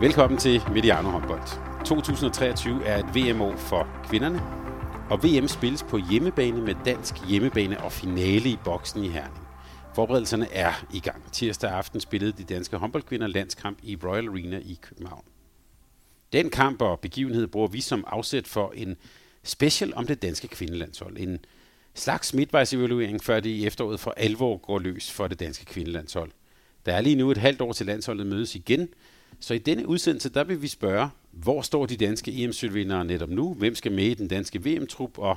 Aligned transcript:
Velkommen 0.00 0.38
til 0.38 0.62
Mediano 0.74 1.08
håndbold. 1.08 1.40
2023 1.84 2.84
er 2.84 2.98
et 2.98 3.14
VM-år 3.14 3.56
for 3.56 3.88
kvinderne, 4.08 4.40
og 5.10 5.24
VM 5.24 5.48
spilles 5.48 5.82
på 5.82 5.98
hjemmebane 6.10 6.62
med 6.62 6.74
dansk 6.84 7.28
hjemmebane 7.28 7.80
og 7.80 7.92
finale 7.92 8.50
i 8.50 8.58
boksen 8.64 9.04
i 9.04 9.08
Herning. 9.08 9.46
Forberedelserne 9.94 10.52
er 10.52 10.72
i 10.92 11.00
gang. 11.00 11.32
Tirsdag 11.32 11.70
aften 11.70 12.00
spillede 12.00 12.32
de 12.32 12.44
danske 12.44 12.76
håndboldkvinder 12.76 13.26
landskamp 13.26 13.78
i 13.82 13.96
Royal 14.04 14.28
Arena 14.28 14.58
i 14.58 14.78
København. 14.82 15.24
Den 16.32 16.50
kamp 16.50 16.82
og 16.82 17.00
begivenhed 17.00 17.46
bruger 17.46 17.68
vi 17.68 17.80
som 17.80 18.04
afsæt 18.06 18.46
for 18.46 18.72
en 18.76 18.96
special 19.42 19.92
om 19.94 20.06
det 20.06 20.22
danske 20.22 20.48
kvindelandshold. 20.48 21.16
En 21.16 21.38
slags 21.94 22.34
midtvejsevaluering, 22.34 23.24
før 23.24 23.40
det 23.40 23.50
i 23.50 23.66
efteråret 23.66 24.00
for 24.00 24.14
alvor 24.16 24.56
går 24.56 24.78
løs 24.78 25.10
for 25.10 25.28
det 25.28 25.40
danske 25.40 25.64
kvindelandshold. 25.64 26.30
Der 26.86 26.92
er 26.92 27.00
lige 27.00 27.16
nu 27.16 27.30
et 27.30 27.38
halvt 27.38 27.60
år 27.60 27.72
til 27.72 27.86
landsholdet 27.86 28.26
mødes 28.26 28.54
igen– 28.54 28.88
så 29.40 29.54
i 29.54 29.58
denne 29.58 29.88
udsendelse, 29.88 30.28
der 30.28 30.44
vil 30.44 30.62
vi 30.62 30.68
spørge, 30.68 31.08
hvor 31.30 31.62
står 31.62 31.86
de 31.86 31.96
danske 31.96 32.44
EM-sølvvindere 32.44 33.04
netop 33.04 33.30
nu? 33.30 33.54
Hvem 33.54 33.74
skal 33.74 33.92
med 33.92 34.04
i 34.04 34.14
den 34.14 34.28
danske 34.28 34.64
VM-trup? 34.64 35.18
Og 35.18 35.36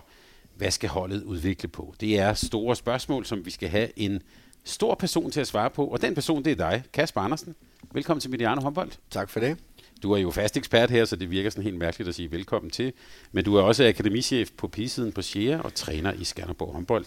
hvad 0.55 0.71
skal 0.71 0.89
holdet 0.89 1.23
udvikle 1.23 1.69
på? 1.69 1.95
Det 1.99 2.19
er 2.19 2.33
store 2.33 2.75
spørgsmål, 2.75 3.25
som 3.25 3.45
vi 3.45 3.51
skal 3.51 3.69
have 3.69 3.89
en 3.95 4.21
stor 4.63 4.95
person 4.95 5.31
til 5.31 5.39
at 5.39 5.47
svare 5.47 5.69
på. 5.69 5.85
Og 5.87 6.01
den 6.01 6.15
person, 6.15 6.45
det 6.45 6.51
er 6.51 6.69
dig, 6.69 6.83
Kasper 6.93 7.21
Andersen. 7.21 7.55
Velkommen 7.93 8.21
til 8.21 8.31
Mediano 8.31 8.61
Håndbold. 8.61 8.91
Tak 9.09 9.29
for 9.29 9.39
det. 9.39 9.57
Du 10.03 10.11
er 10.11 10.17
jo 10.17 10.31
fast 10.31 10.57
ekspert 10.57 10.91
her, 10.91 11.05
så 11.05 11.15
det 11.15 11.31
virker 11.31 11.49
sådan 11.49 11.63
helt 11.63 11.77
mærkeligt 11.77 12.09
at 12.09 12.15
sige 12.15 12.31
velkommen 12.31 12.71
til. 12.71 12.93
Men 13.31 13.43
du 13.43 13.55
er 13.55 13.61
også 13.61 13.87
akademichef 13.87 14.51
på 14.57 14.67
P-siden 14.67 15.11
på 15.11 15.21
Sjære 15.21 15.61
og 15.61 15.73
træner 15.73 16.13
i 16.13 16.23
Skanderborg 16.23 16.73
håndbold. 16.73 17.05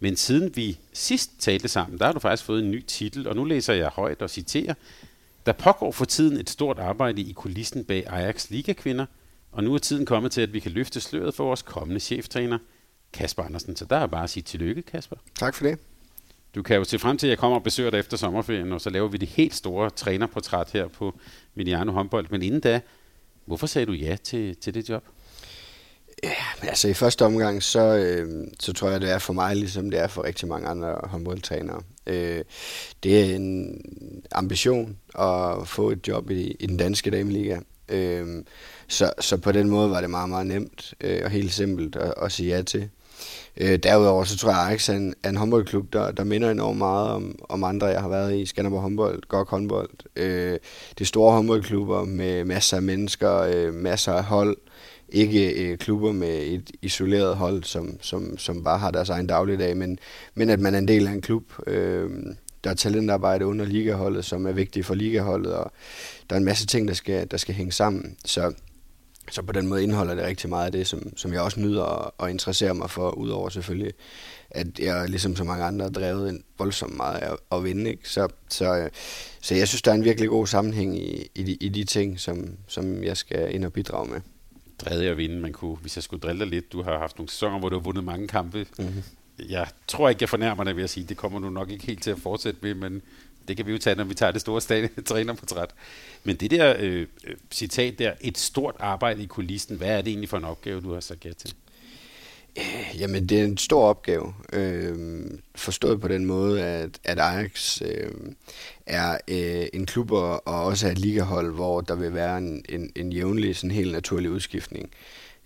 Men 0.00 0.16
siden 0.16 0.56
vi 0.56 0.78
sidst 0.92 1.30
talte 1.38 1.68
sammen, 1.68 1.98
der 1.98 2.04
har 2.04 2.12
du 2.12 2.18
faktisk 2.18 2.44
fået 2.44 2.64
en 2.64 2.70
ny 2.70 2.84
titel, 2.86 3.28
og 3.28 3.36
nu 3.36 3.44
læser 3.44 3.74
jeg 3.74 3.88
højt 3.88 4.22
og 4.22 4.30
citerer. 4.30 4.74
Der 5.46 5.52
pågår 5.52 5.92
for 5.92 6.04
tiden 6.04 6.36
et 6.36 6.50
stort 6.50 6.78
arbejde 6.78 7.22
i 7.22 7.32
kulissen 7.32 7.84
bag 7.84 8.06
Ajax 8.06 8.50
Liga-kvinder, 8.50 9.06
og 9.52 9.64
nu 9.64 9.74
er 9.74 9.78
tiden 9.78 10.06
kommet 10.06 10.32
til, 10.32 10.40
at 10.40 10.52
vi 10.52 10.60
kan 10.60 10.72
løfte 10.72 11.00
sløret 11.00 11.34
for 11.34 11.44
vores 11.44 11.62
kommende 11.62 12.00
cheftræner, 12.00 12.58
Kasper 13.12 13.42
Andersen. 13.42 13.76
Så 13.76 13.84
der 13.84 13.96
er 13.96 14.06
bare 14.06 14.24
at 14.24 14.30
sige 14.30 14.42
tillykke, 14.42 14.82
Kasper. 14.82 15.16
Tak 15.38 15.54
for 15.54 15.64
det. 15.64 15.78
Du 16.54 16.62
kan 16.62 16.76
jo 16.76 16.84
se 16.84 16.98
frem 16.98 17.18
til, 17.18 17.26
at 17.26 17.30
jeg 17.30 17.38
kommer 17.38 17.58
og 17.58 17.62
besøger 17.62 17.90
dig 17.90 17.98
efter 17.98 18.16
sommerferien, 18.16 18.72
og 18.72 18.80
så 18.80 18.90
laver 18.90 19.08
vi 19.08 19.16
det 19.16 19.28
helt 19.28 19.54
store 19.54 19.90
trænerportræt 19.90 20.70
her 20.72 20.88
på 20.88 21.18
Mediano 21.54 21.92
håndbold. 21.92 22.26
Men 22.30 22.42
inden 22.42 22.60
da, 22.60 22.80
hvorfor 23.44 23.66
sagde 23.66 23.86
du 23.86 23.92
ja 23.92 24.16
til, 24.24 24.56
til 24.56 24.74
det 24.74 24.88
job? 24.88 25.04
Ja, 26.22 26.68
altså 26.68 26.88
i 26.88 26.94
første 26.94 27.24
omgang, 27.24 27.62
så, 27.62 27.80
øh, 27.80 28.46
så 28.60 28.72
tror 28.72 28.90
jeg, 28.90 29.00
det 29.00 29.10
er 29.10 29.18
for 29.18 29.32
mig, 29.32 29.56
ligesom 29.56 29.90
det 29.90 30.00
er 30.00 30.06
for 30.06 30.24
rigtig 30.24 30.48
mange 30.48 30.68
andre 30.68 30.98
håndboldtrænere. 31.02 31.82
Øh, 32.10 32.44
det 33.02 33.20
er 33.20 33.34
en 33.36 33.80
ambition 34.32 34.96
at 35.18 35.68
få 35.68 35.90
et 35.90 36.08
job 36.08 36.30
i, 36.30 36.56
i 36.60 36.66
den 36.66 36.76
danske 36.76 37.10
dameliga. 37.10 37.58
Øh, 37.88 38.44
så, 38.88 39.12
så 39.20 39.36
på 39.36 39.52
den 39.52 39.68
måde 39.68 39.90
var 39.90 40.00
det 40.00 40.10
meget, 40.10 40.28
meget 40.28 40.46
nemt 40.46 40.94
øh, 41.00 41.20
og 41.24 41.30
helt 41.30 41.52
simpelt 41.52 41.96
at, 41.96 42.14
at 42.22 42.32
sige 42.32 42.56
ja 42.56 42.62
til. 42.62 42.88
Øh, 43.56 43.78
derudover 43.78 44.24
så 44.24 44.38
tror 44.38 44.50
jeg, 44.50 44.60
at 44.60 44.66
Ajax 44.66 44.88
er 44.88 44.92
en, 44.94 45.14
er 45.22 45.28
en 45.28 45.36
håndboldklub, 45.36 45.92
der, 45.92 46.10
der 46.10 46.24
minder 46.24 46.50
enormt 46.50 46.78
meget 46.78 47.10
om, 47.10 47.38
om 47.48 47.64
andre, 47.64 47.86
jeg 47.86 48.00
har 48.00 48.08
været 48.08 48.36
i. 48.36 48.46
Skanderborg 48.46 48.82
håndbold, 48.82 49.22
GOG 49.28 49.48
håndbold. 49.48 49.90
Øh, 50.16 50.58
det 50.90 51.00
er 51.00 51.04
store 51.04 51.32
håndboldklubber 51.32 52.04
med 52.04 52.44
masser 52.44 52.76
af 52.76 52.82
mennesker, 52.82 53.38
øh, 53.38 53.74
masser 53.74 54.12
af 54.12 54.24
hold 54.24 54.56
ikke 55.12 55.52
øh, 55.52 55.78
klubber 55.78 56.12
med 56.12 56.42
et 56.42 56.70
isoleret 56.82 57.36
hold, 57.36 57.64
som, 57.64 57.98
som, 58.00 58.38
som 58.38 58.64
bare 58.64 58.78
har 58.78 58.90
deres 58.90 59.08
egen 59.08 59.26
dagligdag, 59.26 59.76
men, 59.76 59.98
men 60.34 60.50
at 60.50 60.60
man 60.60 60.74
er 60.74 60.78
en 60.78 60.88
del 60.88 61.06
af 61.06 61.12
en 61.12 61.20
klub. 61.20 61.44
Øh, 61.66 62.10
der 62.64 62.70
er 62.70 62.74
talentarbejde 62.74 63.46
under 63.46 63.64
ligaholdet, 63.64 64.24
som 64.24 64.46
er 64.46 64.52
vigtigt 64.52 64.86
for 64.86 64.94
ligaholdet, 64.94 65.54
og 65.54 65.72
der 66.30 66.36
er 66.36 66.38
en 66.38 66.44
masse 66.44 66.66
ting, 66.66 66.88
der 66.88 66.94
skal, 66.94 67.30
der 67.30 67.36
skal 67.36 67.54
hænge 67.54 67.72
sammen. 67.72 68.16
Så, 68.24 68.52
så 69.30 69.42
på 69.42 69.52
den 69.52 69.66
måde 69.66 69.82
indeholder 69.82 70.14
det 70.14 70.24
rigtig 70.24 70.50
meget 70.50 70.66
af 70.66 70.72
det, 70.72 70.86
som, 70.86 71.16
som 71.16 71.32
jeg 71.32 71.40
også 71.40 71.60
nyder 71.60 71.82
og, 71.82 72.14
og 72.18 72.30
interesserer 72.30 72.72
mig 72.72 72.90
for, 72.90 73.10
udover 73.10 73.48
selvfølgelig, 73.48 73.92
at 74.50 74.78
jeg 74.78 75.08
ligesom 75.08 75.36
så 75.36 75.44
mange 75.44 75.64
andre 75.64 75.86
er 75.86 75.90
drevet 75.90 76.28
en 76.28 76.44
voldsomt 76.58 76.96
meget 76.96 77.18
af 77.18 77.36
at 77.52 77.64
vinde. 77.64 77.90
Ikke? 77.90 78.08
Så, 78.08 78.28
så, 78.48 78.76
øh, 78.76 78.90
så 79.40 79.54
jeg 79.54 79.68
synes, 79.68 79.82
der 79.82 79.90
er 79.90 79.94
en 79.94 80.04
virkelig 80.04 80.28
god 80.28 80.46
sammenhæng 80.46 80.98
i, 80.98 81.30
i, 81.34 81.42
de, 81.42 81.54
i 81.54 81.68
de 81.68 81.84
ting, 81.84 82.20
som, 82.20 82.48
som 82.66 83.04
jeg 83.04 83.16
skal 83.16 83.54
ind 83.54 83.64
og 83.64 83.72
bidrage 83.72 84.10
med 84.10 84.20
drevet 84.80 85.02
at 85.02 85.16
vinde. 85.16 85.40
Man 85.40 85.52
kunne, 85.52 85.76
hvis 85.76 85.96
jeg 85.96 86.02
skulle 86.02 86.20
drille 86.20 86.40
dig 86.40 86.48
lidt, 86.48 86.72
du 86.72 86.82
har 86.82 86.98
haft 86.98 87.18
nogle 87.18 87.30
sæsoner, 87.30 87.58
hvor 87.58 87.68
du 87.68 87.76
har 87.76 87.82
vundet 87.82 88.04
mange 88.04 88.28
kampe. 88.28 88.66
Mm-hmm. 88.78 89.02
Jeg 89.48 89.66
tror 89.88 90.08
ikke, 90.08 90.22
jeg 90.22 90.28
fornærmer 90.28 90.64
dig 90.64 90.76
ved 90.76 90.84
at 90.84 90.90
sige, 90.90 91.06
det 91.06 91.16
kommer 91.16 91.38
du 91.38 91.50
nok 91.50 91.70
ikke 91.70 91.86
helt 91.86 92.02
til 92.02 92.10
at 92.10 92.18
fortsætte 92.18 92.58
med, 92.62 92.74
men 92.74 93.02
det 93.48 93.56
kan 93.56 93.66
vi 93.66 93.72
jo 93.72 93.78
tage, 93.78 93.96
når 93.96 94.04
vi 94.04 94.14
tager 94.14 94.32
det 94.32 94.40
store 94.40 94.60
trænerportræt. 95.08 95.70
Men 96.24 96.36
det 96.36 96.50
der 96.50 96.76
øh, 96.78 97.06
øh, 97.24 97.36
citat 97.50 97.98
der, 97.98 98.12
et 98.20 98.38
stort 98.38 98.74
arbejde 98.78 99.22
i 99.22 99.26
kulissen, 99.26 99.76
hvad 99.76 99.88
er 99.88 100.02
det 100.02 100.10
egentlig 100.10 100.28
for 100.28 100.36
en 100.36 100.44
opgave, 100.44 100.80
du 100.80 100.92
har 100.92 101.00
sagt 101.00 101.24
ja 101.24 101.32
til? 101.32 101.54
Jamen, 102.98 103.26
det 103.26 103.40
er 103.40 103.44
en 103.44 103.56
stor 103.56 103.84
opgave. 103.84 104.34
Øh, 104.52 105.20
forstået 105.54 106.00
på 106.00 106.08
den 106.08 106.24
måde, 106.24 106.64
at, 106.64 106.98
at 107.04 107.18
Ajax 107.18 107.82
øh, 107.82 108.10
er 108.86 109.18
øh, 109.28 109.66
en 109.72 109.86
klub 109.86 110.10
og 110.10 110.46
også 110.46 110.86
er 110.86 110.90
et 110.90 110.98
ligahold, 110.98 111.52
hvor 111.52 111.80
der 111.80 111.94
vil 111.94 112.14
være 112.14 112.38
en, 112.38 112.64
en, 112.68 112.92
en 112.96 113.12
jævnlig, 113.12 113.56
sådan 113.56 113.70
helt 113.70 113.92
naturlig 113.92 114.30
udskiftning. 114.30 114.90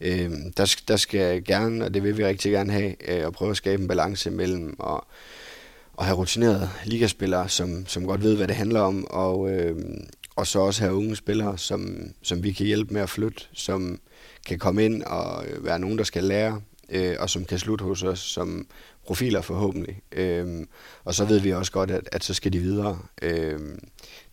Øh, 0.00 0.30
der, 0.56 0.76
der 0.88 0.96
skal 0.96 1.44
gerne, 1.44 1.84
og 1.84 1.94
det 1.94 2.02
vil 2.02 2.18
vi 2.18 2.24
rigtig 2.24 2.52
gerne 2.52 2.72
have, 2.72 2.90
øh, 3.08 3.26
at 3.26 3.32
prøve 3.32 3.50
at 3.50 3.56
skabe 3.56 3.82
en 3.82 3.88
balance 3.88 4.30
mellem 4.30 4.76
at, 4.86 5.00
at 5.98 6.04
have 6.04 6.16
rutinerede 6.16 6.70
ligaspillere, 6.84 7.48
som, 7.48 7.86
som 7.86 8.06
godt 8.06 8.22
ved, 8.22 8.36
hvad 8.36 8.48
det 8.48 8.56
handler 8.56 8.80
om, 8.80 9.06
og, 9.10 9.50
øh, 9.50 9.76
og 10.36 10.46
så 10.46 10.58
også 10.58 10.82
have 10.82 10.94
unge 10.94 11.16
spillere, 11.16 11.58
som, 11.58 11.96
som 12.22 12.42
vi 12.42 12.52
kan 12.52 12.66
hjælpe 12.66 12.94
med 12.94 13.02
at 13.02 13.10
flytte, 13.10 13.42
som 13.52 14.00
kan 14.46 14.58
komme 14.58 14.84
ind 14.84 15.02
og 15.02 15.46
øh, 15.46 15.64
være 15.64 15.78
nogen, 15.78 15.98
der 15.98 16.04
skal 16.04 16.24
lære, 16.24 16.60
øh, 16.88 17.16
og 17.18 17.30
som 17.30 17.44
kan 17.44 17.58
slutte 17.58 17.84
hos 17.84 18.02
os 18.02 18.18
som 18.18 18.66
profiler 19.06 19.40
forhåbentlig. 19.40 20.02
Øh, 20.12 20.66
og 21.04 21.14
så 21.14 21.24
ved 21.24 21.40
vi 21.40 21.52
også 21.52 21.72
godt, 21.72 21.90
at, 21.90 22.08
at 22.12 22.24
så 22.24 22.34
skal 22.34 22.52
de 22.52 22.58
videre. 22.58 22.98
Øh, 23.22 23.60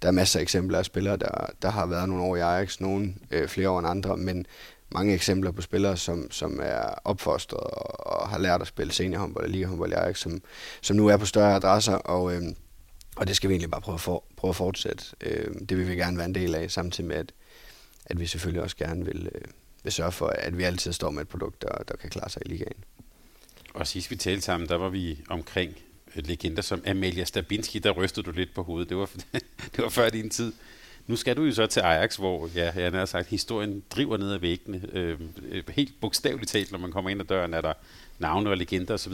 der 0.02 0.08
er 0.08 0.12
masser 0.12 0.40
af 0.40 0.44
eksempler 0.44 0.78
af 0.78 0.86
spillere, 0.86 1.18
der, 1.18 1.50
der 1.62 1.70
har 1.70 1.86
været 1.86 2.10
nogle 2.10 2.24
år 2.24 2.36
i 2.36 2.40
Ajax, 2.40 2.80
nogle 2.80 3.14
øh, 3.32 3.48
flere 3.48 3.70
år 3.70 3.80
end 3.80 3.88
andre, 3.88 4.18
men 4.18 4.46
mange 4.90 5.14
eksempler 5.14 5.52
på 5.52 5.62
spillere, 5.62 5.98
som, 5.98 6.32
som 6.32 6.60
er 6.64 6.82
opfostret 7.04 7.60
og, 7.60 8.08
og 8.08 8.30
har 8.30 8.38
lært 8.38 8.62
at 8.62 8.68
spille 8.68 8.94
seniorhåndbold 8.94 9.46
og 9.46 9.50
ligahåndbold 9.50 9.92
i 9.92 9.96
Ajax, 9.96 10.20
som, 10.20 10.42
som 10.82 10.96
nu 10.96 11.08
er 11.08 11.18
på 11.18 11.26
større 11.26 11.56
adresser, 11.56 11.94
og, 11.94 12.36
øh, 12.36 12.42
og 13.16 13.28
det 13.28 13.36
skal 13.36 13.50
vi 13.50 13.54
egentlig 13.54 13.72
bare 13.72 13.82
prøve 13.82 13.94
at, 13.94 14.02
for, 14.02 14.24
prøve 14.38 14.50
at 14.50 14.56
fortsætte. 14.56 15.04
Øh, 15.22 15.56
det 15.70 15.78
vil 15.78 15.88
vi 15.88 15.96
gerne 15.96 16.18
være 16.18 16.26
en 16.26 16.36
del 16.36 16.56
af, 16.56 16.72
samtidig 16.72 17.08
med, 17.08 17.16
at, 17.16 17.32
at 18.06 18.20
vi 18.20 18.26
selvfølgelig 18.26 18.64
også 18.64 18.78
gerne 18.78 19.06
vil, 19.06 19.30
øh, 19.36 19.42
vil 19.84 19.94
sørge 19.94 20.12
for, 20.12 20.28
at 20.28 20.58
vi 20.58 20.64
altid 20.64 20.94
står 20.94 21.12
med 21.12 21.22
et 21.22 21.28
produkt, 21.28 21.62
der, 21.62 21.84
der 21.88 21.96
kan 21.96 22.10
klare 22.10 22.30
sig 22.30 22.42
i 22.46 22.50
ligaen. 22.50 22.84
Og 23.74 23.88
sidst 23.88 24.12
vi 24.12 24.16
talte 24.16 24.42
sammen, 24.42 24.70
der 24.70 24.76
var 24.76 24.90
vi 24.90 25.20
omkring 25.30 25.76
øh, 26.16 26.28
legender 26.28 26.62
som 26.62 26.84
Amalia 26.88 27.26
Stabinski, 27.26 27.80
der 27.80 27.92
rystede 27.92 28.26
du 28.26 28.32
lidt 28.32 28.54
på 28.54 28.64
hovedet. 28.64 28.90
Det 28.90 28.98
var, 28.98 29.10
det 29.76 29.84
var 29.84 29.90
før 29.90 30.10
din 30.10 30.30
tid. 30.30 30.54
Nu 31.08 31.16
skal 31.16 31.38
du 31.38 31.44
jo 31.44 31.52
så 31.52 31.68
til 31.68 31.80
Ajax, 31.80 32.16
hvor 32.16 32.50
ja, 32.56 32.72
jeg 32.76 32.92
har 32.92 33.06
sagt, 33.06 33.28
historien 33.28 33.84
driver 33.90 34.18
ned 34.18 34.34
ad 34.34 34.38
væggene. 34.38 34.82
Øh, 34.94 35.20
helt 35.70 35.94
bogstaveligt 36.02 36.52
talt, 36.52 36.72
når 36.72 36.80
man 36.80 36.92
kommer 36.92 37.10
ind 37.10 37.22
ad 37.22 37.26
døren, 37.26 37.54
er 37.54 37.62
der 37.62 37.74
navne 38.20 38.50
og 38.50 38.58
legender 38.58 38.94
osv. 38.94 39.14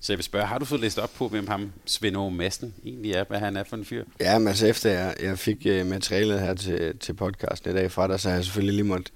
Så 0.00 0.12
jeg 0.12 0.18
vil 0.18 0.24
spørge, 0.24 0.46
har 0.46 0.58
du 0.58 0.64
fået 0.64 0.80
læst 0.80 0.98
op 0.98 1.10
på, 1.16 1.28
hvem 1.28 1.46
ham 1.46 1.72
Svend 1.84 2.16
Aage 2.16 2.30
Madsen 2.30 2.74
egentlig 2.84 3.12
er, 3.12 3.24
hvad 3.24 3.38
han 3.38 3.56
er 3.56 3.64
for 3.64 3.76
en 3.76 3.84
fyr? 3.84 4.04
Ja, 4.20 4.38
men 4.38 4.48
altså 4.48 4.66
efter 4.66 4.90
jeg, 4.90 5.14
jeg 5.22 5.38
fik 5.38 5.66
uh, 5.66 5.86
materialet 5.86 6.40
her 6.40 6.54
til, 6.54 6.98
til 6.98 7.12
podcasten 7.14 7.70
i 7.70 7.74
dag 7.74 7.92
fra 7.92 8.08
dig, 8.08 8.20
så 8.20 8.28
har 8.28 8.36
jeg 8.36 8.44
selvfølgelig 8.44 8.74
lige 8.74 8.84
måtte, 8.84 9.10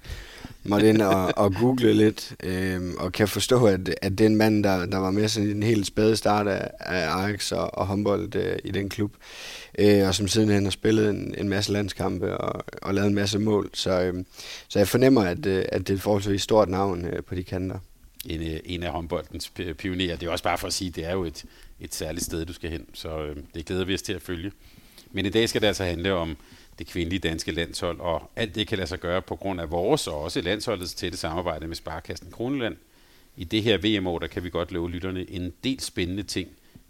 måtte 0.63 0.89
ind 0.89 1.01
og, 1.01 1.37
og 1.37 1.53
google 1.59 1.93
lidt, 1.93 2.35
øh, 2.43 2.81
og 2.97 3.11
kan 3.11 3.27
forstå, 3.27 3.65
at, 3.65 3.95
at 4.01 4.11
det 4.11 4.21
er 4.21 4.25
en 4.25 4.35
mand, 4.35 4.63
der, 4.63 4.85
der 4.85 4.97
var 4.97 5.11
med 5.11 5.27
sådan 5.27 5.49
en 5.49 5.63
helt 5.63 5.87
spæde 5.87 6.15
start 6.15 6.47
af, 6.47 6.69
af 6.79 7.07
Ajax 7.07 7.51
og, 7.51 7.77
og 7.77 7.87
håndbold 7.87 8.35
øh, 8.35 8.57
i 8.63 8.71
den 8.71 8.89
klub, 8.89 9.13
øh, 9.79 10.07
og 10.07 10.15
som 10.15 10.27
sidenhen 10.27 10.63
har 10.63 10.71
spillet 10.71 11.09
en, 11.09 11.35
en 11.37 11.49
masse 11.49 11.71
landskampe 11.71 12.37
og, 12.37 12.65
og 12.81 12.93
lavet 12.93 13.07
en 13.07 13.15
masse 13.15 13.39
mål. 13.39 13.69
Så, 13.73 14.01
øh, 14.01 14.25
så 14.67 14.79
jeg 14.79 14.87
fornemmer, 14.87 15.21
at, 15.21 15.45
øh, 15.45 15.65
at 15.71 15.81
det 15.81 15.89
er 15.89 15.97
et 15.97 16.01
forholdsvis 16.01 16.41
stort 16.41 16.69
navn 16.69 17.05
øh, 17.05 17.23
på 17.23 17.35
de 17.35 17.43
kanter 17.43 17.79
en, 18.25 18.41
øh, 18.41 18.59
en 18.65 18.83
af 18.83 18.91
håndboldens 18.91 19.51
pionerer. 19.77 20.15
Det 20.15 20.27
er 20.27 20.31
også 20.31 20.43
bare 20.43 20.57
for 20.57 20.67
at 20.67 20.73
sige, 20.73 20.89
at 20.89 20.95
det 20.95 21.05
er 21.05 21.11
jo 21.11 21.23
et, 21.23 21.45
et 21.79 21.95
særligt 21.95 22.25
sted, 22.25 22.45
du 22.45 22.53
skal 22.53 22.69
hen, 22.69 22.85
så 22.93 23.23
øh, 23.23 23.35
det 23.55 23.65
glæder 23.65 23.85
vi 23.85 23.93
os 23.93 24.01
til 24.01 24.13
at 24.13 24.21
følge. 24.21 24.51
Men 25.11 25.25
i 25.25 25.29
dag 25.29 25.49
skal 25.49 25.61
det 25.61 25.67
altså 25.67 25.83
handle 25.83 26.13
om 26.13 26.37
det 26.79 26.87
kvindelige 26.87 27.19
danske 27.19 27.51
landshold, 27.51 27.99
og 27.99 28.31
alt 28.35 28.55
det 28.55 28.67
kan 28.67 28.77
lade 28.77 28.87
sig 28.87 28.99
gøre 28.99 29.21
på 29.21 29.35
grund 29.35 29.61
af 29.61 29.71
vores 29.71 30.07
og 30.07 30.21
også 30.21 30.41
landsholdets 30.41 30.93
tætte 30.93 31.17
samarbejde 31.17 31.67
med 31.67 31.75
Sparkassen 31.75 32.31
Kroneland. 32.31 32.75
I 33.37 33.43
det 33.43 33.63
her 33.63 33.77
VM-år, 33.77 34.19
der 34.19 34.27
kan 34.27 34.43
vi 34.43 34.49
godt 34.49 34.71
love 34.71 34.91
lytterne 34.91 35.29
en 35.29 35.53
del 35.63 35.79
spændende 35.79 36.23
ting 36.23 36.49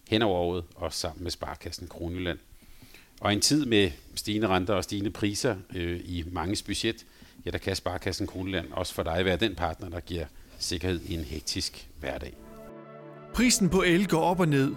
hen 0.09 0.21
over 0.21 0.39
året 0.39 0.63
og 0.75 0.93
sammen 0.93 1.23
med 1.23 1.31
Sparkassen 1.31 1.87
Kroneland. 1.87 2.39
Og 3.21 3.33
en 3.33 3.41
tid 3.41 3.65
med 3.65 3.91
stigende 4.15 4.47
renter 4.47 4.73
og 4.73 4.83
stigende 4.83 5.11
priser 5.11 5.55
øh, 5.75 5.99
i 6.03 6.23
mange 6.31 6.63
budget, 6.65 7.05
ja, 7.45 7.51
der 7.51 7.57
kan 7.57 7.75
Sparkassen 7.75 8.27
Kroneland 8.27 8.67
også 8.71 8.93
for 8.93 9.03
dig 9.03 9.25
være 9.25 9.37
den 9.37 9.55
partner, 9.55 9.89
der 9.89 9.99
giver 9.99 10.25
sikkerhed 10.59 11.01
i 11.01 11.13
en 11.13 11.23
hektisk 11.23 11.87
hverdag. 11.99 12.33
Prisen 13.33 13.69
på 13.69 13.81
el 13.81 14.07
går 14.07 14.21
op 14.21 14.39
og 14.39 14.47
ned. 14.47 14.75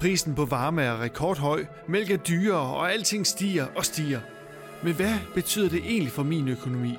Prisen 0.00 0.34
på 0.34 0.44
varme 0.44 0.82
er 0.82 1.02
rekordhøj, 1.02 1.64
mælk 1.88 2.10
er 2.10 2.16
dyrere, 2.16 2.76
og 2.76 2.92
alting 2.92 3.26
stiger 3.26 3.66
og 3.76 3.84
stiger. 3.84 4.20
Men 4.82 4.94
hvad 4.94 5.14
betyder 5.34 5.68
det 5.68 5.78
egentlig 5.78 6.12
for 6.12 6.22
min 6.22 6.48
økonomi? 6.48 6.98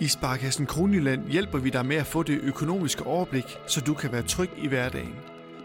I 0.00 0.08
Sparkassen 0.08 0.66
Kronjylland 0.66 1.30
hjælper 1.30 1.58
vi 1.58 1.70
dig 1.70 1.86
med 1.86 1.96
at 1.96 2.06
få 2.06 2.22
det 2.22 2.40
økonomiske 2.42 3.06
overblik, 3.06 3.44
så 3.66 3.80
du 3.80 3.94
kan 3.94 4.12
være 4.12 4.22
tryg 4.22 4.50
i 4.58 4.68
hverdagen. 4.68 5.14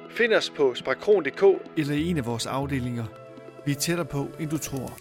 Find 0.10 0.34
os 0.34 0.50
på 0.50 0.76
sparkron.dk 0.76 1.44
eller 1.78 1.94
i 1.94 2.10
en 2.10 2.18
af 2.18 2.26
vores 2.26 2.46
afdelinger. 2.46 3.06
Vi 3.66 3.72
er 3.72 3.76
tættere 3.76 4.06
på, 4.06 4.28
end 4.40 4.50
du 4.50 4.58
tror. 4.58 4.98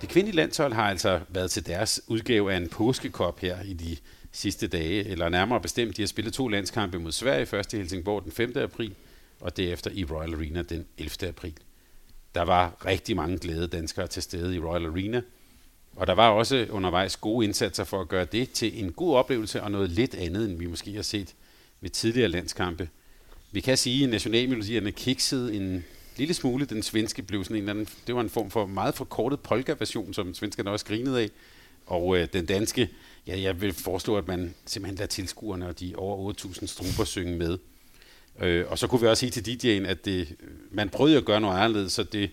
Det 0.00 0.08
kvindelige 0.08 0.36
landshold 0.36 0.72
har 0.72 0.90
altså 0.90 1.20
været 1.28 1.50
til 1.50 1.66
deres 1.66 2.00
udgave 2.08 2.52
af 2.52 2.56
en 2.56 2.68
påskekop 2.68 3.40
her 3.40 3.56
i 3.64 3.72
de 3.72 3.96
sidste 4.32 4.68
dage, 4.68 5.08
eller 5.08 5.28
nærmere 5.28 5.60
bestemt, 5.60 5.96
de 5.96 6.02
har 6.02 6.06
spillet 6.06 6.34
to 6.34 6.48
landskampe 6.48 6.98
mod 6.98 7.12
Sverige, 7.12 7.46
først 7.46 7.74
i 7.74 7.76
Helsingborg 7.76 8.24
den 8.24 8.32
5. 8.32 8.52
april, 8.56 8.94
og 9.42 9.56
derefter 9.56 9.90
i 9.90 10.04
Royal 10.04 10.34
Arena 10.34 10.62
den 10.62 10.86
11. 10.98 11.28
april. 11.28 11.54
Der 12.34 12.42
var 12.42 12.86
rigtig 12.86 13.16
mange 13.16 13.38
glade 13.38 13.66
danskere 13.66 14.06
til 14.06 14.22
stede 14.22 14.56
i 14.56 14.58
Royal 14.58 14.86
Arena, 14.86 15.22
og 15.96 16.06
der 16.06 16.12
var 16.12 16.28
også 16.28 16.66
undervejs 16.70 17.16
gode 17.16 17.44
indsatser 17.44 17.84
for 17.84 18.00
at 18.00 18.08
gøre 18.08 18.24
det 18.24 18.50
til 18.50 18.84
en 18.84 18.92
god 18.92 19.16
oplevelse 19.16 19.62
og 19.62 19.70
noget 19.70 19.90
lidt 19.90 20.14
andet, 20.14 20.50
end 20.50 20.58
vi 20.58 20.66
måske 20.66 20.94
har 20.94 21.02
set 21.02 21.34
ved 21.80 21.90
tidligere 21.90 22.28
landskampe. 22.28 22.88
Vi 23.52 23.60
kan 23.60 23.76
sige, 23.76 24.04
at 24.04 24.10
nationalmelodierne 24.10 24.92
kiksede 24.92 25.54
en 25.54 25.84
lille 26.16 26.34
smule. 26.34 26.64
Den 26.64 26.82
svenske 26.82 27.22
blev 27.22 27.44
sådan 27.44 27.56
en 27.56 27.62
eller 27.62 27.72
anden, 27.72 27.88
det 28.06 28.14
var 28.14 28.20
en 28.20 28.30
form 28.30 28.50
for 28.50 28.66
meget 28.66 28.94
forkortet 28.94 29.40
polka-version, 29.40 30.14
som 30.14 30.34
svenskerne 30.34 30.70
også 30.70 30.86
grinede 30.86 31.20
af. 31.20 31.28
Og 31.86 32.16
øh, 32.16 32.28
den 32.32 32.46
danske, 32.46 32.88
ja, 33.26 33.40
jeg 33.40 33.60
vil 33.60 33.72
foreslå, 33.72 34.16
at 34.16 34.28
man 34.28 34.54
simpelthen 34.66 34.96
lader 34.96 35.08
tilskuerne 35.08 35.68
og 35.68 35.80
de 35.80 35.94
over 35.96 36.32
8.000 36.32 36.66
struber 36.66 37.04
synge 37.04 37.36
med. 37.36 37.58
Øh, 38.40 38.64
og 38.68 38.78
så 38.78 38.86
kunne 38.86 39.00
vi 39.00 39.06
også 39.06 39.20
sige 39.20 39.30
til 39.30 39.50
DJ'en, 39.50 39.86
at 39.88 40.04
det, 40.04 40.36
man 40.70 40.88
prøvede 40.88 41.16
at 41.16 41.24
gøre 41.24 41.40
noget 41.40 41.58
anderledes, 41.58 41.92
så 41.92 42.02
det 42.02 42.30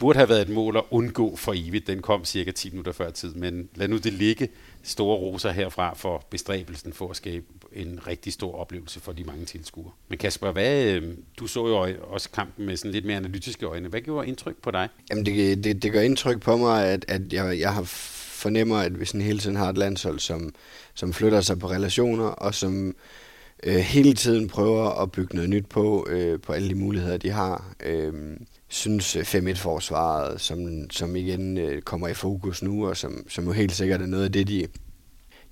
burde 0.00 0.16
have 0.16 0.28
været 0.28 0.42
et 0.42 0.48
mål 0.48 0.76
at 0.76 0.82
undgå 0.90 1.36
for 1.36 1.54
evigt. 1.56 1.86
Den 1.86 2.02
kom 2.02 2.24
cirka 2.24 2.50
10 2.50 2.70
minutter 2.70 2.92
før 2.92 3.10
tid, 3.10 3.34
men 3.34 3.68
lad 3.74 3.88
nu 3.88 3.96
det 3.96 4.12
ligge. 4.12 4.48
Store 4.82 5.16
roser 5.16 5.50
herfra 5.50 5.94
for 5.94 6.26
bestræbelsen 6.30 6.92
for 6.92 7.10
at 7.10 7.16
skabe 7.16 7.44
en 7.72 8.00
rigtig 8.06 8.32
stor 8.32 8.54
oplevelse 8.54 9.00
for 9.00 9.12
de 9.12 9.24
mange 9.24 9.44
tilskuere. 9.44 9.90
Men 10.08 10.18
Kasper, 10.18 10.52
hvad, 10.52 10.84
øh, 10.84 11.14
du 11.38 11.46
så 11.46 11.66
jo 11.66 11.96
også 12.02 12.30
kampen 12.30 12.66
med 12.66 12.76
sådan 12.76 12.90
lidt 12.90 13.04
mere 13.04 13.16
analytiske 13.16 13.66
øjne. 13.66 13.88
Hvad 13.88 14.00
gjorde 14.00 14.28
indtryk 14.28 14.56
på 14.62 14.70
dig? 14.70 14.88
Jamen 15.10 15.26
det, 15.26 15.64
det, 15.64 15.82
det 15.82 15.92
gør 15.92 16.00
indtryk 16.00 16.40
på 16.40 16.56
mig, 16.56 16.86
at, 16.86 17.04
at 17.08 17.32
jeg, 17.32 17.60
jeg 17.60 17.74
har 17.74 17.82
fornemmer, 18.40 18.76
at 18.76 19.00
vi 19.00 19.04
sådan 19.04 19.20
hele 19.20 19.38
tiden 19.38 19.56
har 19.56 19.68
et 19.68 19.78
landshold, 19.78 20.18
som, 20.18 20.54
som 20.94 21.12
flytter 21.12 21.40
sig 21.40 21.58
på 21.58 21.70
relationer, 21.70 22.24
og 22.24 22.54
som 22.54 22.94
øh, 23.62 23.76
hele 23.76 24.14
tiden 24.14 24.48
prøver 24.48 25.02
at 25.02 25.12
bygge 25.12 25.34
noget 25.34 25.50
nyt 25.50 25.66
på, 25.66 26.06
øh, 26.10 26.40
på 26.40 26.52
alle 26.52 26.68
de 26.68 26.74
muligheder, 26.74 27.16
de 27.16 27.30
har. 27.30 27.74
Øh, 27.84 28.36
synes 28.68 29.16
øh, 29.16 29.22
5-1-forsvaret, 29.22 30.40
som, 30.40 30.90
som 30.90 31.16
igen 31.16 31.58
øh, 31.58 31.82
kommer 31.82 32.08
i 32.08 32.14
fokus 32.14 32.62
nu, 32.62 32.88
og 32.88 32.96
som, 32.96 33.26
som 33.28 33.44
jo 33.44 33.52
helt 33.52 33.72
sikkert 33.72 34.02
er 34.02 34.06
noget 34.06 34.24
af 34.24 34.32
det, 34.32 34.48
de, 34.48 34.66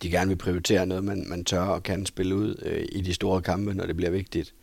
de 0.02 0.10
gerne 0.10 0.28
vil 0.28 0.36
prioritere, 0.36 0.86
noget 0.86 1.04
man, 1.04 1.24
man 1.28 1.44
tør 1.44 1.60
og 1.60 1.82
kan 1.82 2.06
spille 2.06 2.36
ud 2.36 2.62
øh, 2.62 2.86
i 2.92 3.00
de 3.00 3.14
store 3.14 3.42
kampe, 3.42 3.74
når 3.74 3.86
det 3.86 3.96
bliver 3.96 4.10
vigtigt. 4.10 4.54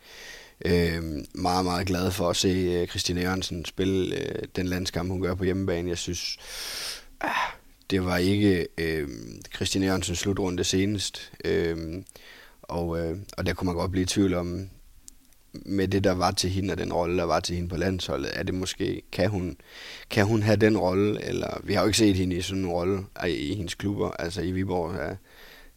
Øh, 0.64 1.02
meget, 1.34 1.64
meget 1.64 1.86
glad 1.86 2.10
for 2.10 2.30
at 2.30 2.36
se 2.36 2.48
øh, 2.48 2.88
Christine 2.88 3.20
Jørgensen 3.20 3.64
spille 3.64 4.16
øh, 4.16 4.42
den 4.56 4.66
landskamp, 4.66 5.10
hun 5.10 5.20
gør 5.20 5.34
på 5.34 5.44
hjemmebane. 5.44 5.88
Jeg 5.88 5.98
synes, 5.98 6.36
ah, 7.20 7.52
det 7.90 8.04
var 8.04 8.16
ikke 8.16 8.66
øh, 8.78 9.08
Christine 9.54 9.86
Jørgensens 9.86 10.18
slutrunde 10.18 10.64
senest. 10.64 11.32
Øh, 11.44 12.02
og, 12.68 12.98
øh, 12.98 13.18
og 13.38 13.46
der 13.46 13.54
kunne 13.54 13.66
man 13.66 13.74
godt 13.74 13.90
blive 13.90 14.02
i 14.02 14.06
tvivl 14.06 14.34
om, 14.34 14.68
med 15.52 15.88
det, 15.88 16.04
der 16.04 16.12
var 16.12 16.30
til 16.30 16.50
hende, 16.50 16.72
og 16.72 16.78
den 16.78 16.92
rolle, 16.92 17.18
der 17.18 17.24
var 17.24 17.40
til 17.40 17.54
hende 17.56 17.68
på 17.68 17.76
landsholdet, 17.76 18.30
er 18.34 18.42
det 18.42 18.54
måske, 18.54 19.02
kan 19.12 19.30
hun, 19.30 19.56
kan 20.10 20.26
hun 20.26 20.42
have 20.42 20.56
den 20.56 20.78
rolle, 20.78 21.24
eller 21.24 21.60
vi 21.64 21.74
har 21.74 21.80
jo 21.80 21.86
ikke 21.86 21.98
set 21.98 22.16
hende 22.16 22.36
i 22.36 22.42
sådan 22.42 22.62
en 22.64 22.70
rolle 22.70 23.04
i, 23.26 23.30
i 23.30 23.54
hendes 23.54 23.74
klubber, 23.74 24.10
altså 24.10 24.40
i 24.42 24.52
Viborg, 24.52 24.94
ja, 24.94 25.14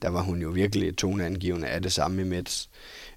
der 0.02 0.10
var 0.10 0.22
hun 0.22 0.42
jo 0.42 0.50
virkelig 0.50 0.98
toneangivende 0.98 1.68
af 1.68 1.82
det 1.82 1.92
samme 1.92 2.22
i 2.22 2.26
Mets. 2.26 2.70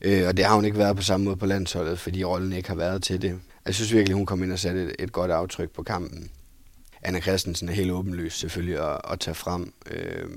Øh, 0.03 0.29
og 0.29 0.37
det 0.37 0.45
har 0.45 0.55
hun 0.55 0.65
ikke 0.65 0.79
været 0.79 0.97
på 0.97 1.03
samme 1.03 1.25
måde 1.25 1.37
på 1.37 1.47
landsholdet, 1.47 1.99
fordi 1.99 2.25
rollen 2.25 2.53
ikke 2.53 2.69
har 2.69 2.77
været 2.77 3.03
til 3.03 3.23
det. 3.23 3.41
Jeg 3.67 3.75
synes 3.75 3.93
virkelig, 3.93 4.17
hun 4.17 4.27
kom 4.27 4.43
ind 4.43 4.53
og 4.53 4.59
satte 4.59 4.85
et, 4.85 4.93
et 4.99 5.13
godt 5.13 5.31
aftryk 5.31 5.71
på 5.71 5.83
kampen. 5.83 6.31
Anna 7.03 7.21
Christensen 7.21 7.69
er 7.69 7.73
helt 7.73 7.91
åbenlyst 7.91 8.39
selvfølgelig 8.39 8.79
at, 8.79 9.01
at 9.11 9.21
tage 9.21 9.35
frem, 9.35 9.73
øh, 9.91 10.29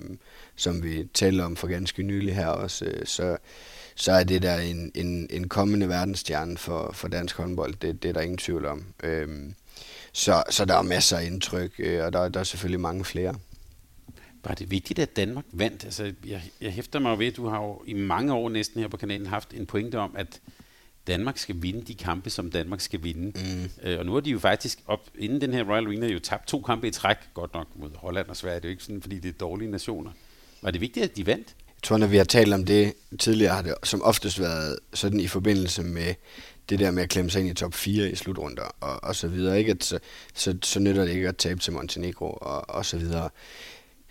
som 0.56 0.84
vi 0.84 1.08
talte 1.14 1.42
om 1.42 1.56
for 1.56 1.68
ganske 1.68 2.04
nylig 2.04 2.36
her 2.36 2.48
også. 2.48 2.86
Øh, 2.86 3.06
så, 3.06 3.38
så 3.96 4.12
er 4.12 4.24
det 4.24 4.42
der 4.42 4.58
en, 4.58 4.92
en, 4.96 5.28
en 5.30 5.50
kommende 5.50 5.90
verdensstjerne 5.90 6.58
for, 6.58 6.92
for 6.94 7.08
dansk 7.08 7.38
håndbold. 7.38 7.74
Det, 7.74 8.04
det 8.04 8.10
er 8.10 8.14
der 8.14 8.22
ingen 8.22 8.38
tvivl 8.38 8.66
om. 8.66 8.86
Øh, 9.04 9.28
så, 10.14 10.44
så 10.50 10.66
der 10.66 10.76
er 10.76 10.82
masser 10.82 11.18
af 11.18 11.26
indtryk, 11.26 11.72
øh, 11.80 12.06
og 12.06 12.14
der, 12.14 12.30
der 12.30 12.40
er 12.40 12.44
selvfølgelig 12.44 12.80
mange 12.80 13.06
flere. 13.06 13.36
Var 14.44 14.54
det 14.54 14.72
vigtigt, 14.72 15.00
at 15.00 15.16
Danmark 15.16 15.46
vandt? 15.52 15.86
Altså, 15.86 16.14
jeg, 16.26 16.42
jeg 16.62 16.72
hæfter 16.72 17.00
mig 17.00 17.20
ved, 17.20 17.28
at 17.28 17.36
du 17.36 17.48
har 17.48 17.62
jo 17.62 17.82
i 17.88 17.94
mange 17.94 18.34
år 18.34 18.50
næsten 18.50 18.82
her 18.82 18.88
på 18.88 18.98
kanalen 18.98 19.28
haft 19.28 19.54
en 19.54 19.66
pointe 19.66 20.00
om, 20.00 20.16
at 20.18 20.42
Danmark 21.08 21.38
skal 21.38 21.56
vinde 21.62 21.82
de 21.82 21.96
kampe, 21.96 22.30
som 22.30 22.52
Danmark 22.52 22.82
skal 22.82 23.04
vinde. 23.04 23.26
Mm. 23.26 23.90
Øh, 23.90 24.00
og 24.00 24.06
nu 24.06 24.14
har 24.14 24.20
de 24.20 24.30
jo 24.30 24.40
faktisk 24.40 24.80
op, 24.88 25.10
inden 25.18 25.42
den 25.42 25.54
her 25.54 25.64
Royal 25.64 25.86
Arena, 25.88 26.08
jo 26.08 26.20
tabt 26.20 26.48
to 26.48 26.62
kampe 26.62 26.88
i 26.88 26.92
træk, 26.92 27.18
godt 27.34 27.54
nok 27.54 27.68
mod 27.76 27.90
Holland 27.96 28.28
og 28.28 28.38
Sverige. 28.38 28.56
Det 28.56 28.66
er 28.66 28.70
jo 28.70 28.72
ikke 28.72 28.84
sådan, 28.84 29.02
fordi 29.02 29.20
det 29.20 29.30
er 29.30 29.38
dårlige 29.40 29.72
nationer. 29.72 30.12
Var 30.62 30.72
det 30.72 30.82
vigtigt, 30.82 31.04
at 31.04 31.18
de 31.18 31.26
vandt? 31.26 31.48
Jeg 31.68 31.84
tror, 31.84 31.98
når 31.98 32.08
vi 32.08 32.18
har 32.18 32.24
talt 32.24 32.54
om 32.54 32.66
det 32.66 32.94
tidligere, 33.20 33.56
har 33.56 33.62
det 33.62 33.74
som 33.84 34.02
oftest 34.02 34.40
været 34.40 34.80
sådan 34.94 35.20
i 35.20 35.28
forbindelse 35.28 35.84
med 35.84 36.14
det 36.70 36.80
der 36.80 36.92
med 36.92 37.04
at 37.04 37.10
klemme 37.10 37.32
sig 37.32 37.40
ind 37.40 37.50
i 37.50 37.54
top 37.54 37.74
4 37.74 38.10
i 38.10 38.16
slutrunder 38.16 38.76
og, 38.80 39.04
og 39.04 39.16
så 39.16 39.28
videre. 39.28 39.60
Ikke? 39.60 39.72
At 39.72 39.84
så, 39.84 40.00
så, 40.34 40.58
så 40.64 40.80
nytter 40.80 41.06
det 41.06 41.12
ikke 41.12 41.28
at 41.28 41.38
tabe 41.38 41.60
til 41.60 41.74
Montenegro 41.74 42.32
og, 42.32 42.70
og 42.70 42.86
så 42.86 42.98
videre. 42.98 43.30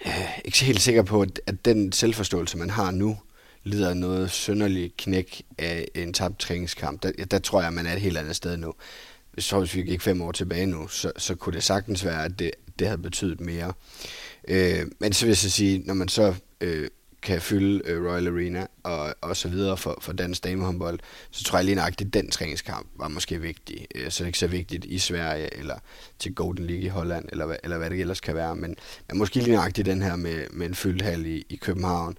Jeg 0.05 0.29
er 0.37 0.41
ikke 0.45 0.65
helt 0.65 0.81
sikker 0.83 1.03
på, 1.03 1.23
at, 1.23 1.41
at 1.47 1.65
den 1.65 1.93
selvforståelse, 1.93 2.59
man 2.59 2.71
har 2.71 2.91
nu, 2.91 3.19
lider 3.65 3.95
noget 3.95 4.31
sønderligt 4.31 4.97
knæk 4.97 5.43
af 5.59 5.89
en 5.95 6.13
tabt 6.13 6.39
træningskamp, 6.39 7.03
der, 7.03 7.11
der 7.25 7.39
tror 7.39 7.63
jeg, 7.63 7.73
man 7.73 7.87
er 7.87 7.93
et 7.93 8.01
helt 8.01 8.19
andet 8.19 8.37
sted 8.37 8.57
nu. 8.57 8.75
Hvis, 9.33 9.45
så, 9.45 9.59
hvis 9.59 9.75
vi 9.75 9.83
gik 9.83 10.01
fem 10.01 10.23
år 10.23 10.33
tilbage 10.33 10.67
nu, 10.67 10.89
så, 10.89 11.13
så 11.17 11.35
kunne 11.35 11.53
det 11.53 11.63
sagtens 11.63 12.05
være, 12.05 12.25
at 12.25 12.39
det, 12.39 12.51
det 12.79 12.87
havde 12.87 13.03
betydet 13.03 13.41
mere. 13.41 13.73
Øh, 14.49 14.87
men 14.99 15.13
så 15.13 15.25
vil 15.25 15.31
jeg 15.31 15.37
så 15.37 15.51
sige, 15.51 15.79
når 15.79 15.95
man 15.95 16.09
så 16.09 16.35
øh, 16.61 16.89
kan 17.25 17.41
fylde 17.41 17.83
øh, 17.85 18.05
Royal 18.05 18.29
Arena 18.29 18.67
og, 18.83 19.15
og 19.21 19.37
så 19.37 19.49
videre 19.49 19.77
for, 19.77 19.99
for 20.01 20.13
dansk 20.13 20.45
damehåndbold, 20.45 20.99
så 21.31 21.45
tror 21.45 21.59
jeg 21.59 21.65
lige 21.65 21.75
nøjagtigt, 21.75 22.15
den 22.15 22.31
træningskamp 22.31 22.87
var 22.97 23.09
måske 23.09 23.41
vigtig. 23.41 23.87
Øh, 23.95 24.11
så 24.11 24.25
det 24.25 24.29
ikke 24.29 24.39
så 24.39 24.47
vigtigt 24.47 24.85
i 24.85 24.99
Sverige, 24.99 25.59
eller 25.59 25.79
til 26.19 26.35
Golden 26.35 26.67
League 26.67 26.85
i 26.85 26.89
Holland, 26.89 27.29
eller, 27.33 27.57
eller 27.65 27.79
hvad 27.79 27.91
det 27.91 28.01
ellers 28.01 28.21
kan 28.21 28.35
være. 28.35 28.57
Men, 28.57 28.77
men 29.09 29.19
måske 29.19 29.37
lige 29.37 29.55
nøjagtigt 29.55 29.87
den 29.87 30.03
her 30.03 30.17
med, 30.17 30.47
med 30.51 30.67
en 30.67 30.75
fyldt 30.75 31.03
hal 31.03 31.27
i, 31.27 31.47
i 31.49 31.57
København, 31.57 32.19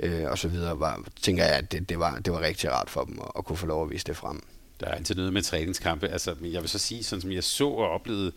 øh, 0.00 0.24
og 0.24 0.38
så 0.38 0.48
videre, 0.48 0.80
var, 0.80 1.04
tænker 1.22 1.44
jeg, 1.44 1.54
at 1.54 1.72
det, 1.72 1.88
det, 1.88 1.98
var, 1.98 2.18
det 2.18 2.32
var 2.32 2.40
rigtig 2.40 2.72
rart 2.72 2.90
for 2.90 3.04
dem 3.04 3.18
at, 3.22 3.28
at 3.38 3.44
kunne 3.44 3.56
få 3.56 3.66
lov 3.66 3.84
at 3.84 3.90
vise 3.90 4.04
det 4.04 4.16
frem. 4.16 4.42
Der 4.80 4.86
er 4.86 4.94
altid 4.94 5.14
noget 5.14 5.32
med 5.32 5.42
træningskampe. 5.42 6.08
Altså, 6.08 6.34
jeg 6.42 6.60
vil 6.60 6.68
så 6.68 6.78
sige, 6.78 7.04
sådan 7.04 7.20
som 7.20 7.32
jeg 7.32 7.44
så 7.44 7.68
og 7.68 7.90
oplevede 7.90 8.32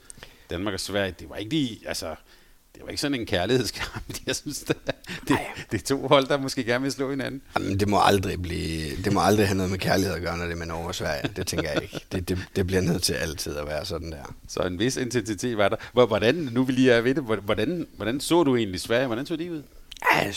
Danmark 0.50 0.74
og 0.74 0.80
Sverige, 0.80 1.16
det 1.20 1.30
var 1.30 1.36
ikke 1.36 1.50
lige, 1.50 1.88
altså, 1.88 2.16
det 2.78 2.86
var 2.86 2.90
ikke 2.90 3.02
sådan 3.02 3.20
en 3.20 3.26
kærlighedskamp. 3.26 4.18
Jeg 4.28 4.36
synes, 4.36 4.60
det, 4.60 4.78
det, 5.28 5.38
det 5.72 5.82
er 5.82 5.86
to 5.86 6.08
hold, 6.08 6.28
der 6.28 6.38
måske 6.38 6.64
gerne 6.64 6.84
vil 6.84 6.92
slå 6.92 7.10
hinanden. 7.10 7.42
Jamen, 7.56 7.80
det 7.80 7.88
må 7.88 8.00
aldrig 8.04 8.42
blive, 8.42 8.96
det 9.04 9.14
må 9.14 9.20
aldrig 9.22 9.48
have 9.48 9.58
noget 9.58 9.72
med 9.72 9.80
kærlighed 9.80 10.16
at 10.16 10.22
gøre, 10.22 10.38
når 10.38 10.46
det 10.46 10.54
er 10.54 10.58
med 10.58 10.66
Norge 10.66 10.88
og 10.88 10.96
Sverige. 10.96 11.30
Det 11.36 11.48
tænker 11.48 11.72
jeg 11.72 11.84
ikke. 11.84 12.06
Det, 12.12 12.30
det, 12.30 12.38
det 12.56 12.68
bliver 12.68 12.82
nødt 12.82 13.04
til 13.04 13.14
altid 13.14 13.56
at 13.56 13.68
være 13.68 13.86
sådan 13.86 14.12
der. 14.12 14.36
Så 14.48 14.60
en 14.60 14.80
vis 14.80 14.98
intensitet 14.98 15.58
var 15.58 15.70
der. 15.70 16.06
Hvordan, 16.06 16.36
nu 16.36 16.64
vil 16.64 16.76
lige 16.76 17.04
ved 17.04 17.16
det, 17.16 17.24
hvordan, 17.24 17.88
hvordan 17.96 18.20
så 18.20 18.44
du 18.44 18.56
egentlig 18.56 18.82
Sverige? 18.82 19.08
Hvordan 19.08 19.26
så 19.26 19.36
de 19.36 19.52
ud? 19.52 19.64
Ja, 20.14 20.32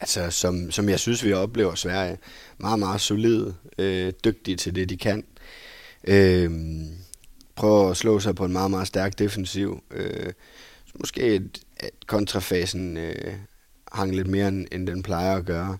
altså, 0.00 0.30
som, 0.30 0.70
som 0.70 0.88
jeg 0.88 1.00
synes, 1.00 1.24
vi 1.24 1.32
oplever 1.32 1.74
Sverige, 1.74 2.18
meget, 2.58 2.78
meget 2.78 3.00
solide, 3.00 3.54
øh, 3.78 4.12
dygtige 4.24 4.56
til 4.56 4.74
det, 4.74 4.88
de 4.88 4.96
kan. 4.96 5.24
Øh, 6.04 6.50
prøver 7.54 7.90
at 7.90 7.96
slå 7.96 8.20
sig 8.20 8.34
på 8.34 8.44
en 8.44 8.52
meget, 8.52 8.70
meget 8.70 8.86
stærk 8.86 9.18
defensiv. 9.18 9.82
Øh, 9.90 10.32
måske 10.94 11.20
et, 11.20 11.60
at 11.76 11.90
kontrafasen 12.06 12.96
øh, 12.96 13.34
hang 13.92 14.16
lidt 14.16 14.26
mere, 14.26 14.48
end, 14.48 14.66
end 14.72 14.86
den 14.86 15.02
plejer 15.02 15.36
at 15.36 15.44
gøre. 15.44 15.78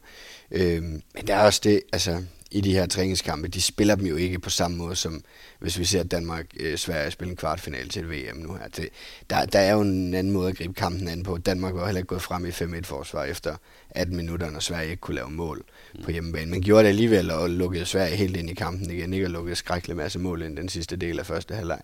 Øh, 0.51 0.83
men 0.83 1.27
der 1.27 1.35
er 1.35 1.45
også 1.45 1.61
det, 1.65 1.83
altså, 1.93 2.23
i 2.51 2.61
de 2.61 2.73
her 2.73 2.87
træningskampe, 2.87 3.49
de 3.49 3.63
spiller 3.63 3.95
dem 3.95 4.07
jo 4.07 4.17
ikke 4.17 4.39
på 4.39 4.51
samme 4.51 4.77
måde, 4.77 4.97
som 4.97 5.25
hvis 5.59 5.79
vi 5.79 5.85
ser 5.85 6.03
Danmark, 6.03 6.47
øh, 6.61 6.79
Sverige 6.79 7.11
spille 7.11 7.31
en 7.31 7.37
kvartfinale 7.37 7.89
til 7.89 8.11
VM 8.11 8.37
nu 8.37 8.55
her. 8.55 8.69
Det, 8.69 8.89
der, 9.31 9.47
der 9.47 9.59
er 9.59 9.73
jo 9.73 9.81
en 9.81 10.15
anden 10.15 10.33
måde 10.33 10.49
at 10.49 10.57
gribe 10.57 10.75
kampen 10.75 11.09
an 11.09 11.23
på. 11.23 11.39
Danmark 11.39 11.75
var 11.75 11.85
heller 11.85 11.99
ikke 11.99 12.09
gået 12.09 12.23
frem 12.23 12.47
i 12.47 12.49
5-1-forsvar 12.49 13.25
efter 13.25 13.57
18 13.91 14.17
minutter, 14.17 14.51
når 14.51 14.61
Sverige 14.61 14.91
ikke 14.91 15.01
kunne 15.01 15.15
lave 15.15 15.31
mål 15.31 15.65
på 16.05 16.11
hjemmebane. 16.11 16.51
Men 16.51 16.63
gjorde 16.63 16.83
det 16.83 16.89
alligevel 16.89 17.31
og 17.31 17.51
lukkede 17.51 17.87
Sverige 17.87 18.17
helt 18.17 18.37
ind 18.37 18.51
i 18.51 18.55
kampen 18.55 18.91
igen, 18.91 19.13
ikke? 19.15 19.27
Og 19.27 19.31
lukkede 19.31 19.57
skrækkelig 19.57 19.97
masse 19.97 20.19
mål 20.19 20.43
ind 20.43 20.57
den 20.57 20.69
sidste 20.69 20.97
del 20.97 21.19
af 21.19 21.27
første 21.27 21.55
halvleg. 21.55 21.81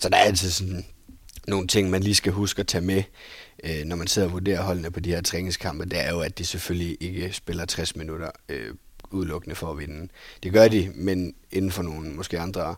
Så 0.00 0.08
der 0.08 0.16
er 0.16 0.22
altid 0.22 0.50
sådan 0.50 0.84
nogle 1.46 1.66
ting, 1.66 1.90
man 1.90 2.02
lige 2.02 2.14
skal 2.14 2.32
huske 2.32 2.60
at 2.60 2.66
tage 2.66 2.84
med, 2.84 3.02
øh, 3.64 3.84
når 3.84 3.96
man 3.96 4.06
sidder 4.06 4.28
og 4.28 4.32
vurderer 4.32 4.62
holdene 4.62 4.90
på 4.90 5.00
de 5.00 5.10
her 5.10 5.22
træningskampe, 5.22 5.84
det 5.84 6.00
er 6.00 6.10
jo, 6.10 6.20
at 6.20 6.38
de 6.38 6.44
selvfølgelig 6.44 6.96
ikke 7.00 7.32
spiller 7.32 7.64
60 7.64 7.96
minutter 7.96 8.30
øh, 8.48 8.74
udelukkende 9.10 9.56
for 9.56 9.70
at 9.70 9.78
vinde. 9.78 10.08
Det 10.42 10.52
gør 10.52 10.68
de, 10.68 10.92
men 10.94 11.34
inden 11.50 11.70
for 11.70 11.82
nogle 11.82 12.10
måske 12.10 12.38
andre 12.38 12.74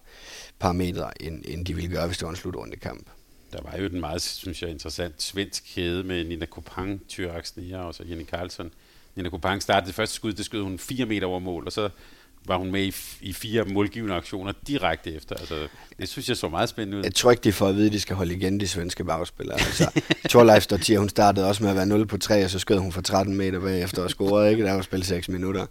parametre, 0.59 1.23
end, 1.23 1.45
end 1.49 1.67
de 1.67 1.75
ville 1.75 1.91
gøre, 1.91 2.07
hvis 2.07 2.19
det 2.19 2.25
var 2.25 2.31
en 2.31 2.37
slutrunde 2.37 2.77
kamp. 2.77 3.07
Der 3.53 3.63
var 3.63 3.77
jo 3.77 3.89
den 3.89 4.01
meget, 4.01 4.23
synes 4.23 4.63
jeg, 4.63 4.71
interessant 4.71 5.23
svensk 5.23 5.65
kæde 5.75 6.05
med 6.05 6.25
Nina 6.25 6.47
Kopang, 6.47 7.01
Tyrak 7.09 7.47
Sneer 7.47 7.79
og 7.79 7.95
så 7.95 8.05
Jenny 8.09 8.25
Karlsson. 8.25 8.73
Nina 9.15 9.29
Kopang 9.29 9.63
startede 9.63 9.87
det 9.87 9.95
første 9.95 10.15
skud, 10.17 10.33
det 10.33 10.45
skød 10.45 10.63
hun 10.63 10.79
4 10.79 11.07
meter 11.07 11.27
over 11.27 11.39
mål, 11.39 11.67
og 11.67 11.73
så 11.73 11.89
var 12.47 12.57
hun 12.57 12.73
med 12.73 12.83
i, 12.83 12.95
i 13.21 13.33
fire 13.33 13.65
målgivende 13.65 14.15
aktioner 14.15 14.53
direkte 14.67 15.15
efter. 15.15 15.37
Altså, 15.37 15.69
det 15.99 16.09
synes 16.09 16.29
jeg 16.29 16.37
så 16.37 16.49
meget 16.49 16.69
spændende 16.69 16.99
ud. 16.99 17.05
Jeg 17.05 17.15
tror 17.15 17.31
ikke, 17.31 17.41
de 17.41 17.53
får 17.53 17.69
at 17.69 17.75
vide, 17.75 17.87
at 17.87 17.93
de 17.93 18.01
skal 18.01 18.17
holde 18.17 18.35
igen, 18.35 18.61
de 18.61 18.69
svenske 18.69 19.05
bagspillere. 19.05 19.61
Altså, 19.61 20.01
Torleif 20.29 20.63
Stortier, 20.63 20.99
hun 20.99 21.09
startede 21.09 21.49
også 21.49 21.63
med 21.63 21.71
at 21.71 21.77
være 21.77 21.87
0 21.87 22.07
på 22.07 22.19
3, 22.19 22.45
og 22.45 22.51
så 22.51 22.59
skød 22.59 22.79
hun 22.79 22.93
for 22.93 23.01
13 23.01 23.37
meter 23.37 23.61
bagefter 23.61 24.03
og 24.03 24.11
scorede, 24.11 24.51
ikke? 24.51 24.65
Der 24.65 24.73
var 24.73 24.83
spillet 24.83 25.07
6 25.07 25.29
minutter. 25.29 25.67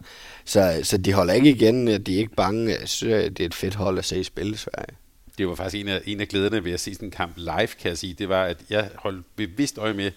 Så, 0.45 0.79
så 0.83 0.97
de 0.97 1.13
holder 1.13 1.33
ikke 1.33 1.49
igen, 1.49 1.87
de 1.87 2.15
er 2.15 2.19
ikke 2.19 2.35
bange. 2.35 2.69
Jeg 2.79 2.89
synes, 2.89 3.23
det 3.23 3.39
er 3.39 3.45
et 3.45 3.55
fedt 3.55 3.75
hold 3.75 3.97
at 3.97 4.05
se 4.05 4.19
i 4.19 4.23
spil, 4.23 4.57
Sverige. 4.57 4.95
Det 5.37 5.47
var 5.47 5.55
faktisk 5.55 5.81
en 5.81 5.87
af, 5.87 6.01
en 6.05 6.21
af 6.21 6.27
glæderne 6.27 6.63
ved 6.63 6.71
at 6.71 6.79
se 6.79 6.93
sådan 6.93 7.07
en 7.07 7.11
kamp 7.11 7.37
live, 7.37 7.67
kan 7.67 7.89
jeg 7.89 7.97
sige. 7.97 8.13
Det 8.13 8.29
var, 8.29 8.43
at 8.43 8.57
jeg 8.69 8.89
holdt 8.95 9.25
bevidst 9.35 9.77
øje 9.77 9.93
med, 9.93 10.11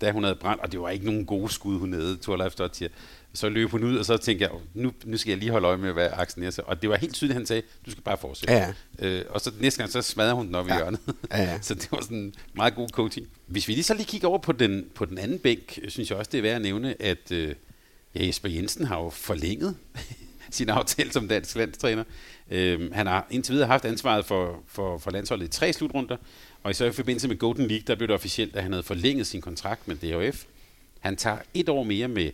da 0.00 0.10
hun 0.10 0.24
havde 0.24 0.36
brændt, 0.40 0.62
og 0.62 0.72
det 0.72 0.80
var 0.80 0.88
ikke 0.88 1.04
nogen 1.04 1.26
gode 1.26 1.52
skud, 1.52 1.78
hun 1.78 1.92
havde, 1.92 2.16
Torleif 2.16 2.52
Stortier 2.52 2.88
så 3.34 3.48
løb 3.48 3.70
hun 3.70 3.84
ud, 3.84 3.96
og 3.96 4.04
så 4.04 4.16
tænkte 4.16 4.42
jeg, 4.42 4.50
nu, 4.74 4.92
nu 5.04 5.16
skal 5.16 5.30
jeg 5.30 5.38
lige 5.38 5.50
holde 5.50 5.66
øje 5.66 5.76
med, 5.76 5.92
hvad 5.92 6.08
Axel 6.12 6.40
Nielsen 6.40 6.64
Og 6.66 6.82
det 6.82 6.90
var 6.90 6.96
helt 6.96 7.14
tydeligt, 7.14 7.34
han 7.34 7.46
sagde, 7.46 7.62
du 7.86 7.90
skal 7.90 8.02
bare 8.02 8.18
fortsætte. 8.18 8.54
Ja. 8.54 8.72
Øh, 8.98 9.24
og 9.28 9.40
så 9.40 9.52
næste 9.60 9.78
gang, 9.78 9.92
så 9.92 10.02
smadrer 10.02 10.34
hun 10.34 10.46
den 10.46 10.54
op 10.54 10.68
ja. 10.68 10.74
i 10.74 10.76
hjørnet. 10.76 11.00
Ja, 11.30 11.42
ja. 11.42 11.60
så 11.62 11.74
det 11.74 11.92
var 11.92 12.00
sådan 12.00 12.34
meget 12.54 12.74
god 12.74 12.88
coaching. 12.88 13.26
Hvis 13.46 13.68
vi 13.68 13.72
lige 13.72 13.84
så 13.84 13.94
lige 13.94 14.06
kigger 14.06 14.28
over 14.28 14.38
på 14.38 14.52
den, 14.52 14.86
på 14.94 15.04
den 15.04 15.18
anden 15.18 15.38
bænk, 15.38 15.78
synes 15.88 16.10
jeg 16.10 16.18
også, 16.18 16.30
det 16.32 16.38
er 16.38 16.42
værd 16.42 16.56
at 16.56 16.62
nævne, 16.62 17.02
at 17.02 17.32
øh, 17.32 17.54
ja, 18.14 18.26
Jesper 18.26 18.48
Jensen 18.48 18.84
har 18.84 19.00
jo 19.00 19.10
forlænget 19.10 19.76
sin 20.50 20.68
aftale 20.68 21.12
som 21.12 21.28
dansk 21.28 21.56
landstræner. 21.56 22.04
Øh, 22.50 22.92
han 22.92 23.06
har 23.06 23.26
indtil 23.30 23.54
videre 23.54 23.66
haft 23.66 23.84
ansvaret 23.84 24.24
for, 24.24 24.62
for, 24.66 24.98
for 24.98 25.10
landsholdet 25.10 25.46
i 25.46 25.48
tre 25.48 25.72
slutrunder, 25.72 26.16
og 26.62 26.74
så 26.74 26.84
i 26.84 26.92
forbindelse 26.92 27.28
med 27.28 27.36
Golden 27.36 27.66
League, 27.66 27.84
der 27.86 27.94
blev 27.94 28.08
det 28.08 28.14
officielt, 28.14 28.56
at 28.56 28.62
han 28.62 28.72
havde 28.72 28.82
forlænget 28.82 29.26
sin 29.26 29.40
kontrakt 29.40 29.88
med 29.88 29.96
DHF. 29.96 30.44
Han 31.00 31.16
tager 31.16 31.38
et 31.54 31.68
år 31.68 31.82
mere 31.82 32.08
med 32.08 32.30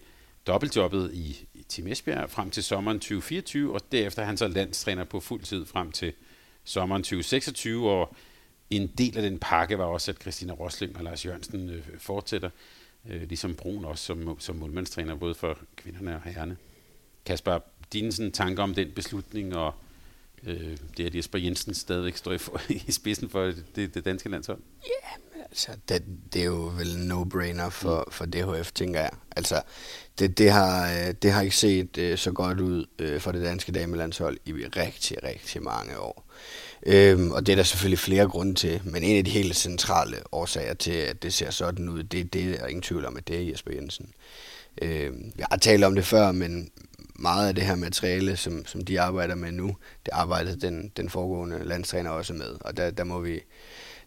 dobbeltjobbet 0.47 1.11
i, 1.15 1.47
i 1.55 1.63
Team 1.63 1.87
Esbjerg 1.87 2.31
frem 2.31 2.51
til 2.51 2.63
sommeren 2.63 3.01
2024, 3.01 3.75
og 3.75 3.81
derefter 3.93 4.23
er 4.23 4.27
han 4.27 4.37
så 4.37 4.49
landstræner 4.49 5.05
på 5.05 5.21
fuld 5.21 5.43
tid 5.43 5.67
frem 5.67 5.93
til 5.93 6.13
sommeren 6.65 7.03
2026, 7.03 7.91
og 7.91 8.15
en 8.71 8.87
del 8.87 9.17
af 9.17 9.23
den 9.23 9.39
pakke 9.39 9.79
var 9.79 9.85
også, 9.85 10.11
at 10.11 10.21
Christina 10.21 10.53
Rosling 10.53 10.97
og 10.97 11.05
Lars 11.05 11.27
Jørgensen 11.27 11.71
øh, 11.71 11.85
fortsætter, 11.99 12.51
øh, 13.09 13.23
ligesom 13.23 13.55
Brun 13.55 13.85
også 13.85 14.05
som, 14.05 14.37
som 14.41 14.57
målmandstræner, 14.57 15.15
både 15.15 15.35
for 15.35 15.59
kvinderne 15.77 16.17
og 16.17 16.23
herrerne. 16.23 16.57
Kasper, 17.27 17.59
dine 17.93 18.13
sådan, 18.13 18.33
tanker 18.33 18.63
om 18.63 18.75
den 18.75 18.91
beslutning, 18.91 19.57
og 19.57 19.75
øh, 20.47 20.77
det 20.97 21.07
at 21.07 21.15
Jesper 21.15 21.39
Jensen 21.39 21.75
stadigvæk 21.75 22.17
står 22.17 22.33
i, 22.33 22.39
for, 22.39 22.61
i 22.89 22.93
spidsen 22.93 23.29
for 23.29 23.53
det, 23.77 23.95
det 23.95 24.05
danske 24.05 24.29
landshold? 24.29 24.61
Ja, 24.83 24.89
yeah, 24.89 25.45
altså, 25.51 25.71
det, 25.89 26.05
det 26.33 26.41
er 26.43 26.47
jo 26.47 26.73
vel 26.77 26.97
en 26.97 27.13
no-brainer 27.13 27.69
for, 27.69 28.09
for 28.11 28.25
DHF, 28.25 28.73
tænker 28.73 29.01
jeg. 29.01 29.11
Altså, 29.37 29.63
det, 30.21 30.39
det, 30.39 30.51
har, 30.51 30.91
øh, 30.91 31.15
det 31.23 31.33
har 31.33 31.43
ikke 31.43 31.57
set 31.57 31.99
øh, 31.99 32.19
så 32.19 32.33
godt 32.33 32.61
ud 32.61 32.87
øh, 32.99 33.21
for 33.21 33.33
det 33.33 33.43
danske 33.43 33.73
damelandshold 33.73 34.39
i 34.45 34.53
rigtig, 34.53 35.25
rigtig 35.25 35.63
mange 35.63 35.99
år. 35.99 36.31
Øhm, 36.87 37.31
og 37.31 37.47
det 37.47 37.53
er 37.53 37.57
der 37.57 37.63
selvfølgelig 37.63 37.99
flere 37.99 38.29
grunde 38.29 38.55
til, 38.55 38.81
men 38.85 39.03
en 39.03 39.19
af 39.19 39.25
de 39.25 39.31
helt 39.31 39.57
centrale 39.57 40.17
årsager 40.33 40.75
til, 40.75 40.93
at 40.93 41.23
det 41.23 41.33
ser 41.33 41.51
sådan 41.51 41.89
ud, 41.89 42.03
det, 42.03 42.33
det 42.33 42.61
er 42.61 42.67
ingen 42.67 42.83
tvivl 42.83 43.05
om, 43.05 43.17
at 43.17 43.29
det 43.29 43.37
er 43.37 43.51
Jesper 43.51 43.73
Jensen. 43.75 44.13
Øhm, 44.83 45.33
jeg 45.39 45.47
har 45.51 45.59
talt 45.59 45.85
om 45.85 45.95
det 45.95 46.05
før, 46.05 46.33
men 46.33 46.71
meget 47.15 47.49
af 47.49 47.55
det 47.55 47.65
her 47.65 47.75
materiale, 47.75 48.37
som, 48.37 48.67
som 48.67 48.85
de 48.85 49.01
arbejder 49.01 49.35
med 49.35 49.53
nu, 49.53 49.77
det 50.07 50.13
arbejdede 50.13 50.61
den, 50.61 50.93
den 50.97 51.09
foregående 51.09 51.65
landstræner 51.65 52.11
også 52.11 52.33
med, 52.33 52.57
og 52.61 52.77
der, 52.77 52.91
der 52.91 53.05
må 53.05 53.21
vi, 53.21 53.41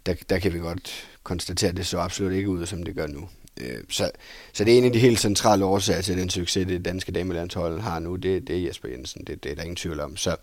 der, 0.05 0.13
der 0.29 0.39
kan 0.39 0.53
vi 0.53 0.59
godt 0.59 1.07
konstatere, 1.23 1.69
at 1.69 1.77
det 1.77 1.85
så 1.85 1.99
absolut 1.99 2.33
ikke 2.33 2.49
ud, 2.49 2.65
som 2.65 2.83
det 2.83 2.95
gør 2.95 3.07
nu. 3.07 3.29
Øh, 3.61 3.83
så, 3.89 4.11
så 4.53 4.63
det 4.63 4.73
er 4.73 4.77
en 4.77 4.85
af 4.85 4.91
de 4.91 4.99
helt 4.99 5.19
centrale 5.19 5.65
årsager 5.65 6.01
til 6.01 6.17
den 6.17 6.29
succes, 6.29 6.67
det 6.67 6.85
danske 6.85 7.11
damelandshold 7.11 7.79
har 7.79 7.99
nu, 7.99 8.15
det, 8.15 8.47
det 8.47 8.57
er 8.57 8.65
Jesper 8.67 8.89
Jensen, 8.89 9.23
det, 9.27 9.43
det 9.43 9.51
er 9.51 9.55
der 9.55 9.61
ingen 9.61 9.75
tvivl 9.75 9.99
om. 9.99 10.17
Så, 10.17 10.35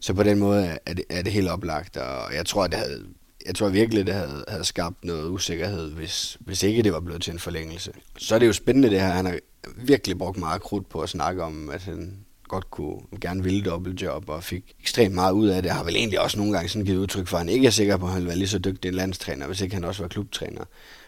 så 0.00 0.14
på 0.14 0.22
den 0.22 0.38
måde 0.38 0.78
er 0.86 0.94
det, 0.94 1.04
er 1.10 1.22
det 1.22 1.32
helt 1.32 1.48
oplagt, 1.48 1.96
og 1.96 2.34
jeg 2.34 2.46
tror, 2.46 2.66
det 2.66 2.78
havde, 2.78 3.04
jeg 3.46 3.54
tror 3.54 3.68
virkelig, 3.68 4.06
det 4.06 4.14
havde, 4.14 4.44
havde 4.48 4.64
skabt 4.64 5.04
noget 5.04 5.30
usikkerhed, 5.30 5.90
hvis, 5.90 6.36
hvis 6.40 6.62
ikke 6.62 6.82
det 6.82 6.92
var 6.92 7.00
blevet 7.00 7.22
til 7.22 7.32
en 7.32 7.38
forlængelse. 7.38 7.92
Så 8.18 8.34
er 8.34 8.38
det 8.38 8.46
jo 8.46 8.52
spændende 8.52 8.90
det 8.90 9.00
her, 9.00 9.08
han 9.08 9.26
har 9.26 9.38
virkelig 9.76 10.18
brugt 10.18 10.38
meget 10.38 10.62
krudt 10.62 10.88
på 10.88 11.00
at 11.00 11.08
snakke 11.08 11.42
om, 11.42 11.70
at 11.70 11.82
han 11.82 12.26
godt 12.48 12.70
kunne 12.70 13.00
gerne 13.20 13.42
ville 13.42 13.62
dobbeltjob 13.62 14.28
og 14.28 14.44
fik 14.44 14.74
ekstremt 14.80 15.14
meget 15.14 15.32
ud 15.32 15.48
af 15.48 15.62
det. 15.62 15.72
Har 15.72 15.84
vel 15.84 15.96
egentlig 15.96 16.20
også 16.20 16.38
nogle 16.38 16.52
gange 16.52 16.68
sådan 16.68 16.84
givet 16.84 16.98
udtryk 16.98 17.26
for, 17.26 17.36
at 17.36 17.40
han 17.40 17.48
ikke 17.48 17.66
er 17.66 17.70
sikker 17.70 17.96
på, 17.96 18.06
at 18.06 18.12
han 18.12 18.20
ville 18.20 18.28
være 18.28 18.38
lige 18.38 18.48
så 18.48 18.58
dygtig 18.58 18.88
en 18.88 18.94
landstræner, 18.94 19.46
hvis 19.46 19.60
ikke 19.60 19.74
han 19.74 19.84
også 19.84 20.02
var 20.02 20.08
klubtræner. 20.08 20.64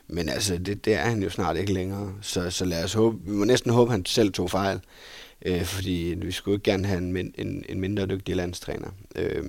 Men 0.08 0.28
altså, 0.28 0.58
det, 0.58 0.84
det 0.84 0.94
er 0.94 1.04
han 1.04 1.22
jo 1.22 1.30
snart 1.30 1.56
ikke 1.56 1.72
længere. 1.72 2.14
Så, 2.22 2.50
så 2.50 2.64
lad 2.64 2.84
os 2.84 2.92
håbe, 2.92 3.18
vi 3.24 3.30
må 3.30 3.44
næsten 3.44 3.70
håbe, 3.70 3.88
at 3.88 3.92
han 3.92 4.06
selv 4.06 4.32
tog 4.32 4.50
fejl. 4.50 4.80
Øh, 5.46 5.64
fordi 5.64 6.14
vi 6.22 6.32
skulle 6.32 6.54
ikke 6.54 6.70
gerne 6.70 6.86
have 6.86 6.98
en, 6.98 7.32
en, 7.38 7.64
en 7.68 7.80
mindre 7.80 8.06
dygtig 8.06 8.36
landstræner. 8.36 8.88
Øh, 9.16 9.44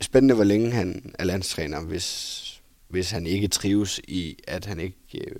spændende, 0.00 0.34
hvor 0.34 0.44
længe 0.44 0.70
han 0.70 1.14
er 1.18 1.24
landstræner, 1.24 1.80
hvis, 1.80 2.60
hvis 2.88 3.10
han 3.10 3.26
ikke 3.26 3.48
trives 3.48 4.00
i, 4.08 4.38
at 4.46 4.64
han 4.64 4.80
ikke 4.80 4.96
øh, 5.14 5.36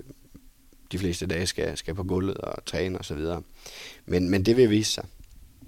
de 0.93 0.99
fleste 0.99 1.27
dage 1.27 1.47
skal, 1.47 1.77
skal 1.77 1.95
på 1.95 2.05
gulvet 2.05 2.37
og 2.37 2.65
træne 2.65 2.99
osv. 2.99 3.19
Men, 4.07 4.31
men 4.31 4.47
det 4.47 4.57
vil 4.57 4.71
vise 4.71 4.93
sig. 4.93 5.05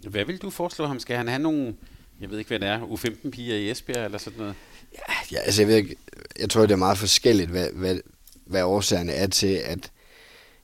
Hvad 0.09 0.25
vil 0.25 0.39
du 0.39 0.51
foreslå 0.51 0.87
ham? 0.87 1.01
Skal 1.01 1.17
han 1.17 1.29
have 1.29 1.39
nogle, 1.39 1.75
jeg 2.21 2.31
ved 2.31 2.39
ikke 2.39 2.49
hvad 2.49 2.61
det 2.61 2.69
er, 2.69 2.81
U15-piger 2.81 3.57
i 3.57 3.71
Esbjerg 3.71 4.05
eller 4.05 4.19
sådan 4.19 4.39
noget? 4.39 4.55
Ja, 4.93 5.15
ja 5.33 5.39
altså 5.39 5.63
jeg 5.63 5.69
ved 5.69 5.77
ikke, 5.77 5.97
jeg 6.39 6.51
tror 6.51 6.63
det 6.63 6.71
er 6.71 6.77
meget 6.77 6.99
forskelligt, 6.99 7.51
hvad, 7.51 7.69
hvad, 7.73 7.99
hvad 8.47 8.63
årsagerne 8.63 9.13
er 9.13 9.27
til, 9.27 9.61
at, 9.65 9.91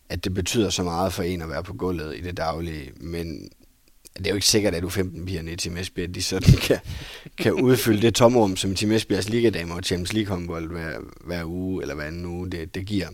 at 0.09 0.25
det 0.25 0.35
betyder 0.35 0.71
så 0.71 0.83
meget 0.83 1.12
for 1.12 1.23
en 1.23 1.43
at 1.43 1.49
være 1.49 1.62
på 1.62 1.75
gulvet 1.75 2.17
i 2.17 2.21
det 2.21 2.37
daglige, 2.37 2.93
men 2.97 3.51
det 4.19 4.27
er 4.27 4.31
jo 4.31 4.35
ikke 4.35 4.47
sikkert, 4.47 4.75
at 4.75 4.85
U15-pigerne 4.85 5.53
i 5.53 5.57
Team 5.57 5.77
Esbjerg, 5.77 6.15
de 6.15 6.23
sådan 6.23 6.53
kan, 6.69 6.79
kan 7.39 7.53
udfylde 7.53 8.03
det 8.03 8.15
tomrum, 8.15 8.57
som 8.57 8.75
Team 8.75 8.93
Esbjergs 8.93 9.29
ligadamer 9.29 9.75
og 9.75 9.83
Champions 9.83 10.12
League 10.12 10.37
håndbold 10.37 10.71
hver, 10.71 10.99
hver 11.27 11.45
uge 11.45 11.83
eller 11.83 11.95
hver 11.95 12.05
anden 12.05 12.27
uge, 12.27 12.51
det, 12.51 12.75
det 12.75 12.87
giver. 12.87 13.09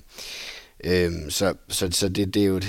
Øhm, 0.84 1.30
så 1.30 1.54
så, 1.68 1.88
så 1.90 2.08
det, 2.08 2.34
det 2.34 2.42
er 2.42 2.46
jo 2.46 2.56
et, 2.56 2.68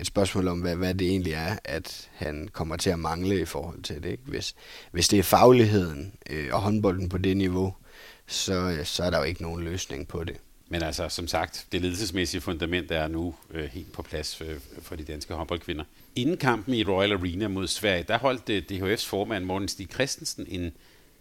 et 0.00 0.06
spørgsmål 0.06 0.48
om, 0.48 0.60
hvad, 0.60 0.76
hvad 0.76 0.94
det 0.94 1.08
egentlig 1.08 1.32
er, 1.32 1.56
at 1.64 2.08
han 2.12 2.48
kommer 2.52 2.76
til 2.76 2.90
at 2.90 2.98
mangle 2.98 3.40
i 3.40 3.44
forhold 3.44 3.82
til 3.82 4.02
det. 4.02 4.10
Ikke? 4.10 4.22
Hvis, 4.26 4.54
hvis 4.92 5.08
det 5.08 5.18
er 5.18 5.22
fagligheden 5.22 6.12
øh, 6.30 6.48
og 6.52 6.60
håndbolden 6.60 7.08
på 7.08 7.18
det 7.18 7.36
niveau, 7.36 7.74
så, 8.26 8.78
så 8.84 9.02
er 9.02 9.10
der 9.10 9.18
jo 9.18 9.24
ikke 9.24 9.42
nogen 9.42 9.64
løsning 9.64 10.08
på 10.08 10.24
det. 10.24 10.36
Men 10.68 10.82
altså, 10.82 11.08
som 11.08 11.28
sagt, 11.28 11.66
det 11.72 11.82
ledelsesmæssige 11.82 12.40
fundament 12.40 12.90
er 12.90 13.08
nu 13.08 13.34
øh, 13.50 13.64
helt 13.64 13.92
på 13.92 14.02
plads 14.02 14.40
øh, 14.40 14.60
for 14.82 14.96
de 14.96 15.04
danske 15.04 15.34
håndboldkvinder. 15.34 15.84
Inden 16.16 16.36
kampen 16.36 16.74
i 16.74 16.84
Royal 16.84 17.12
Arena 17.12 17.48
mod 17.48 17.66
Sverige, 17.68 18.04
der 18.08 18.18
holdt 18.18 18.48
øh, 18.48 18.62
DHF's 18.72 19.06
formand 19.06 19.44
Morten 19.44 19.68
Stig 19.68 19.88
Christensen 19.92 20.46
en 20.48 20.72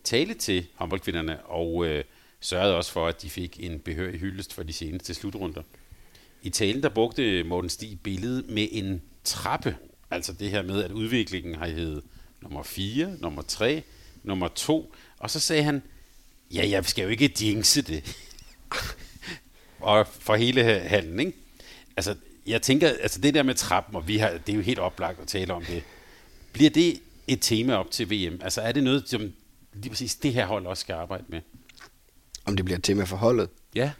tale 0.04 0.34
til 0.34 0.68
håndboldkvinderne, 0.76 1.46
og 1.46 1.86
øh, 1.86 2.04
sørgede 2.40 2.76
også 2.76 2.92
for, 2.92 3.08
at 3.08 3.22
de 3.22 3.30
fik 3.30 3.58
en 3.60 3.80
behørig 3.80 4.20
hyldest 4.20 4.54
for 4.54 4.64
de 4.64 4.74
seneste 4.74 5.14
slutrunder. 5.14 5.62
I 6.42 6.50
talen 6.50 6.84
der 6.84 6.90
brugte 6.90 7.44
Morten 7.44 7.70
Stig 7.70 8.00
billedet 8.04 8.50
med 8.50 8.68
en 8.72 9.02
trappe, 9.24 9.78
altså 10.12 10.34
det 10.34 10.50
her 10.50 10.62
med, 10.62 10.84
at 10.84 10.92
udviklingen 10.92 11.56
har 11.56 11.68
heddet 11.68 12.04
nummer 12.42 12.64
4, 12.64 13.16
nummer 13.20 13.42
3, 13.42 13.84
nummer 14.24 14.48
2, 14.48 14.94
og 15.20 15.30
så 15.30 15.40
sagde 15.40 15.64
han, 15.64 15.82
ja, 16.54 16.70
jeg 16.70 16.86
skal 16.86 17.04
jo 17.04 17.10
ikke 17.10 17.34
jinxe 17.42 17.82
det 17.82 18.18
og 19.80 20.08
for 20.08 20.36
hele 20.36 20.64
halen, 20.64 21.20
ikke? 21.20 21.34
Altså, 21.98 22.16
jeg 22.48 22.62
tænker, 22.62 22.90
altså 23.02 23.22
det 23.22 23.34
der 23.34 23.44
med 23.44 23.56
trappen, 23.56 23.96
og 23.96 24.08
vi 24.08 24.18
har, 24.18 24.30
det 24.30 24.54
er 24.54 24.56
jo 24.56 24.62
helt 24.62 24.80
oplagt 24.80 25.20
at 25.20 25.28
tale 25.28 25.54
om 25.54 25.66
det. 25.66 25.84
Bliver 26.54 26.70
det 26.70 27.00
et 27.28 27.42
tema 27.42 27.74
op 27.76 27.92
til 27.92 28.10
VM? 28.12 28.40
Altså 28.44 28.62
er 28.62 28.72
det 28.72 28.84
noget, 28.84 29.10
som 29.10 29.34
lige 29.74 29.90
præcis 29.90 30.16
det 30.16 30.34
her 30.34 30.46
hold 30.46 30.66
også 30.66 30.82
skal 30.82 30.94
arbejde 30.94 31.24
med? 31.28 31.42
Om 32.46 32.56
det 32.56 32.66
bliver 32.66 32.78
et 32.78 32.84
tema 32.84 33.04
for 33.04 33.18
holdet? 33.18 33.50
Ja. 33.76 33.92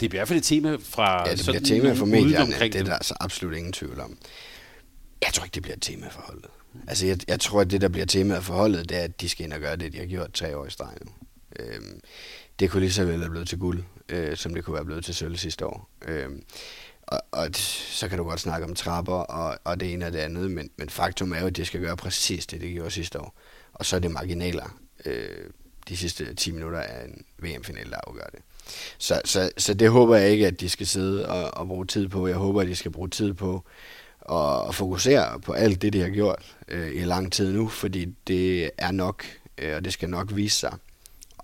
Det 0.00 0.10
bliver 0.10 0.18
i 0.18 0.20
hvert 0.20 0.28
fald 0.28 0.38
et 0.38 0.44
tema 0.44 0.76
fra 0.80 1.28
Ja, 1.28 1.34
det 1.34 1.44
bliver 1.44 1.60
et 1.60 1.66
tema 1.66 1.92
for 1.92 2.06
medierne, 2.06 2.52
det 2.52 2.74
er 2.74 2.84
der 2.84 2.94
altså 2.94 3.14
absolut 3.20 3.56
ingen 3.56 3.72
tvivl 3.72 4.00
om. 4.00 4.18
Jeg 5.22 5.32
tror 5.32 5.44
ikke, 5.44 5.54
det 5.54 5.62
bliver 5.62 5.76
et 5.76 5.82
tema 5.82 6.08
for 6.08 6.20
holdet. 6.20 6.50
Altså, 6.88 7.06
jeg, 7.06 7.18
jeg 7.28 7.40
tror, 7.40 7.60
at 7.60 7.70
det, 7.70 7.80
der 7.80 7.88
bliver 7.88 8.06
temaet 8.06 8.44
for 8.44 8.54
holdet, 8.54 8.88
det 8.88 8.96
er, 8.96 9.02
at 9.02 9.20
de 9.20 9.28
skal 9.28 9.44
ind 9.44 9.52
og 9.52 9.60
gøre 9.60 9.76
det, 9.76 9.92
de 9.92 9.98
har 9.98 10.06
gjort 10.06 10.32
tre 10.32 10.56
år 10.56 10.66
i 10.66 10.70
streg 10.70 10.94
nu. 11.04 11.12
Øhm, 11.58 12.00
det 12.60 12.70
kunne 12.70 12.80
lige 12.80 12.92
så 12.92 13.04
vel 13.04 13.20
være 13.20 13.30
blevet 13.30 13.48
til 13.48 13.58
guld, 13.58 13.84
øh, 14.08 14.36
som 14.36 14.54
det 14.54 14.64
kunne 14.64 14.74
være 14.74 14.84
blevet 14.84 15.04
til 15.04 15.14
sølv 15.14 15.36
sidste 15.36 15.66
år. 15.66 15.90
Øh, 16.08 16.28
og, 17.02 17.20
og 17.32 17.48
så 17.54 18.08
kan 18.08 18.18
du 18.18 18.24
godt 18.24 18.40
snakke 18.40 18.66
om 18.66 18.74
trapper 18.74 19.14
og, 19.14 19.58
og 19.64 19.80
det 19.80 19.92
ene 19.92 20.06
og 20.06 20.12
det 20.12 20.18
andet, 20.18 20.50
men, 20.50 20.70
men 20.76 20.88
faktum 20.88 21.32
er 21.32 21.40
jo, 21.40 21.46
at 21.46 21.56
det 21.56 21.66
skal 21.66 21.80
gøre 21.80 21.96
præcis 21.96 22.46
det, 22.46 22.60
det 22.60 22.72
gjorde 22.72 22.90
sidste 22.90 23.20
år. 23.20 23.34
Og 23.72 23.86
så 23.86 23.96
er 23.96 24.00
det 24.00 24.10
marginaler. 24.10 24.78
Øh, 25.04 25.50
de 25.88 25.96
sidste 25.96 26.34
10 26.34 26.50
minutter 26.50 26.80
af 26.80 27.04
en 27.04 27.24
VM-finale, 27.38 27.90
der 27.90 27.96
afgør 28.06 28.26
det. 28.32 28.40
Så, 28.98 29.20
så, 29.24 29.50
så 29.58 29.74
det 29.74 29.90
håber 29.90 30.16
jeg 30.16 30.30
ikke, 30.30 30.46
at 30.46 30.60
de 30.60 30.68
skal 30.68 30.86
sidde 30.86 31.28
og, 31.28 31.54
og 31.54 31.66
bruge 31.66 31.86
tid 31.86 32.08
på. 32.08 32.26
Jeg 32.26 32.36
håber, 32.36 32.60
at 32.60 32.68
de 32.68 32.76
skal 32.76 32.90
bruge 32.90 33.08
tid 33.08 33.34
på 33.34 33.64
at 34.30 34.74
fokusere 34.74 35.40
på 35.40 35.52
alt 35.52 35.82
det, 35.82 35.92
de 35.92 36.00
har 36.00 36.08
gjort 36.08 36.56
øh, 36.68 36.94
i 36.94 37.04
lang 37.04 37.32
tid 37.32 37.52
nu, 37.52 37.68
fordi 37.68 38.14
det 38.26 38.70
er 38.78 38.90
nok, 38.90 39.24
øh, 39.58 39.76
og 39.76 39.84
det 39.84 39.92
skal 39.92 40.10
nok 40.10 40.36
vise 40.36 40.56
sig. 40.56 40.72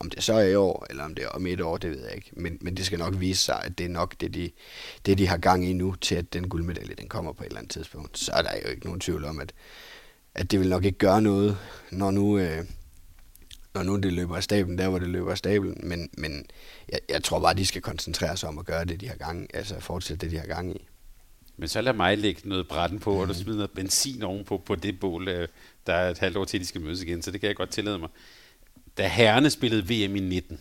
Om 0.01 0.11
det 0.11 0.23
så 0.23 0.35
er 0.35 0.47
i 0.47 0.55
år, 0.55 0.87
eller 0.91 1.05
om 1.05 1.15
det 1.15 1.25
er 1.25 1.29
om 1.29 1.47
et 1.47 1.61
år, 1.61 1.77
det 1.77 1.91
ved 1.91 2.05
jeg 2.05 2.15
ikke. 2.17 2.31
Men, 2.33 2.59
men 2.61 2.77
det 2.77 2.87
skal 2.87 2.99
nok 2.99 3.21
vise 3.21 3.43
sig, 3.43 3.63
at 3.65 3.79
det 3.79 3.87
er 3.87 3.91
nok 3.91 4.15
det 4.21 4.35
de, 4.35 4.51
det, 5.07 5.19
de 5.19 5.27
har 5.27 5.39
gang 5.39 5.69
i 5.69 5.73
nu, 5.73 5.95
til 5.95 6.15
at 6.15 6.33
den 6.33 6.49
guldmedalje, 6.49 6.95
den 6.95 7.09
kommer 7.09 7.33
på 7.33 7.43
et 7.43 7.47
eller 7.47 7.59
andet 7.59 7.73
tidspunkt. 7.73 8.19
Så 8.19 8.33
er 8.33 8.43
der 8.43 8.51
jo 8.65 8.69
ikke 8.69 8.85
nogen 8.85 9.01
tvivl 9.01 9.25
om, 9.25 9.41
at, 9.41 9.53
at 10.35 10.51
det 10.51 10.61
vil 10.61 10.69
nok 10.69 10.85
ikke 10.85 10.99
gøre 10.99 11.23
noget, 11.23 11.59
når 11.91 12.11
nu, 12.11 12.39
øh, 12.39 12.65
når 13.75 13.83
nu 13.83 13.97
det 13.97 14.13
løber 14.13 14.37
af 14.37 14.43
stablen, 14.43 14.79
der 14.79 14.89
hvor 14.89 14.99
det 14.99 15.09
løber 15.09 15.31
af 15.31 15.39
stablen. 15.39 15.81
Men, 15.83 16.11
men 16.19 16.47
jeg, 16.89 17.01
jeg 17.09 17.25
tror 17.25 17.41
bare, 17.41 17.55
de 17.55 17.67
skal 17.67 17.83
koncentrere 17.83 18.37
sig 18.37 18.49
om 18.49 18.59
at 18.59 18.67
gøre 18.67 18.85
det, 18.85 19.01
de 19.01 19.09
har 19.09 19.17
gang 19.17 19.51
altså 19.55 19.81
fortsætte 19.81 20.27
det, 20.27 20.33
de 20.33 20.39
har 20.39 20.47
gang 20.47 20.77
i. 20.77 20.89
Men 21.57 21.69
så 21.69 21.81
lad 21.81 21.93
mig 21.93 22.19
lægge 22.19 22.41
noget 22.45 22.69
brætten 22.69 22.99
på, 22.99 23.13
mm. 23.13 23.19
og 23.19 23.29
du 23.29 23.35
smider 23.35 23.57
noget 23.57 23.71
benzin 23.71 24.23
ovenpå 24.23 24.63
på 24.67 24.75
det 24.75 25.01
bål, 25.01 25.29
øh, 25.29 25.49
der 25.87 25.95
er 25.95 26.11
et 26.11 26.19
halvt 26.19 26.37
år 26.37 26.45
til, 26.45 26.61
de 26.61 26.67
skal 26.67 26.81
mødes 26.81 27.03
igen, 27.03 27.23
så 27.23 27.31
det 27.31 27.41
kan 27.41 27.49
jeg 27.49 27.57
godt 27.57 27.71
tillade 27.71 27.99
mig. 27.99 28.09
Da 28.99 29.09
herrene 29.09 29.51
spillede 29.51 29.83
VM 29.83 30.17
i 30.17 30.21
19, 30.21 30.59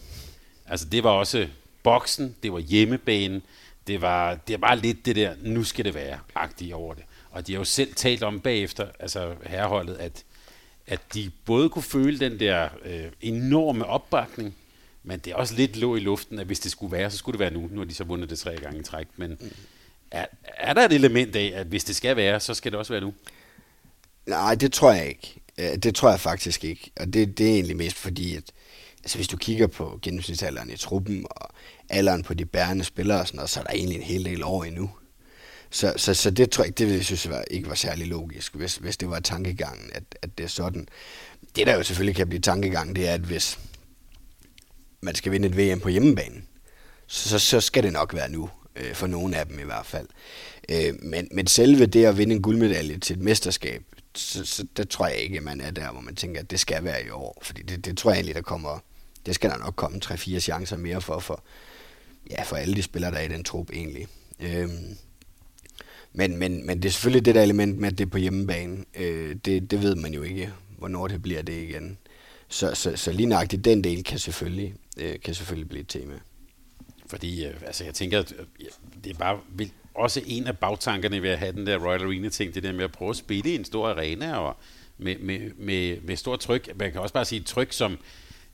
altså 0.66 0.86
det 0.86 1.04
var 1.04 1.10
også 1.10 1.48
boksen, 1.84 2.36
det 2.44 2.54
var 2.54 2.60
hjemmebanen, 2.60 3.42
det 3.88 4.02
var, 4.02 4.36
det 4.36 4.62
var 4.62 4.76
lidt 4.76 5.06
det 5.06 5.16
der, 5.16 5.36
nu 5.42 5.64
skal 5.64 5.86
det 5.86 5.94
være, 5.94 6.20
agtigt 6.36 6.74
over 6.74 6.94
det. 6.94 7.04
Og 7.32 7.48
de 7.48 7.54
har 7.54 7.60
jo 7.60 7.66
selv 7.66 7.94
talt 7.94 8.24
om 8.24 8.40
bagefter, 8.40 8.88
altså 9.00 9.36
herreholdet, 9.46 9.96
at, 9.96 10.24
at 10.88 11.00
de 11.14 11.32
både 11.46 11.70
kunne 11.70 11.84
føle 11.84 12.20
den 12.20 12.40
der 12.40 12.70
øh, 12.86 13.12
enorme 13.22 13.86
opbakning, 13.86 14.56
men 15.04 15.20
det 15.20 15.32
er 15.32 15.36
også 15.36 15.56
lidt 15.56 15.78
lå 15.78 15.96
i 15.96 16.00
luften, 16.00 16.40
at 16.40 16.46
hvis 16.46 16.60
det 16.60 16.72
skulle 16.72 16.92
være, 16.92 17.12
så 17.12 17.18
skulle 17.18 17.34
det 17.34 17.40
være 17.40 17.54
nu. 17.54 17.70
Nu 17.72 17.80
har 17.80 17.86
de 17.86 17.94
så 17.94 18.04
vundet 18.04 18.30
det 18.30 18.40
tre 18.40 18.58
gange 18.58 18.80
i 18.80 18.84
træk, 18.84 19.08
men 19.16 19.38
mm. 19.40 19.52
er, 20.12 20.26
er 20.44 20.74
der 20.74 20.86
et 20.86 20.94
element 20.94 21.36
af, 21.36 21.52
at 21.56 21.68
hvis 21.68 21.84
det 21.84 21.96
skal 21.96 22.16
være, 22.16 22.40
så 22.40 22.54
skal 22.54 22.72
det 22.72 22.80
også 22.80 22.94
være 22.94 23.02
nu? 23.02 23.14
Nej, 24.26 24.56
det 24.56 24.74
tror 24.74 24.92
jeg 24.92 25.08
ikke. 25.08 25.36
Øh, 25.58 25.76
det 25.76 25.96
tror 25.96 26.10
jeg 26.10 26.20
faktisk 26.20 26.64
ikke. 26.64 26.92
Og 27.00 27.14
det, 27.14 27.38
det 27.38 27.48
er 27.48 27.54
egentlig 27.54 27.78
mest 27.78 27.98
fordi, 27.98 28.36
at 28.36 28.44
altså 29.04 29.18
hvis 29.18 29.28
du 29.28 29.38
kigger 29.38 29.68
på 29.68 30.00
gennemsnitsalderen 30.02 30.70
i 30.70 30.78
truppen, 30.78 31.26
og 31.30 31.50
alderen 31.90 32.24
på 32.24 32.34
de 32.34 32.46
bærende 32.46 32.84
spillere 32.84 33.20
og 33.20 33.28
sådan 33.28 33.36
noget, 33.36 33.50
så 33.50 33.60
er 33.60 33.64
der 33.64 33.74
egentlig 33.74 33.98
en 33.98 34.04
hel 34.04 34.26
del 34.26 34.44
år 34.44 34.64
endnu. 34.64 34.90
Så, 35.70 35.94
så, 35.98 36.14
så 36.14 36.32
det 36.32 36.52
tror 36.52 36.64
jeg 36.64 36.78
det 36.78 36.86
ville 36.86 36.98
jeg 36.98 37.06
synes 37.06 37.30
var, 37.30 37.44
ikke 37.52 37.70
var 37.70 37.76
særlig 37.76 38.08
logisk, 38.08 38.56
hvis, 38.56 38.76
hvis 38.76 38.98
det 38.98 39.10
var 39.10 39.20
tankegangen, 39.20 39.90
at, 39.94 40.04
at 40.22 40.38
det 40.38 40.44
er 40.44 40.48
sådan. 40.48 40.88
Det 41.56 41.68
der 41.68 41.76
jo 41.76 41.84
selvfølgelig 41.84 42.16
kan 42.16 42.30
blive 42.30 42.42
tankegangen, 42.42 42.96
det 42.96 43.08
er, 43.08 43.14
at 43.14 43.22
hvis 43.22 43.60
man 45.02 45.16
skal 45.16 45.32
vinde 45.32 45.48
et 45.48 45.58
VM 45.58 45.80
på 45.80 45.90
hjemmebane, 45.90 46.42
så, 47.08 47.40
så 47.40 47.62
skal 47.62 47.84
det 47.84 47.94
nok 47.94 48.14
være 48.14 48.30
nu, 48.30 48.50
øh, 48.76 48.94
for 48.94 49.08
nogle 49.08 49.38
af 49.38 49.46
dem 49.46 49.60
i 49.60 49.64
hvert 49.64 49.86
fald. 49.86 50.08
Øh, 50.70 50.94
men, 51.02 51.28
men 51.32 51.48
selve 51.48 51.86
det 51.86 52.06
at 52.06 52.18
vinde 52.18 52.36
en 52.36 52.42
guldmedalje 52.42 52.98
til 52.98 53.16
et 53.16 53.22
mesterskab, 53.22 53.84
så, 54.20 54.46
så 54.46 54.66
det 54.78 54.90
tror 54.90 55.08
jeg 55.08 55.18
ikke, 55.18 55.42
man 55.42 55.62
er 55.62 55.72
der, 55.72 55.92
hvor 55.92 56.02
man 56.02 56.16
tænker, 56.16 56.42
at 56.42 56.52
det 56.52 56.60
skal 56.60 56.84
være 56.84 57.06
i 57.06 57.10
år. 57.10 57.42
Fordi 57.42 57.62
det, 57.62 57.86
det 57.86 57.98
tror 57.98 58.12
jeg 58.12 58.18
egentlig, 58.18 58.36
der 58.36 58.42
kommer, 58.42 58.80
det 59.26 59.36
skal 59.36 59.50
der 59.50 59.58
nok 59.58 59.76
komme 59.76 60.00
3-4 60.06 60.40
chancer 60.40 60.78
mere 60.78 61.02
for, 61.02 61.20
for, 61.20 61.44
ja, 62.30 62.44
for 62.44 62.56
alle 62.56 62.76
de 62.76 62.82
spillere, 62.82 63.12
der 63.12 63.18
er 63.18 63.24
i 63.24 63.28
den 63.28 63.44
trup 63.44 63.70
egentlig. 63.74 64.08
Øhm, 64.40 64.98
men, 66.14 66.38
men, 66.38 66.66
men 66.66 66.78
det 66.78 66.90
er 66.90 66.92
selvfølgelig 66.92 67.26
det 67.26 67.36
der 67.36 67.42
element 67.42 67.78
med, 67.78 67.92
at 67.92 67.98
det 67.98 68.06
er 68.06 68.10
på 68.10 68.18
hjemmebane. 68.18 68.86
Øh, 68.96 69.36
det, 69.46 69.72
det 69.72 69.82
ved 69.82 69.96
man 69.96 70.14
jo 70.14 70.22
ikke, 70.22 70.54
hvornår 70.78 71.08
det 71.08 71.22
bliver 71.22 71.42
det 71.42 71.64
igen. 71.64 71.98
Så, 72.48 72.76
så, 72.76 72.96
så 72.96 73.12
lige 73.12 73.28
nøjagtigt 73.28 73.66
den 73.66 73.84
del 73.84 74.04
kan 74.04 74.20
selvfølgelig, 74.20 74.74
øh, 74.98 75.20
kan 75.20 75.34
selvfølgelig 75.34 75.70
blive 75.70 75.82
et 75.82 75.88
tema. 75.88 76.20
Fordi 77.08 77.46
øh, 77.46 77.54
altså, 77.66 77.84
jeg 77.84 77.94
tænker, 77.94 78.20
at 78.20 78.34
øh, 78.40 78.66
det 79.04 79.10
er 79.10 79.18
bare 79.18 79.40
vil, 79.50 79.72
også 79.98 80.22
en 80.26 80.48
af 80.48 80.58
bagtankerne 80.58 81.22
ved 81.22 81.30
at 81.30 81.40
have 81.40 81.52
den 81.52 81.68
der 81.68 81.78
Royal 81.78 82.04
Arena-ting, 82.04 82.56
det 82.56 82.64
der 82.64 82.72
med 82.72 82.84
at 82.84 82.92
prøve 82.92 83.10
at 83.10 83.16
spille 83.16 83.52
i 83.52 83.56
en 83.56 83.66
stor 83.66 83.90
arena 83.90 84.38
og 84.38 84.58
med, 84.98 85.18
med, 85.18 85.52
med, 85.58 86.02
med 86.02 86.16
stort 86.16 86.40
tryk. 86.40 86.70
Man 86.80 86.92
kan 86.92 87.02
også 87.02 87.14
bare 87.14 87.26
sige 87.26 87.42
tryk, 87.42 87.74
som 87.74 87.98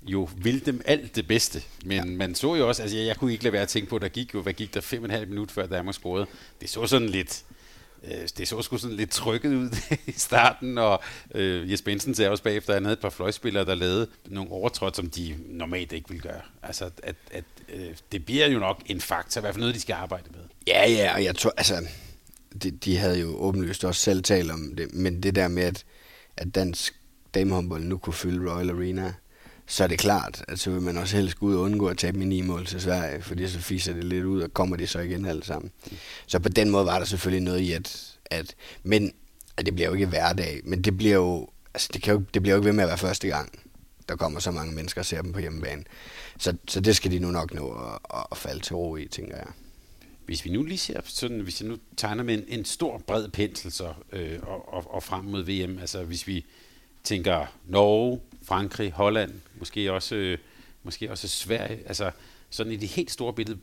jo 0.06 0.30
vil 0.38 0.66
dem 0.66 0.82
alt 0.86 1.16
det 1.16 1.28
bedste. 1.28 1.62
Men 1.86 1.98
ja. 1.98 2.06
man 2.06 2.36
så 2.36 2.56
jo 2.56 2.68
også, 2.68 2.82
altså 2.82 2.98
jeg, 2.98 3.08
jeg 3.08 3.16
kunne 3.18 3.32
ikke 3.32 3.44
lade 3.44 3.54
være 3.54 3.62
at 3.62 3.68
tænke 3.68 3.90
på, 3.90 4.00
der 4.00 4.08
gik 4.08 4.34
jo, 4.34 4.42
hvad 4.42 4.54
gik 4.54 4.74
der, 4.74 4.82
fem 4.82 5.04
og 5.04 5.06
en 5.06 5.12
halv 5.12 5.28
minut 5.30 5.52
før 5.52 5.68
Danmark 5.68 5.96
scorede. 5.96 6.26
Det 6.62 6.70
så 6.70 6.88
sådan 6.88 7.10
lidt, 7.10 7.44
øh, 8.04 8.28
det 8.38 8.48
så 8.48 8.62
sgu 8.62 8.78
sådan 8.78 8.98
lidt 8.98 9.12
trykket 9.12 9.56
ud 9.56 9.70
i 10.08 10.12
starten, 10.12 10.78
og 10.78 11.04
øh, 11.36 11.72
Jesper 11.72 11.92
Bensen 11.92 12.16
sagde 12.16 12.32
også 12.32 12.44
bagefter, 12.44 12.74
at 12.74 12.76
han 12.76 12.84
havde 12.86 12.94
et 12.94 13.00
par 13.00 13.10
fløjspillere, 13.10 13.66
der 13.66 13.76
lavede 13.76 14.08
nogle 14.26 14.52
overtråd, 14.52 14.92
som 14.94 15.10
de 15.10 15.36
normalt 15.48 15.92
ikke 15.92 16.10
ville 16.10 16.22
gøre. 16.22 16.42
Altså, 16.64 16.90
at, 17.04 17.16
at 17.32 17.44
øh, 17.74 17.96
det 18.12 18.26
bliver 18.26 18.48
jo 18.48 18.60
nok 18.60 18.82
en 18.86 19.02
faktor, 19.02 19.42
hvad 19.42 19.54
for 19.54 19.60
noget, 19.60 19.76
de 19.76 19.80
skal 19.80 19.94
arbejde 19.94 20.30
med. 20.32 20.42
Ja, 20.68 20.90
ja, 20.90 21.14
og 21.14 21.24
jeg 21.24 21.36
tror, 21.36 21.54
altså, 21.58 21.88
de, 22.64 22.72
de 22.72 22.98
havde 22.98 23.20
jo 23.20 23.36
åbenlyst 23.38 23.84
også 23.84 24.02
selv 24.02 24.24
talt 24.24 24.52
om 24.52 24.76
det, 24.78 24.94
men 24.94 25.24
det 25.24 25.36
der 25.36 25.48
med, 25.48 25.64
at, 25.64 25.86
at 26.38 26.56
dansk 26.56 26.94
damehåndbold 27.34 27.84
nu 27.84 27.98
kunne 27.98 28.14
fylde 28.14 28.52
Royal 28.52 28.70
Arena, 28.70 29.14
så 29.68 29.84
er 29.84 29.88
det 29.88 30.00
klart, 30.00 30.46
at 30.48 30.60
så 30.60 30.72
vil 30.72 30.82
man 30.82 30.98
også 30.98 31.18
helst 31.18 31.40
gå 31.40 31.46
ud 31.46 31.56
og 31.56 31.62
undgå 31.62 31.88
at 31.88 31.98
tabe 31.98 32.18
med 32.18 32.28
ni 32.28 32.42
mål 32.42 32.66
til 32.66 32.82
Sverige, 32.82 33.22
fordi 33.22 33.48
så 33.48 33.60
fiser 33.60 33.94
det 33.94 34.04
lidt 34.04 34.26
ud, 34.26 34.42
og 34.42 34.54
kommer 34.54 34.76
de 34.76 34.88
så 34.88 35.00
igen 35.00 35.26
alle 35.26 35.46
sammen. 35.46 35.72
Så 36.28 36.40
på 36.40 36.50
den 36.50 36.70
måde 36.70 36.86
var 36.86 37.00
der 37.00 37.06
selvfølgelig 37.06 37.44
noget 37.44 37.60
i, 37.60 37.72
at, 37.72 38.18
at 38.26 38.56
men 38.84 39.14
at 39.58 39.66
det 39.66 39.76
bliver 39.76 39.88
jo 39.88 39.94
ikke 39.94 40.06
hverdag, 40.06 40.62
men 40.64 40.82
det 40.82 40.98
bliver 40.98 41.16
jo, 41.16 41.48
altså 41.74 41.90
det, 41.94 42.02
kan 42.04 42.14
jo, 42.14 42.24
det 42.34 42.42
bliver 42.42 42.56
jo 42.56 42.62
ikke 42.62 42.66
ved 42.66 42.74
med 42.74 42.84
at 42.84 42.88
være 42.88 42.98
første 42.98 43.28
gang, 43.28 43.60
der 44.10 44.16
kommer 44.16 44.40
så 44.40 44.52
mange 44.52 44.76
mennesker 44.76 45.02
og 45.02 45.06
ser 45.06 45.22
dem 45.22 45.34
på 45.34 45.40
hjemmebane. 45.40 45.84
Så, 46.40 46.56
så 46.68 46.80
det 46.80 46.96
skal 46.96 47.12
de 47.12 47.20
nu 47.20 47.32
nok 47.32 47.54
nå 47.54 47.72
at, 48.14 48.26
at 48.32 48.38
falde 48.38 48.62
til 48.62 48.76
ro 48.76 48.96
i, 48.96 49.08
tænker 49.08 49.38
jeg. 49.38 49.48
Hvis 50.26 50.46
vi 50.46 50.50
nu 50.50 50.64
lige 50.64 50.78
ser 50.78 51.02
sådan, 51.04 51.40
hvis 51.40 51.62
jeg 51.62 51.70
nu 51.70 51.78
tegner 51.98 52.24
med 52.24 52.34
en, 52.34 52.44
en 52.48 52.66
stor 52.66 52.98
bred 52.98 53.28
pensel 53.28 53.72
så, 53.72 53.94
øh, 54.12 54.40
og, 54.42 54.74
og, 54.74 54.94
og 54.94 55.04
frem 55.04 55.26
mod 55.26 55.44
VM, 55.44 55.80
altså 55.80 56.04
hvis 56.04 56.28
vi 56.28 56.46
tænker 57.04 57.46
Norge, 57.68 58.20
Frankrig, 58.44 58.92
Holland, 58.92 59.32
måske 59.60 59.92
også, 59.92 60.16
øh, 60.16 60.38
måske 60.84 61.12
også 61.12 61.28
Sverige, 61.28 61.80
altså 61.86 62.12
sådan 62.50 62.72
i 62.72 62.76
det 62.76 62.90
helt 62.90 63.12
store 63.12 63.34
billede, 63.34 63.60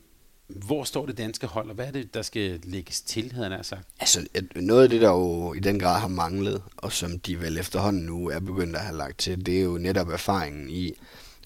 hvor 0.47 0.83
står 0.83 1.05
det 1.05 1.17
danske 1.17 1.47
hold, 1.47 1.69
og 1.69 1.75
hvad 1.75 1.87
er 1.87 1.91
det, 1.91 2.13
der 2.13 2.21
skal 2.21 2.59
lægges 2.63 3.01
til, 3.01 3.31
havde 3.31 3.49
han 3.49 3.63
sagt? 3.63 3.87
Altså, 3.99 4.27
noget 4.55 4.83
af 4.83 4.89
det, 4.89 5.01
der 5.01 5.09
jo 5.09 5.53
i 5.53 5.59
den 5.59 5.79
grad 5.79 5.99
har 5.99 6.07
manglet, 6.07 6.63
og 6.77 6.91
som 6.91 7.19
de 7.19 7.39
vel 7.39 7.57
efterhånden 7.57 8.03
nu 8.03 8.29
er 8.29 8.39
begyndt 8.39 8.75
at 8.75 8.81
have 8.81 8.97
lagt 8.97 9.17
til, 9.17 9.45
det 9.45 9.57
er 9.57 9.61
jo 9.61 9.77
netop 9.77 10.09
erfaringen 10.09 10.69
i 10.69 10.93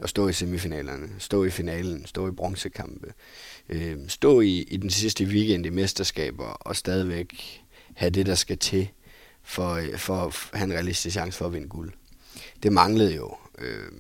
at 0.02 0.10
stå 0.10 0.28
i 0.28 0.34
semifinalerne, 0.34 1.10
stå 1.20 1.44
i 1.44 1.50
finalen, 1.50 2.06
stå 2.06 2.28
i 2.28 2.32
bronzekampe, 2.32 3.14
øh, 3.70 3.98
stå 4.08 4.42
i, 4.42 4.62
i 4.62 4.78
den 4.78 4.90
sidste 4.90 5.26
weekend 5.26 5.66
i 5.66 5.70
mesterskaber, 5.70 6.46
og 6.46 6.76
stadigvæk 6.76 7.62
have 7.96 8.10
det, 8.10 8.26
der 8.26 8.36
skal 8.36 8.58
til, 8.58 8.88
for, 9.44 9.74
øh, 9.74 9.98
for 9.98 10.16
at 10.16 10.36
have 10.54 10.66
en 10.66 10.74
realistisk 10.74 11.14
chance 11.14 11.38
for 11.38 11.46
at 11.46 11.54
vinde 11.54 11.68
guld. 11.68 11.92
Det 12.64 12.74
manglede 12.74 13.16
jo, 13.16 13.36
øh, 13.58 13.92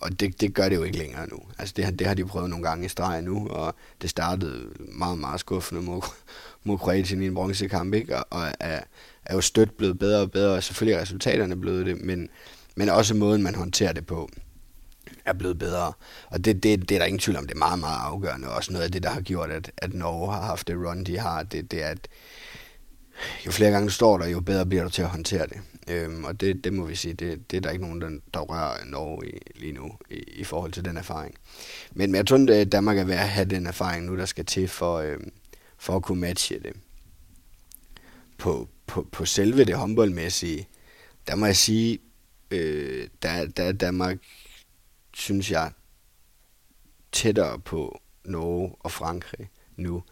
og 0.00 0.20
det, 0.20 0.40
det 0.40 0.54
gør 0.54 0.68
det 0.68 0.76
jo 0.76 0.82
ikke 0.82 0.98
længere 0.98 1.28
nu. 1.28 1.38
Altså 1.58 1.74
det, 1.76 1.98
det 1.98 2.06
har 2.06 2.14
de 2.14 2.24
prøvet 2.24 2.50
nogle 2.50 2.68
gange 2.68 2.86
i 2.86 2.88
streg 2.88 3.22
nu, 3.22 3.48
og 3.48 3.74
det 4.02 4.10
startede 4.10 4.68
meget, 4.78 5.18
meget 5.18 5.40
skuffende 5.40 5.82
mod, 5.82 6.02
mod 6.64 6.78
Kroatien 6.78 7.22
i 7.22 7.26
en 7.26 7.34
bronzekamp, 7.34 7.94
ikke? 7.94 8.16
Og, 8.16 8.26
og 8.30 8.52
er, 8.60 8.80
er 9.24 9.34
jo 9.34 9.40
stødt 9.40 9.76
blevet 9.76 9.98
bedre 9.98 10.20
og 10.20 10.30
bedre, 10.30 10.54
og 10.56 10.62
selvfølgelig 10.62 10.96
er 10.96 11.00
resultaterne 11.00 11.56
blevet 11.56 11.86
det, 11.86 12.00
men, 12.00 12.28
men 12.74 12.88
også 12.88 13.14
måden, 13.14 13.42
man 13.42 13.54
håndterer 13.54 13.92
det 13.92 14.06
på, 14.06 14.30
er 15.24 15.32
blevet 15.32 15.58
bedre. 15.58 15.92
Og 16.26 16.44
det, 16.44 16.62
det, 16.62 16.88
det 16.88 16.94
er 16.94 16.98
der 16.98 17.06
ingen 17.06 17.18
tvivl 17.18 17.36
om, 17.36 17.46
det 17.46 17.54
er 17.54 17.58
meget, 17.58 17.78
meget 17.78 17.98
afgørende. 18.00 18.48
Også 18.48 18.72
noget 18.72 18.84
af 18.84 18.92
det, 18.92 19.02
der 19.02 19.10
har 19.10 19.20
gjort, 19.20 19.50
at, 19.50 19.70
at 19.76 19.94
Norge 19.94 20.32
har 20.32 20.42
haft 20.42 20.68
det 20.68 20.76
run, 20.76 21.04
de 21.04 21.18
har, 21.18 21.42
det, 21.42 21.70
det 21.70 21.82
er, 21.82 21.88
at 21.88 22.08
jo 23.46 23.50
flere 23.50 23.70
gange 23.70 23.86
du 23.86 23.92
står 23.92 24.18
der, 24.18 24.26
jo 24.26 24.40
bedre 24.40 24.66
bliver 24.66 24.84
du 24.84 24.90
til 24.90 25.02
at 25.02 25.08
håndtere 25.08 25.46
det. 25.46 25.60
Øhm, 25.88 26.24
og 26.24 26.40
det, 26.40 26.64
det 26.64 26.72
må 26.72 26.86
vi 26.86 26.94
sige, 26.94 27.14
det, 27.14 27.50
det 27.50 27.56
er 27.56 27.60
der 27.60 27.70
ikke 27.70 27.84
nogen, 27.84 28.00
der, 28.00 28.10
der 28.34 28.40
rører 28.40 28.84
Norge 28.84 29.28
i, 29.28 29.38
lige 29.54 29.72
nu 29.72 29.92
i, 30.10 30.14
i 30.14 30.44
forhold 30.44 30.72
til 30.72 30.84
den 30.84 30.96
erfaring. 30.96 31.34
Men, 31.92 32.10
men 32.10 32.16
jeg 32.16 32.26
tror, 32.26 32.60
at 32.60 32.72
Danmark 32.72 32.98
er 32.98 33.04
ved 33.04 33.14
at 33.14 33.28
have 33.28 33.44
den 33.44 33.66
erfaring 33.66 34.06
nu, 34.06 34.16
der 34.16 34.24
skal 34.24 34.44
til 34.44 34.68
for, 34.68 34.98
øhm, 34.98 35.32
for 35.78 35.96
at 35.96 36.02
kunne 36.02 36.20
matche 36.20 36.58
det. 36.58 36.72
På, 38.38 38.68
på, 38.86 39.06
på 39.12 39.24
selve 39.24 39.64
det 39.64 39.74
håndboldmæssige, 39.74 40.68
der 41.26 41.36
må 41.36 41.46
jeg 41.46 41.56
sige, 41.56 41.98
øh, 42.50 43.08
der, 43.22 43.46
der 43.46 43.62
er 43.62 43.72
Danmark, 43.72 44.18
synes 45.16 45.50
jeg, 45.50 45.72
tættere 47.12 47.58
på 47.58 48.00
Norge 48.24 48.76
og 48.80 48.92
Frankrig 48.92 49.50
nu. 49.76 50.02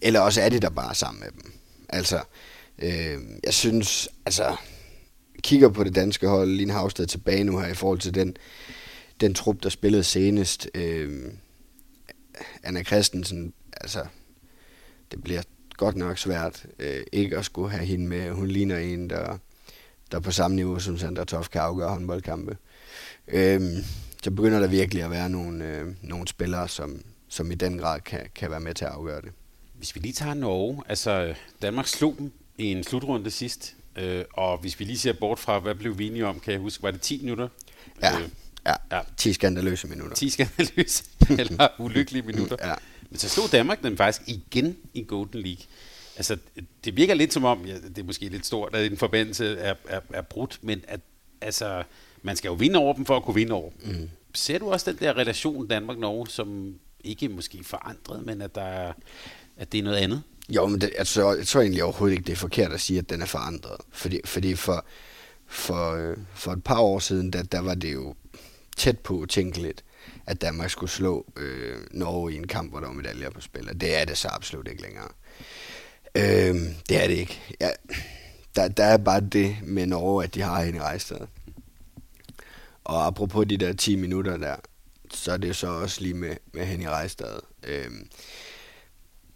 Eller 0.00 0.20
også 0.20 0.40
er 0.40 0.48
det 0.48 0.62
der 0.62 0.70
bare 0.70 0.94
sammen 0.94 1.20
med 1.20 1.30
dem. 1.30 1.52
Altså, 1.88 2.22
øh, 2.78 3.18
jeg 3.44 3.54
synes, 3.54 4.08
altså, 4.26 4.56
kigger 5.42 5.68
på 5.68 5.84
det 5.84 5.94
danske 5.94 6.28
hold, 6.28 6.50
Line 6.50 6.72
Havsted 6.72 7.06
tilbage 7.06 7.44
nu 7.44 7.58
her 7.58 7.68
i 7.68 7.74
forhold 7.74 7.98
til 7.98 8.14
den, 8.14 8.36
den 9.20 9.34
trup, 9.34 9.62
der 9.62 9.68
spillede 9.68 10.04
senest. 10.04 10.68
Øh, 10.74 11.32
Anna 12.62 12.82
Christensen, 12.82 13.54
altså, 13.80 14.06
det 15.10 15.22
bliver 15.22 15.42
godt 15.76 15.96
nok 15.96 16.18
svært 16.18 16.66
øh, 16.78 17.04
ikke 17.12 17.38
at 17.38 17.44
skulle 17.44 17.70
have 17.70 17.86
hende 17.86 18.06
med. 18.06 18.30
Hun 18.30 18.48
ligner 18.48 18.78
en, 18.78 19.10
der, 19.10 19.38
der 20.12 20.20
på 20.20 20.30
samme 20.30 20.54
niveau 20.54 20.78
som 20.78 20.98
Sandra 20.98 21.24
Toft 21.24 21.50
kan 21.50 21.60
afgøre 21.60 21.90
håndboldkampe. 21.90 22.56
Øh, 23.28 23.62
så 24.22 24.30
begynder 24.30 24.60
der 24.60 24.66
virkelig 24.66 25.02
at 25.02 25.10
være 25.10 25.30
nogle, 25.30 25.64
øh, 25.64 25.86
nogle 26.02 26.28
spillere, 26.28 26.68
som, 26.68 27.02
som 27.28 27.50
i 27.50 27.54
den 27.54 27.78
grad 27.78 28.00
kan, 28.00 28.20
kan 28.34 28.50
være 28.50 28.60
med 28.60 28.74
til 28.74 28.84
at 28.84 28.90
afgøre 28.90 29.20
det. 29.20 29.32
Hvis 29.74 29.94
vi 29.94 30.00
lige 30.00 30.12
tager 30.12 30.34
Norge, 30.34 30.82
altså 30.88 31.34
Danmark 31.62 31.86
slog 31.86 32.14
dem 32.18 32.32
i 32.58 32.64
en 32.64 32.84
slutrunde 32.84 33.30
sidst, 33.30 33.74
øh, 33.96 34.24
og 34.32 34.58
hvis 34.58 34.80
vi 34.80 34.84
lige 34.84 34.98
ser 34.98 35.12
bort 35.12 35.38
fra, 35.38 35.58
hvad 35.58 35.74
blev 35.74 35.98
vi 35.98 36.06
enige 36.06 36.26
om, 36.26 36.40
kan 36.40 36.52
jeg 36.52 36.60
huske, 36.60 36.82
var 36.82 36.90
det 36.90 37.00
10 37.00 37.20
minutter? 37.20 37.48
Ja, 38.02 38.18
øh, 38.18 38.28
ja, 38.66 38.74
ja. 38.92 39.00
10 39.16 39.32
skandaløse 39.32 39.86
minutter. 39.88 40.16
10 40.16 40.30
skandaløse, 40.30 41.04
eller 41.38 41.68
ulykkelige 41.78 42.22
minutter. 42.22 42.56
ja. 42.68 42.74
Men 43.10 43.18
så 43.18 43.28
slog 43.28 43.52
Danmark 43.52 43.82
den 43.82 43.96
faktisk 43.96 44.28
igen 44.28 44.76
i 44.94 45.04
Golden 45.08 45.40
League. 45.40 45.64
Altså, 46.16 46.38
det 46.84 46.96
virker 46.96 47.14
lidt 47.14 47.32
som 47.32 47.44
om, 47.44 47.66
ja, 47.66 47.74
det 47.74 47.98
er 47.98 48.02
måske 48.02 48.28
lidt 48.28 48.46
stort, 48.46 48.74
at 48.74 48.92
en 48.92 48.96
forbindelse 48.96 49.58
er, 49.58 49.74
er, 49.88 50.00
er 50.10 50.22
brudt, 50.22 50.58
men 50.62 50.84
at, 50.88 51.00
altså, 51.40 51.82
man 52.24 52.36
skal 52.36 52.48
jo 52.48 52.54
vinde 52.54 52.78
over 52.78 52.94
dem 52.94 53.04
for 53.04 53.16
at 53.16 53.22
kunne 53.22 53.34
vinde 53.34 53.52
over 53.52 53.70
dem. 53.70 53.94
Mm. 53.94 54.10
Ser 54.34 54.58
du 54.58 54.72
også 54.72 54.90
den 54.90 55.00
der 55.00 55.16
relation 55.16 55.68
Danmark-Norge, 55.68 56.26
som 56.28 56.74
ikke 57.04 57.28
måske 57.28 57.64
forandret, 57.64 58.26
men 58.26 58.42
at, 58.42 58.54
der 58.54 58.62
er, 58.62 58.92
at 59.56 59.72
det 59.72 59.78
er 59.78 59.82
noget 59.82 59.96
andet? 59.96 60.22
Jo, 60.48 60.66
men 60.66 60.80
det, 60.80 60.90
altså, 60.98 61.32
jeg 61.32 61.46
tror 61.46 61.60
egentlig 61.60 61.84
overhovedet 61.84 62.16
ikke, 62.16 62.26
det 62.26 62.32
er 62.32 62.36
forkert 62.36 62.72
at 62.72 62.80
sige, 62.80 62.98
at 62.98 63.10
den 63.10 63.22
er 63.22 63.26
forandret. 63.26 63.76
Fordi, 63.92 64.20
fordi 64.24 64.54
for, 64.54 64.84
for, 65.46 66.14
for 66.34 66.52
et 66.52 66.64
par 66.64 66.80
år 66.80 66.98
siden, 66.98 67.32
der, 67.32 67.42
der 67.42 67.60
var 67.60 67.74
det 67.74 67.92
jo 67.92 68.14
tæt 68.76 68.98
på 68.98 69.26
tænkeligt, 69.28 69.84
at 70.26 70.40
Danmark 70.40 70.70
skulle 70.70 70.90
slå 70.90 71.26
øh, 71.36 71.76
Norge 71.90 72.32
i 72.32 72.36
en 72.36 72.46
kamp, 72.46 72.70
hvor 72.70 72.80
der 72.80 72.86
var 72.86 72.94
medaljer 72.94 73.30
på 73.30 73.40
spil. 73.40 73.68
Og 73.68 73.80
det 73.80 74.00
er 74.00 74.04
det 74.04 74.18
så 74.18 74.28
absolut 74.28 74.68
ikke 74.68 74.82
længere. 74.82 75.08
Øh, 76.14 76.54
det 76.88 77.02
er 77.02 77.08
det 77.08 77.14
ikke. 77.14 77.40
Ja, 77.60 77.70
der, 78.56 78.68
der 78.68 78.84
er 78.84 78.96
bare 78.96 79.20
det 79.20 79.56
med 79.62 79.86
Norge, 79.86 80.24
at 80.24 80.34
de 80.34 80.40
har 80.40 80.62
hende 80.64 80.78
i 80.78 80.82
rejstedet. 80.82 81.28
Og 82.84 83.06
apropos 83.06 83.46
de 83.46 83.56
der 83.56 83.72
10 83.72 83.96
minutter 83.96 84.36
der, 84.36 84.56
så 85.10 85.32
er 85.32 85.36
det 85.36 85.56
så 85.56 85.66
også 85.66 86.00
lige 86.00 86.14
med, 86.14 86.36
med 86.52 86.64
Henny 86.66 86.84
Rejstad. 86.84 87.40
Øhm, 87.62 88.08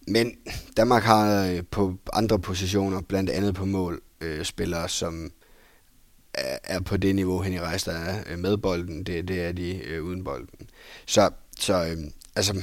men 0.07 0.37
Danmark 0.77 1.03
har 1.03 1.47
øh, 1.47 1.63
på 1.71 1.99
andre 2.13 2.39
positioner, 2.39 3.01
blandt 3.01 3.31
andet 3.31 3.55
på 3.55 3.65
mål, 3.65 4.03
øh, 4.21 4.45
spillere, 4.45 4.89
som 4.89 5.33
er, 6.35 6.59
er 6.65 6.81
på 6.81 6.97
det 6.97 7.15
niveau, 7.15 7.41
Henny 7.41 7.59
Rejstad 7.59 7.95
er 7.95 8.23
øh, 8.27 8.39
med 8.39 8.57
bolden. 8.57 9.05
Det, 9.05 9.29
det 9.29 9.43
er 9.43 9.53
de 9.53 9.85
øh, 9.85 10.05
uden 10.05 10.25
bolden. 10.25 10.71
Så, 11.07 11.31
så 11.59 11.85
øh, 11.85 11.97
altså, 12.37 12.63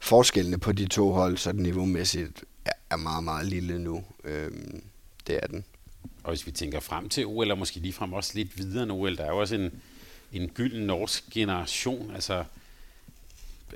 forskellene 0.00 0.58
på 0.58 0.72
de 0.72 0.86
to 0.86 1.12
hold, 1.12 1.36
sådan 1.36 1.62
niveaumæssigt, 1.62 2.44
er, 2.64 2.72
er 2.90 2.96
meget, 2.96 3.24
meget 3.24 3.46
lille 3.46 3.78
nu. 3.78 4.04
Øh, 4.24 4.50
det 5.26 5.38
er 5.42 5.46
den. 5.46 5.64
Og 6.22 6.30
hvis 6.30 6.46
vi 6.46 6.50
tænker 6.50 6.80
frem 6.80 7.08
til 7.08 7.26
OL, 7.26 7.44
eller 7.44 7.54
måske 7.54 7.80
lige 7.80 7.92
frem 7.92 8.12
også 8.12 8.32
lidt 8.34 8.58
videre 8.58 8.82
end 8.82 8.92
OL, 8.92 9.16
der 9.16 9.24
er 9.24 9.28
jo 9.28 9.38
også 9.38 9.54
en, 9.54 9.82
en 10.32 10.48
gylden 10.48 10.86
norsk 10.86 11.24
generation. 11.30 12.10
Altså, 12.14 12.44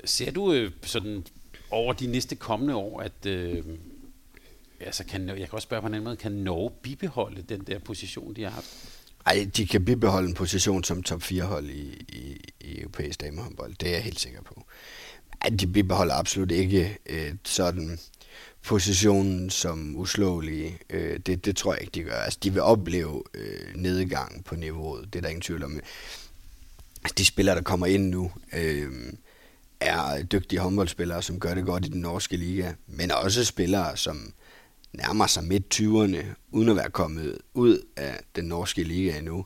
ser 0.05 0.31
du 0.31 0.53
øh, 0.53 0.71
sådan 0.83 1.25
over 1.71 1.93
de 1.93 2.07
næste 2.07 2.35
kommende 2.35 2.75
år, 2.75 3.01
at 3.01 3.25
øh, 3.25 3.63
altså 4.79 5.03
kan, 5.03 5.27
jeg 5.29 5.35
kan 5.35 5.49
også 5.51 5.65
spørge 5.65 5.81
på 5.81 5.87
en 5.87 5.93
anden 5.93 6.03
måde, 6.03 6.17
kan 6.17 6.31
Norge 6.31 6.71
bibeholde 6.81 7.41
den 7.41 7.61
der 7.61 7.79
position, 7.79 8.35
de 8.35 8.43
har 8.43 8.49
haft? 8.49 8.99
Ej, 9.25 9.47
de 9.57 9.67
kan 9.67 9.85
bibeholde 9.85 10.29
en 10.29 10.33
position 10.33 10.83
som 10.83 11.03
top 11.03 11.21
4 11.21 11.43
hold 11.43 11.69
i, 11.69 12.05
i, 12.09 12.37
i 12.61 12.79
europæisk 12.79 13.21
damehåndbold. 13.21 13.75
Det 13.75 13.89
er 13.89 13.93
jeg 13.93 14.03
helt 14.03 14.19
sikker 14.19 14.41
på. 14.41 14.65
Ej, 15.41 15.49
de 15.49 15.67
bibeholder 15.67 16.13
absolut 16.13 16.51
ikke 16.51 16.97
øh, 17.05 17.33
sådan 17.43 17.99
positionen 18.67 19.49
som 19.49 19.95
uslåelige. 19.95 20.79
Øh, 20.89 21.19
det, 21.19 21.45
det 21.45 21.57
tror 21.57 21.73
jeg 21.73 21.81
ikke, 21.81 21.91
de 21.91 22.03
gør. 22.03 22.15
Altså, 22.15 22.39
de 22.43 22.53
vil 22.53 22.61
opleve 22.61 23.23
øh, 23.33 23.75
nedgang 23.75 24.45
på 24.45 24.55
niveauet. 24.55 25.13
Det 25.13 25.19
er 25.19 25.21
der 25.21 25.29
ingen 25.29 25.41
tvivl 25.41 25.63
om. 25.63 25.79
Altså, 27.03 27.15
de 27.17 27.25
spillere, 27.25 27.55
der 27.55 27.61
kommer 27.61 27.85
ind 27.85 28.09
nu, 28.09 28.31
øh, 28.53 28.91
er 29.79 30.23
dygtige 30.23 30.59
håndboldspillere, 30.59 31.21
som 31.21 31.39
gør 31.39 31.53
det 31.53 31.65
godt 31.65 31.85
i 31.85 31.89
den 31.89 32.01
norske 32.01 32.37
liga, 32.37 32.73
men 32.87 33.11
også 33.11 33.45
spillere, 33.45 33.97
som 33.97 34.33
nærmer 34.93 35.27
sig 35.27 35.43
midt 35.43 35.79
20'erne, 35.79 36.25
uden 36.51 36.69
at 36.69 36.75
være 36.75 36.89
kommet 36.89 37.37
ud 37.53 37.81
af 37.95 38.19
den 38.35 38.45
norske 38.45 38.83
liga 38.83 39.17
endnu. 39.17 39.45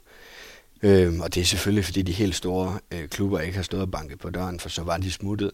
Øhm, 0.84 1.22
og 1.22 1.36
det 1.36 1.42
er 1.42 1.46
selvfølgelig, 1.46 1.86
fordi 1.86 2.02
de 2.02 2.12
helt 2.12 2.36
store 2.36 2.80
øh, 2.92 3.08
klubber 3.08 3.40
ikke 3.40 3.56
har 3.56 3.64
stået 3.64 3.82
og 3.82 3.92
banket 3.92 4.20
på 4.20 4.30
døren, 4.30 4.60
for 4.60 4.70
så 4.70 4.84
var 4.84 4.98
de 4.98 5.12
smuttet. 5.12 5.52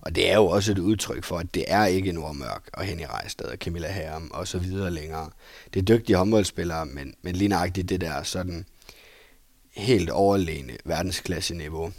Og 0.00 0.14
det 0.14 0.30
er 0.30 0.34
jo 0.34 0.46
også 0.46 0.72
et 0.72 0.78
udtryk 0.78 1.24
for, 1.24 1.38
at 1.38 1.54
det 1.54 1.64
er 1.66 1.86
ikke 1.86 2.12
Nordmørk 2.12 2.70
og 2.72 2.84
Henny 2.84 3.04
Rejstad 3.08 3.46
og 3.46 3.56
Camilla 3.56 3.92
Herm 3.92 4.30
og 4.34 4.48
så 4.48 4.58
videre 4.58 4.90
længere. 4.90 5.30
Det 5.74 5.80
er 5.80 5.84
dygtige 5.84 6.16
håndboldspillere, 6.16 6.86
men, 6.86 7.14
men 7.22 7.36
lige 7.36 7.48
nøjagtigt 7.48 7.88
det 7.88 8.00
der 8.00 8.22
sådan 8.22 8.66
helt 9.70 10.10
overlegne 10.10 10.76
verdensklasse-niveau, 10.84 11.92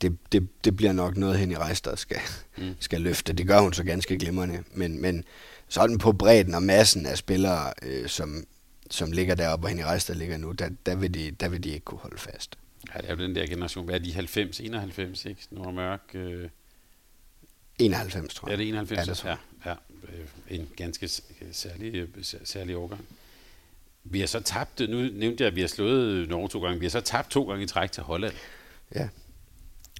det, 0.00 0.18
det, 0.32 0.64
det 0.64 0.76
bliver 0.76 0.92
nok 0.92 1.16
noget, 1.16 1.38
Henny 1.38 1.54
Rejstad 1.54 1.96
skal, 1.96 2.20
mm. 2.58 2.74
skal 2.80 3.00
løfte. 3.00 3.32
Det 3.32 3.46
gør 3.46 3.60
hun 3.60 3.72
så 3.72 3.84
ganske 3.84 4.18
glimrende, 4.18 4.62
men, 4.74 5.02
men 5.02 5.24
sådan 5.68 5.98
på 5.98 6.12
bredden 6.12 6.54
og 6.54 6.62
massen 6.62 7.06
af 7.06 7.18
spillere, 7.18 7.72
øh, 7.82 8.08
som, 8.08 8.44
som 8.90 9.12
ligger 9.12 9.34
deroppe, 9.34 9.60
hvor 9.60 9.68
Henny 9.68 9.82
Rejstad 9.82 10.14
ligger 10.14 10.36
nu, 10.36 10.52
der, 10.52 10.68
der, 10.86 10.94
vil 10.94 11.14
de, 11.14 11.30
der 11.30 11.48
vil 11.48 11.64
de 11.64 11.68
ikke 11.68 11.84
kunne 11.84 12.00
holde 12.00 12.18
fast. 12.18 12.58
Ja, 12.94 13.00
det 13.00 13.10
er 13.10 13.14
jo 13.16 13.22
den 13.22 13.34
der 13.34 13.46
generation. 13.46 13.84
Hvad 13.84 13.94
er 13.94 13.98
de? 13.98 14.12
90, 14.12 14.60
91, 14.60 15.24
ikke? 15.24 15.46
Nordmørk? 15.50 16.00
Øh... 16.14 16.48
91, 17.78 18.34
tror 18.34 18.48
jeg. 18.48 18.58
Ja, 18.58 18.64
det 18.64 18.68
er 18.68 18.72
91, 18.72 19.24
ja. 19.24 19.30
Det, 19.30 19.38
ja, 19.64 19.70
ja. 19.70 19.76
Øh, 20.18 20.58
en 20.58 20.68
ganske 20.76 21.08
særlig, 21.52 22.08
særlig 22.44 22.76
årgang. 22.76 23.04
Vi 24.04 24.20
har 24.20 24.26
så 24.26 24.40
tabt, 24.40 24.80
nu 24.80 24.96
nævnte 25.12 25.44
jeg, 25.44 25.48
at 25.48 25.56
vi 25.56 25.60
har 25.60 25.68
slået 25.68 26.28
Norge 26.28 26.48
to 26.48 26.60
gange, 26.60 26.80
vi 26.80 26.84
har 26.86 26.90
så 26.90 27.00
tabt 27.00 27.30
to 27.30 27.48
gange 27.48 27.64
i 27.64 27.66
træk 27.66 27.92
til 27.92 28.02
Holland. 28.02 28.34
Ja. 28.94 29.08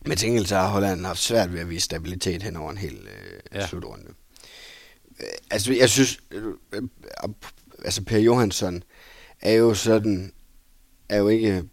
Men 0.07 0.17
til 0.17 0.27
gengæld 0.27 0.47
så 0.47 0.57
har 0.57 0.69
Holland 0.69 1.07
haft 1.07 1.19
svært 1.19 1.53
ved 1.53 1.61
at 1.61 1.71
vise 1.71 1.85
stabilitet 1.85 2.43
hen 2.43 2.57
over 2.57 2.71
en 2.71 2.79
hel 2.79 2.95
øh, 2.95 3.41
ja. 3.53 3.67
slutrunde. 3.67 4.15
Øh, 5.21 5.27
altså, 5.51 5.73
jeg 5.73 5.91
synes, 5.91 6.21
øh, 6.31 6.55
øh, 6.73 6.83
altså 7.85 8.05
Per 8.05 8.19
Johansson 8.19 8.83
er 9.41 9.53
jo 9.53 9.75
sådan, 9.75 10.33
er 11.09 11.19
jo 11.19 11.29
ikke 11.29 11.65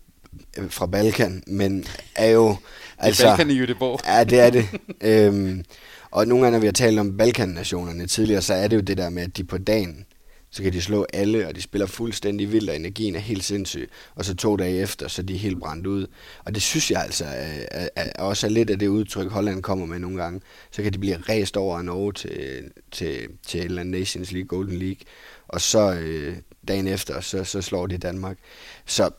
fra 0.69 0.85
Balkan, 0.85 1.43
men 1.47 1.85
er 2.15 2.29
jo... 2.29 2.55
Altså, 2.97 3.23
det 3.23 3.29
er 3.29 3.35
Balkan 3.35 3.55
i 3.55 3.59
Jødeborg. 3.59 3.99
Ja, 4.05 4.23
det 4.23 4.39
er 4.39 4.49
det. 4.49 4.67
øhm, 5.11 5.63
og 6.11 6.27
nogle 6.27 6.43
gange, 6.43 6.55
når 6.55 6.59
vi 6.59 6.67
har 6.67 6.73
talt 6.73 6.99
om 6.99 7.17
Balkan-nationerne 7.17 8.07
tidligere, 8.07 8.41
så 8.41 8.53
er 8.53 8.67
det 8.67 8.75
jo 8.75 8.81
det 8.81 8.97
der 8.97 9.09
med, 9.09 9.23
at 9.23 9.37
de 9.37 9.43
på 9.43 9.57
dagen 9.57 10.05
så 10.55 10.63
kan 10.63 10.73
de 10.73 10.81
slå 10.81 11.05
alle, 11.13 11.47
og 11.47 11.55
de 11.55 11.61
spiller 11.61 11.87
fuldstændig 11.87 12.51
vildt, 12.51 12.69
og 12.69 12.75
energien 12.75 13.15
er 13.15 13.19
helt 13.19 13.43
sindssyg. 13.43 13.89
Og 14.15 14.25
så 14.25 14.35
to 14.35 14.55
dage 14.55 14.81
efter, 14.81 15.07
så 15.07 15.21
er 15.21 15.25
de 15.25 15.37
helt 15.37 15.59
brændt 15.59 15.87
ud. 15.87 16.07
Og 16.45 16.55
det 16.55 16.61
synes 16.63 16.91
jeg 16.91 17.01
altså 17.01 17.25
er, 17.25 17.65
er, 17.71 17.89
er 17.95 18.23
også 18.23 18.47
er 18.47 18.51
lidt 18.51 18.69
af 18.69 18.79
det 18.79 18.87
udtryk, 18.87 19.31
Holland 19.31 19.63
kommer 19.63 19.85
med 19.85 19.99
nogle 19.99 20.23
gange. 20.23 20.41
Så 20.71 20.83
kan 20.83 20.93
de 20.93 20.97
blive 20.97 21.17
ræst 21.29 21.57
over 21.57 21.81
Norge 21.81 22.13
til, 22.13 22.63
til, 22.91 23.27
til 23.47 23.59
et 23.59 23.65
eller 23.65 23.81
andet 23.81 23.99
Nations 23.99 24.31
League, 24.31 24.47
Golden 24.47 24.79
League. 24.79 24.99
Og 25.47 25.62
så 25.62 25.93
øh, 25.93 26.38
dagen 26.67 26.88
efter, 26.88 27.21
så, 27.21 27.43
så 27.43 27.62
slår 27.62 27.88
de 27.88 27.97
Danmark. 27.97 28.38
Så 28.86 29.10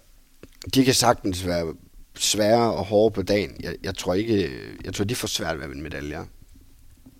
de 0.74 0.84
kan 0.84 0.94
sagtens 0.94 1.46
være 1.46 1.74
svære 2.18 2.72
og 2.72 2.84
hårde 2.84 3.14
på 3.14 3.22
dagen. 3.22 3.56
Jeg, 3.60 3.76
jeg 3.82 3.94
tror 3.94 4.14
ikke, 4.14 4.50
jeg 4.84 4.94
tror, 4.94 5.04
de 5.04 5.14
får 5.14 5.28
svært 5.28 5.56
ved 5.56 5.64
at 5.64 5.70
vinde 5.70 5.82
medaljer. 5.82 6.24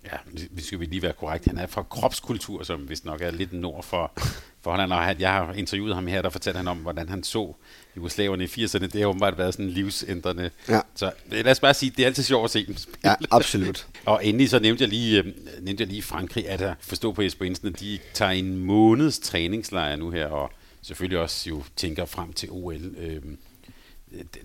Ja, 0.05 0.17
vi 0.51 0.61
skal 0.61 0.79
vi 0.79 0.85
lige 0.85 1.01
være 1.01 1.13
korrekt. 1.13 1.45
Han 1.45 1.57
er 1.57 1.67
fra 1.67 1.83
kropskultur, 1.83 2.63
som 2.63 2.89
vist 2.89 3.05
nok 3.05 3.21
er 3.21 3.31
lidt 3.31 3.53
nord 3.53 3.83
for, 3.83 4.11
for 4.67 4.71
Holland. 4.71 4.93
Og 4.93 5.19
jeg 5.19 5.31
har 5.31 5.53
interviewet 5.53 5.95
ham 5.95 6.07
her, 6.07 6.21
der 6.21 6.29
fortalte 6.29 6.57
han 6.57 6.67
om, 6.67 6.77
hvordan 6.77 7.09
han 7.09 7.23
så 7.23 7.53
jugoslaverne 7.95 8.43
i 8.43 8.47
80'erne. 8.47 8.79
Det 8.79 9.01
har 9.01 9.07
åbenbart 9.07 9.37
været 9.37 9.53
sådan 9.53 9.69
livsændrende. 9.69 10.49
Ja. 10.69 10.79
Så 10.95 11.11
lad 11.31 11.51
os 11.51 11.59
bare 11.59 11.73
sige, 11.73 11.93
det 11.97 12.03
er 12.03 12.05
altid 12.07 12.23
sjovt 12.23 12.45
at 12.45 12.51
se 12.51 12.65
dem 12.65 12.77
spille. 12.77 12.99
Ja, 13.03 13.15
absolut. 13.31 13.87
og 14.05 14.25
endelig 14.25 14.49
så 14.49 14.59
nævnte 14.59 14.81
jeg 14.81 14.89
lige, 14.89 15.17
øh, 15.17 15.25
nævnte 15.61 15.81
jeg 15.81 15.87
lige 15.87 16.01
Frankrig, 16.01 16.49
at 16.49 16.61
jeg 16.61 16.75
forstå 16.79 17.11
på 17.11 17.21
Jesper 17.21 17.45
Jensen, 17.45 17.67
at 17.67 17.79
de 17.79 17.99
tager 18.13 18.31
en 18.31 18.57
måneds 18.57 19.19
træningslejr 19.19 19.95
nu 19.95 20.09
her, 20.09 20.27
og 20.27 20.51
selvfølgelig 20.81 21.19
også 21.19 21.49
jo 21.49 21.63
tænker 21.75 22.05
frem 22.05 22.33
til 22.33 22.49
OL. 22.51 22.95
Øhm, 22.97 23.37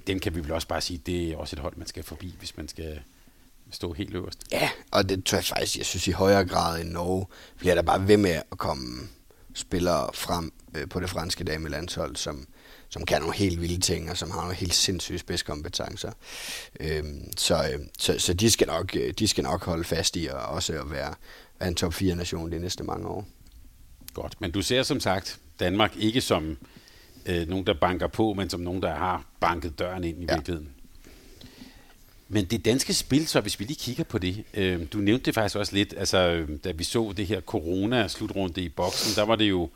dem 0.07 0.21
kan 0.21 0.35
vi 0.35 0.41
vel 0.41 0.53
også 0.53 0.69
bare 0.69 0.81
sige, 0.81 1.01
det 1.07 1.33
er 1.33 1.37
også 1.37 1.57
et 1.57 1.61
hold, 1.61 1.77
man 1.77 1.87
skal 1.87 2.03
forbi, 2.03 2.35
hvis 2.39 2.57
man 2.57 2.69
skal 2.69 3.01
stå 3.71 3.93
helt 3.93 4.15
øverst. 4.15 4.39
Ja, 4.53 4.71
og 4.91 5.09
det 5.09 5.25
tror 5.25 5.39
jeg 5.39 5.45
faktisk, 5.45 5.79
jeg 5.79 5.87
synes 5.87 6.09
i 6.09 6.11
højere 6.11 6.45
grad 6.45 6.81
end 6.81 6.91
Norge, 6.91 7.27
bliver 7.59 7.75
der 7.75 7.83
bare 7.83 8.09
ved 8.09 8.17
med 8.17 8.31
at 8.31 8.59
komme 8.59 9.09
spillere 9.55 10.11
frem 10.15 10.53
øh, 10.77 10.89
på 10.89 11.01
det 11.01 11.11
franske 11.11 11.45
damelandshold, 11.45 12.17
som, 12.17 12.47
som 12.89 13.07
kan 13.07 13.21
nogle 13.21 13.37
helt 13.37 13.61
vilde 13.61 13.81
ting, 13.81 14.11
og 14.11 14.17
som 14.17 14.31
har 14.31 14.41
nogle 14.41 14.55
helt 14.55 14.75
sindssyge 14.75 15.19
spidskompetencer. 15.19 16.13
Øhm, 16.81 17.33
så, 17.37 17.55
øh, 17.55 17.81
så, 17.99 18.19
så 18.19 18.35
de, 18.35 18.51
skal 18.51 18.67
nok, 18.67 18.97
øh, 18.97 19.15
de 19.19 19.29
skal 19.29 19.45
nok 19.45 19.65
holde 19.65 19.85
fast 19.85 20.17
i, 20.17 20.27
og 20.27 20.41
også 20.41 20.73
at 20.73 20.91
være, 20.91 21.15
være 21.61 21.69
en 21.69 21.75
top 21.75 21.95
4 21.95 22.17
nation 22.17 22.53
de 22.53 22.59
næste 22.59 22.85
mange 22.85 23.09
år. 23.09 23.29
Godt, 24.15 24.41
men 24.41 24.51
du 24.51 24.63
ser 24.63 24.83
som 24.83 25.01
sagt 25.01 25.39
Danmark 25.61 25.97
ikke 25.97 26.21
som 26.21 26.57
øh, 27.27 27.49
nogen, 27.49 27.67
der 27.67 27.75
banker 27.81 28.07
på, 28.07 28.35
men 28.35 28.51
som 28.51 28.61
nogen, 28.61 28.83
der 28.83 28.95
har 28.95 29.25
banket 29.41 29.79
døren 29.79 30.05
ind 30.05 30.23
i 30.23 30.27
ja. 30.29 30.35
virkeligheden. 30.35 30.75
Men 32.35 32.45
det 32.45 32.65
danske 32.65 32.95
spil, 32.95 33.27
så 33.27 33.41
hvis 33.41 33.61
vi 33.61 33.65
lige 33.65 33.77
kigger 33.77 34.05
på 34.05 34.19
det, 34.19 34.45
øh, 34.55 34.87
du 34.93 34.99
nævnte 34.99 35.25
det 35.25 35.35
faktisk 35.35 35.57
også 35.57 35.75
lidt, 35.75 35.95
altså 35.97 36.47
da 36.65 36.71
vi 36.71 36.85
så 36.85 37.13
det 37.17 37.27
her 37.27 37.41
corona-slutrunde 37.41 38.63
i 38.63 38.69
boksen, 38.69 39.17
der 39.17 39.23
var 39.23 39.37
det 39.37 39.45
jo 39.45 39.71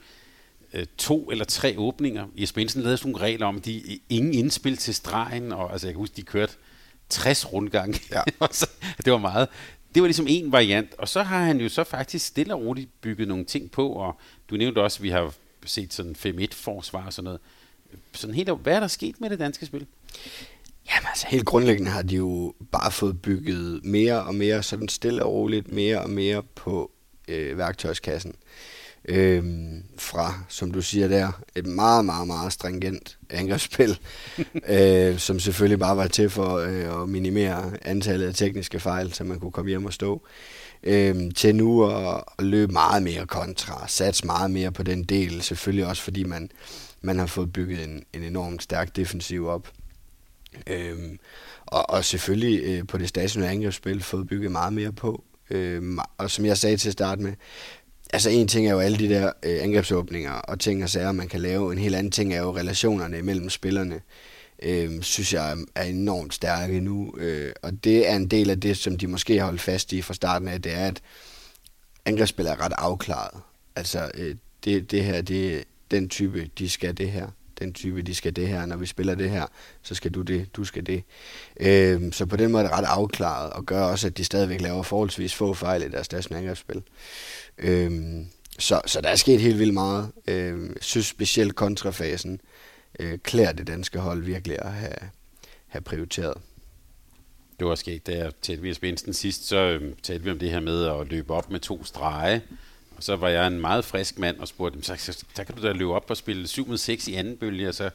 øh, 0.73 0.87
to 0.99 1.31
eller 1.31 1.45
tre 1.45 1.79
åbninger. 1.79 2.27
Jesper 2.37 2.61
Jensen 2.61 2.83
lavede 2.83 2.97
sådan 2.97 3.13
nogle 3.13 3.27
regler 3.27 3.47
om, 3.47 3.61
de 3.61 4.01
ingen 4.09 4.35
indspil 4.35 4.77
til 4.77 4.95
stregen, 4.95 5.53
og 5.53 5.73
altså 5.73 5.87
jeg 5.87 5.95
kan 5.95 5.99
huske, 5.99 6.17
de 6.17 6.23
kørte 6.23 6.53
60 7.09 7.53
rundgang. 7.53 7.95
Ja. 8.11 8.23
det 9.05 9.13
var 9.13 9.19
meget. 9.19 9.49
Det 9.95 10.03
var 10.03 10.07
ligesom 10.07 10.27
en 10.29 10.53
variant, 10.53 10.95
og 10.99 11.09
så 11.09 11.23
har 11.23 11.45
han 11.45 11.61
jo 11.61 11.69
så 11.69 11.85
faktisk 11.85 12.27
stille 12.27 12.55
og 12.55 12.61
roligt 12.61 13.01
bygget 13.01 13.29
nogle 13.29 13.45
ting 13.45 13.71
på, 13.71 13.89
og 13.89 14.21
du 14.51 14.57
nævnte 14.57 14.83
også, 14.83 14.99
at 14.99 15.03
vi 15.03 15.11
har 15.11 15.33
set 15.65 15.93
sådan 15.93 16.17
5-1-forsvar 16.19 17.07
og 17.07 17.13
sådan 17.13 17.25
noget. 17.25 17.41
Sådan 18.13 18.35
helt, 18.35 18.51
hvad 18.51 18.77
er 18.77 18.81
der 18.81 18.87
sket 18.87 19.21
med 19.21 19.31
det 19.31 19.39
danske 19.39 19.67
spil? 19.67 19.87
Jamen 20.91 21.07
altså, 21.09 21.27
helt 21.29 21.47
grundlæggende 21.47 21.91
har 21.91 22.03
de 22.03 22.17
jo 22.17 22.55
bare 22.73 22.91
fået 22.93 23.23
bygget 23.23 23.81
mere 23.85 24.23
og 24.23 24.35
mere, 24.35 24.63
sådan 24.63 24.89
stille 24.89 25.25
og 25.25 25.33
roligt, 25.33 25.73
mere 25.73 26.03
og 26.03 26.11
mere 26.11 26.43
på 26.55 26.91
øh, 27.29 27.59
værktøjskassen. 27.59 28.35
Øhm, 29.09 29.83
fra, 29.99 30.35
som 30.49 30.71
du 30.71 30.83
siger 30.83 31.09
der, 31.09 31.43
et 31.57 31.67
meget, 31.67 32.05
meget, 32.05 32.27
meget 32.27 32.53
stringent 32.53 33.19
angrebsspil, 33.31 33.99
øh, 34.69 35.19
som 35.19 35.41
selvfølgelig 35.41 35.79
bare 35.79 35.97
var 35.97 36.07
til 36.07 36.31
for 36.31 36.57
øh, 36.57 37.03
at 37.03 37.09
minimere 37.09 37.73
antallet 37.83 38.27
af 38.27 38.35
tekniske 38.35 38.81
fejl, 38.81 39.13
så 39.13 39.25
man 39.25 39.41
kunne 39.41 39.53
komme 39.53 39.69
hjem 39.69 39.85
og 39.85 39.93
stå, 39.93 40.23
øh, 40.83 41.17
til 41.37 41.55
nu 41.55 41.85
at, 41.91 42.25
at 42.39 42.45
løbe 42.45 42.73
meget 42.73 43.03
mere 43.03 43.27
kontra, 43.27 43.89
satse 43.89 44.27
meget 44.27 44.51
mere 44.51 44.73
på 44.73 44.83
den 44.83 45.05
del, 45.05 45.43
selvfølgelig 45.43 45.87
også 45.87 46.03
fordi 46.03 46.25
man, 46.25 46.51
man 47.03 47.19
har 47.19 47.27
fået 47.27 47.53
bygget 47.53 47.85
en, 47.85 48.05
en 48.13 48.23
enormt 48.23 48.63
stærk 48.63 48.97
defensiv 48.97 49.47
op. 49.47 49.69
Øhm, 50.67 51.19
og, 51.67 51.91
og 51.91 52.05
selvfølgelig 52.05 52.63
øh, 52.65 52.87
på 52.87 52.99
det 52.99 53.09
stationære 53.09 53.51
angrebsspil 53.51 54.03
fået 54.03 54.29
bygget 54.29 54.53
meget 54.53 54.73
mere 54.73 54.93
på. 54.93 55.25
Øhm, 55.51 55.99
og 56.19 56.31
som 56.31 56.45
jeg 56.45 56.59
sagde 56.59 56.77
til 56.77 56.89
at 56.89 56.93
starte 56.93 57.23
med, 57.23 57.33
altså 58.13 58.31
en 58.31 58.49
ting 58.49 58.67
er 58.67 58.73
jo 58.73 58.79
alle 58.79 58.99
de 58.99 59.09
der 59.09 59.33
øh, 59.43 59.63
angrebsåbninger 59.63 60.33
og 60.33 60.61
ting 60.61 60.83
og 60.83 60.91
sager, 60.91 61.13
man 61.13 61.29
kan 61.29 61.41
lave. 61.41 61.73
En 61.73 61.79
helt 61.79 61.95
anden 61.95 62.13
ting 62.13 62.35
er 62.35 62.39
jo 62.39 62.57
relationerne 62.57 63.23
mellem 63.23 63.51
spillerne. 63.51 64.01
Øh, 64.63 65.03
synes 65.03 65.35
jeg 65.35 65.57
er 65.75 65.83
enormt 65.83 66.35
stærke 66.35 66.81
nu. 66.81 67.15
Øh, 67.19 67.53
og 67.63 67.85
det 67.85 68.11
er 68.11 68.17
en 68.17 68.29
del 68.29 68.51
af 68.51 68.61
det, 68.61 68.77
som 68.77 68.99
de 68.99 69.07
måske 69.07 69.39
har 69.39 69.45
holdt 69.45 69.61
fast 69.61 69.93
i 69.93 70.03
fra 70.03 70.15
starten 70.15 70.49
af, 70.49 70.63
det 70.63 70.75
er, 70.75 70.87
at 70.87 71.03
angrebsspil 72.05 72.47
er 72.47 72.65
ret 72.65 72.73
afklaret. 72.79 73.41
Altså 73.77 74.11
øh, 74.15 74.37
det, 74.65 74.91
det 74.91 75.05
her, 75.05 75.23
det 75.23 75.65
den 75.91 76.09
type, 76.09 76.51
de 76.59 76.69
skal 76.69 76.97
det 76.97 77.11
her 77.11 77.29
den 77.59 77.73
type, 77.73 78.03
de 78.03 78.15
skal 78.15 78.37
det 78.37 78.49
her. 78.49 78.67
Når 78.67 78.77
vi 78.77 78.87
spiller 78.87 79.15
det 79.15 79.31
her, 79.31 79.47
så 79.83 79.95
skal 79.95 80.11
du 80.11 80.23
det, 80.23 80.57
du 80.57 80.65
skal 80.65 80.87
det. 80.87 81.03
Øh, 81.61 82.13
så 82.13 82.27
på 82.27 82.37
den 82.37 82.53
måde 82.53 82.65
er 82.65 82.69
det 82.69 82.79
ret 82.79 82.85
afklaret, 82.85 83.53
og 83.53 83.67
gør 83.67 83.83
også, 83.83 84.07
at 84.07 84.19
de 84.19 84.25
stadigvæk 84.25 84.61
laver 84.61 84.83
forholdsvis 84.83 85.35
få 85.35 85.55
fejl 85.55 85.83
i 85.83 85.89
deres 85.89 86.07
stationære 86.07 86.41
angrebsspil. 86.41 86.83
Øh, 87.59 88.25
så, 88.59 88.81
så 88.87 89.01
der 89.01 89.09
er 89.09 89.17
sket 89.17 89.41
helt 89.41 89.59
vildt 89.59 89.75
meget. 89.75 90.11
Øh, 90.29 90.69
jeg 90.69 90.77
synes 90.81 91.07
specielt 91.07 91.55
kontrafasen 91.55 92.41
øh, 93.01 93.19
klæder 93.19 93.53
det 93.53 93.67
danske 93.67 93.99
hold 93.99 94.23
virkelig 94.23 94.59
at 94.63 94.73
have, 94.73 95.11
have 95.67 95.83
prioriteret. 95.83 96.35
Det 97.59 97.67
var 97.67 97.75
sket, 97.75 98.07
da 98.07 98.17
jeg 98.17 98.33
talte 98.43 98.63
vi 98.63 98.69
Jesper 98.69 99.13
sidst, 99.13 99.47
så 99.49 99.57
øh, 99.57 99.95
talte 100.03 100.25
vi 100.25 100.31
om 100.31 100.39
det 100.39 100.51
her 100.51 100.61
med 100.61 100.85
at 100.85 101.09
løbe 101.09 101.35
op 101.35 101.51
med 101.51 101.61
to 101.61 101.85
strege. 101.85 102.43
Og 102.97 103.03
så 103.03 103.17
var 103.17 103.29
jeg 103.29 103.47
en 103.47 103.61
meget 103.61 103.85
frisk 103.85 104.19
mand 104.19 104.39
og 104.39 104.49
spurgte, 104.49 104.83
så, 104.83 104.97
så, 104.97 105.25
så 105.35 105.45
kan 105.45 105.55
du 105.55 105.63
da 105.63 105.73
løbe 105.73 105.95
op 105.95 106.11
og 106.11 106.17
spille 106.17 106.47
7 106.47 106.69
mod 106.69 106.79
6 106.79 107.09
i 107.09 107.15
anden 107.15 107.37
bølge, 107.37 107.69
og 107.69 107.75
så 107.75 107.91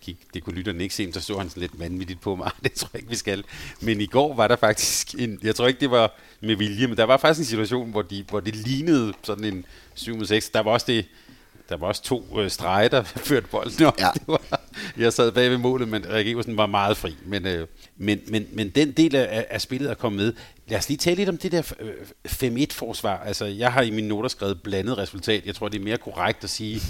gik, 0.00 0.16
det 0.34 0.44
kunne 0.44 0.56
lytterne 0.56 0.82
ikke 0.82 0.94
se, 0.94 1.12
så 1.12 1.20
så 1.20 1.38
han 1.38 1.48
sådan 1.48 1.60
lidt 1.60 1.80
vanvittigt 1.80 2.20
på 2.20 2.34
mig. 2.36 2.50
Det 2.64 2.72
tror 2.72 2.90
jeg 2.92 3.00
ikke, 3.00 3.10
vi 3.10 3.16
skal. 3.16 3.44
Men 3.80 4.00
i 4.00 4.06
går 4.06 4.34
var 4.34 4.48
der 4.48 4.56
faktisk 4.56 5.14
en, 5.14 5.38
jeg 5.42 5.54
tror 5.54 5.66
ikke, 5.66 5.80
det 5.80 5.90
var 5.90 6.14
med 6.40 6.56
vilje, 6.56 6.86
men 6.86 6.96
der 6.96 7.04
var 7.04 7.16
faktisk 7.16 7.40
en 7.40 7.46
situation, 7.46 7.90
hvor, 7.90 8.02
de, 8.02 8.24
hvor 8.28 8.40
det 8.40 8.56
lignede 8.56 9.12
sådan 9.22 9.44
en 9.44 9.64
7 9.94 10.16
mod 10.16 10.26
6. 10.26 10.50
Der 10.50 10.60
var 10.60 10.70
også 10.70 10.86
det, 10.88 11.06
der 11.68 11.76
var 11.76 11.86
også 11.86 12.02
to 12.02 12.40
øh, 12.40 12.50
streger, 12.50 12.88
der 12.88 13.02
førte 13.28 13.46
bolden 13.46 13.84
op. 13.84 14.00
Ja. 14.00 14.10
Det 14.14 14.22
var, 14.26 14.60
jeg 14.96 15.12
sad 15.12 15.32
bag 15.32 15.50
ved 15.50 15.58
målet, 15.58 15.88
men 15.88 16.04
Erik 16.04 16.28
Eversen 16.28 16.56
var 16.56 16.66
meget 16.66 16.96
fri. 16.96 17.16
Men, 17.26 17.46
øh, 17.46 17.66
men, 17.96 18.20
men, 18.26 18.46
men 18.52 18.68
den 18.68 18.92
del 18.92 19.16
af, 19.16 19.46
af 19.50 19.60
spillet 19.60 19.90
er 19.90 19.94
kommet 19.94 20.24
med. 20.24 20.32
Lad 20.68 20.78
os 20.78 20.88
lige 20.88 20.98
tale 20.98 21.16
lidt 21.16 21.28
om 21.28 21.38
det 21.38 21.52
der 21.52 21.62
5-1-forsvar. 22.28 23.20
Øh, 23.20 23.26
altså, 23.26 23.44
jeg 23.44 23.72
har 23.72 23.82
i 23.82 23.90
mine 23.90 24.08
noter 24.08 24.28
skrevet 24.28 24.62
blandet 24.62 24.98
resultat. 24.98 25.46
Jeg 25.46 25.54
tror, 25.54 25.68
det 25.68 25.80
er 25.80 25.84
mere 25.84 25.98
korrekt 25.98 26.44
at 26.44 26.50
sige, 26.50 26.80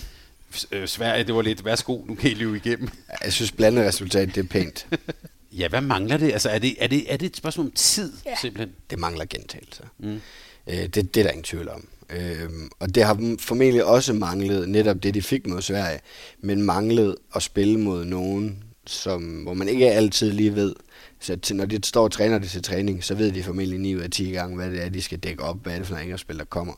øh, 0.72 0.88
Sverige, 0.88 1.24
det 1.24 1.34
var 1.34 1.42
lidt, 1.42 1.64
værsgo, 1.64 2.04
nu 2.06 2.14
kan 2.14 2.30
I 2.30 2.34
løbe 2.34 2.56
igennem. 2.56 2.88
Jeg 3.24 3.32
synes, 3.32 3.52
blandet 3.52 3.86
resultat, 3.86 4.34
det 4.34 4.44
er 4.44 4.48
pænt. 4.48 4.86
ja, 5.58 5.68
hvad 5.68 5.80
mangler 5.80 6.16
det? 6.16 6.32
Altså, 6.32 6.48
er 6.48 6.58
det, 6.58 6.76
er 6.78 6.86
det, 6.86 7.12
er 7.12 7.16
det 7.16 7.26
et 7.26 7.36
spørgsmål 7.36 7.66
om 7.66 7.72
tid, 7.72 8.12
ja. 8.26 8.34
simpelthen? 8.40 8.74
Det 8.90 8.98
mangler 8.98 9.24
gentagelser. 9.24 9.84
Mm. 9.98 10.20
Øh, 10.66 10.76
det, 10.76 10.94
det 10.94 11.16
er 11.16 11.22
der 11.22 11.30
ingen 11.30 11.44
tvivl 11.44 11.68
om. 11.68 11.88
Øh, 12.12 12.50
og 12.78 12.94
det 12.94 13.04
har 13.04 13.36
formentlig 13.40 13.84
også 13.84 14.12
manglet 14.12 14.68
netop 14.68 15.02
det, 15.02 15.14
de 15.14 15.22
fik 15.22 15.46
mod 15.46 15.62
Sverige, 15.62 16.00
men 16.40 16.62
manglet 16.62 17.16
at 17.34 17.42
spille 17.42 17.78
mod 17.78 18.04
nogen, 18.04 18.64
som, 18.86 19.22
hvor 19.22 19.54
man 19.54 19.68
ikke 19.68 19.90
altid 19.90 20.32
lige 20.32 20.54
ved. 20.54 20.74
Så 21.20 21.36
til, 21.36 21.56
når 21.56 21.66
de 21.66 21.78
står 21.84 22.04
og 22.04 22.12
træner 22.12 22.38
det 22.38 22.50
til 22.50 22.62
træning, 22.62 23.04
så 23.04 23.14
ved 23.14 23.32
de 23.32 23.42
formentlig 23.42 23.78
9 23.78 23.94
ud 23.96 24.00
af 24.00 24.10
10 24.10 24.30
gange, 24.30 24.56
hvad 24.56 24.70
det 24.70 24.84
er, 24.84 24.88
de 24.88 25.02
skal 25.02 25.18
dække 25.18 25.42
op, 25.42 25.56
hvad 25.62 25.72
er 25.72 25.78
det 25.78 25.86
for 25.86 25.94
nogle 25.94 26.18
spil, 26.18 26.38
der 26.38 26.44
kommer. 26.44 26.72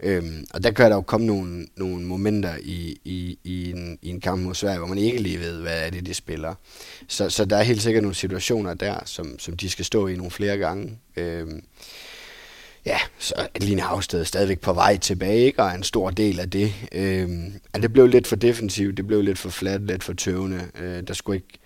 Øhm, 0.00 0.46
og 0.54 0.62
der 0.62 0.70
kan 0.70 0.90
der 0.90 0.96
jo 0.96 1.00
komme 1.00 1.26
nogle, 1.26 1.66
nogle 1.76 2.04
momenter 2.06 2.56
i, 2.62 2.96
i, 3.04 3.38
i, 3.44 3.70
en, 3.70 3.98
i 4.02 4.08
en 4.08 4.20
kamp 4.20 4.42
mod 4.42 4.54
Sverige, 4.54 4.78
hvor 4.78 4.86
man 4.86 4.98
ikke 4.98 5.18
lige 5.18 5.40
ved, 5.40 5.60
hvad 5.60 5.86
er 5.86 5.90
det, 5.90 6.06
de 6.06 6.14
spiller. 6.14 6.54
Så, 7.08 7.30
så 7.30 7.44
der 7.44 7.56
er 7.56 7.62
helt 7.62 7.82
sikkert 7.82 8.02
nogle 8.02 8.14
situationer 8.14 8.74
der, 8.74 8.98
som, 9.04 9.38
som 9.38 9.56
de 9.56 9.70
skal 9.70 9.84
stå 9.84 10.06
i 10.06 10.16
nogle 10.16 10.30
flere 10.30 10.56
gange. 10.56 10.98
Øhm, 11.16 11.62
ja, 12.88 12.98
så 13.18 13.34
er 13.36 13.46
Line 13.60 13.82
Havsted 13.82 14.24
stadigvæk 14.24 14.60
på 14.60 14.72
vej 14.72 14.96
tilbage, 14.96 15.44
ikke? 15.44 15.62
og 15.62 15.68
er 15.68 15.74
en 15.74 15.82
stor 15.82 16.10
del 16.10 16.40
af 16.40 16.50
det. 16.50 16.72
Øh, 16.92 17.28
men 17.28 17.82
det 17.82 17.92
blev 17.92 18.06
lidt 18.06 18.26
for 18.26 18.36
defensivt, 18.36 18.96
det 18.96 19.06
blev 19.06 19.22
lidt 19.22 19.38
for 19.38 19.50
fladt, 19.50 19.86
lidt 19.86 20.04
for 20.04 20.12
tøvende. 20.12 20.70
Øh, 20.80 21.02
der 21.02 21.14
skulle 21.14 21.36
ikke 21.36 21.58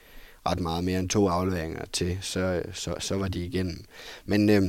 ret 0.47 0.61
meget 0.61 0.85
mere 0.85 0.99
end 0.99 1.09
to 1.09 1.29
afleveringer 1.29 1.85
til, 1.93 2.19
så, 2.21 2.63
så, 2.73 2.95
så 2.99 3.17
var 3.17 3.29
de 3.29 3.45
igennem. 3.45 3.85
Men, 4.25 4.51
øh, 4.51 4.63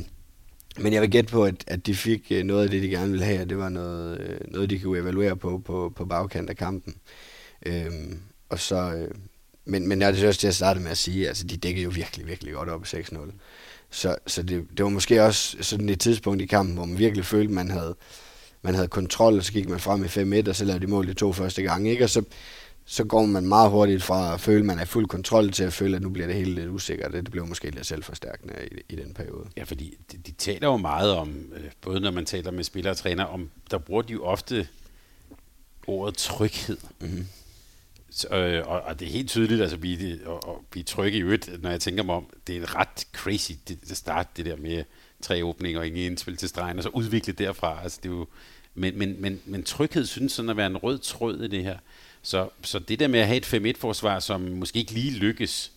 men 0.78 0.92
jeg 0.92 1.02
vil 1.02 1.10
gætte 1.10 1.30
på, 1.30 1.44
at, 1.44 1.64
at 1.66 1.86
de 1.86 1.94
fik 1.94 2.26
øh, 2.30 2.44
noget 2.44 2.64
af 2.64 2.70
det, 2.70 2.82
de 2.82 2.88
gerne 2.88 3.10
ville 3.10 3.24
have, 3.24 3.40
og 3.40 3.48
det 3.48 3.58
var 3.58 3.68
noget, 3.68 4.20
øh, 4.20 4.38
noget 4.48 4.70
de 4.70 4.78
kunne 4.78 4.98
evaluere 4.98 5.36
på 5.36 5.62
på, 5.64 5.92
på 5.96 6.04
bagkant 6.04 6.50
af 6.50 6.56
kampen. 6.56 6.96
Øh, 7.66 7.90
og 8.48 8.58
så, 8.58 8.76
øh, 8.76 9.10
men, 9.64 9.88
men 9.88 10.00
jeg 10.00 10.08
er 10.08 10.12
det 10.12 10.28
også 10.28 10.40
til 10.40 10.48
at 10.48 10.54
starte 10.54 10.80
med 10.80 10.90
at 10.90 10.98
sige, 10.98 11.28
altså 11.28 11.46
de 11.46 11.56
dækkede 11.56 11.84
jo 11.84 11.90
virkelig, 11.94 12.26
virkelig 12.26 12.54
godt 12.54 12.68
op 12.68 12.82
6-0. 12.82 13.18
Så, 13.94 14.16
så 14.26 14.42
det, 14.42 14.66
det 14.76 14.84
var 14.84 14.90
måske 14.90 15.22
også 15.22 15.56
sådan 15.60 15.88
et 15.88 16.00
tidspunkt 16.00 16.42
i 16.42 16.46
kampen, 16.46 16.74
hvor 16.74 16.84
man 16.84 16.98
virkelig 16.98 17.24
følte, 17.24 17.52
man 17.52 17.70
havde, 17.70 17.96
man 18.62 18.74
havde 18.74 18.88
kontrol, 18.88 19.38
og 19.38 19.44
så 19.44 19.52
gik 19.52 19.68
man 19.68 19.80
frem 19.80 20.04
i 20.04 20.06
5-1, 20.06 20.48
og 20.48 20.56
så 20.56 20.64
lavede 20.64 20.86
de 20.86 20.90
mål 20.90 21.06
de 21.06 21.14
to 21.14 21.32
første 21.32 21.62
gange. 21.62 21.90
Ikke? 21.90 22.04
Og 22.04 22.10
så, 22.10 22.22
så 22.84 23.04
går 23.04 23.26
man 23.26 23.46
meget 23.46 23.70
hurtigt 23.70 24.02
fra 24.02 24.34
at 24.34 24.40
føle, 24.40 24.58
at 24.58 24.64
man 24.64 24.78
er 24.78 24.84
fuld 24.84 25.06
kontrol, 25.06 25.52
til 25.52 25.64
at 25.64 25.72
føle, 25.72 25.96
at 25.96 26.02
nu 26.02 26.08
bliver 26.08 26.26
det 26.26 26.36
helt 26.36 26.54
lidt 26.54 26.68
usikkert. 26.68 27.12
Det 27.12 27.30
blev 27.30 27.46
måske 27.46 27.70
lidt 27.70 27.86
selvforstærkende 27.86 28.54
i, 28.70 28.92
i 28.92 28.96
den 28.96 29.14
periode. 29.14 29.46
Ja, 29.56 29.62
fordi 29.62 29.96
de, 30.12 30.16
de 30.16 30.32
taler 30.32 30.68
jo 30.68 30.76
meget 30.76 31.12
om, 31.12 31.52
øh, 31.56 31.70
både 31.80 32.00
når 32.00 32.10
man 32.10 32.24
taler 32.24 32.50
med 32.50 32.64
spillere 32.64 32.92
og 32.92 32.96
træner, 32.96 33.24
om, 33.24 33.50
der 33.70 33.78
bruger 33.78 34.02
de 34.02 34.12
jo 34.12 34.24
ofte 34.24 34.68
ordet 35.86 36.16
tryghed. 36.16 36.78
Mm-hmm. 37.00 37.26
Så, 38.16 38.28
øh, 38.28 38.68
og, 38.68 38.80
og 38.80 39.00
det 39.00 39.08
er 39.08 39.12
helt 39.12 39.28
tydeligt, 39.28 39.60
altså 39.60 39.76
vi, 39.76 40.18
og, 40.26 40.48
og 40.48 40.64
vi 40.72 40.80
er 40.80 40.84
trygge 40.84 41.18
i 41.18 41.22
øvrigt, 41.22 41.62
når 41.62 41.70
jeg 41.70 41.80
tænker 41.80 42.02
mig 42.02 42.14
om, 42.14 42.26
det 42.46 42.56
er 42.56 42.60
en 42.60 42.74
ret 42.74 43.06
crazy, 43.12 43.52
det, 43.68 43.78
det 43.88 43.96
start 43.96 44.36
det 44.36 44.46
der 44.46 44.56
med 44.56 44.84
tre 45.22 45.44
åbninger 45.44 45.80
og 45.80 45.86
ingen 45.86 46.06
indspil 46.06 46.36
til 46.36 46.48
stregen, 46.48 46.78
og 46.78 46.82
så 46.82 46.88
udvikle 46.88 47.32
derfra. 47.32 47.82
Altså, 47.82 47.98
det 48.02 48.08
er 48.08 48.12
jo, 48.12 48.26
men, 48.74 48.98
men, 48.98 49.16
men, 49.22 49.40
men 49.44 49.62
tryghed 49.62 50.06
synes 50.06 50.32
sådan 50.32 50.48
at 50.48 50.56
være 50.56 50.66
en 50.66 50.76
rød 50.76 50.98
tråd 50.98 51.42
i 51.42 51.48
det 51.48 51.64
her. 51.64 51.78
Så, 52.22 52.48
så 52.62 52.78
det 52.78 52.98
der 52.98 53.08
med 53.08 53.20
at 53.20 53.26
have 53.26 53.36
et 53.36 53.76
5-1-forsvar, 53.76 54.20
som 54.20 54.40
måske 54.40 54.78
ikke 54.78 54.92
lige 54.92 55.10
lykkes, 55.10 55.72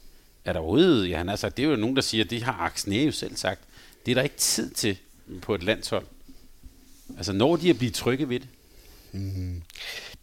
er 0.46 0.54
der 0.54 0.60
overhovedet, 0.60 1.10
ja, 1.10 1.18
han 1.18 1.28
har 1.28 1.36
sagt, 1.36 1.58
det 1.58 1.66
er 1.66 1.70
jo 1.70 1.76
nogen, 1.76 1.96
der 1.96 2.02
siger, 2.02 2.24
det 2.24 2.44
har 2.44 2.54
Aksne 2.54 2.96
jo 2.96 3.12
selv 3.12 3.36
sagt, 3.36 3.62
det 4.06 4.12
er 4.12 4.16
der 4.16 4.22
ikke 4.22 4.38
tid 4.38 4.70
til 4.70 4.98
på 5.42 5.56
et 5.56 5.64
landshold. 5.64 6.06
Altså 7.18 7.34
når 7.34 7.56
de 7.56 7.70
at 7.70 7.78
blive 7.78 7.92
trygge 7.92 8.30
ved 8.30 8.40
det? 8.40 8.48
Mm-hmm. 9.12 9.62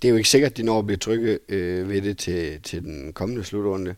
Det 0.02 0.08
er 0.08 0.10
jo 0.10 0.16
ikke 0.16 0.28
sikkert, 0.28 0.50
at 0.50 0.56
de 0.56 0.62
når 0.62 0.78
at 0.78 0.86
blive 0.86 0.96
trygge 0.96 1.38
øh, 1.48 1.88
ved 1.88 2.02
det 2.02 2.18
til, 2.18 2.62
til 2.62 2.82
den 2.82 3.12
kommende 3.12 3.44
slutrunde. 3.44 3.94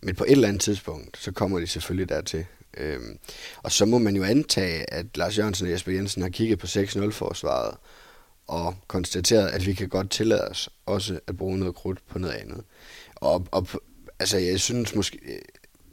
Men 0.00 0.14
på 0.14 0.24
et 0.24 0.30
eller 0.30 0.48
andet 0.48 0.62
tidspunkt, 0.62 1.18
så 1.18 1.32
kommer 1.32 1.60
de 1.60 1.66
selvfølgelig 1.66 2.08
dertil. 2.08 2.46
Øhm, 2.76 3.18
og 3.62 3.72
så 3.72 3.84
må 3.84 3.98
man 3.98 4.16
jo 4.16 4.22
antage, 4.22 4.92
at 4.94 5.06
Lars 5.16 5.38
Jørgensen 5.38 5.66
og 5.66 5.72
Jesper 5.72 5.92
Jensen 5.92 6.22
har 6.22 6.28
kigget 6.28 6.58
på 6.58 6.66
6-0-forsvaret 6.66 7.76
og 8.46 8.74
konstateret, 8.86 9.48
at 9.48 9.66
vi 9.66 9.74
kan 9.74 9.88
godt 9.88 10.10
tillade 10.10 10.48
os 10.48 10.70
også 10.86 11.20
at 11.26 11.36
bruge 11.36 11.58
noget 11.58 11.74
krudt 11.74 11.98
på 12.08 12.18
noget 12.18 12.34
andet. 12.34 12.64
Og, 13.14 13.46
og 13.50 13.66
altså, 14.18 14.38
jeg 14.38 14.60
synes 14.60 14.94
måske, 14.94 15.18
øh, 15.24 15.38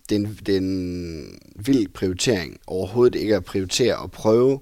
det 0.10 0.16
er, 0.16 0.20
en, 0.20 0.40
det 0.46 0.54
er 0.54 0.60
en 0.60 1.40
vild 1.56 1.88
prioritering 1.88 2.60
overhovedet 2.68 3.20
ikke 3.20 3.36
at 3.36 3.46
prioritere 3.46 3.98
og 3.98 4.12
prøve 4.12 4.60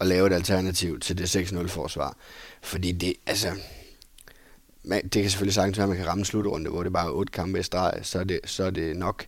at 0.00 0.06
lave 0.06 0.26
et 0.26 0.32
alternativ 0.32 1.00
til 1.00 1.18
det 1.18 1.36
6-0-forsvar. 1.36 2.16
Fordi 2.62 2.92
det, 2.92 3.14
altså, 3.26 3.48
man, 4.84 5.02
det 5.02 5.22
kan 5.22 5.30
selvfølgelig 5.30 5.54
sagtens 5.54 5.78
være, 5.78 5.84
at 5.84 5.88
man 5.88 5.98
kan 5.98 6.06
ramme 6.06 6.24
slutrunde, 6.24 6.70
hvor 6.70 6.82
det 6.82 6.92
bare 6.92 7.06
er 7.06 7.12
otte 7.12 7.32
kampe 7.32 7.60
i 7.60 7.62
streg, 7.62 7.98
så 8.02 8.18
er 8.18 8.24
det, 8.24 8.40
så 8.44 8.64
er 8.64 8.70
det 8.70 8.96
nok. 8.96 9.26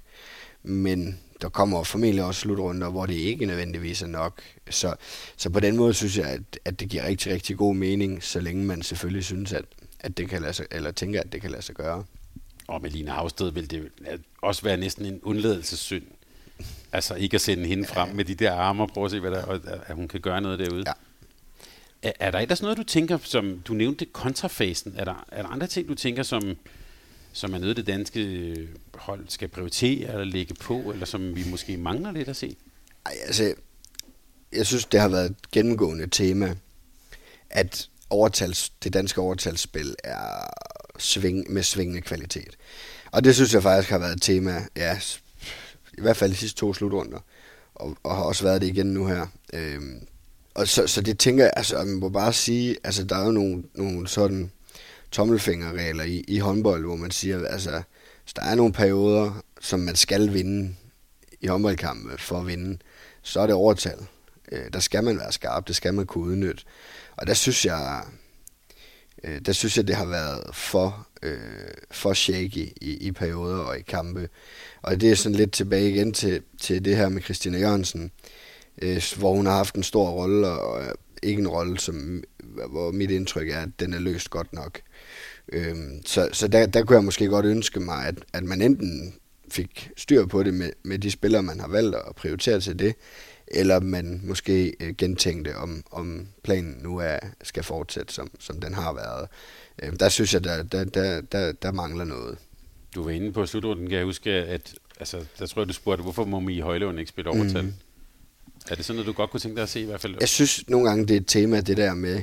Men 0.63 1.21
der 1.43 1.49
kommer 1.49 1.83
formentlig 1.83 2.25
også 2.25 2.41
slutrunder, 2.41 2.91
hvor 2.91 3.07
det 3.07 3.15
ikke 3.15 3.47
nødvendigvis 3.47 4.03
er 4.03 4.07
nok. 4.07 4.41
Så, 4.71 4.95
så 5.37 5.51
på 5.51 5.61
den 5.61 5.77
måde 5.77 5.95
synes 5.95 6.19
jeg, 6.19 6.27
at, 6.27 6.41
at 6.65 6.81
det 6.81 6.89
giver 6.89 7.07
rigtig, 7.07 7.33
rigtig 7.33 7.57
god 7.57 7.75
mening, 7.75 8.23
så 8.23 8.41
længe 8.41 8.65
man 8.65 8.83
selvfølgelig 8.83 9.25
synes, 9.25 9.53
at, 9.53 9.65
at 10.01 10.17
det 10.17 10.29
kan 10.29 10.43
lade 10.43 10.53
sig, 10.53 10.67
eller 10.71 10.91
tænker, 10.91 11.21
at 11.21 11.33
det 11.33 11.41
kan 11.41 11.51
lade 11.51 11.63
sig 11.63 11.75
gøre. 11.75 12.05
Og 12.69 12.83
med 12.83 12.91
Line 12.91 13.11
Havsted 13.11 13.53
vil 13.53 13.71
det 13.71 13.91
også 14.43 14.63
være 14.63 14.77
næsten 14.77 15.07
en 15.07 15.21
undledelsessynd. 15.23 16.05
Altså 16.93 17.15
ikke 17.15 17.35
at 17.35 17.41
sende 17.41 17.67
hende 17.67 17.85
frem 17.85 18.09
med 18.09 18.25
de 18.25 18.35
der 18.35 18.53
arme 18.53 18.83
og 18.83 18.89
prøve 18.89 19.05
at 19.05 19.11
se, 19.11 19.21
hvad 19.21 19.31
der, 19.31 19.61
at 19.87 19.95
hun 19.95 20.09
kan 20.09 20.21
gøre 20.21 20.41
noget 20.41 20.59
derude. 20.59 20.85
Ja. 20.87 20.93
Er, 22.05 22.13
er 22.21 22.31
der 22.31 22.39
ellers 22.39 22.63
noget, 22.63 22.77
du 22.77 22.83
tænker, 22.83 23.19
som 23.23 23.63
du 23.65 23.75
nævnte 23.75 24.05
kontrafasen, 24.05 24.95
er 24.97 25.05
der, 25.05 25.25
er 25.33 25.43
der 25.43 25.49
andre 25.49 25.67
ting, 25.67 25.89
du 25.89 25.95
tænker, 25.95 26.23
som, 26.23 26.57
som 27.33 27.55
er 27.55 27.59
noget, 27.59 27.77
det 27.77 27.87
danske 27.87 28.69
hold 28.95 29.25
skal 29.29 29.49
prioritere 29.49 30.09
eller 30.09 30.25
lægge 30.25 30.55
på, 30.55 30.93
eller 30.93 31.07
som 31.07 31.37
vi 31.37 31.45
måske 31.51 31.77
mangler 31.77 32.13
lidt 32.13 32.29
at 32.29 32.37
se? 32.37 32.57
Ej, 33.07 33.13
altså, 33.27 33.55
jeg 34.53 34.67
synes, 34.67 34.85
det 34.85 35.01
har 35.01 35.09
været 35.09 35.31
et 35.31 35.51
gennemgående 35.53 36.07
tema, 36.07 36.57
at 37.51 37.89
overtals, 38.11 38.69
det 38.69 38.93
danske 38.93 39.21
overtalsspil 39.21 39.95
er 40.05 40.51
sving, 40.99 41.53
med 41.53 41.63
svingende 41.63 42.01
kvalitet. 42.01 42.57
Og 43.13 43.25
det 43.25 43.35
synes 43.35 43.55
jeg 43.55 43.63
faktisk 43.63 43.91
har 43.91 43.99
været 43.99 44.17
et 44.17 44.23
tema, 44.23 44.67
ja, 44.77 44.99
i 45.99 46.01
hvert 46.01 46.17
fald 46.17 46.31
de 46.31 46.37
sidste 46.37 46.61
to 46.61 46.75
slutrunder, 46.75 47.19
og, 47.75 47.97
og 48.03 48.17
har 48.17 48.23
også 48.23 48.45
været 48.45 48.61
det 48.61 48.67
igen 48.67 48.87
nu 48.87 49.07
her. 49.07 49.27
Øhm, 49.53 50.07
og 50.55 50.69
så, 50.69 50.87
så 50.87 51.01
det 51.01 51.19
tænker 51.19 51.45
jeg, 51.45 51.53
altså, 51.57 51.77
man 51.79 51.95
må 51.95 52.09
bare 52.09 52.33
sige, 52.33 52.77
altså 52.85 53.05
der 53.05 53.17
er 53.17 53.25
jo 53.25 53.33
nogle, 53.33 53.63
nogle 53.75 54.09
sådan 54.09 54.51
tommelfingerregler 55.11 56.05
i, 56.05 56.25
i 56.29 56.39
håndbold, 56.39 56.85
hvor 56.85 56.97
man 56.97 57.11
siger, 57.11 57.47
altså, 57.47 57.83
hvis 58.23 58.35
der 58.35 58.43
er 58.43 58.55
nogle 58.55 58.73
perioder, 58.73 59.43
som 59.61 59.81
man 59.81 59.97
skal 59.97 60.33
vinde 60.35 60.75
i 61.41 61.47
håndboldkampe 61.47 62.19
for 62.19 62.39
at 62.39 62.47
vinde, 62.47 62.79
så 63.23 63.41
er 63.41 63.47
det 63.47 63.55
overtal. 63.55 63.99
Øh, 64.53 64.73
der 64.73 64.81
skal 64.81 65.05
man 65.05 65.19
være 65.19 65.33
skarp, 65.33 65.69
det 65.69 65.77
skal 65.77 65.95
man 65.95 66.07
kunne 66.07 66.25
udnytte. 66.25 66.65
Og 67.17 67.27
der 67.27 67.35
synes 67.35 67.67
jeg, 67.67 68.03
øh, 69.25 69.41
der 69.47 69.53
synes 69.53 69.77
jeg, 69.77 69.87
det 69.87 69.97
har 69.97 70.07
været 70.07 70.55
for, 70.55 71.09
øh, 71.23 71.39
for 71.91 72.13
shaky 72.13 72.73
i, 72.81 72.97
i 73.01 73.13
perioder 73.13 73.59
og 73.59 73.79
i 73.79 73.83
kampe. 73.83 74.29
Og 74.83 75.01
det 75.01 75.11
er 75.11 75.17
sådan 75.17 75.37
lidt 75.37 75.53
tilbage 75.53 75.91
igen 75.91 76.13
til, 76.13 76.43
til 76.61 76.85
det 76.85 76.97
her 76.97 77.09
med 77.09 77.23
Christina 77.23 77.59
Jørgensen, 77.59 78.11
øh, 78.83 79.03
hvor 79.19 79.35
hun 79.35 79.47
har 79.47 79.57
haft 79.57 79.75
en 79.75 79.83
stor 79.83 80.11
rolle, 80.11 80.49
og 80.49 80.83
ikke 81.23 81.41
en 81.41 81.49
rolle, 81.49 81.79
som, 81.79 82.25
hvor 82.71 82.91
mit 82.91 83.11
indtryk 83.11 83.49
er, 83.49 83.61
at 83.61 83.69
den 83.81 83.95
er 83.95 83.99
løst 83.99 84.31
godt 84.31 84.53
nok. 84.53 84.81
Øh, 85.53 85.77
så 86.07 86.29
så 86.33 86.49
der, 86.49 86.67
der 86.67 86.85
kunne 86.85 86.97
jeg 86.97 87.05
måske 87.05 87.27
godt 87.27 87.47
ønske 87.47 87.81
mig, 87.81 88.07
at, 88.07 88.15
at 88.33 88.45
man 88.45 88.63
enten 88.63 89.15
fik 89.51 89.91
styr 89.97 90.27
på 90.27 90.43
det 90.43 90.55
med, 90.55 90.71
med 90.83 90.99
de 90.99 91.11
spillere, 91.11 91.43
man 91.43 91.61
har 91.61 91.69
valgt 91.69 91.97
at 91.97 92.15
prioritere 92.17 92.61
til 92.61 92.79
det, 92.79 92.95
eller 93.49 93.81
man 93.81 94.21
måske 94.25 94.75
øh, 94.81 94.95
gentænkte, 94.99 95.57
om, 95.57 95.83
om 95.91 96.29
planen 96.43 96.77
nu 96.83 96.99
er, 96.99 97.19
skal 97.43 97.63
fortsætte, 97.63 98.15
som, 98.15 98.31
som 98.39 98.61
den 98.61 98.75
har 98.75 98.93
været. 98.93 99.29
Øh, 99.83 100.01
der 100.01 100.09
synes 100.09 100.35
jeg, 100.35 100.45
der, 100.45 100.63
der, 100.63 100.85
der, 100.85 101.21
der, 101.21 101.53
der 101.53 101.73
mangler 101.73 102.05
noget. 102.05 102.39
Du 102.95 103.03
var 103.03 103.11
inde 103.11 103.33
på 103.33 103.47
slutrunden, 103.47 103.89
kan 103.89 103.99
jeg 103.99 104.05
huske, 104.05 104.31
at 104.31 104.75
altså, 104.99 105.25
der 105.39 105.47
tror 105.47 105.63
jeg, 105.63 105.69
du 105.69 105.73
spurgte, 105.73 106.03
hvorfor 106.03 106.25
må 106.25 106.41
Mie 106.41 106.63
Højlund 106.63 106.99
ikke 106.99 107.09
spille 107.09 107.31
overtal? 107.31 107.63
Mm. 107.63 107.73
Er 108.71 108.75
det 108.75 108.85
sådan 108.85 108.97
noget, 108.97 109.07
du 109.07 109.13
godt 109.13 109.31
kunne 109.31 109.41
tænke 109.41 109.57
dig 109.57 109.63
at 109.63 109.69
se 109.69 109.81
i 109.81 109.85
hvert 109.85 110.01
fald? 110.01 110.17
Jeg 110.21 110.29
synes 110.29 110.69
nogle 110.69 110.89
gange, 110.89 111.07
det 111.07 111.17
er 111.17 111.21
et 111.21 111.27
tema, 111.27 111.61
det 111.61 111.77
der 111.77 111.95
med, 111.95 112.23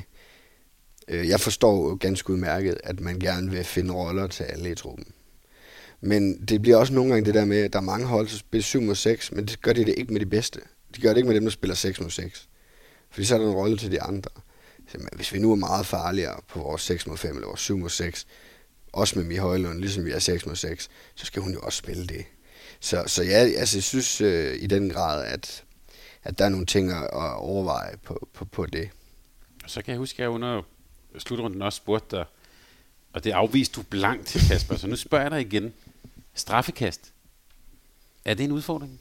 øh, 1.08 1.28
jeg 1.28 1.40
forstår 1.40 1.88
jo 1.88 1.96
ganske 2.00 2.30
udmærket, 2.30 2.78
at 2.84 3.00
man 3.00 3.18
gerne 3.18 3.50
vil 3.50 3.64
finde 3.64 3.94
roller 3.94 4.26
til 4.26 4.44
alle 4.44 4.70
i 4.70 4.74
truppen. 4.74 5.06
Men 6.00 6.46
det 6.46 6.62
bliver 6.62 6.76
også 6.76 6.92
nogle 6.92 7.12
gange 7.12 7.26
det 7.26 7.34
der 7.34 7.44
med, 7.44 7.58
at 7.58 7.72
der 7.72 7.78
er 7.78 7.82
mange 7.82 8.06
hold, 8.06 8.28
der 8.28 8.36
spiller 8.36 8.62
7 8.62 8.80
mod 8.80 8.94
6, 8.94 9.32
men 9.32 9.46
det 9.46 9.62
gør 9.62 9.72
de 9.72 9.84
det 9.84 9.94
ikke 9.96 10.12
med 10.12 10.20
de 10.20 10.26
bedste. 10.26 10.60
De 10.96 11.00
gør 11.00 11.08
det 11.08 11.16
ikke 11.16 11.28
med 11.28 11.36
dem, 11.36 11.44
der 11.44 11.50
spiller 11.50 11.74
6 11.74 12.00
mod 12.00 12.10
6. 12.10 12.48
Fordi 13.10 13.24
så 13.24 13.34
er 13.34 13.38
der 13.38 13.48
en 13.48 13.54
rolle 13.54 13.78
til 13.78 13.92
de 13.92 14.02
andre. 14.02 14.30
Så, 14.88 14.98
hvis 15.16 15.32
vi 15.32 15.38
nu 15.38 15.52
er 15.52 15.56
meget 15.56 15.86
farligere 15.86 16.40
på 16.48 16.58
vores 16.58 16.82
6 16.82 17.06
mod 17.06 17.16
5 17.16 17.34
eller 17.34 17.46
vores 17.46 17.60
7 17.60 17.78
mod 17.78 17.90
6, 17.90 18.26
også 18.92 19.18
med 19.18 19.26
Mie 19.26 19.38
Højlund, 19.38 19.78
ligesom 19.78 20.04
vi 20.04 20.10
er 20.10 20.18
6 20.18 20.46
mod 20.46 20.56
6, 20.56 20.88
så 21.14 21.26
skal 21.26 21.42
hun 21.42 21.52
jo 21.52 21.60
også 21.60 21.78
spille 21.78 22.06
det. 22.06 22.24
Så, 22.80 23.04
så 23.06 23.22
ja, 23.22 23.38
altså, 23.38 23.76
jeg 23.76 23.82
synes 23.82 24.20
øh, 24.20 24.56
i 24.62 24.66
den 24.66 24.90
grad, 24.90 25.24
at, 25.24 25.64
at 26.24 26.38
der 26.38 26.44
er 26.44 26.48
nogle 26.48 26.66
ting 26.66 26.90
at 26.90 27.10
overveje 27.36 27.96
på, 28.02 28.28
på, 28.34 28.44
på 28.44 28.66
det. 28.66 28.90
Så 29.66 29.82
kan 29.82 29.92
jeg 29.92 29.98
huske, 29.98 30.16
at 30.16 30.20
jeg 30.20 30.28
under 30.28 30.62
slutrunden 31.18 31.62
også 31.62 31.76
spurgte 31.76 32.16
dig, 32.16 32.24
og 33.12 33.24
det 33.24 33.30
afviste 33.30 33.74
du 33.74 33.82
blankt, 33.82 34.36
Kasper, 34.48 34.76
så 34.76 34.86
nu 34.86 34.96
spørger 34.96 35.24
jeg 35.24 35.30
dig 35.30 35.40
igen. 35.40 35.72
Straffekast. 36.34 37.12
Er 38.24 38.34
det 38.34 38.44
en 38.44 38.52
udfordring? 38.52 39.00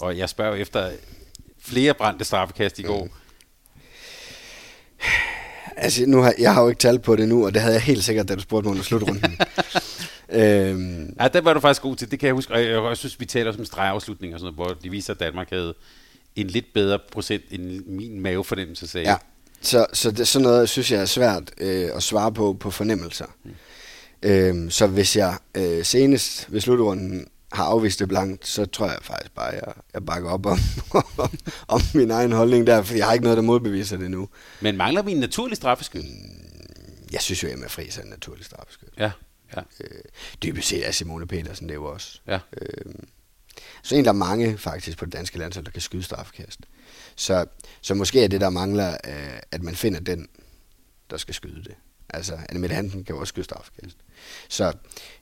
Og 0.00 0.18
jeg 0.18 0.28
spørger 0.28 0.56
efter 0.56 0.92
flere 1.58 1.94
brændte 1.94 2.24
straffekast 2.24 2.78
i 2.78 2.82
går. 2.82 3.04
Mm. 3.04 3.10
Altså, 5.76 6.06
nu 6.06 6.20
har, 6.20 6.34
jeg 6.38 6.54
har 6.54 6.62
jo 6.62 6.68
ikke 6.68 6.78
talt 6.78 7.02
på 7.02 7.16
det 7.16 7.28
nu, 7.28 7.46
og 7.46 7.54
det 7.54 7.62
havde 7.62 7.74
jeg 7.74 7.82
helt 7.82 8.04
sikkert, 8.04 8.28
da 8.28 8.34
du 8.34 8.40
spurgte 8.40 8.66
mig 8.66 8.70
under 8.70 8.82
slutrunden. 8.82 9.38
øhm. 10.40 11.16
Ja, 11.20 11.28
det 11.28 11.44
var 11.44 11.54
du 11.54 11.60
faktisk 11.60 11.82
god 11.82 11.96
til. 11.96 12.10
Det 12.10 12.18
kan 12.20 12.26
jeg 12.26 12.34
huske. 12.34 12.52
Og 12.52 12.64
jeg, 12.64 12.82
jeg 12.82 12.96
synes, 12.96 13.20
vi 13.20 13.26
taler 13.26 13.48
også 13.48 13.60
om 13.60 13.64
stregafslutning 13.64 14.34
og 14.34 14.40
sådan 14.40 14.54
noget, 14.54 14.68
hvor 14.68 14.80
de 14.82 14.90
viser, 14.90 15.14
at 15.14 15.20
Danmark 15.20 15.50
havde 15.50 15.74
en 16.36 16.46
lidt 16.46 16.66
bedre 16.74 16.98
procent, 17.12 17.44
end 17.50 17.86
min 17.86 18.20
mavefornemmelse 18.20 18.86
sagde. 18.86 19.10
Ja, 19.10 19.16
så, 19.60 19.86
så 19.92 20.10
det, 20.10 20.28
sådan 20.28 20.42
noget 20.42 20.68
synes 20.68 20.92
jeg 20.92 21.00
er 21.00 21.04
svært 21.04 21.50
øh, 21.58 21.90
at 21.94 22.02
svare 22.02 22.32
på 22.32 22.56
på 22.60 22.70
fornemmelser. 22.70 23.26
Mm. 23.44 23.50
Øhm, 24.22 24.70
så 24.70 24.86
hvis 24.86 25.16
jeg 25.16 25.36
øh, 25.54 25.84
senest 25.84 26.52
ved 26.52 26.60
slutrunden 26.60 27.28
har 27.52 27.64
afvist 27.64 27.98
det 27.98 28.08
blankt, 28.08 28.46
så 28.46 28.66
tror 28.66 28.86
jeg 28.86 28.98
faktisk 29.02 29.34
bare, 29.34 29.54
at 29.54 29.62
jeg, 29.66 29.74
jeg 29.94 30.06
bakker 30.06 30.30
op 30.30 30.46
om, 30.46 30.58
om, 31.18 31.30
om 31.68 31.80
min 31.94 32.10
egen 32.10 32.32
holdning 32.32 32.66
der, 32.66 32.82
for 32.82 32.94
jeg 32.94 33.06
har 33.06 33.12
ikke 33.12 33.22
noget, 33.22 33.36
der 33.36 33.42
modbeviser 33.42 33.96
det 33.96 34.10
nu. 34.10 34.28
Men 34.60 34.76
mangler 34.76 35.02
vi 35.02 35.12
en 35.12 35.20
naturlig 35.20 35.56
straffeskyld? 35.56 36.02
Mm, 36.02 37.08
jeg 37.12 37.20
synes 37.20 37.42
jo, 37.42 37.48
at 37.48 37.54
Emma 37.54 37.66
Friis 37.66 37.98
er 37.98 38.02
en 38.02 38.08
naturlig 38.08 38.44
straffeskyld. 38.44 38.88
Ja, 38.98 39.10
ja. 39.56 39.60
Øh, 39.80 40.02
dybest 40.42 40.68
set 40.68 40.88
er 40.88 40.90
Simone 40.90 41.26
Petersen 41.26 41.68
det 41.68 41.74
jo 41.74 41.84
også. 41.84 42.20
Ja. 42.26 42.38
Øh, 42.60 42.94
så 43.84 43.94
en, 43.94 44.04
der 44.04 44.10
er 44.10 44.14
mange 44.14 44.58
faktisk 44.58 44.98
på 44.98 45.04
det 45.04 45.12
danske 45.12 45.38
landshold, 45.38 45.64
der 45.64 45.70
kan 45.70 45.80
skyde 45.80 46.02
straffekast. 46.02 46.60
Så, 47.16 47.46
så 47.80 47.94
måske 47.94 48.24
er 48.24 48.28
det, 48.28 48.40
der 48.40 48.50
mangler, 48.50 48.96
øh, 49.04 49.38
at 49.52 49.62
man 49.62 49.76
finder 49.76 50.00
den, 50.00 50.28
der 51.10 51.16
skal 51.16 51.34
skyde 51.34 51.64
det. 51.64 51.74
Altså, 52.08 52.38
Annemette 52.48 52.74
Hansen 52.74 53.04
kan 53.04 53.14
jo 53.14 53.20
også 53.20 53.28
skyde 53.28 53.44
straffekast. 53.44 53.96
Så 54.48 54.72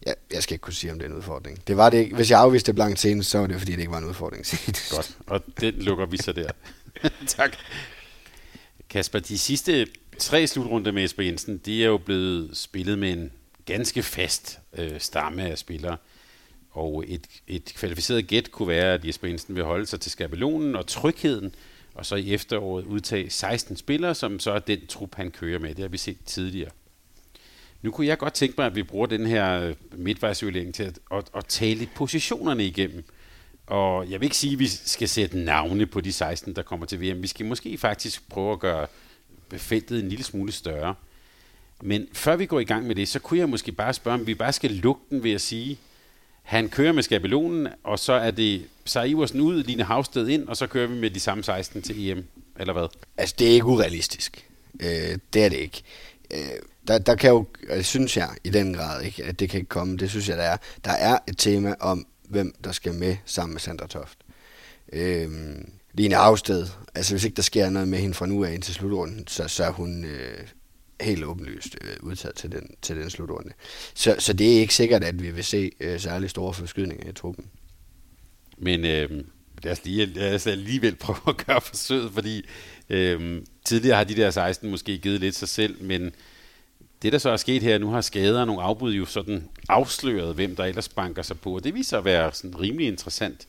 ja, 0.07 0.13
jeg 0.33 0.43
skal 0.43 0.55
ikke 0.55 0.63
kunne 0.63 0.75
sige, 0.75 0.93
om 0.93 0.99
det 0.99 1.07
er 1.07 1.11
en 1.11 1.17
udfordring. 1.17 1.67
Det 1.67 1.77
var 1.77 1.91
det 1.91 1.99
ikke. 1.99 2.17
Hvis 2.17 2.31
jeg 2.31 2.41
afviste 2.41 2.67
det 2.67 2.75
blankt 2.75 2.99
senest, 2.99 3.31
så 3.31 3.39
var 3.39 3.47
det 3.47 3.59
fordi, 3.59 3.73
det 3.73 3.79
ikke 3.79 3.91
var 3.93 3.99
en 3.99 4.05
udfordring 4.05 4.47
senest. 4.47 4.91
Godt, 4.97 5.19
og 5.27 5.43
det 5.61 5.75
lukker 5.75 6.07
vi 6.07 6.17
så 6.17 6.33
der. 6.33 6.51
tak. 7.27 7.57
Kasper, 8.91 9.19
de 9.19 9.39
sidste 9.39 9.87
tre 10.19 10.47
slutrunder 10.47 10.93
med 10.93 11.05
Esper 11.05 11.23
Jensen, 11.23 11.59
de 11.59 11.83
er 11.83 11.87
jo 11.87 11.99
blevet 11.99 12.57
spillet 12.57 12.99
med 12.99 13.13
en 13.13 13.33
ganske 13.67 14.03
fast 14.03 14.59
øh, 14.79 15.01
stamme 15.01 15.43
af 15.43 15.59
spillere. 15.59 15.97
Og 16.73 17.05
et, 17.07 17.27
et 17.49 17.73
kvalificeret 17.77 18.27
gæt 18.27 18.51
kunne 18.51 18.69
være, 18.69 18.95
at 18.95 19.05
Jesper 19.05 19.29
Jensen 19.29 19.57
vil 19.57 19.65
holde 19.65 19.87
sig 19.87 20.01
til 20.01 20.13
skabelonen 20.13 20.77
og 20.77 20.87
trygheden, 20.87 21.55
og 21.95 22.07
så 22.07 22.17
i 22.17 22.35
efteråret 22.35 22.85
udtage 22.85 23.31
16 23.31 23.77
spillere, 23.77 24.15
som 24.15 24.39
så 24.39 24.53
er 24.53 24.59
den 24.59 24.87
trup, 24.87 25.15
han 25.15 25.31
kører 25.31 25.59
med. 25.59 25.69
Det 25.69 25.79
har 25.79 25.89
vi 25.89 25.99
set 25.99 26.19
tidligere. 26.27 26.71
Nu 27.83 27.91
kunne 27.91 28.07
jeg 28.07 28.19
godt 28.19 28.35
tænke 28.35 28.55
mig, 28.59 28.67
at 28.67 28.75
vi 28.75 28.83
bruger 28.83 29.07
den 29.07 29.27
her 29.27 29.61
øh, 29.61 29.75
midtvejsøvelering 29.93 30.75
til 30.75 30.83
at, 30.83 30.99
at, 31.13 31.25
at 31.37 31.47
tale 31.47 31.89
positionerne 31.95 32.67
igennem. 32.67 33.05
Og 33.67 34.11
jeg 34.11 34.21
vil 34.21 34.27
ikke 34.27 34.37
sige, 34.37 34.53
at 34.53 34.59
vi 34.59 34.67
skal 34.67 35.09
sætte 35.09 35.39
navne 35.39 35.87
på 35.87 36.01
de 36.01 36.13
16, 36.13 36.57
der 36.57 36.63
kommer 36.63 36.87
til 36.87 37.01
VM. 37.01 37.23
Vi 37.23 37.27
skal 37.27 37.47
måske 37.47 37.79
faktisk 37.79 38.29
prøve 38.29 38.53
at 38.53 38.61
gøre 38.61 38.87
feltet 39.53 40.01
en 40.01 40.09
lille 40.09 40.25
smule 40.25 40.53
større. 40.53 40.95
Men 41.83 42.09
før 42.13 42.37
vi 42.37 42.47
går 42.47 42.61
i 42.61 42.65
gang 42.65 42.87
med 42.87 42.95
det, 42.95 43.09
så 43.09 43.19
kunne 43.19 43.41
jeg 43.41 43.49
måske 43.49 43.73
bare 43.73 43.95
spørge, 43.95 44.21
om 44.21 44.27
vi 44.27 44.35
bare 44.35 44.53
skal 44.53 44.71
lukke 44.71 45.03
den 45.11 45.23
ved 45.23 45.33
at 45.33 45.41
sige, 45.41 45.79
han 46.43 46.69
kører 46.69 46.93
med 46.93 47.03
skabelonen, 47.03 47.69
og 47.85 47.99
så 47.99 48.13
er 48.13 48.31
det 48.31 48.67
Sara 48.85 49.05
Iversen 49.05 49.41
ud, 49.41 49.63
Line 49.63 49.85
Havsted 49.85 50.29
ind, 50.29 50.49
og 50.49 50.57
så 50.57 50.67
kører 50.67 50.87
vi 50.87 50.95
med 50.95 51.11
de 51.11 51.21
samme 51.21 51.45
16 51.45 51.83
til 51.83 52.11
EM, 52.11 52.25
eller 52.61 52.73
hvad? 52.73 52.87
Altså, 53.17 53.35
det 53.39 53.49
er 53.49 53.53
ikke 53.53 53.67
urealistisk. 53.67 54.49
Øh, 54.81 55.19
det 55.33 55.45
er 55.45 55.49
det 55.49 55.57
ikke. 55.57 55.83
Øh, 56.31 56.39
der, 56.89 56.99
der 56.99 57.15
kan 57.15 57.31
jo, 57.31 57.47
øh, 57.69 57.83
synes 57.83 58.17
jeg 58.17 58.29
i 58.45 58.51
den 58.51 58.75
grad 58.75 59.03
ikke, 59.03 59.25
at 59.25 59.41
det 59.41 59.51
kan 59.51 59.59
ikke 59.61 59.69
komme. 59.69 59.97
Det 59.97 60.11
synes 60.11 60.29
jeg, 60.29 60.37
der 60.37 60.43
er. 60.43 60.57
Der 60.85 60.91
er 60.91 61.19
et 61.29 61.39
tema 61.39 61.75
om, 61.81 62.07
hvem 62.29 62.55
der 62.65 62.73
skal 62.73 62.95
med 62.95 63.17
sammen 63.25 63.55
med 63.55 63.61
Sandra 63.61 63.87
Toft. 63.87 64.19
Øh, 64.93 65.31
Line 65.95 66.15
Havsted, 66.15 66.67
altså 66.95 67.15
hvis 67.15 67.25
ikke 67.25 67.37
der 67.37 67.43
sker 67.43 67.71
noget 67.71 67.89
med 67.89 67.99
hende 67.99 68.15
fra 68.15 68.27
nu 68.27 68.45
af 68.45 68.53
ind 68.53 68.63
til 68.63 68.75
slutrunden, 68.75 69.27
så, 69.27 69.49
så 69.49 69.65
er 69.65 69.71
hun 69.71 70.05
øh, 70.05 70.47
helt 71.03 71.25
åbenlyst 71.25 71.77
øh, 71.81 71.97
udtaget 72.03 72.37
til 72.37 72.53
den, 72.53 72.75
til 72.83 72.97
den 72.97 73.11
slutrunde. 73.11 73.51
Så, 73.95 74.17
så 74.19 74.33
det 74.33 74.57
er 74.57 74.61
ikke 74.61 74.75
sikkert, 74.75 75.05
at 75.05 75.23
vi 75.23 75.31
vil 75.31 75.45
se 75.45 75.73
øh, 75.81 76.01
særlig 76.01 76.31
store 76.31 76.55
forskydninger 76.55 77.09
i 77.11 77.13
truppen. 77.13 77.47
Men 78.59 78.85
øh, 78.85 79.25
lad, 79.63 79.73
os 79.73 79.85
lige, 79.85 80.07
lad 80.07 80.35
os 80.35 80.47
alligevel 80.47 80.95
prøve 81.05 81.19
at 81.29 81.47
gøre 81.47 81.61
forsøget, 81.61 82.13
fordi 82.13 82.47
øh, 82.91 83.43
tidligere 83.65 83.97
har 83.97 84.05
de 84.05 84.17
der 84.17 84.31
16 84.31 84.71
måske 84.71 84.99
givet 84.99 85.21
lidt 85.21 85.35
sig 85.35 85.49
selv, 85.49 85.83
men 85.83 86.13
Det, 87.03 87.13
der 87.13 87.19
så 87.19 87.31
er 87.31 87.37
sket 87.37 87.63
her, 87.63 87.79
nu 87.79 87.91
har 87.91 88.01
skader 88.01 88.41
og 88.41 88.47
nogle 88.47 88.63
afbud 88.63 88.93
jo 88.93 89.05
sådan 89.07 89.49
afsløret, 89.69 90.35
hvem 90.35 90.57
der 90.57 90.65
ellers 90.65 90.89
banker 90.89 91.23
sig 91.23 91.41
på, 91.41 91.55
og 91.55 91.65
det 91.65 91.75
viser 91.75 91.99
at 91.99 92.05
være 92.05 92.33
sådan 92.33 92.61
rimelig 92.61 92.87
interessant. 92.87 93.49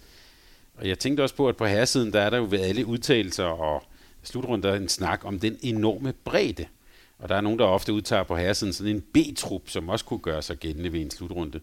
Og 0.76 0.88
jeg 0.88 1.00
tænkte 1.00 1.22
også 1.22 1.36
på, 1.36 1.50
at 1.50 1.58
på 1.58 1.66
herresiden, 1.66 2.14
der 2.14 2.22
er 2.22 2.30
der 2.30 2.38
jo 2.38 2.48
ved 2.50 2.60
alle 2.60 2.86
udtalelser 2.86 3.44
og 3.44 3.84
slutrunder 4.24 4.74
en 4.76 4.90
snak 4.90 5.26
om 5.26 5.40
den 5.40 5.58
enorme 5.62 6.14
bredde. 6.14 6.66
Og 7.24 7.30
der 7.30 7.36
er 7.36 7.42
nogen, 7.42 7.60
der 7.60 7.66
ofte 7.66 7.94
udtager 7.94 8.24
på 8.24 8.38
herresiden 8.38 8.74
sådan 8.74 8.96
en 8.96 9.02
B-trup, 9.02 9.70
som 9.70 9.90
også 9.90 10.06
kunne 10.06 10.20
gøre 10.20 10.42
sig 10.42 10.58
gældende 10.58 10.94
ved 10.94 11.02
en 11.02 11.12
slutrunde. 11.12 11.60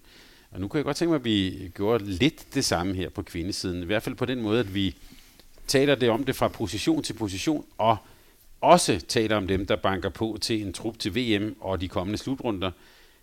Og 0.51 0.61
nu 0.61 0.69
kan 0.69 0.79
jeg 0.79 0.85
godt 0.85 0.97
tænke 0.97 1.11
mig, 1.11 1.19
at 1.19 1.25
vi 1.25 1.71
gjorde 1.75 2.05
lidt 2.05 2.55
det 2.55 2.65
samme 2.65 2.95
her 2.95 3.09
på 3.09 3.23
kvindesiden. 3.23 3.83
I 3.83 3.87
hvert 3.87 4.03
fald 4.03 4.15
på 4.15 4.25
den 4.25 4.43
måde, 4.43 4.61
at 4.61 4.75
vi 4.75 4.97
taler 5.67 5.95
det 5.95 6.11
om 6.11 6.25
det 6.25 6.37
fra 6.37 6.49
position 6.49 7.03
til 7.03 7.13
position, 7.13 7.65
og 7.79 7.97
også 8.61 9.01
taler 9.09 9.37
om 9.37 9.47
dem, 9.47 9.67
der 9.67 9.77
banker 9.77 10.09
på 10.09 10.39
til 10.41 10.63
en 10.63 10.73
trup 10.73 10.99
til 10.99 11.15
VM 11.15 11.57
og 11.61 11.81
de 11.81 11.89
kommende 11.89 12.19
slutrunder. 12.19 12.71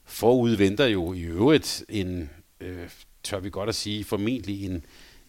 Forud 0.05 0.51
venter 0.51 0.85
jo 0.85 1.13
i 1.13 1.21
øvrigt 1.21 1.83
en, 1.89 2.29
øh, 2.59 2.89
tør 3.23 3.39
vi 3.39 3.49
godt 3.49 3.69
at 3.69 3.75
sige, 3.75 4.03
formentlig 4.03 4.65
en, 4.65 4.85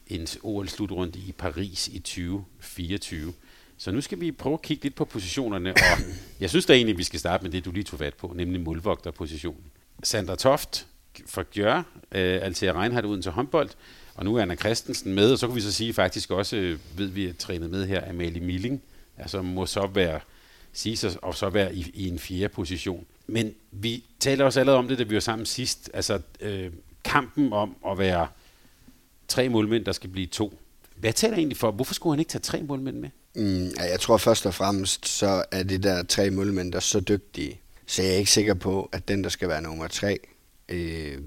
en 0.07 0.27
OL-slutrunde 0.43 1.19
i 1.19 1.33
Paris 1.39 1.89
i 1.89 1.99
2024. 1.99 3.33
Så 3.79 3.91
nu 3.91 4.01
skal 4.01 4.21
vi 4.21 4.33
prøve 4.33 4.55
at 4.55 4.63
kigge 4.63 4.83
lidt 4.83 4.95
på 4.95 5.05
positionerne, 5.05 5.71
og 5.71 5.99
jeg 6.41 6.51
synes 6.51 6.67
da 6.67 6.73
egentlig, 6.73 6.93
at 6.93 6.99
vi 6.99 7.05
skal 7.05 7.21
starte 7.21 7.45
med 7.45 7.51
det, 7.51 7.65
du 7.65 7.71
lige 7.71 7.85
tog 7.85 7.99
fat 7.99 8.15
på, 8.15 8.33
nemlig 8.37 8.61
målvogterpositionen. 8.61 9.65
Sandra 10.03 10.37
Toft 10.37 10.87
for 11.27 11.43
Gjør, 11.43 11.77
øh, 12.13 12.39
Altea 12.43 12.81
Reinhardt 12.81 13.07
uden 13.07 13.23
til 13.23 13.33
håndbold, 13.33 13.71
og 14.15 14.25
nu 14.25 14.37
er 14.37 14.43
Anna 14.43 14.57
Christensen 14.57 15.15
med, 15.15 15.33
og 15.33 15.39
så 15.39 15.47
kan 15.47 15.57
vi 15.57 15.61
så 15.61 15.73
sige 15.73 15.93
faktisk 15.93 16.31
også, 16.31 16.57
øh, 16.57 16.79
ved 16.97 17.07
vi 17.07 17.27
at 17.27 17.37
trænet 17.37 17.71
med 17.71 17.87
her, 17.87 18.11
Amalie 18.11 18.41
Milling, 18.41 18.83
altså 19.17 19.43
må 19.43 19.67
så 19.67 19.87
være, 19.87 20.21
sige 20.73 21.19
og 21.23 21.35
så 21.35 21.51
være 21.51 21.75
i, 21.75 21.91
i 21.95 22.09
en 22.09 22.19
fjerde 22.19 22.49
position. 22.49 23.07
Men 23.27 23.55
vi 23.71 24.05
taler 24.21 24.45
også 24.45 24.61
allerede 24.61 24.79
om 24.79 24.89
det, 24.89 24.99
da 24.99 25.03
vi 25.03 25.15
var 25.15 25.21
sammen 25.21 25.47
sidst, 25.47 25.91
altså 25.95 26.21
øh, 26.41 26.73
kampen 27.05 27.53
om 27.53 27.77
at 27.87 27.99
være 27.99 28.29
tre 29.29 29.49
målmænd, 29.49 29.85
der 29.85 29.93
skal 29.93 30.11
blive 30.11 30.27
to. 30.27 30.59
Hvad 31.01 31.13
taler 31.13 31.37
egentlig 31.37 31.57
for? 31.57 31.71
Hvorfor 31.71 31.95
skulle 31.95 32.13
han 32.13 32.19
ikke 32.19 32.31
tage 32.31 32.43
tre 32.43 32.63
målmænd 32.63 32.97
med? 32.97 33.09
Mm, 33.35 33.71
jeg 33.79 34.01
tror 34.01 34.17
først 34.17 34.47
og 34.47 34.55
fremmest, 34.55 35.09
så 35.09 35.45
er 35.51 35.63
det 35.63 35.83
der 35.83 36.03
tre 36.03 36.31
målmænd, 36.31 36.73
der 36.73 36.77
er 36.77 36.81
så 36.81 37.01
dygtige. 37.01 37.61
Så 37.87 38.03
jeg 38.03 38.13
er 38.13 38.17
ikke 38.17 38.31
sikker 38.31 38.55
på, 38.55 38.89
at 38.93 39.09
den, 39.09 39.25
der 39.25 39.31
skal 39.31 39.49
være 39.49 39.63
nummer 39.63 39.89
tre, 39.89 40.19
øh, 40.69 41.19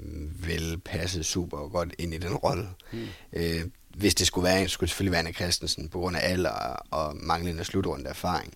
vil 0.48 0.82
passe 0.86 1.24
super 1.24 1.58
godt 1.58 1.94
ind 1.98 2.14
i 2.14 2.18
den 2.18 2.36
rolle. 2.36 2.68
Mm. 2.92 3.08
Øh, 3.34 3.62
hvis 3.96 4.16
det 4.16 4.28
skulle 4.28 4.46
være, 4.46 4.68
skulle 4.68 4.88
det 4.88 4.90
selvfølgelig 4.90 5.12
være 5.12 5.20
Anna 5.20 5.32
Christensen, 5.32 5.90
på 5.90 6.00
grund 6.00 6.16
af 6.18 6.32
alder 6.32 6.50
og 6.92 7.16
manglende 7.16 7.64
slutrunde 7.64 8.10
erfaring. 8.10 8.54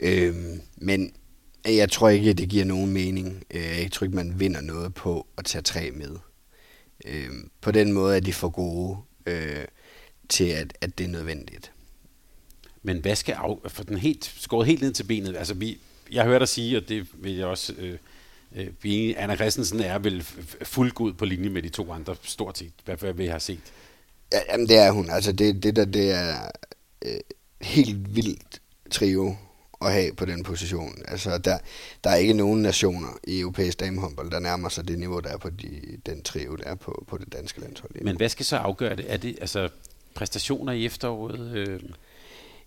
Øh, 0.00 0.34
men 0.76 1.12
jeg 1.66 1.90
tror 1.90 2.08
ikke, 2.08 2.32
det 2.32 2.48
giver 2.48 2.64
nogen 2.64 2.92
mening. 2.92 3.44
Øh, 3.50 3.78
jeg 3.82 3.92
tror 3.92 4.04
ikke, 4.04 4.16
man 4.16 4.40
vinder 4.40 4.60
noget 4.60 4.94
på 4.94 5.26
at 5.38 5.44
tage 5.44 5.62
tre 5.62 5.90
med. 5.90 6.16
Øh, 7.04 7.30
på 7.60 7.70
den 7.70 7.92
måde 7.92 8.16
er 8.16 8.20
de 8.20 8.32
for 8.32 8.48
gode 8.48 8.98
øh, 9.26 9.64
til, 10.28 10.44
at, 10.44 10.78
at 10.80 10.98
det 10.98 11.04
er 11.04 11.08
nødvendigt. 11.08 11.72
Men 12.82 12.98
hvad 12.98 13.16
skal 13.16 13.34
af, 13.38 13.56
for 13.66 13.82
den 13.82 13.98
helt, 13.98 14.34
skåret 14.38 14.66
helt 14.66 14.82
ned 14.82 14.92
til 14.92 15.04
benet? 15.04 15.36
Altså, 15.36 15.54
vi, 15.54 15.78
jeg 16.12 16.24
hører 16.24 16.38
dig 16.38 16.48
sige, 16.48 16.76
og 16.76 16.88
det 16.88 17.06
vil 17.14 17.36
jeg 17.36 17.46
også... 17.46 17.72
Øh, 17.78 17.98
øh, 18.56 19.14
Anna 19.16 19.36
Christensen 19.36 19.80
er 19.80 19.98
vel 19.98 20.22
fuldt 20.62 21.00
ud 21.00 21.12
på 21.12 21.24
linje 21.24 21.48
med 21.48 21.62
de 21.62 21.68
to 21.68 21.92
andre, 21.92 22.16
stort 22.22 22.58
set, 22.58 22.72
hvad, 22.84 22.96
hvad 22.96 23.12
vi 23.12 23.26
har 23.26 23.38
set. 23.38 23.72
Ja, 24.32 24.38
jamen, 24.50 24.68
det 24.68 24.76
er 24.76 24.90
hun. 24.90 25.10
Altså, 25.10 25.32
det, 25.32 25.62
det 25.62 25.76
der, 25.76 25.84
det 25.84 26.10
er 26.10 26.50
øh, 27.02 27.20
helt 27.60 28.16
vildt 28.16 28.60
trio 28.90 29.36
at 29.80 29.92
have 29.92 30.12
på 30.14 30.24
den 30.24 30.42
position. 30.42 30.94
Altså, 31.08 31.38
der, 31.38 31.58
der 32.04 32.10
er 32.10 32.16
ikke 32.16 32.34
nogen 32.34 32.62
nationer 32.62 33.18
i 33.24 33.40
europæisk 33.40 33.80
damehåndbold, 33.80 34.30
der 34.30 34.40
nærmer 34.40 34.68
sig 34.68 34.88
det 34.88 34.98
niveau, 34.98 35.20
der 35.20 35.28
er 35.28 35.38
på 35.38 35.50
de, 35.50 35.98
den 36.06 36.22
trio, 36.22 36.56
der 36.56 36.64
er 36.64 36.74
på, 36.74 37.04
på 37.08 37.18
det 37.18 37.32
danske 37.32 37.60
landshold. 37.60 37.92
Men 38.02 38.16
hvad 38.16 38.28
skal 38.28 38.46
så 38.46 38.56
afgøre 38.56 38.96
det? 38.96 39.12
Er 39.12 39.16
det 39.16 39.38
altså 39.40 39.68
præstationer 40.16 40.72
i 40.72 40.84
efteråret? 40.84 41.52
Øh? 41.54 41.80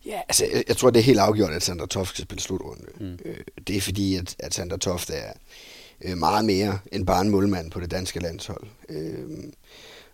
Ja, 0.05 0.21
altså, 0.27 0.45
jeg, 0.53 0.63
jeg 0.67 0.77
tror, 0.77 0.89
det 0.89 0.99
er 0.99 1.03
helt 1.03 1.19
afgjort, 1.19 1.51
at 1.51 1.63
Sandra 1.63 1.85
Toft 1.85 2.09
skal 2.09 2.23
spille 2.23 2.41
slutrunde. 2.41 2.85
Mm. 2.99 3.19
Øh, 3.25 3.37
det 3.67 3.77
er 3.77 3.81
fordi, 3.81 4.15
at, 4.15 4.35
at 4.39 4.53
Sandra 4.53 4.77
Toft 4.77 5.09
er 5.09 5.33
øh, 6.01 6.17
meget 6.17 6.45
mere 6.45 6.79
end 6.91 7.05
bare 7.05 7.21
en 7.21 7.29
målmand 7.29 7.71
på 7.71 7.79
det 7.79 7.91
danske 7.91 8.19
landshold. 8.19 8.63
Øh, 8.89 9.29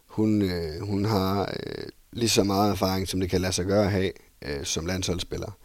hun, 0.05 0.41
øh, 0.41 0.81
hun 0.81 1.05
har 1.05 1.53
øh, 1.65 1.85
lige 2.11 2.29
så 2.29 2.43
meget 2.43 2.71
erfaring, 2.71 3.07
som 3.07 3.19
det 3.19 3.29
kan 3.29 3.41
lade 3.41 3.53
sig 3.53 3.65
gøre 3.65 3.85
at 3.85 3.91
have 3.91 4.11
øh, 4.41 4.65
som 4.65 4.85
landsholdsspiller, 4.85 5.57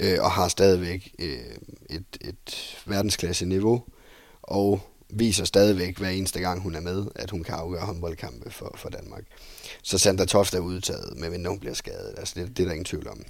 øh, 0.00 0.18
og 0.20 0.30
har 0.30 0.48
stadigvæk 0.48 1.14
øh, 1.18 1.38
et, 1.90 2.04
et 2.20 2.78
verdensklasse 2.86 3.46
niveau, 3.46 3.84
og 4.42 4.80
viser 5.12 5.44
stadigvæk 5.44 5.98
hver 5.98 6.08
eneste 6.08 6.40
gang, 6.40 6.62
hun 6.62 6.74
er 6.74 6.80
med, 6.80 7.06
at 7.14 7.30
hun 7.30 7.42
kan 7.42 7.54
afgøre 7.54 7.86
håndboldkampe 7.86 8.50
for, 8.50 8.74
for 8.78 8.88
Danmark. 8.88 9.22
Så 9.82 9.98
Sandra 9.98 10.24
Toft 10.24 10.54
er 10.54 10.60
udtaget, 10.60 11.16
men 11.16 11.46
hun 11.46 11.58
bliver 11.58 11.74
skadet. 11.74 12.14
Altså, 12.16 12.34
det, 12.36 12.56
det 12.56 12.62
er 12.62 12.66
der 12.66 12.72
ingen 12.72 12.84
tvivl 12.84 13.08
om 13.08 13.22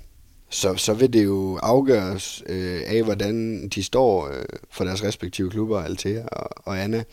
så, 0.50 0.76
så 0.76 0.94
vil 0.94 1.12
det 1.12 1.24
jo 1.24 1.58
afgøres 1.62 2.42
øh, 2.46 2.82
af, 2.86 3.02
hvordan 3.02 3.68
de 3.68 3.82
står 3.82 4.28
øh, 4.28 4.44
for 4.70 4.84
deres 4.84 5.04
respektive 5.04 5.50
klubber, 5.50 5.82
Altea 5.82 6.22
og, 6.32 6.48
og 6.64 6.82
Anna. 6.82 7.04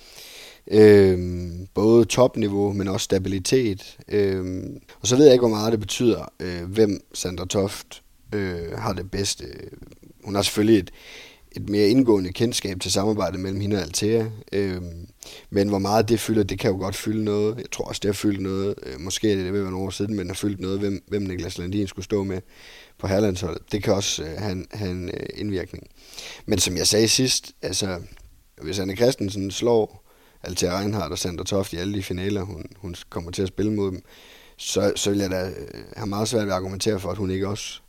Øh, 0.72 1.50
både 1.74 2.06
topniveau, 2.06 2.74
men 2.74 2.88
også 2.88 3.04
stabilitet. 3.04 3.98
Øh, 4.08 4.64
og 5.02 5.08
så 5.08 5.16
ved 5.16 5.26
jeg 5.26 5.34
ikke, 5.34 5.42
hvor 5.42 5.56
meget 5.56 5.72
det 5.72 5.80
betyder, 5.80 6.32
øh, 6.40 6.64
hvem 6.64 7.02
Sandra 7.14 7.46
Toft 7.46 8.04
øh, 8.34 8.72
har 8.78 8.94
det 8.94 9.12
bedste. 9.12 9.46
Hun 10.24 10.36
har 10.36 10.42
selvfølgelig 10.42 10.80
et, 10.80 10.92
et 11.58 11.70
mere 11.70 11.88
indgående 11.88 12.34
kendskab 12.34 12.80
til 12.80 12.92
samarbejdet 12.92 13.40
mellem 13.40 13.62
hende 13.62 13.76
og 13.76 13.82
Altea. 13.82 14.26
Øh, 14.52 14.82
men 15.50 15.70
hvor 15.70 15.80
meget 15.80 16.10
det 16.10 16.20
fylder, 16.20 16.44
det 16.44 16.60
kan 16.60 16.72
jo 16.72 16.78
godt 16.78 16.96
fylde 16.96 17.24
noget. 17.24 17.58
Jeg 17.58 17.72
tror 17.72 17.86
også, 17.86 18.00
det 18.04 18.08
har 18.08 18.14
fyldt 18.14 18.42
noget. 18.42 18.76
Øh, 18.84 19.00
måske 19.00 19.32
er 19.32 19.36
det 19.36 19.54
ved 19.54 19.64
nogle 19.64 19.78
år 19.78 19.90
siden, 19.90 20.16
men 20.16 20.28
har 20.28 20.34
fyldt 20.34 20.60
noget, 20.60 20.80
hvem, 20.80 21.04
hvem 21.08 21.22
Niklas 21.22 21.58
Landin 21.58 21.88
skulle 21.88 22.06
stå 22.06 22.24
med 22.24 22.42
på 22.98 23.08
herlandsholdet. 23.08 23.72
Det 23.72 23.84
kan 23.84 23.94
også 23.94 24.24
øh, 24.24 24.30
have, 24.38 24.66
have 24.72 24.92
en 24.92 25.10
øh, 25.10 25.26
indvirkning. 25.36 25.88
Men 26.46 26.60
som 26.60 26.78
jeg 26.78 26.88
sagde 26.88 27.08
sidst, 27.08 27.52
altså, 27.62 28.02
hvis 28.62 28.80
Anne 28.80 28.96
Christensen 28.96 29.52
slår 29.52 30.04
Altea 30.44 30.80
Reinhardt 30.80 31.12
og 31.12 31.18
Sandra 31.18 31.44
Toft 31.44 31.74
i 31.74 31.78
alle 31.78 31.94
de 31.94 32.04
finaler, 32.04 32.42
hun, 32.42 32.66
hun 32.78 32.96
kommer 33.10 33.32
til 33.32 33.42
at 33.42 33.48
spille 33.48 33.74
mod 33.74 33.92
dem, 33.92 34.02
så, 34.58 34.94
så 34.96 35.10
vil 35.10 35.20
jeg 35.20 35.32
da 35.32 35.50
øh, 35.50 35.84
have 35.96 36.08
meget 36.08 36.28
svært 36.28 36.46
ved 36.46 36.52
at 36.52 36.58
argumentere 36.58 37.00
for, 37.00 37.10
at 37.12 37.18
hun 37.18 37.32
ikke 37.32 37.48
også 37.48 37.82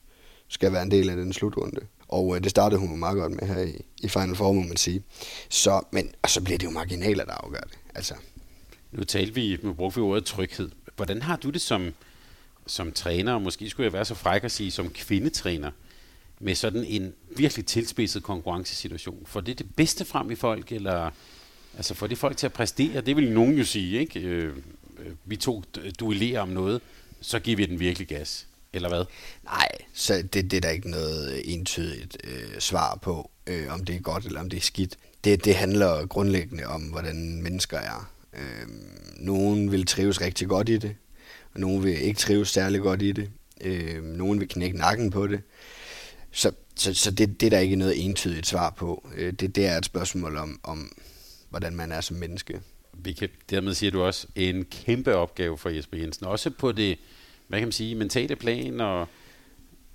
skal 0.49 0.73
være 0.73 0.83
en 0.83 0.91
del 0.91 1.11
af 1.11 1.17
den 1.17 1.33
slutrunde. 1.33 1.81
Og 2.09 2.37
øh, 2.37 2.43
det 2.43 2.51
startede 2.51 2.81
hun 2.81 2.99
meget 2.99 3.17
godt 3.17 3.33
med 3.33 3.49
her 3.49 3.63
i, 3.63 3.83
i 4.01 4.09
Final 4.09 4.37
Four, 4.37 4.53
må 4.53 4.63
man 4.63 4.77
sige. 4.77 5.03
Så, 5.49 5.81
men 5.91 6.13
og 6.23 6.31
så 6.31 6.41
bliver 6.41 6.59
det 6.59 6.65
jo 6.65 6.71
marginaler, 6.71 7.25
der 7.25 7.33
afgør 7.33 7.61
det. 7.61 7.79
Altså. 7.95 8.15
Nu 8.93 9.05
talte 9.05 9.35
vi, 9.35 9.59
nu 9.63 9.73
brugte 9.73 9.97
vi 9.97 10.03
ordet 10.03 10.25
tryghed. 10.25 10.71
Hvordan 10.97 11.23
har 11.23 11.37
du 11.37 11.51
det 11.51 11.61
som, 11.61 11.95
som 12.67 12.93
træner, 12.93 13.33
og 13.33 13.43
måske 13.43 13.71
skulle 13.71 13.85
jeg 13.85 13.93
være 13.93 14.05
så 14.05 14.15
fræk 14.15 14.45
at 14.45 14.53
sige 14.53 14.71
som 14.71 14.91
kvindetræner, 14.91 15.71
med 16.41 16.55
sådan 16.55 16.85
en 16.85 17.13
virkelig 17.37 17.67
tilspidset 17.67 18.23
konkurrencesituation? 18.23 19.23
For 19.27 19.41
det 19.41 19.53
er 19.53 19.57
det 19.57 19.75
bedste 19.75 20.05
frem 20.05 20.31
i 20.31 20.35
folk, 20.35 20.73
eller 20.73 21.11
altså 21.77 21.95
får 21.95 22.07
det 22.07 22.19
folk 22.19 22.37
til 22.37 22.47
at 22.47 22.53
præstere? 22.53 23.01
Det 23.01 23.17
vil 23.17 23.33
nogen 23.33 23.59
jo 23.59 23.65
sige, 23.65 24.01
ikke? 24.01 24.21
Øh, 24.21 24.57
øh 24.99 25.13
vi 25.25 25.37
to 25.37 25.65
duellerer 26.01 26.41
om 26.41 26.49
noget, 26.49 26.81
så 27.21 27.39
giver 27.39 27.57
vi 27.57 27.67
den 27.67 27.81
virkelig 27.81 28.09
gas. 28.09 28.47
Eller 28.73 28.89
hvad? 28.89 29.05
Nej, 29.45 29.69
så 29.95 30.23
det, 30.33 30.51
det 30.51 30.57
er 30.57 30.61
der 30.61 30.71
ikke 30.71 30.91
noget 30.91 31.55
entydigt 31.55 32.17
øh, 32.25 32.59
svar 32.59 32.99
på, 33.03 33.31
øh, 33.47 33.73
om 33.73 33.85
det 33.85 33.95
er 33.95 34.01
godt 34.01 34.25
eller 34.25 34.41
om 34.41 34.51
det 34.51 34.57
er 34.57 34.61
skidt. 34.61 34.97
Det, 35.25 35.45
det 35.45 35.55
handler 35.55 36.07
grundlæggende 36.07 36.65
om, 36.65 36.83
hvordan 36.83 37.43
mennesker 37.43 37.79
er. 37.79 38.11
Øh, 38.33 38.67
nogen 39.17 39.73
vil 39.73 39.87
trives 39.87 40.21
rigtig 40.21 40.49
godt 40.49 40.69
i 40.69 40.79
det, 40.79 40.97
og 41.55 41.61
nogen 41.61 41.83
vil 41.83 42.03
ikke 42.03 42.21
trives 42.21 42.49
særlig 42.49 42.81
godt 42.81 43.03
i 43.03 43.13
det. 43.13 43.31
Øh, 43.61 44.05
nogen 44.05 44.41
vil 44.41 44.49
knække 44.49 44.79
nakken 44.79 45.11
på 45.11 45.27
det. 45.27 45.41
Så, 46.31 46.53
så, 46.77 46.95
så 46.95 47.11
det, 47.11 47.41
det 47.41 47.47
er 47.47 47.51
der 47.51 47.59
ikke 47.59 47.77
noget 47.77 48.05
entydigt 48.05 48.47
svar 48.47 48.71
på. 48.71 49.09
Øh, 49.17 49.33
det, 49.33 49.57
det 49.57 49.67
er 49.67 49.79
et 49.79 49.85
spørgsmål 49.85 50.37
om, 50.37 50.61
om, 50.63 50.93
hvordan 51.51 51.77
man 51.77 51.93
er 51.93 52.01
som 52.01 52.17
menneske. 52.17 52.61
Vi 52.93 53.13
kan, 53.13 53.29
dermed 53.51 53.75
siger 53.75 53.91
du 53.91 54.03
også 54.03 54.27
en 54.35 54.65
kæmpe 54.65 55.15
opgave 55.15 55.59
for 55.59 55.69
Jesper 55.69 55.99
Jensen. 55.99 56.27
Også 56.27 56.51
på 56.51 56.73
det, 56.73 56.99
hvad 57.49 57.59
kan 57.59 57.67
man 57.67 57.73
sige, 57.73 57.95
mentale 57.95 58.37
plan 58.37 58.81
og 58.81 59.09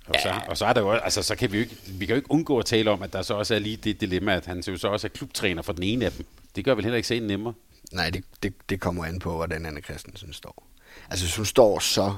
og, 0.06 0.14
ja. 0.14 0.20
så, 0.22 0.40
og 0.48 0.56
så 0.56 0.66
er 0.66 0.72
der 0.72 0.80
jo, 0.80 0.90
altså, 0.90 1.22
så 1.22 1.36
kan 1.36 1.52
vi 1.52 1.56
jo 1.56 1.62
ikke, 1.62 1.76
vi 1.86 2.06
kan 2.06 2.14
jo 2.14 2.16
ikke 2.16 2.30
undgå 2.30 2.58
at 2.58 2.66
tale 2.66 2.90
om, 2.90 3.02
at 3.02 3.12
der 3.12 3.22
så 3.22 3.34
også 3.34 3.54
er 3.54 3.58
lige 3.58 3.76
det 3.76 4.00
dilemma, 4.00 4.34
at 4.36 4.46
han 4.46 4.60
jo 4.60 4.76
så 4.76 4.88
også 4.88 5.06
er 5.06 5.08
klubtræner 5.08 5.62
for 5.62 5.72
den 5.72 5.82
ene 5.82 6.04
af 6.04 6.12
dem. 6.12 6.26
Det 6.56 6.64
gør 6.64 6.74
vel 6.74 6.84
heller 6.84 6.96
ikke 6.96 7.08
sagen 7.08 7.22
nemmere? 7.22 7.54
Nej, 7.92 8.10
det, 8.10 8.24
det, 8.42 8.54
det 8.68 8.80
kommer 8.80 9.04
an 9.04 9.18
på, 9.18 9.36
hvordan 9.36 9.66
Anne 9.66 9.80
Christensen 9.80 10.32
står. 10.32 10.66
Altså, 11.10 11.24
hvis 11.24 11.36
hun 11.36 11.46
står 11.46 11.78
så 11.78 12.14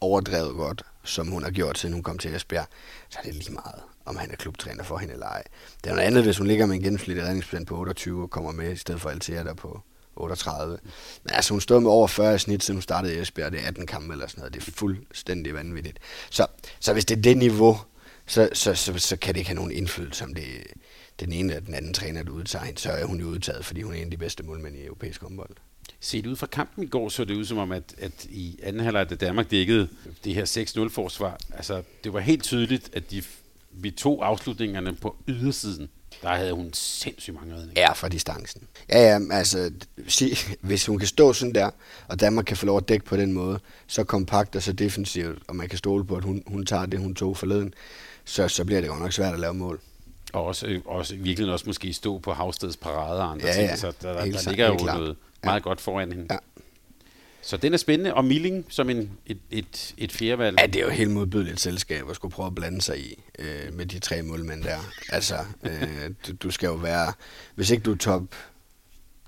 overdrevet 0.00 0.54
godt, 0.54 0.82
som 1.04 1.28
hun 1.28 1.42
har 1.42 1.50
gjort, 1.50 1.78
siden 1.78 1.92
hun 1.92 2.02
kom 2.02 2.18
til 2.18 2.34
Esbjerg, 2.34 2.66
så 3.08 3.18
er 3.18 3.22
det 3.22 3.34
lige 3.34 3.52
meget, 3.52 3.82
om 4.04 4.16
han 4.16 4.30
er 4.30 4.36
klubtræner 4.36 4.84
for 4.84 4.98
hende 4.98 5.12
eller 5.12 5.26
ej. 5.26 5.42
Det 5.84 5.90
er 5.90 5.94
noget 5.94 6.06
andet, 6.06 6.24
hvis 6.24 6.38
hun 6.38 6.46
ligger 6.46 6.66
med 6.66 6.76
en 6.76 6.82
gennemsnitlig 6.82 7.24
redningsplan 7.24 7.64
på 7.64 7.78
28 7.78 8.22
og 8.22 8.30
kommer 8.30 8.52
med, 8.52 8.72
i 8.72 8.76
stedet 8.76 9.00
for 9.00 9.10
Altea 9.10 9.44
der 9.44 9.54
på 9.54 9.82
38. 10.16 10.78
Men 11.24 11.34
altså, 11.34 11.54
hun 11.54 11.60
stod 11.60 11.80
med 11.80 11.90
over 11.90 12.06
40 12.06 12.38
snit, 12.38 12.64
siden 12.64 12.76
hun 12.76 12.82
startede 12.82 13.14
i 13.14 13.18
Esbjerg. 13.18 13.52
Det 13.52 13.60
er 13.60 13.66
18 13.66 13.86
kampe 13.86 14.12
eller 14.12 14.26
sådan 14.26 14.40
noget. 14.40 14.54
Det 14.54 14.68
er 14.68 14.72
fuldstændig 14.72 15.54
vanvittigt. 15.54 15.98
Så, 16.30 16.46
så 16.80 16.92
hvis 16.92 17.04
det 17.04 17.18
er 17.18 17.22
det 17.22 17.36
niveau, 17.36 17.80
så, 18.26 18.48
så, 18.52 18.74
så, 18.74 18.98
så 18.98 19.16
kan 19.16 19.34
det 19.34 19.40
ikke 19.40 19.48
have 19.48 19.56
nogen 19.56 19.72
indflydelse, 19.72 20.24
om 20.24 20.34
det, 20.34 20.44
den 21.20 21.32
ene 21.32 21.52
eller 21.52 21.66
den 21.66 21.74
anden 21.74 21.94
træner, 21.94 22.22
der 22.22 22.30
udtager 22.30 22.64
hende, 22.64 22.80
så 22.80 22.90
er 22.90 23.04
hun 23.04 23.20
jo 23.20 23.26
udtaget, 23.26 23.64
fordi 23.64 23.82
hun 23.82 23.92
er 23.92 23.96
en 23.96 24.04
af 24.04 24.10
de 24.10 24.16
bedste 24.16 24.42
målmænd 24.42 24.76
i 24.76 24.84
europæisk 24.84 25.22
håndbold. 25.22 25.56
Set 26.00 26.26
ud 26.26 26.36
fra 26.36 26.46
kampen 26.46 26.84
i 26.84 26.86
går, 26.86 27.08
så 27.08 27.24
det 27.24 27.34
ud 27.36 27.44
som 27.44 27.58
om, 27.58 27.72
at, 27.72 27.94
at 27.98 28.24
i 28.24 28.58
anden 28.62 28.84
halvleg, 28.84 29.10
da 29.10 29.14
Danmark 29.14 29.50
dækkede 29.50 29.88
det 30.24 30.34
her 30.34 30.44
6-0-forsvar, 30.44 31.38
altså 31.50 31.82
det 32.04 32.12
var 32.12 32.20
helt 32.20 32.42
tydeligt, 32.42 32.90
at 32.92 33.10
de, 33.10 33.22
vi 33.70 33.90
tog 33.90 34.26
afslutningerne 34.26 34.94
på 34.94 35.16
ydersiden. 35.28 35.88
Der 36.22 36.28
havde 36.36 36.52
hun 36.52 36.70
sindssygt 36.72 37.36
mange 37.36 37.54
redninger. 37.54 37.82
Ja, 37.82 37.92
fra 37.92 38.08
distancen. 38.08 38.62
Ja, 38.88 38.98
ja, 39.12 39.18
altså, 39.30 39.70
sig, 40.08 40.36
hvis 40.60 40.86
hun 40.86 40.98
kan 40.98 41.08
stå 41.08 41.32
sådan 41.32 41.54
der, 41.54 41.70
og 42.08 42.20
Danmark 42.20 42.44
kan 42.44 42.56
få 42.56 42.66
lov 42.66 42.76
at 42.76 42.88
dække 42.88 43.04
på 43.06 43.16
den 43.16 43.32
måde, 43.32 43.58
så 43.86 44.04
kompakt 44.04 44.56
og 44.56 44.62
så 44.62 44.72
defensivt, 44.72 45.38
og 45.48 45.56
man 45.56 45.68
kan 45.68 45.78
stole 45.78 46.04
på, 46.04 46.16
at 46.16 46.24
hun, 46.24 46.42
hun 46.46 46.66
tager 46.66 46.86
det, 46.86 47.00
hun 47.00 47.14
tog 47.14 47.36
forleden, 47.36 47.74
så, 48.24 48.48
så 48.48 48.64
bliver 48.64 48.80
det 48.80 48.88
jo 48.88 48.94
nok 48.94 49.12
svært 49.12 49.34
at 49.34 49.40
lave 49.40 49.54
mål. 49.54 49.80
Og 50.32 50.44
også, 50.46 50.80
også 50.84 51.16
virkelig 51.16 51.52
også 51.52 51.64
måske 51.66 51.92
stå 51.92 52.18
på 52.18 52.32
Havsteds 52.32 52.76
parade 52.76 53.20
og 53.20 53.30
andre 53.30 53.46
Ja, 53.46 53.52
ting, 53.54 53.64
ja. 53.68 53.76
så 53.76 53.86
der, 54.02 54.12
der, 54.12 54.24
der 54.24 54.48
ligger 54.48 54.66
jo 54.66 54.76
klart. 54.76 54.98
noget 54.98 55.16
meget 55.44 55.62
godt 55.62 55.80
foran 55.80 56.12
hende. 56.12 56.26
Ja. 56.30 56.36
Så 57.42 57.56
den 57.56 57.72
er 57.72 57.76
spændende, 57.76 58.14
og 58.14 58.24
Milling 58.24 58.66
som 58.68 58.90
en, 58.90 59.10
et, 59.26 59.38
et, 59.50 59.94
et 59.98 60.12
fjerdevalg. 60.12 60.60
Ja, 60.60 60.66
det 60.66 60.76
er 60.76 60.84
jo 60.84 60.90
helt 60.90 61.10
modbydeligt 61.10 61.60
selskab 61.60 62.10
at 62.10 62.16
skulle 62.16 62.32
prøve 62.32 62.46
at 62.46 62.54
blande 62.54 62.82
sig 62.82 62.98
i 62.98 63.22
øh, 63.38 63.74
med 63.74 63.86
de 63.86 63.98
tre 63.98 64.22
målmænd 64.22 64.62
der. 64.62 64.78
Altså, 65.08 65.36
øh, 65.62 66.10
du, 66.26 66.32
du 66.32 66.50
skal 66.50 66.66
jo 66.66 66.74
være... 66.74 67.12
Hvis 67.54 67.70
ikke 67.70 67.82
du 67.82 67.92
er 67.92 67.96
top, 67.96 68.22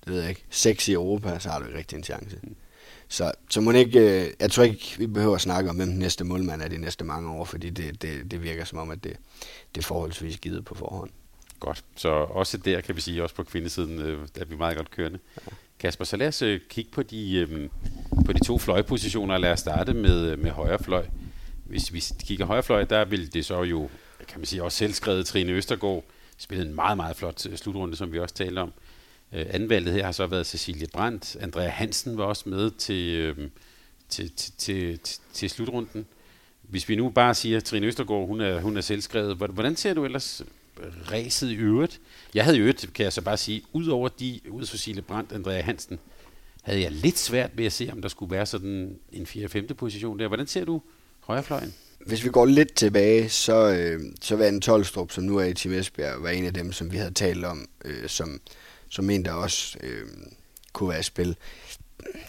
det 0.04 0.12
ved 0.12 0.20
jeg 0.20 0.28
ikke, 0.28 0.44
6 0.50 0.88
i 0.88 0.92
Europa, 0.92 1.38
så 1.38 1.48
har 1.48 1.58
du 1.58 1.66
ikke 1.66 1.78
rigtig 1.78 1.96
en 1.96 2.04
chance. 2.04 2.38
Så, 3.08 3.32
så 3.50 3.60
må 3.60 3.70
ikke, 3.70 4.24
øh, 4.24 4.30
jeg 4.40 4.50
tror 4.50 4.62
ikke, 4.62 4.94
vi 4.98 5.06
behøver 5.06 5.34
at 5.34 5.40
snakke 5.40 5.70
om, 5.70 5.76
hvem 5.76 5.88
den 5.88 5.98
næste 5.98 6.24
målmand 6.24 6.62
er 6.62 6.68
de 6.68 6.78
næste 6.78 7.04
mange 7.04 7.30
år, 7.30 7.44
fordi 7.44 7.70
det, 7.70 8.02
det, 8.02 8.30
det 8.30 8.42
virker 8.42 8.64
som 8.64 8.78
om, 8.78 8.90
at 8.90 9.04
det, 9.04 9.16
det 9.74 9.80
er 9.80 9.86
forholdsvis 9.86 10.38
givet 10.38 10.64
på 10.64 10.74
forhånd. 10.74 11.10
Godt. 11.60 11.84
Så 11.96 12.08
også 12.08 12.56
der 12.56 12.80
kan 12.80 12.96
vi 12.96 13.00
sige, 13.00 13.22
også 13.22 13.34
på 13.34 13.44
kvindesiden, 13.44 13.98
øh, 13.98 14.28
der 14.34 14.40
er 14.40 14.44
vi 14.44 14.56
meget 14.56 14.76
godt 14.76 14.90
kørende. 14.90 15.18
Kasper, 15.78 16.04
så 16.04 16.16
lad 16.16 16.28
os 16.28 16.42
øh, 16.42 16.60
kigge 16.68 16.90
på 16.90 17.02
de, 17.02 17.34
øh, 17.34 17.68
på 18.26 18.32
de 18.32 18.44
to 18.44 18.58
fløjpositioner, 18.58 19.38
lad 19.38 19.52
os 19.52 19.60
starte 19.60 19.94
med, 19.94 20.36
med 20.36 20.50
højre 20.50 20.78
fløj. 20.78 21.06
Hvis 21.64 21.92
vi 21.92 22.02
kigger 22.24 22.46
højre 22.46 22.62
fløj, 22.62 22.84
der 22.84 23.04
vil 23.04 23.34
det 23.34 23.44
så 23.44 23.62
jo, 23.62 23.88
kan 24.28 24.40
man 24.40 24.46
sige, 24.46 24.62
også 24.62 24.78
selvskrevet 24.78 25.26
Trine 25.26 25.52
Østergaard 25.52 26.04
spille 26.38 26.64
en 26.66 26.74
meget, 26.74 26.96
meget 26.96 27.16
flot 27.16 27.46
øh, 27.46 27.56
slutrunde, 27.56 27.96
som 27.96 28.12
vi 28.12 28.18
også 28.18 28.34
talte 28.34 28.58
om. 28.58 28.72
Øh, 29.32 29.46
anvalget 29.50 29.92
her 29.92 30.04
har 30.04 30.12
så 30.12 30.26
været 30.26 30.46
Cecilie 30.46 30.86
Brandt. 30.92 31.36
Andrea 31.40 31.68
Hansen 31.68 32.18
var 32.18 32.24
også 32.24 32.48
med 32.48 32.70
til, 32.70 33.14
øh, 33.14 33.36
til, 34.08 34.30
til, 34.36 34.52
til, 34.58 34.98
til, 35.32 35.50
slutrunden. 35.50 36.06
Hvis 36.62 36.88
vi 36.88 36.96
nu 36.96 37.08
bare 37.08 37.34
siger, 37.34 37.56
at 37.56 37.64
Trine 37.64 37.86
Østergaard, 37.86 38.26
hun 38.26 38.40
er, 38.40 38.60
hun 38.60 38.76
er 38.76 38.80
selvskrevet, 38.80 39.36
hvordan- 39.36 39.54
hvordan 39.54 39.76
ser 39.76 39.94
du 39.94 40.04
ellers 40.04 40.42
øh, 40.80 40.92
ræset 41.12 41.50
i 41.50 41.54
øvrigt? 41.54 42.00
Jeg 42.34 42.44
havde 42.44 42.56
i 42.56 42.60
øvrigt, 42.60 42.90
kan 42.94 43.04
jeg 43.04 43.12
så 43.12 43.22
bare 43.22 43.36
sige, 43.36 43.62
ud 43.72 43.86
over 43.86 44.08
de, 44.08 44.40
ud 44.50 44.62
af 44.62 44.68
Cecilie 44.68 45.02
Brandt, 45.02 45.32
Andrea 45.32 45.60
Hansen, 45.60 45.98
havde 46.64 46.80
jeg 46.80 46.92
lidt 46.92 47.18
svært 47.18 47.50
ved 47.54 47.66
at 47.66 47.72
se, 47.72 47.88
om 47.92 48.02
der 48.02 48.08
skulle 48.08 48.30
være 48.30 48.46
sådan 48.46 48.96
en 49.12 49.26
4. 49.26 49.48
5. 49.48 49.66
position 49.66 50.18
der. 50.18 50.28
Hvordan 50.28 50.46
ser 50.46 50.64
du 50.64 50.82
højrefløjen? 51.20 51.74
Hvis 52.06 52.24
vi 52.24 52.28
går 52.28 52.46
lidt 52.46 52.74
tilbage, 52.74 53.28
så, 53.28 53.70
øh, 53.70 54.00
så 54.20 54.36
var 54.36 54.44
Anne 54.44 54.60
Tolstrup, 54.60 55.12
som 55.12 55.24
nu 55.24 55.38
er 55.38 55.44
i 55.44 55.54
Team 55.54 55.74
Esbjerg, 55.74 56.22
var 56.22 56.28
en 56.28 56.44
af 56.44 56.54
dem, 56.54 56.72
som 56.72 56.92
vi 56.92 56.96
havde 56.96 57.14
talt 57.14 57.44
om, 57.44 57.68
øh, 57.84 58.08
som, 58.08 58.40
som 58.88 59.10
en, 59.10 59.24
der 59.24 59.32
også 59.32 59.78
øh, 59.80 60.06
kunne 60.72 60.88
være 60.88 61.00
i 61.00 61.02
spil. 61.02 61.36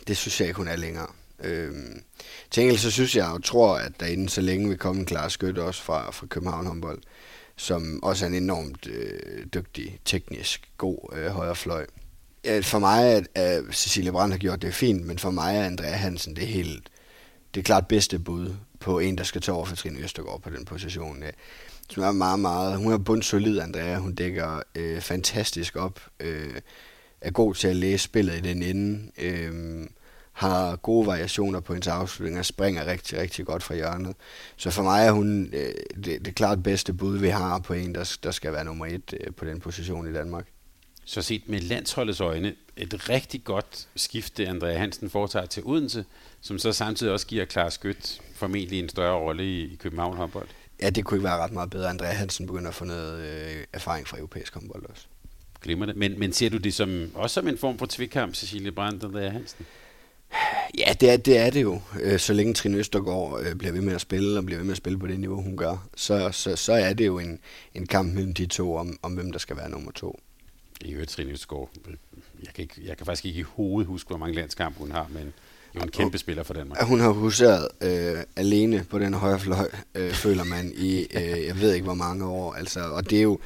Det 0.08 0.18
synes 0.18 0.40
jeg 0.40 0.48
ikke, 0.48 0.58
hun 0.58 0.68
er 0.68 0.76
længere. 0.76 1.08
Øh, 1.44 1.74
til 2.52 2.64
enkelt 2.64 2.80
så 2.80 2.92
synes 2.92 3.16
jeg 3.16 3.28
og 3.28 3.44
tror, 3.44 3.76
at 3.76 3.92
der 4.00 4.06
inden 4.06 4.28
så 4.28 4.42
længe 4.42 4.70
vil 4.70 4.78
komme 4.78 5.00
en 5.00 5.06
klar 5.06 5.28
skytte 5.28 5.64
også 5.64 5.84
fra, 5.84 6.12
fra 6.12 6.28
København 6.28 6.66
håndbold, 6.66 7.02
som 7.56 8.04
også 8.04 8.26
er 8.26 8.30
en 8.30 8.36
enormt 8.36 8.88
øh, 8.88 9.46
dygtig, 9.54 10.00
teknisk 10.06 10.70
god 10.78 11.14
øh, 11.14 11.28
højrefløj. 11.28 11.86
fløj 11.86 12.05
for 12.62 12.80
mig, 12.80 13.06
at, 13.06 13.28
at 13.36 13.64
Cecilie 13.72 14.12
Brandt 14.12 14.34
har 14.34 14.40
gjort 14.40 14.62
det 14.62 14.74
fint, 14.74 15.06
men 15.06 15.20
for 15.20 15.32
mig 15.32 15.58
er 15.58 15.66
Andrea 15.66 15.96
Hansen 15.96 16.36
det 16.36 16.48
helt, 16.48 16.90
det 17.54 17.62
er 17.62 17.64
klart 17.64 17.88
bedste 17.88 18.20
bud 18.20 18.56
på 18.80 19.00
en, 19.00 19.18
der 19.18 19.24
skal 19.24 19.42
tage 19.42 19.56
over 19.56 19.66
for 19.66 19.76
Trine 19.76 20.00
Østergaard 20.00 20.42
på 20.42 20.50
den 20.50 20.66
position. 20.66 21.24
Ja. 21.24 21.30
Som 21.90 22.04
er 22.04 22.12
meget, 22.12 22.40
meget, 22.40 22.78
hun 22.78 22.94
er 22.94 22.98
bundsolid, 22.98 23.60
Andrea. 23.60 23.98
Hun 23.98 24.16
dækker 24.16 24.62
øh, 24.76 25.02
fantastisk 25.02 25.76
op. 25.76 26.00
Øh, 26.20 26.62
er 27.22 27.32
god 27.32 27.56
til 27.56 27.68
at 27.68 27.76
læse 27.76 28.04
spillet 28.04 28.34
i 28.38 28.42
den 28.42 28.64
ende. 28.64 29.12
Øh, 29.18 29.88
har 30.34 30.76
gode 30.76 31.08
variationer 31.08 31.60
på 31.60 31.74
hendes 31.74 31.88
afslutninger. 31.88 32.42
Springer 32.42 32.86
rigtig, 32.86 33.20
rigtig 33.20 33.46
godt 33.46 33.64
fra 33.64 33.76
hjørnet. 33.76 34.16
Så 34.56 34.72
for 34.72 34.84
mig 34.84 35.08
er 35.08 35.12
hun 35.12 35.50
øh, 35.54 35.74
det, 36.06 36.26
det 36.26 36.36
klart 36.36 36.64
bedste 36.64 36.94
bud, 36.94 37.18
vi 37.18 37.28
har 37.28 37.60
på 37.60 37.74
en, 37.74 37.96
der, 37.96 38.18
der 38.24 38.32
skal 38.32 38.54
være 38.54 38.66
nummer 38.66 38.86
et 38.86 39.14
øh, 39.20 39.34
på 39.34 39.46
den 39.46 39.60
position 39.60 40.10
i 40.10 40.14
Danmark. 40.14 40.48
Så 41.06 41.22
set 41.22 41.50
med 41.50 41.60
landsholdets 41.62 42.20
øjne, 42.20 42.54
et 42.78 43.10
rigtig 43.10 43.44
godt 43.44 43.88
skifte, 43.96 44.48
Andrea 44.48 44.78
Hansen 44.78 45.10
foretager 45.10 45.46
til 45.46 45.64
Odense, 45.66 46.06
som 46.42 46.60
så 46.60 46.74
samtidig 46.74 47.14
også 47.14 47.28
giver 47.28 47.46
Klar 47.46 47.70
Skyt 47.70 48.22
formentlig 48.36 48.80
en 48.80 48.90
større 48.90 49.20
rolle 49.20 49.44
i, 49.46 49.74
i 49.74 49.76
København 49.76 50.18
håndbold. 50.18 50.48
Ja, 50.82 50.90
det 50.90 51.06
kunne 51.06 51.18
ikke 51.18 51.24
være 51.24 51.38
ret 51.38 51.52
meget 51.52 51.70
bedre. 51.70 51.90
Andrea 51.90 52.12
Hansen 52.14 52.48
begynder 52.48 52.70
at 52.70 52.76
få 52.76 52.86
noget 52.86 53.20
øh, 53.20 53.64
erfaring 53.74 54.08
fra 54.08 54.18
europæisk 54.18 54.54
håndbold 54.54 54.86
også. 54.90 55.06
Glimmer 55.62 55.86
det. 55.86 55.96
Men, 55.96 56.20
men 56.20 56.34
ser 56.34 56.50
du 56.50 56.58
det 56.58 56.74
som, 56.74 57.12
også 57.14 57.34
som 57.34 57.48
en 57.48 57.58
form 57.58 57.78
for 57.78 57.86
tvikkamp, 57.86 58.36
Cecilie 58.36 58.72
Brandt 58.72 59.04
og 59.04 59.10
Andrea 59.10 59.30
Hansen? 59.30 59.66
Ja, 60.78 60.94
det 61.02 61.10
er 61.10 61.18
det, 61.18 61.38
er 61.38 61.50
det 61.50 61.62
jo. 61.62 61.82
Øh, 62.02 62.20
Så 62.20 62.34
længe 62.34 62.54
Trine 62.54 62.78
Østergaard 62.78 63.42
øh, 63.46 63.56
bliver 63.56 63.72
ved 63.72 63.82
med 63.82 63.96
at 63.96 64.02
spille, 64.02 64.38
og 64.38 64.46
bliver 64.46 64.58
ved 64.60 64.66
med 64.66 64.74
at 64.74 64.78
spille 64.78 65.00
på 65.00 65.08
det 65.08 65.20
niveau, 65.20 65.42
hun 65.42 65.58
gør, 65.58 65.88
så, 65.96 66.30
så, 66.32 66.56
så 66.56 66.74
er 66.74 66.94
det 66.94 67.06
jo 67.06 67.20
en, 67.20 67.40
en 67.74 67.88
kamp 67.88 68.14
mellem 68.14 68.34
de 68.34 68.46
to 68.46 68.76
om, 68.76 69.00
om, 69.02 69.14
hvem 69.14 69.32
der 69.32 69.40
skal 69.40 69.58
være 69.58 69.70
nummer 69.70 69.92
to. 69.92 70.20
I 70.82 70.92
øvrigt, 70.92 71.12
Trine 71.12 71.32
Østgaard. 71.32 71.70
Jeg 72.44 72.54
kan, 72.54 72.62
ikke, 72.62 72.82
jeg 72.84 72.98
kan 72.98 73.06
faktisk 73.06 73.26
ikke 73.26 73.40
i 73.40 73.42
hovedet 73.42 73.88
huske, 73.88 74.08
hvor 74.08 74.18
mange 74.18 74.36
landskampe 74.36 74.80
hun 74.80 74.92
har, 74.92 75.08
men 75.10 75.34
jo 75.76 75.82
en 75.82 75.92
kæmpe 75.92 76.18
spiller 76.18 76.44
for 76.44 76.54
Danmark. 76.54 76.84
Hun 76.84 77.00
har 77.00 77.10
huseret 77.10 77.68
øh, 77.82 78.24
alene 78.36 78.86
på 78.90 79.00
den 79.00 79.14
højre 79.14 79.40
fløj, 79.40 79.70
øh, 79.96 80.12
føler 80.12 80.44
man, 80.44 80.74
i 80.76 81.00
øh, 81.00 81.46
jeg 81.46 81.62
ved 81.62 81.74
ikke 81.74 81.86
hvor 81.86 81.94
mange 81.94 82.26
år. 82.26 82.54
Altså, 82.54 82.80
og 82.80 83.10
det 83.10 83.18
er 83.18 83.24
jo, 83.24 83.40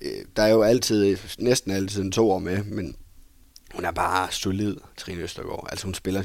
øh, 0.00 0.24
der 0.36 0.42
er 0.42 0.48
jo 0.48 0.62
altid, 0.62 1.16
næsten 1.38 1.70
altid 1.70 2.02
en 2.02 2.12
to 2.12 2.30
år 2.30 2.38
med, 2.38 2.64
men 2.64 2.96
hun 3.74 3.84
er 3.84 3.90
bare 3.90 4.32
solid, 4.32 4.76
Trine 4.96 5.22
Østergaard. 5.22 5.68
Altså 5.70 5.86
hun 5.86 5.94
spiller 5.94 6.22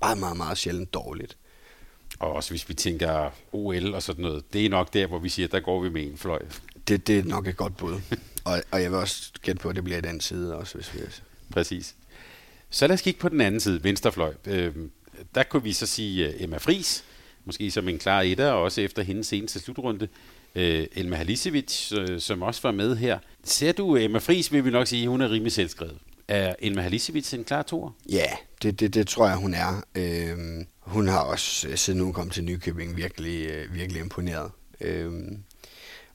meget, 0.00 0.18
meget, 0.18 0.36
meget 0.36 0.58
sjældent 0.58 0.94
dårligt. 0.94 1.36
Og 2.18 2.32
også 2.32 2.50
hvis 2.50 2.68
vi 2.68 2.74
tænker 2.74 3.30
OL 3.52 3.94
og 3.94 4.02
sådan 4.02 4.22
noget, 4.22 4.52
det 4.52 4.66
er 4.66 4.70
nok 4.70 4.92
der, 4.92 5.06
hvor 5.06 5.18
vi 5.18 5.28
siger, 5.28 5.48
der 5.48 5.60
går 5.60 5.80
vi 5.80 5.88
med 5.88 6.02
en 6.02 6.18
fløj. 6.18 6.42
Det, 6.88 7.06
det 7.06 7.18
er 7.18 7.24
nok 7.24 7.46
et 7.46 7.56
godt 7.56 7.76
bud. 7.76 8.00
Og, 8.44 8.62
og 8.70 8.82
jeg 8.82 8.90
vil 8.90 8.98
også 8.98 9.32
gætte 9.42 9.62
på, 9.62 9.68
at 9.68 9.76
det 9.76 9.84
bliver 9.84 10.00
den 10.00 10.20
side 10.20 10.56
også, 10.56 10.74
hvis 10.74 10.94
vi... 10.94 11.00
Præcis. 11.52 11.94
Så 12.70 12.86
lad 12.86 12.94
os 12.94 13.02
kigge 13.02 13.20
på 13.20 13.28
den 13.28 13.40
anden 13.40 13.60
side, 13.60 13.84
venstrefløj. 13.84 14.34
Øh, 14.46 14.74
der 15.34 15.42
kunne 15.42 15.62
vi 15.62 15.72
så 15.72 15.86
sige 15.86 16.28
uh, 16.28 16.42
Emma 16.42 16.56
Fris, 16.56 17.04
måske 17.44 17.70
som 17.70 17.88
en 17.88 17.98
klar 17.98 18.20
etter, 18.20 18.50
og 18.50 18.62
også 18.62 18.80
efter 18.80 19.02
hendes 19.02 19.26
seneste 19.26 19.60
slutrunde. 19.60 20.08
Øh, 20.54 20.86
Elma 20.92 21.16
Halisevic, 21.16 21.92
øh, 21.92 22.20
som 22.20 22.42
også 22.42 22.60
var 22.62 22.70
med 22.70 22.96
her. 22.96 23.18
Ser 23.44 23.72
du 23.72 23.96
Emma 23.96 24.18
Fris, 24.18 24.52
vil 24.52 24.64
vi 24.64 24.70
nok 24.70 24.86
sige, 24.86 25.08
hun 25.08 25.20
er 25.20 25.30
rimelig 25.30 25.52
selvskrevet. 25.52 25.98
Er 26.28 26.54
Elma 26.58 26.82
Halisevic 26.82 27.34
en 27.34 27.44
klar 27.44 27.62
toer? 27.62 27.90
Ja, 28.08 28.26
det, 28.62 28.80
det, 28.80 28.94
det 28.94 29.06
tror 29.08 29.26
jeg, 29.26 29.36
hun 29.36 29.54
er. 29.54 29.82
Øhm, 29.94 30.66
hun 30.80 31.08
har 31.08 31.20
også, 31.20 31.68
øh, 31.68 31.76
siden 31.76 32.00
hun 32.00 32.12
kom 32.12 32.30
til 32.30 32.44
Nykøbing, 32.44 32.96
virkelig, 32.96 33.46
øh, 33.46 33.74
virkelig 33.74 34.02
imponeret. 34.02 34.50
Øhm, 34.80 35.38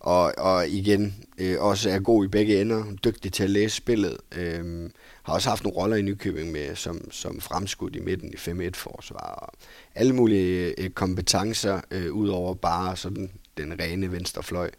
og, 0.06 0.34
og 0.38 0.68
igen, 0.68 1.16
øh, 1.38 1.62
også 1.62 1.90
er 1.90 2.00
god 2.00 2.26
i 2.26 2.28
begge 2.28 2.62
ender, 2.62 2.84
dygtig 3.04 3.34
til 3.34 3.44
at 3.44 3.50
læse 3.50 3.76
spillet. 3.76 4.18
Øh, 4.36 4.90
har 5.24 5.34
også 5.34 5.50
haft 5.50 5.64
nogle 5.64 5.78
roller 5.78 5.98
i 5.98 6.02
Nykøbing 6.02 6.52
med, 6.52 6.76
som, 6.76 7.12
som 7.12 7.42
fremskudt 7.42 7.96
i 7.96 8.00
midten 8.00 8.34
i 8.34 8.36
5-1-forsvar. 8.36 9.18
Og 9.18 9.54
alle 9.96 10.16
mulige 10.16 10.82
øh, 10.82 10.90
kompetencer, 10.90 11.82
øh, 11.92 12.14
ud 12.14 12.30
over 12.30 12.54
bare 12.54 12.98
sådan 12.98 13.32
den 13.58 13.80
rene 13.80 14.12
venstre 14.12 14.44
fløj. 14.44 14.72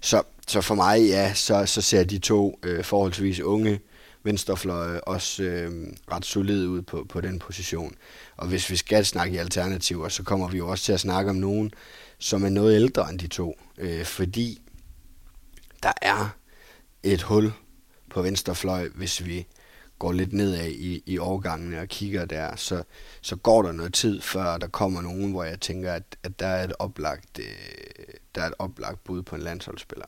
Så, 0.00 0.22
så 0.46 0.60
for 0.60 0.74
mig, 0.74 1.00
ja, 1.00 1.34
så, 1.34 1.66
så 1.66 1.82
ser 1.82 2.04
de 2.04 2.18
to 2.18 2.58
øh, 2.62 2.84
forholdsvis 2.84 3.40
unge 3.40 3.80
venstrefløje 4.22 5.00
også 5.00 5.42
øh, 5.42 5.86
ret 6.12 6.24
solid 6.24 6.66
ud 6.66 6.82
på, 6.82 7.06
på 7.08 7.20
den 7.20 7.38
position. 7.38 7.94
Og 8.36 8.48
hvis 8.48 8.70
vi 8.70 8.76
skal 8.76 9.06
snakke 9.06 9.34
i 9.34 9.38
alternativer, 9.38 10.08
så 10.08 10.22
kommer 10.22 10.48
vi 10.48 10.58
jo 10.58 10.68
også 10.68 10.84
til 10.84 10.92
at 10.92 11.00
snakke 11.00 11.30
om 11.30 11.36
nogen, 11.36 11.72
som 12.18 12.44
er 12.44 12.48
noget 12.48 12.74
ældre 12.74 13.10
end 13.10 13.18
de 13.18 13.26
to. 13.26 13.58
Øh, 13.78 14.04
fordi 14.04 14.62
der 15.82 15.92
er 16.02 16.36
et 17.02 17.22
hul 17.22 17.52
på 18.10 18.22
venstrefløj, 18.22 18.88
hvis 18.88 19.24
vi 19.24 19.46
går 19.98 20.12
lidt 20.12 20.32
nedad 20.32 20.68
i, 20.68 21.02
i 21.06 21.18
årgangene 21.18 21.80
og 21.80 21.88
kigger 21.88 22.24
der, 22.24 22.56
så, 22.56 22.82
så 23.20 23.36
går 23.36 23.62
der 23.62 23.72
noget 23.72 23.94
tid, 23.94 24.20
før 24.20 24.58
der 24.58 24.66
kommer 24.66 25.00
nogen, 25.00 25.30
hvor 25.30 25.44
jeg 25.44 25.60
tænker, 25.60 25.92
at, 25.92 26.16
at 26.22 26.40
der, 26.40 26.46
er 26.46 26.64
et 26.64 26.72
oplagt, 26.78 27.38
øh, 27.38 27.44
der 28.34 28.42
er 28.42 28.46
et 28.46 28.54
oplagt 28.58 29.04
bud 29.04 29.22
på 29.22 29.36
en 29.36 29.42
landsholdsspiller. 29.42 30.06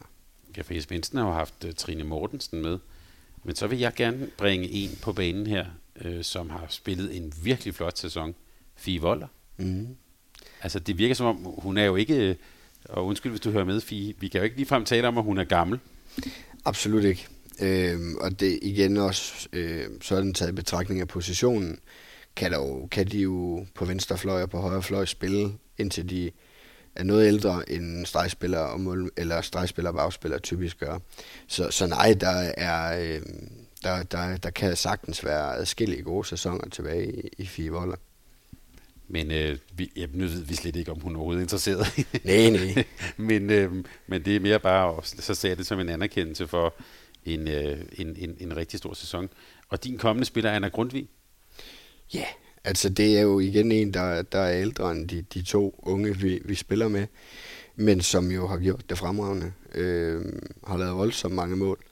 Ja, 0.56 0.62
for 0.62 0.74
Jes 0.74 0.86
Bensen 0.86 1.18
har 1.18 1.26
jo 1.26 1.32
haft 1.32 1.64
uh, 1.64 1.70
Trine 1.70 2.04
Mortensen 2.04 2.62
med. 2.62 2.78
Men 3.44 3.56
så 3.56 3.66
vil 3.66 3.78
jeg 3.78 3.94
gerne 3.94 4.30
bringe 4.38 4.70
en 4.70 4.98
på 5.02 5.12
banen 5.12 5.46
her, 5.46 5.66
øh, 6.00 6.24
som 6.24 6.50
har 6.50 6.66
spillet 6.68 7.16
en 7.16 7.32
virkelig 7.42 7.74
flot 7.74 7.98
sæson. 7.98 8.34
Fie 8.74 9.00
Voller. 9.00 9.28
Mm. 9.56 9.96
Altså, 10.62 10.78
det 10.78 10.98
virker 10.98 11.14
som 11.14 11.26
om, 11.26 11.36
hun 11.58 11.78
er 11.78 11.84
jo 11.84 11.96
ikke... 11.96 12.28
Øh, 12.28 12.34
og 12.84 13.06
undskyld, 13.06 13.32
hvis 13.32 13.40
du 13.40 13.50
hører 13.50 13.64
med, 13.64 13.80
Fie. 13.80 14.14
Vi 14.18 14.28
kan 14.28 14.38
jo 14.38 14.44
ikke 14.44 14.56
ligefrem 14.56 14.84
tale 14.84 15.08
om, 15.08 15.18
at 15.18 15.24
hun 15.24 15.38
er 15.38 15.44
gammel. 15.44 15.80
Absolut 16.64 17.04
ikke. 17.04 17.26
Øh, 17.60 18.00
og 18.20 18.40
det 18.40 18.58
igen 18.62 18.96
også 18.96 19.48
øh, 19.52 19.84
sådan 20.00 20.34
taget 20.34 20.52
i 20.52 20.54
betragtning 20.54 21.00
af 21.00 21.08
positionen, 21.08 21.78
kan, 22.36 22.52
der 22.52 22.58
jo, 22.58 22.86
kan 22.86 23.06
de 23.06 23.18
jo 23.18 23.66
på 23.74 23.84
venstre 23.84 24.18
fløj 24.18 24.42
og 24.42 24.50
på 24.50 24.60
højre 24.60 24.82
fløj 24.82 25.04
spille, 25.04 25.52
indtil 25.78 26.10
de 26.10 26.30
er 26.96 27.02
noget 27.02 27.26
ældre 27.26 27.72
end 27.72 28.06
stregspillere 28.06 28.66
og 28.66 28.80
mål, 28.80 29.10
eller 29.16 29.40
stregspillere 29.40 29.92
og 29.92 29.96
bagspillere 29.96 30.40
typisk 30.40 30.80
gør. 30.80 30.98
Så, 31.46 31.70
så 31.70 31.86
nej, 31.86 32.14
der 32.20 32.52
er 32.56 33.00
øh, 33.00 33.22
der, 33.82 34.02
der, 34.02 34.36
der 34.36 34.50
kan 34.50 34.76
sagtens 34.76 35.24
være 35.24 35.56
adskillige 35.56 36.02
gode 36.02 36.28
sæsoner 36.28 36.68
tilbage 36.68 37.12
i, 37.12 37.28
i 37.38 37.46
fire 37.46 37.70
volder. 37.70 37.96
Men 39.08 39.30
øh, 39.30 39.58
vi, 39.76 39.92
ja, 39.96 40.06
nu 40.12 40.26
ved 40.26 40.42
vi 40.42 40.54
slet 40.54 40.76
ikke, 40.76 40.90
om 40.90 41.00
hun 41.00 41.12
er 41.12 41.18
overhovedet 41.18 41.42
interesseret. 41.42 41.86
nej, 42.24 42.50
nej. 42.50 42.84
men, 43.28 43.50
øh, 43.50 43.84
men 44.06 44.24
det 44.24 44.36
er 44.36 44.40
mere 44.40 44.60
bare, 44.60 45.00
så 45.04 45.34
ser 45.34 45.54
det 45.54 45.66
som 45.66 45.80
en 45.80 45.88
anerkendelse 45.88 46.46
for 46.46 46.74
en, 47.24 47.48
øh, 47.48 47.78
en, 47.92 48.16
en, 48.16 48.36
en 48.40 48.56
rigtig 48.56 48.78
stor 48.78 48.94
sæson. 48.94 49.28
Og 49.68 49.84
din 49.84 49.98
kommende 49.98 50.24
spiller, 50.24 50.50
Anna 50.50 50.68
Grundvig? 50.68 51.08
Ja, 52.14 52.18
yeah, 52.18 52.28
altså 52.64 52.88
det 52.88 53.18
er 53.18 53.22
jo 53.22 53.40
igen 53.40 53.72
en, 53.72 53.94
der, 53.94 54.22
der 54.22 54.38
er 54.38 54.60
ældre 54.60 54.92
end 54.92 55.08
de, 55.08 55.22
de 55.22 55.42
to 55.42 55.80
unge, 55.82 56.18
vi, 56.18 56.40
vi 56.44 56.54
spiller 56.54 56.88
med, 56.88 57.06
men 57.76 58.00
som 58.00 58.30
jo 58.30 58.46
har 58.46 58.58
gjort 58.58 58.90
det 58.90 58.98
fremragende, 58.98 59.52
øh, 59.74 60.24
har 60.66 60.76
lavet 60.76 60.96
voldsomt 60.96 61.34
mange 61.34 61.56
mål. 61.56 61.84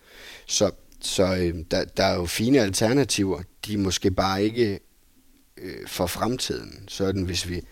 Så, 0.47 0.71
så 1.01 1.37
øh, 1.37 1.65
der, 1.71 1.85
der 1.85 2.05
er 2.05 2.15
jo 2.15 2.27
fine 2.27 2.61
alternativer, 2.61 3.43
de 3.67 3.75
er 3.75 3.79
måske 3.79 4.11
bare 4.11 4.45
ikke 4.45 4.81
øh, 5.59 5.87
for 5.87 6.07
fremtiden. 6.07 6.85
Sådan 6.89 7.23
hvis 7.23 7.49
vi, 7.49 7.63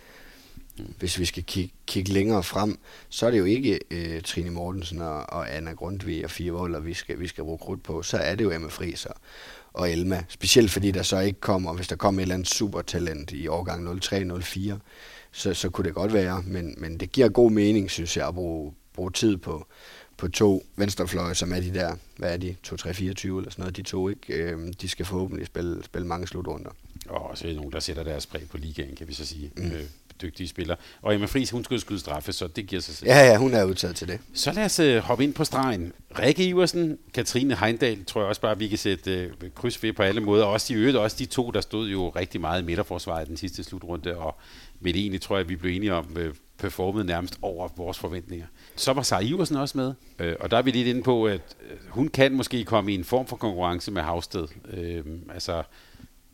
hvis 0.99 1.19
vi 1.19 1.25
skal 1.25 1.45
kigge, 1.45 1.75
kigge 1.87 2.13
længere 2.13 2.43
frem, 2.43 2.79
så 3.09 3.27
er 3.27 3.31
det 3.31 3.39
jo 3.39 3.45
ikke 3.45 3.81
øh, 3.91 4.23
Trine 4.23 4.51
Mortensen 4.51 5.01
og, 5.01 5.31
og 5.31 5.57
Anna 5.57 5.73
Grundtvig 5.73 6.25
og 6.25 6.31
Fie 6.31 6.53
Voller, 6.53 6.81
vi 6.81 6.95
skal, 6.95 7.21
vi 7.21 7.27
skal 7.27 7.45
bruge 7.45 7.59
krudt 7.59 7.83
på. 7.83 8.03
Så 8.03 8.17
er 8.17 8.35
det 8.35 8.45
jo 8.45 8.51
Emma 8.51 8.69
Friser 8.69 9.13
og 9.73 9.91
Elma. 9.91 10.25
Specielt 10.29 10.71
fordi 10.71 10.91
der 10.91 11.03
så 11.03 11.19
ikke 11.19 11.41
kommer, 11.41 11.73
hvis 11.73 11.89
der 11.89 11.97
kommer 11.97 12.21
et 12.21 12.23
eller 12.23 12.35
andet 12.35 12.49
supertalent 12.49 13.33
i 13.33 13.47
årgang 13.47 14.05
03-04, 14.05 14.73
så, 15.33 15.55
så 15.55 15.71
kunne 15.71 15.85
det 15.85 15.95
godt 15.95 16.13
være. 16.13 16.43
Men, 16.47 16.75
men 16.79 17.01
det 17.01 17.13
giver 17.13 17.29
god 17.29 17.51
mening, 17.51 17.91
synes 17.91 18.17
jeg, 18.17 18.29
at 18.29 18.35
bruge, 18.35 18.75
bruge 18.95 19.11
tid 19.11 19.37
på, 19.37 19.67
på 20.17 20.29
to 20.29 20.67
venstrefløje, 20.77 21.35
som 21.35 21.53
er 21.53 21.61
de 21.61 21.75
der, 21.75 21.97
hvad 22.17 22.33
er 22.33 22.37
de, 22.37 22.57
2-3-24 22.67 22.73
eller 22.79 23.15
sådan 23.25 23.45
noget, 23.59 23.77
de 23.77 23.83
to, 23.83 24.09
ikke? 24.09 24.35
Øh, 24.35 24.73
de 24.81 24.89
skal 24.89 25.07
forhåbentlig 25.07 25.47
spille, 25.47 25.85
spille 25.85 26.07
mange 26.07 26.27
slutrunder. 26.27 26.71
Og 27.09 27.39
så 27.39 27.49
er 27.49 27.55
nogen, 27.55 27.73
der 27.73 27.81
sætter 27.81 28.03
deres 28.03 28.27
præg 28.27 28.49
på 28.51 28.57
ligaen, 28.57 28.97
kan 28.97 29.09
vi 29.09 29.15
så 29.15 29.27
sige. 29.27 29.51
Mm. 29.57 29.67
Øh, 29.67 29.85
dygtige 30.23 30.49
spillere. 30.49 30.77
Og 31.03 31.15
Emma 31.15 31.27
Friis, 31.27 31.51
hun 31.51 31.65
skulle 31.65 31.81
skyde 31.81 31.99
straffe, 31.99 32.33
så 32.33 32.47
det 32.47 32.67
giver 32.67 32.83
sig 32.83 32.95
selv. 32.95 33.11
Ja, 33.11 33.27
ja, 33.27 33.37
hun 33.37 33.55
er 33.55 33.65
udtaget 33.65 33.97
til 33.97 34.09
det. 34.09 34.21
Så 34.35 34.53
lad 34.53 34.65
os 34.65 34.81
uh, 34.81 34.97
hoppe 34.97 35.25
ind 35.25 35.35
på 35.35 35.45
stregen. 35.45 35.93
Rikke 36.19 36.49
Iversen, 36.49 36.99
Katrine 37.15 37.57
Heindal, 37.57 38.05
tror 38.05 38.21
jeg 38.21 38.29
også 38.29 38.41
bare, 38.41 38.59
vi 38.59 38.69
kan 38.69 38.79
sætte 38.79 39.33
uh, 39.43 39.49
kryds 39.55 39.83
ved 39.83 39.93
på 39.93 40.03
alle 40.03 40.21
måder. 40.21 40.45
Også 40.45 40.67
de 40.69 40.79
øvrigt, 40.79 40.97
også 40.97 41.17
de 41.19 41.27
to, 41.27 41.51
der 41.51 41.61
stod 41.61 41.89
jo 41.89 42.09
rigtig 42.09 42.41
meget 42.41 42.63
i 42.63 42.65
midterforsvaret 42.65 43.29
den 43.29 43.37
sidste 43.37 43.65
slutrunde, 43.65 44.17
og 44.17 44.37
med 44.81 44.93
det 44.93 45.01
egentlig 45.01 45.21
tror 45.21 45.37
jeg, 45.37 45.49
vi 45.49 45.57
blev 45.57 45.77
enige 45.77 45.95
om, 45.95 46.17
uh, 46.17 46.35
performet 46.59 47.07
nærmest 47.07 47.39
over 47.43 47.69
vores 47.77 47.99
forventninger. 47.99 48.47
Så 48.77 48.93
var 48.93 49.03
Sara 49.03 49.21
Iversen 49.21 49.57
også 49.57 49.79
med, 49.79 49.95
uh, 50.21 50.33
og 50.41 50.51
der 50.51 50.57
er 50.57 50.63
vi 50.63 50.71
lidt 50.71 50.89
inde 50.89 51.03
på, 51.03 51.27
at 51.27 51.41
uh, 51.61 51.89
hun 51.89 52.09
kan 52.09 52.33
måske 52.33 52.65
komme 52.65 52.93
i 52.93 52.95
en 52.95 53.05
form 53.05 53.27
for 53.27 53.37
konkurrence 53.37 53.91
med 53.91 54.03
Havsted. 54.03 54.47
Uh, 54.73 55.35
altså, 55.35 55.63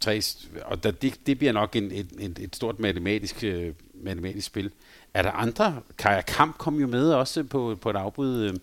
tre, 0.00 0.22
og 0.64 0.82
der, 0.82 0.90
det, 0.90 1.26
det 1.26 1.38
bliver 1.38 1.52
nok 1.52 1.76
en, 1.76 1.92
et, 1.92 2.06
en, 2.18 2.36
et 2.40 2.56
stort 2.56 2.78
matematisk, 2.78 3.44
øh, 3.44 3.74
matematisk 3.94 4.46
spil. 4.46 4.70
Er 5.14 5.22
der 5.22 5.30
andre? 5.30 5.82
Kaja 5.98 6.20
Kamp 6.20 6.58
kom 6.58 6.80
jo 6.80 6.86
med 6.86 7.12
også 7.12 7.42
på, 7.42 7.78
på 7.80 7.90
et 7.90 7.96
afbud. 7.96 8.42
Øh, 8.42 8.54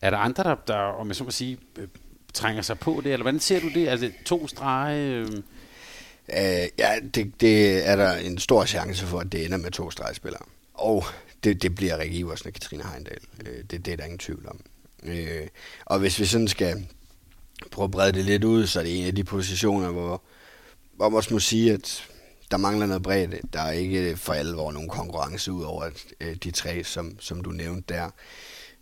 er 0.00 0.10
der 0.10 0.18
andre, 0.18 0.42
der, 0.42 0.54
der 0.66 0.74
om 0.74 1.08
jeg 1.08 1.16
så 1.16 1.24
må 1.24 1.30
sige, 1.30 1.58
øh, 1.78 1.88
trænger 2.34 2.62
sig 2.62 2.78
på 2.78 3.00
det? 3.04 3.12
Eller 3.12 3.24
hvordan 3.24 3.40
ser 3.40 3.60
du 3.60 3.68
det? 3.68 3.88
Altså 3.88 4.10
to 4.24 4.48
strege? 4.48 5.14
Øh? 5.14 5.28
Øh, 6.28 6.68
ja, 6.78 6.94
det, 7.14 7.40
det 7.40 7.88
er 7.88 7.96
der 7.96 8.12
en 8.12 8.38
stor 8.38 8.64
chance 8.64 9.06
for, 9.06 9.18
at 9.18 9.32
det 9.32 9.44
ender 9.44 9.56
med 9.56 9.70
to 9.70 9.90
stregspillere. 9.90 10.42
Og 10.74 11.04
det, 11.44 11.62
det 11.62 11.74
bliver 11.74 11.98
Rikke 11.98 12.16
Iversen 12.16 12.46
og 12.46 12.52
Katrine 12.52 12.84
Heindal. 12.92 13.18
Øh, 13.46 13.64
det, 13.70 13.86
det 13.86 13.92
er 13.92 13.96
der 13.96 14.04
ingen 14.04 14.18
tvivl 14.18 14.48
om. 14.48 14.60
Øh, 15.02 15.46
og 15.84 15.98
hvis 15.98 16.20
vi 16.20 16.24
sådan 16.24 16.48
skal 16.48 16.86
prøve 17.70 17.84
at 17.84 17.90
brede 17.90 18.12
det 18.12 18.24
lidt 18.24 18.44
ud, 18.44 18.66
så 18.66 18.80
er 18.80 18.84
det 18.84 19.00
en 19.00 19.06
af 19.06 19.14
de 19.14 19.24
positioner, 19.24 19.90
hvor 19.90 20.22
hvor 21.02 21.08
man 21.08 21.16
også 21.16 21.34
må 21.34 21.40
sige, 21.40 21.72
at 21.72 22.04
der 22.50 22.56
mangler 22.56 22.86
noget 22.86 23.02
bredde. 23.02 23.38
Der 23.52 23.60
er 23.60 23.72
ikke 23.72 24.16
for 24.16 24.32
alvor 24.32 24.72
nogen 24.72 24.88
konkurrence 24.88 25.52
ud 25.52 25.64
over 25.64 25.84
øh, 26.20 26.34
de 26.34 26.50
tre, 26.50 26.84
som, 26.84 27.16
som 27.20 27.40
du 27.40 27.50
nævnte 27.50 27.94
der. 27.94 28.10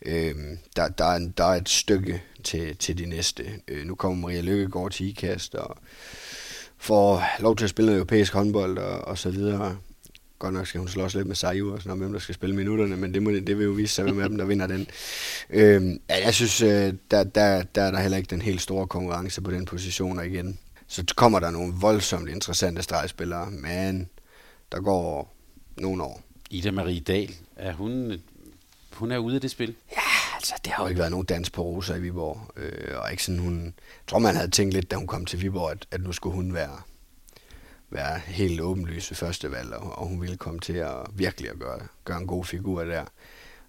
Øh, 0.02 0.34
der, 0.76 0.88
der, 0.88 1.04
er, 1.04 1.18
der 1.36 1.44
er 1.44 1.54
et 1.54 1.68
stykke 1.68 2.22
til, 2.44 2.76
til 2.76 2.98
de 2.98 3.06
næste. 3.06 3.44
Øh, 3.68 3.86
nu 3.86 3.94
kommer 3.94 4.18
Maria 4.18 4.40
Lykkegaard 4.40 4.90
til 4.90 5.08
IKAST 5.08 5.54
og 5.54 5.76
får 6.78 7.24
lov 7.38 7.56
til 7.56 7.64
at 7.64 7.70
spille 7.70 7.94
europæisk 7.94 8.32
håndbold 8.32 8.78
og, 8.78 9.00
og 9.00 9.18
så 9.18 9.30
videre. 9.30 9.76
Godt 10.38 10.54
nok 10.54 10.66
skal 10.66 10.78
hun 10.78 10.88
slås 10.88 11.14
lidt 11.14 11.26
med 11.26 11.36
Sayu 11.36 11.72
og 11.72 11.82
sådan 11.82 11.98
hvem 11.98 12.12
der 12.12 12.20
skal 12.20 12.34
spille 12.34 12.56
minutterne, 12.56 12.96
men 12.96 13.14
det, 13.14 13.22
må, 13.22 13.30
det 13.30 13.58
vil 13.58 13.64
jo 13.64 13.70
vise 13.70 13.94
sig, 13.94 14.04
hvem 14.04 14.20
af 14.20 14.28
dem, 14.28 14.38
der 14.38 14.44
vinder 14.44 14.66
den. 14.66 14.86
Øh, 15.50 15.86
ja, 16.10 16.24
jeg 16.24 16.34
synes, 16.34 16.62
øh, 16.62 16.92
der, 17.10 17.24
der, 17.24 17.62
der 17.62 17.82
er 17.82 17.90
der 17.90 18.00
heller 18.00 18.18
ikke 18.18 18.30
den 18.30 18.42
helt 18.42 18.60
store 18.60 18.86
konkurrence 18.86 19.40
på 19.40 19.50
den 19.50 19.64
position, 19.64 20.18
og 20.18 20.26
igen, 20.26 20.58
så 20.90 21.04
kommer 21.16 21.40
der 21.40 21.50
nogle 21.50 21.74
voldsomt 21.74 22.28
interessante 22.28 22.82
stregspillere, 22.82 23.50
men 23.50 24.10
der 24.72 24.80
går 24.80 25.34
nogle 25.76 26.02
år. 26.02 26.22
Ida 26.50 26.70
Marie 26.70 27.00
Dahl, 27.00 27.34
er 27.56 27.72
hun, 27.72 28.22
hun 28.92 29.12
er 29.12 29.18
ude 29.18 29.34
af 29.34 29.40
det 29.40 29.50
spil? 29.50 29.74
Ja, 29.90 30.34
altså 30.34 30.54
det 30.64 30.72
har 30.72 30.82
jo 30.84 30.88
ikke 30.88 30.98
været 30.98 31.10
nogen 31.10 31.26
dans 31.26 31.50
på 31.50 31.62
roser 31.62 31.94
i 31.94 32.00
Viborg. 32.00 32.50
Øh, 32.56 32.98
og 32.98 33.10
ikke 33.10 33.24
sådan, 33.24 33.40
hun, 33.40 33.64
jeg 33.64 33.72
tror, 34.06 34.18
man 34.18 34.36
havde 34.36 34.50
tænkt 34.50 34.74
lidt, 34.74 34.90
da 34.90 34.96
hun 34.96 35.06
kom 35.06 35.26
til 35.26 35.42
Viborg, 35.42 35.70
at, 35.70 35.86
at 35.90 36.00
nu 36.00 36.12
skulle 36.12 36.34
hun 36.34 36.54
være, 36.54 36.80
være 37.90 38.18
helt 38.18 38.60
åbenlys 38.60 39.10
ved 39.10 39.16
første 39.16 39.50
valg, 39.50 39.72
og, 39.72 39.98
og 39.98 40.06
hun 40.06 40.20
ville 40.20 40.36
komme 40.36 40.60
til 40.60 40.72
at 40.72 40.96
virkelig 41.12 41.50
at 41.50 41.58
gøre, 41.58 41.80
gøre 42.04 42.18
en 42.18 42.26
god 42.26 42.44
figur 42.44 42.84
der. 42.84 43.04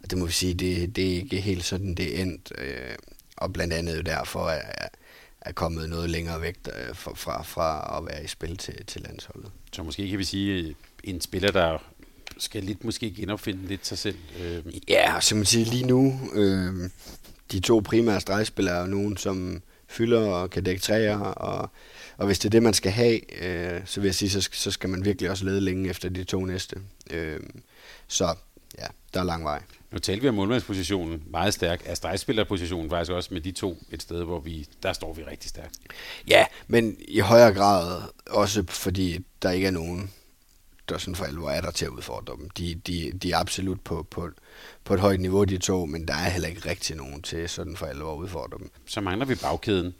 Og 0.04 0.10
det 0.10 0.18
må 0.18 0.26
vi 0.26 0.32
sige, 0.32 0.54
det, 0.54 0.96
det 0.96 1.12
er 1.12 1.16
ikke 1.16 1.42
helt 1.42 1.66
sådan, 1.66 1.96
det 1.96 2.18
er 2.18 2.22
endt. 2.22 2.52
Øh, 2.58 2.96
og 3.38 3.54
blandt 3.54 3.74
andet 3.74 4.06
derfor, 4.06 4.46
at, 4.46 4.98
er 5.42 5.52
kommet 5.52 5.90
noget 5.90 6.10
længere 6.10 6.42
væk 6.42 6.58
øh, 6.68 6.96
fra, 6.96 7.12
fra, 7.16 7.44
fra 7.44 7.98
at 7.98 8.06
være 8.06 8.24
i 8.24 8.28
spil 8.28 8.58
til, 8.58 8.86
til 8.86 9.02
landsholdet. 9.02 9.52
Så 9.74 9.84
måske 9.84 10.10
kan 10.10 10.20
vi 10.20 10.24
sige, 10.24 10.76
en 11.04 11.22
spiller, 11.22 11.52
der 11.52 11.78
skal 12.38 12.64
lidt 12.64 12.84
måske 12.84 13.12
genopfinde 13.12 13.68
lidt 13.68 13.88
sig 13.88 13.98
selv. 13.98 14.18
Øh. 14.42 14.64
Ja, 14.90 15.20
som 15.20 15.38
man 15.38 15.46
siger 15.46 15.66
lige 15.66 15.88
nu, 15.88 16.20
øh, 16.34 16.90
de 17.52 17.60
to 17.60 17.80
primære 17.80 18.22
stregspillere 18.22 18.76
er 18.76 18.82
jo 18.82 18.88
nogen, 18.88 19.18
som 19.18 19.62
fylder 19.88 20.22
og 20.22 20.50
kan 20.50 20.64
dække 20.64 20.82
træer, 20.82 21.20
og, 21.20 21.70
og 22.18 22.26
hvis 22.26 22.40
det 22.40 22.46
er 22.46 22.50
det, 22.50 22.64
man 22.64 22.74
skal 22.74 22.92
have, 22.92 23.44
øh, 23.44 23.82
så 23.86 24.02
vil 24.02 24.08
jeg 24.08 24.16
sige, 24.16 24.30
så, 24.30 24.50
så 24.52 24.72
skal 24.72 24.90
man 24.90 25.06
virkelig 25.06 25.30
også 25.30 25.46
lede 25.46 25.62
længe 25.62 25.90
efter 25.90 26.10
de 26.10 26.24
to 26.24 26.46
næste. 26.46 26.76
Øh, 27.10 27.40
så 28.08 28.36
ja, 28.80 28.86
der 29.14 29.20
er 29.20 29.24
lang 29.24 29.44
vej. 29.44 29.62
Nu 29.92 30.00
talte 30.00 30.22
vi 30.22 30.30
om 30.30 30.36
målmandspositionen 30.36 31.24
meget 31.28 31.54
stærk. 31.54 31.82
Er 31.86 31.94
stregspillerpositionen 31.94 32.90
faktisk 32.90 33.12
også 33.12 33.34
med 33.34 33.42
de 33.42 33.52
to 33.52 33.78
et 33.92 34.02
sted, 34.02 34.24
hvor 34.24 34.40
vi, 34.40 34.68
der 34.84 34.94
står 34.94 35.14
vi 35.14 35.24
rigtig 35.24 35.50
stærkt? 35.50 35.78
Ja, 36.28 36.46
men 36.68 36.98
i 37.08 37.20
højere 37.20 37.54
grad 37.54 38.02
også 38.28 38.64
fordi 38.70 39.26
der 39.42 39.52
ikke 39.52 39.68
er 39.68 39.72
nogen, 39.72 40.12
der 40.90 40.98
sådan 40.98 41.16
for 41.16 41.26
alvor 41.26 41.50
er 41.50 41.62
der 41.62 41.72
til 41.72 41.86
at 41.86 41.90
udfordre 41.90 42.36
dem. 42.36 42.50
De, 42.50 42.76
de, 42.76 43.12
de 43.12 43.32
er 43.32 43.38
absolut 43.38 43.82
på, 43.82 44.08
på, 44.12 44.30
på 44.84 44.94
et 44.94 45.00
højt 45.00 45.20
niveau, 45.20 45.44
de 45.44 45.58
to, 45.58 45.86
men 45.86 46.08
der 46.08 46.14
er 46.14 46.30
heller 46.30 46.50
ikke 46.50 46.70
rigtig 46.70 46.96
nogen 46.96 47.22
til 47.22 47.50
sådan 47.50 47.76
for 47.76 47.86
alvor 47.86 48.14
at 48.14 48.18
udfordre 48.18 48.58
dem. 48.58 48.72
Så 48.86 49.02
mangler 49.02 49.26
vi 49.26 49.36
bagkæden. 49.36 49.94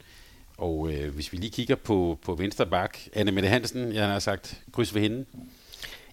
Og 0.56 0.92
øh, 0.92 1.14
hvis 1.14 1.32
vi 1.32 1.38
lige 1.38 1.50
kigger 1.50 1.76
på, 1.76 2.18
på 2.22 2.34
venstre 2.34 2.66
bak, 2.66 2.98
Anne 3.12 3.32
Mette 3.32 3.48
Hansen, 3.48 3.92
jeg 3.92 4.08
har 4.08 4.18
sagt 4.18 4.60
kryds 4.72 4.94
ved 4.94 5.02
hende. 5.02 5.24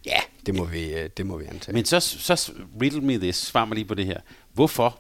Ja, 0.06 0.20
det 0.46 0.56
må 0.56 0.66
vi, 0.66 0.94
øh, 0.94 1.10
det 1.18 1.26
må 1.26 1.38
vi 1.38 1.46
antage. 1.46 1.74
Men 1.74 1.86
så, 1.86 2.00
så 2.00 2.52
riddle 2.82 3.02
me 3.02 3.18
this, 3.18 3.36
svar 3.36 3.66
mig 3.66 3.76
lige 3.76 3.86
på 3.86 3.94
det 3.94 4.06
her. 4.06 4.20
Hvorfor, 4.54 5.00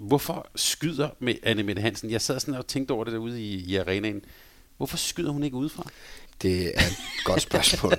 hvorfor 0.00 0.50
skyder 0.56 1.08
med 1.18 1.34
Anne 1.42 1.62
Mette 1.62 1.82
Hansen? 1.82 2.10
Jeg 2.10 2.20
sad 2.20 2.40
sådan 2.40 2.54
og 2.54 2.66
tænkte 2.66 2.92
over 2.92 3.04
det 3.04 3.12
derude 3.12 3.42
i, 3.42 3.64
i 3.64 3.76
arenaen. 3.76 4.22
Hvorfor 4.76 4.96
skyder 4.96 5.30
hun 5.30 5.42
ikke 5.42 5.56
udefra? 5.56 5.86
Det 6.42 6.66
er 6.66 6.86
et 6.86 6.96
godt 7.24 7.42
spørgsmål. 7.42 7.92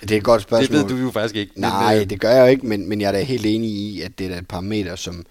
Det 0.00 0.10
er 0.10 0.16
et 0.16 0.24
godt 0.24 0.42
spørgsmål. 0.42 0.78
Det 0.78 0.90
ved 0.90 0.96
du 0.96 1.02
jo 1.02 1.10
faktisk 1.10 1.36
ikke. 1.36 1.60
Nej, 1.60 1.98
øh, 2.00 2.10
det 2.10 2.20
gør 2.20 2.30
jeg 2.30 2.40
jo 2.40 2.46
ikke, 2.46 2.66
men, 2.66 2.88
men 2.88 3.00
jeg 3.00 3.08
er 3.08 3.12
da 3.12 3.22
helt 3.22 3.46
enig 3.46 3.70
i, 3.70 4.00
at 4.00 4.18
det 4.18 4.32
er 4.32 4.38
et 4.38 4.48
parameter, 4.48 4.96
som, 4.96 5.26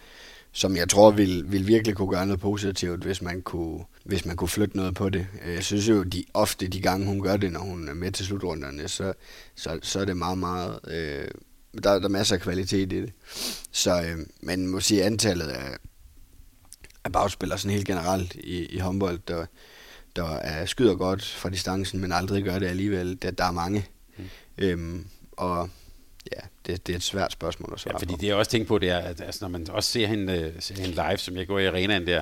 som 0.51 0.75
jeg 0.75 0.89
tror 0.89 1.11
vil, 1.11 1.51
vil 1.51 1.67
virkelig 1.67 1.95
kunne 1.95 2.09
gøre 2.09 2.25
noget 2.25 2.39
positivt, 2.39 3.03
hvis 3.03 3.21
man 3.21 3.41
kunne, 3.41 3.83
hvis 4.03 4.25
man 4.25 4.35
kunne 4.35 4.47
flytte 4.47 4.77
noget 4.77 4.95
på 4.95 5.09
det. 5.09 5.27
Øh, 5.45 5.53
jeg 5.53 5.63
synes 5.63 5.89
jo, 5.89 6.03
de 6.03 6.23
ofte 6.33 6.67
de 6.67 6.81
gange, 6.81 7.07
hun 7.07 7.21
gør 7.21 7.37
det, 7.37 7.51
når 7.51 7.59
hun 7.59 7.89
er 7.89 7.93
med 7.93 8.11
til 8.11 8.25
slutrunderne, 8.25 8.87
så, 8.87 9.13
så, 9.55 9.79
så 9.81 9.99
er 9.99 10.05
det 10.05 10.17
meget, 10.17 10.37
meget... 10.37 10.79
Øh, 10.87 11.27
der, 11.83 11.99
der 11.99 12.05
er 12.05 12.07
masser 12.07 12.35
af 12.35 12.41
kvalitet 12.41 12.93
i 12.93 13.01
det. 13.01 13.13
Så 13.71 14.01
øh, 14.01 14.25
man 14.41 14.67
må 14.67 14.79
sige, 14.79 15.03
antallet 15.03 15.47
af, 15.47 15.77
af 17.03 17.11
bagspillere 17.11 17.59
sådan 17.59 17.75
helt 17.75 17.87
generelt 17.87 18.35
i, 18.35 18.65
i 18.65 18.79
håndbold, 18.79 19.19
der, 19.27 19.45
der 20.15 20.35
er 20.35 20.65
skyder 20.65 20.95
godt 20.95 21.25
fra 21.25 21.49
distancen, 21.49 21.99
men 21.99 22.11
aldrig 22.11 22.43
gør 22.43 22.59
det 22.59 22.67
alligevel. 22.67 23.17
Der, 23.21 23.31
der 23.31 23.43
er 23.43 23.51
mange. 23.51 23.85
Mm. 24.17 24.23
Øhm, 24.57 25.05
og 25.31 25.69
ja, 26.31 26.41
det, 26.65 26.87
det 26.87 26.93
er 26.93 26.97
et 26.97 27.03
svært 27.03 27.31
spørgsmål 27.31 27.69
at 27.73 27.79
svare 27.79 27.95
ja, 27.95 27.99
fordi 27.99 28.13
på. 28.13 28.17
det 28.21 28.27
jeg 28.27 28.35
også 28.35 28.51
tænkt 28.51 28.67
på, 28.67 28.77
det 28.77 28.89
er, 28.89 28.97
at 28.97 29.21
altså, 29.21 29.39
når 29.41 29.49
man 29.49 29.69
også 29.69 29.91
ser 29.91 30.07
hende, 30.07 30.33
øh, 30.33 30.53
ser 30.61 30.75
hende 30.75 30.89
live, 30.89 31.17
som 31.17 31.37
jeg 31.37 31.47
går 31.47 31.59
i 31.59 31.65
arenaen 31.65 32.07
der, 32.07 32.21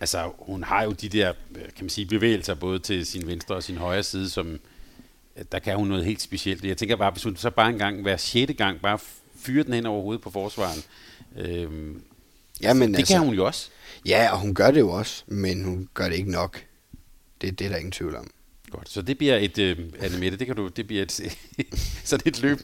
altså, 0.00 0.30
hun 0.38 0.64
har 0.64 0.82
jo 0.82 0.90
de 0.90 1.08
der, 1.08 1.32
øh, 1.50 1.62
kan 1.62 1.72
man 1.80 1.90
sige, 1.90 2.06
bevægelser 2.06 2.54
både 2.54 2.78
til 2.78 3.06
sin 3.06 3.26
venstre 3.26 3.54
og 3.54 3.62
sin 3.62 3.76
højre 3.76 4.02
side, 4.02 4.30
som 4.30 4.60
der 5.52 5.58
kan 5.58 5.76
hun 5.76 5.88
noget 5.88 6.04
helt 6.04 6.22
specielt. 6.22 6.64
Jeg 6.64 6.76
tænker 6.76 6.96
bare, 6.96 7.10
hvis 7.10 7.22
hun 7.22 7.36
så 7.36 7.50
bare 7.50 7.68
en 7.68 7.78
gang, 7.78 8.02
hver 8.02 8.16
sjette 8.16 8.54
gang, 8.54 8.80
bare 8.80 8.98
fyrer 9.38 9.64
den 9.64 9.72
hen 9.72 9.86
over 9.86 10.02
hovedet 10.02 10.22
på 10.22 10.30
forsvaren. 10.30 10.82
Øhm, 11.36 12.02
ja, 12.62 12.74
men 12.74 12.90
det 12.90 12.98
altså, 12.98 13.14
kan 13.14 13.22
hun 13.22 13.34
jo 13.34 13.46
også. 13.46 13.70
Ja, 14.06 14.28
og 14.32 14.40
hun 14.40 14.54
gør 14.54 14.70
det 14.70 14.80
jo 14.80 14.90
også, 14.90 15.24
men 15.26 15.64
hun 15.64 15.88
gør 15.94 16.08
det 16.08 16.16
ikke 16.16 16.30
nok. 16.30 16.64
Det, 17.40 17.58
det 17.58 17.64
er 17.64 17.68
der 17.68 17.76
ingen 17.76 17.92
tvivl 17.92 18.16
om. 18.16 18.30
Godt, 18.70 18.88
så 18.88 19.02
det 19.02 19.18
bliver 19.18 19.36
et, 19.36 19.58
øh, 19.58 19.78
Annemette, 20.00 20.38
det 20.38 20.46
kan 20.46 20.56
du, 20.56 20.68
det 20.68 20.86
bliver 20.86 21.02
et, 21.02 21.38
sådan 22.04 22.28
et 22.28 22.42
løb. 22.42 22.58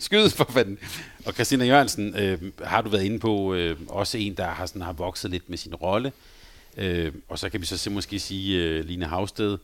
Skyd 0.00 0.28
for 0.28 0.50
fanden. 0.52 0.78
Og 1.26 1.32
Christina 1.34 1.64
Jørgensen, 1.64 2.16
øh, 2.16 2.38
har 2.64 2.82
du 2.82 2.90
været 2.90 3.04
inde 3.04 3.18
på, 3.18 3.54
øh, 3.54 3.76
også 3.88 4.18
en, 4.18 4.34
der 4.34 4.46
har, 4.46 4.66
sådan, 4.66 4.82
har 4.82 4.92
vokset 4.92 5.30
lidt 5.30 5.50
med 5.50 5.58
sin 5.58 5.74
rolle. 5.74 6.12
Øh, 6.76 7.12
og 7.28 7.38
så 7.38 7.50
kan 7.50 7.60
vi 7.60 7.66
så 7.66 7.90
måske 7.90 8.18
sige, 8.18 8.64
øh, 8.64 8.84
Line 8.84 9.06
Havsted, 9.06 9.58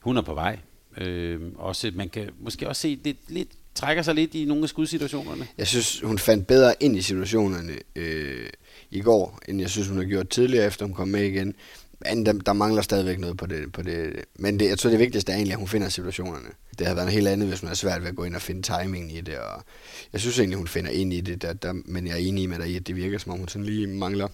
hun 0.00 0.16
er 0.16 0.22
på 0.22 0.34
vej. 0.34 0.58
Øh, 0.96 1.40
også, 1.56 1.92
man 1.94 2.08
kan 2.08 2.30
måske 2.40 2.68
også 2.68 2.82
se, 2.82 2.96
det 2.96 3.16
lidt, 3.28 3.48
trækker 3.74 4.02
sig 4.02 4.14
lidt 4.14 4.34
i 4.34 4.44
nogle 4.44 4.62
af 4.62 4.68
skudsituationerne. 4.68 5.46
Jeg 5.58 5.66
synes, 5.66 6.00
hun 6.00 6.18
fandt 6.18 6.46
bedre 6.46 6.74
ind 6.80 6.96
i 6.96 7.02
situationerne 7.02 7.72
øh, 7.96 8.50
i 8.90 9.00
går, 9.00 9.40
end 9.48 9.60
jeg 9.60 9.70
synes, 9.70 9.88
hun 9.88 9.96
har 9.96 10.04
gjort 10.04 10.28
tidligere, 10.28 10.66
efter 10.66 10.86
hun 10.86 10.94
kom 10.94 11.08
med 11.08 11.22
igen. 11.22 11.54
Men 12.00 12.26
der, 12.26 12.32
der 12.32 12.52
mangler 12.52 12.82
stadigvæk 12.82 13.18
noget 13.18 13.36
på 13.36 13.46
det. 13.46 13.72
På 13.72 13.82
det. 13.82 14.24
Men 14.34 14.60
det, 14.60 14.68
jeg 14.68 14.78
tror, 14.78 14.90
det 14.90 14.98
vigtigste 14.98 15.32
er 15.32 15.36
egentlig, 15.36 15.52
at 15.52 15.58
hun 15.58 15.68
finder 15.68 15.88
situationerne. 15.88 16.48
Det 16.78 16.86
har 16.86 16.94
været 16.94 17.06
noget 17.06 17.14
helt 17.14 17.28
andet, 17.28 17.48
hvis 17.48 17.60
hun 17.60 17.70
er 17.70 17.74
svært 17.74 18.02
ved 18.02 18.08
at 18.08 18.16
gå 18.16 18.24
ind 18.24 18.34
og 18.34 18.42
finde 18.42 18.62
timingen 18.62 19.10
i 19.10 19.20
det. 19.20 19.38
Og 19.38 19.64
jeg 20.12 20.20
synes 20.20 20.38
egentlig, 20.38 20.56
hun 20.58 20.68
finder 20.68 20.90
ind 20.90 21.12
i 21.12 21.20
det, 21.20 21.42
der, 21.42 21.52
der, 21.52 21.72
men 21.72 22.06
jeg 22.06 22.12
er 22.12 22.16
enig 22.28 22.48
med 22.48 22.58
dig 22.58 22.68
i, 22.68 22.76
at 22.76 22.86
det 22.86 22.96
virker, 22.96 23.18
som 23.18 23.32
om 23.32 23.38
hun 23.38 23.48
sådan 23.48 23.66
lige 23.66 23.86
mangler 23.86 24.28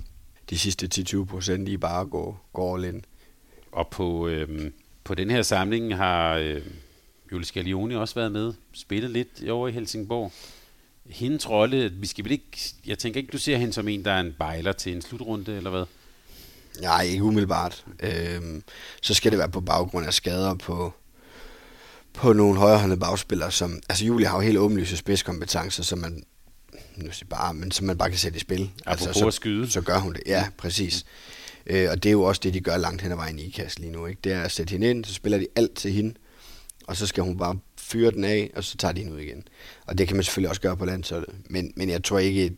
de 0.50 0.58
sidste 0.58 0.88
10-20 0.94 1.24
procent 1.24 1.68
i 1.68 1.76
bare 1.76 2.00
at 2.00 2.10
gå, 2.10 2.36
gå 2.52 2.74
all 2.74 2.84
in. 2.84 3.04
Og 3.72 3.88
på, 3.88 4.28
øh, 4.28 4.70
på 5.04 5.14
den 5.14 5.30
her 5.30 5.42
samling 5.42 5.96
har 5.96 6.34
øh, 6.34 6.62
Julie 7.32 7.46
Scalioni 7.46 7.94
også 7.94 8.14
været 8.14 8.32
med, 8.32 8.52
spillet 8.72 9.10
lidt 9.10 9.48
over 9.50 9.68
i 9.68 9.72
Helsingborg. 9.72 10.32
Hendes 11.06 11.50
rolle, 11.50 11.92
vi 11.92 12.06
skal 12.06 12.24
vel 12.24 12.32
ikke, 12.32 12.58
jeg 12.86 12.98
tænker 12.98 13.20
ikke, 13.20 13.30
du 13.30 13.38
ser 13.38 13.56
hende 13.56 13.72
som 13.72 13.88
en, 13.88 14.04
der 14.04 14.12
er 14.12 14.20
en 14.20 14.34
bejler 14.38 14.72
til 14.72 14.92
en 14.92 15.02
slutrunde, 15.02 15.56
eller 15.56 15.70
hvad? 15.70 15.84
Nej, 16.80 17.02
ikke 17.02 17.24
umiddelbart. 17.24 17.84
Øhm, 18.00 18.62
så 19.02 19.14
skal 19.14 19.30
det 19.30 19.38
være 19.38 19.48
på 19.48 19.60
baggrund 19.60 20.06
af 20.06 20.14
skader 20.14 20.54
på, 20.54 20.92
på 22.12 22.32
nogle 22.32 22.58
højrehåndede 22.58 23.00
bagspillere, 23.00 23.52
som, 23.52 23.80
altså 23.88 24.04
Julie 24.04 24.26
har 24.26 24.36
jo 24.36 24.40
helt 24.40 24.58
åbenlyse 24.58 24.96
spidskompetencer, 24.96 25.82
som 25.82 25.98
man, 25.98 26.22
nu 26.96 27.12
siger 27.12 27.28
bare, 27.28 27.54
men 27.54 27.70
som 27.70 27.86
man 27.86 27.98
bare 27.98 28.10
kan 28.10 28.18
sætte 28.18 28.36
i 28.36 28.40
spil. 28.40 28.70
Altså, 28.86 29.12
så, 29.12 29.26
at 29.26 29.34
skyde. 29.34 29.70
Så 29.70 29.80
gør 29.80 29.98
hun 29.98 30.12
det, 30.12 30.22
ja, 30.26 30.48
præcis. 30.58 31.04
Øh, 31.66 31.88
og 31.90 32.02
det 32.02 32.08
er 32.08 32.12
jo 32.12 32.22
også 32.22 32.40
det, 32.44 32.54
de 32.54 32.60
gør 32.60 32.76
langt 32.76 33.02
hen 33.02 33.12
ad 33.12 33.16
vejen 33.16 33.38
i 33.38 33.42
IKAS 33.42 33.78
lige 33.78 33.92
nu. 33.92 34.06
Ikke? 34.06 34.20
Det 34.24 34.32
er 34.32 34.42
at 34.42 34.52
sætte 34.52 34.70
hende 34.70 34.90
ind, 34.90 35.04
så 35.04 35.14
spiller 35.14 35.38
de 35.38 35.46
alt 35.56 35.74
til 35.74 35.92
hende, 35.92 36.14
og 36.86 36.96
så 36.96 37.06
skal 37.06 37.22
hun 37.24 37.36
bare 37.36 37.58
fyre 37.78 38.10
den 38.10 38.24
af, 38.24 38.50
og 38.56 38.64
så 38.64 38.76
tager 38.76 38.92
de 38.92 39.00
hende 39.00 39.14
ud 39.14 39.20
igen. 39.20 39.48
Og 39.86 39.98
det 39.98 40.08
kan 40.08 40.16
man 40.16 40.24
selvfølgelig 40.24 40.48
også 40.48 40.60
gøre 40.60 40.76
på 40.76 40.84
landsholdet. 40.84 41.34
Men, 41.50 41.72
men 41.76 41.90
jeg 41.90 42.04
tror 42.04 42.18
ikke, 42.18 42.56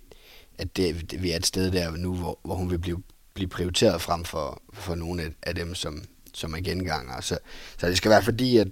at 0.58 0.76
det, 0.76 1.22
vi 1.22 1.30
er 1.30 1.36
et 1.36 1.46
sted 1.46 1.70
der 1.70 1.96
nu, 1.96 2.14
hvor, 2.14 2.38
hvor 2.44 2.54
hun 2.54 2.70
vil 2.70 2.78
blive 2.78 3.02
blive 3.38 3.48
prioriteret 3.48 4.00
frem 4.00 4.24
for, 4.24 4.62
for 4.72 4.94
nogle 4.94 5.32
af, 5.42 5.54
dem, 5.54 5.74
som, 5.74 6.02
som 6.34 6.54
er 6.54 6.60
genganger. 6.60 7.20
Så, 7.20 7.38
så 7.78 7.86
det 7.86 7.96
skal 7.96 8.10
være 8.10 8.22
fordi, 8.22 8.56
at, 8.56 8.68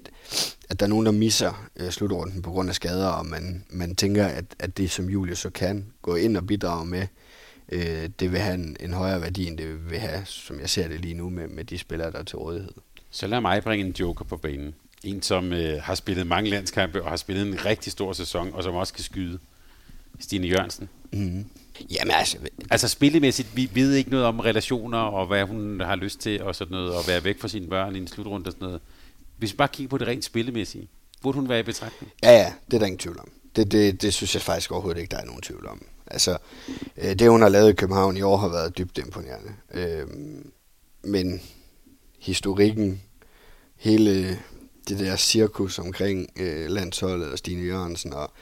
at 0.70 0.80
der 0.80 0.86
er 0.86 0.90
nogen, 0.90 1.06
der 1.06 1.12
misser 1.12 1.68
øh, 1.76 1.90
slutrunden 1.90 2.42
på 2.42 2.50
grund 2.50 2.68
af 2.68 2.74
skader, 2.74 3.08
og 3.08 3.26
man, 3.26 3.64
man 3.70 3.96
tænker, 3.96 4.26
at, 4.26 4.44
at 4.58 4.76
det, 4.76 4.90
som 4.90 5.08
Julius 5.08 5.38
så 5.38 5.50
kan 5.50 5.86
gå 6.02 6.14
ind 6.14 6.36
og 6.36 6.46
bidrage 6.46 6.86
med, 6.86 7.06
øh, 7.68 8.08
det 8.20 8.32
vil 8.32 8.40
have 8.40 8.54
en, 8.54 8.76
en 8.80 8.92
højere 8.92 9.20
værdi, 9.20 9.46
end 9.46 9.58
det 9.58 9.90
vil 9.90 9.98
have, 9.98 10.24
som 10.24 10.60
jeg 10.60 10.70
ser 10.70 10.88
det 10.88 11.00
lige 11.00 11.14
nu, 11.14 11.30
med, 11.30 11.48
med 11.48 11.64
de 11.64 11.78
spillere, 11.78 12.10
der 12.10 12.18
er 12.18 12.24
til 12.24 12.38
rådighed. 12.38 12.72
Så 13.10 13.26
lad 13.26 13.40
mig 13.40 13.62
bringe 13.62 13.86
en 13.86 13.94
joker 14.00 14.24
på 14.24 14.36
banen. 14.36 14.74
En, 15.04 15.22
som 15.22 15.52
øh, 15.52 15.82
har 15.82 15.94
spillet 15.94 16.26
mange 16.26 16.50
landskampe 16.50 17.02
og 17.02 17.10
har 17.10 17.16
spillet 17.16 17.46
en 17.46 17.64
rigtig 17.64 17.92
stor 17.92 18.12
sæson, 18.12 18.50
og 18.54 18.62
som 18.62 18.74
også 18.74 18.94
kan 18.94 19.04
skyde. 19.04 19.38
Stine 20.18 20.46
Jørgensen. 20.46 20.88
Mm-hmm. 21.12 21.44
Jamen 21.90 22.10
altså... 22.10 22.38
Altså 22.70 22.88
spillemæssigt, 22.88 23.56
vi 23.56 23.70
ved 23.74 23.94
ikke 23.94 24.10
noget 24.10 24.26
om 24.26 24.40
relationer, 24.40 24.98
og 24.98 25.26
hvad 25.26 25.44
hun 25.44 25.80
har 25.80 25.96
lyst 25.96 26.20
til, 26.20 26.42
og 26.42 26.54
sådan 26.54 26.72
noget, 26.72 26.94
og 26.94 27.02
være 27.08 27.24
væk 27.24 27.40
fra 27.40 27.48
sine 27.48 27.68
børn 27.68 27.96
i 27.96 27.98
en 27.98 28.08
slutrunde 28.08 28.48
og 28.48 28.52
sådan 28.52 28.66
noget. 28.66 28.80
Hvis 29.38 29.52
vi 29.52 29.56
bare 29.56 29.68
kigger 29.68 29.90
på 29.90 29.98
det 29.98 30.08
rent 30.08 30.24
spillemæssige, 30.24 30.88
burde 31.22 31.38
hun 31.38 31.48
være 31.48 31.60
i 31.60 31.62
betragtning? 31.62 32.12
Ja, 32.22 32.32
ja, 32.32 32.52
det 32.66 32.74
er 32.74 32.78
der 32.78 32.86
ingen 32.86 32.98
tvivl 32.98 33.18
om. 33.18 33.30
Det, 33.56 33.72
det, 33.72 34.02
det 34.02 34.14
synes 34.14 34.34
jeg 34.34 34.42
faktisk 34.42 34.72
overhovedet 34.72 35.00
ikke, 35.00 35.10
der 35.10 35.20
er 35.20 35.24
nogen 35.24 35.42
tvivl 35.42 35.66
om. 35.66 35.86
Altså, 36.06 36.38
øh, 36.96 37.14
det 37.18 37.30
hun 37.30 37.42
har 37.42 37.48
lavet 37.48 37.70
i 37.70 37.74
København 37.74 38.16
i 38.16 38.22
år 38.22 38.36
har 38.36 38.48
været 38.48 38.78
dybt 38.78 38.98
imponerende. 38.98 39.54
Øh, 39.74 40.06
men 41.02 41.42
historikken, 42.18 43.02
hele 43.76 44.38
det 44.88 44.98
der 44.98 45.16
cirkus 45.16 45.78
omkring 45.78 46.28
øh, 46.36 46.70
landsholdet 46.70 47.32
og 47.32 47.38
Stine 47.38 47.62
Jørgensen 47.62 48.12
og 48.12 48.32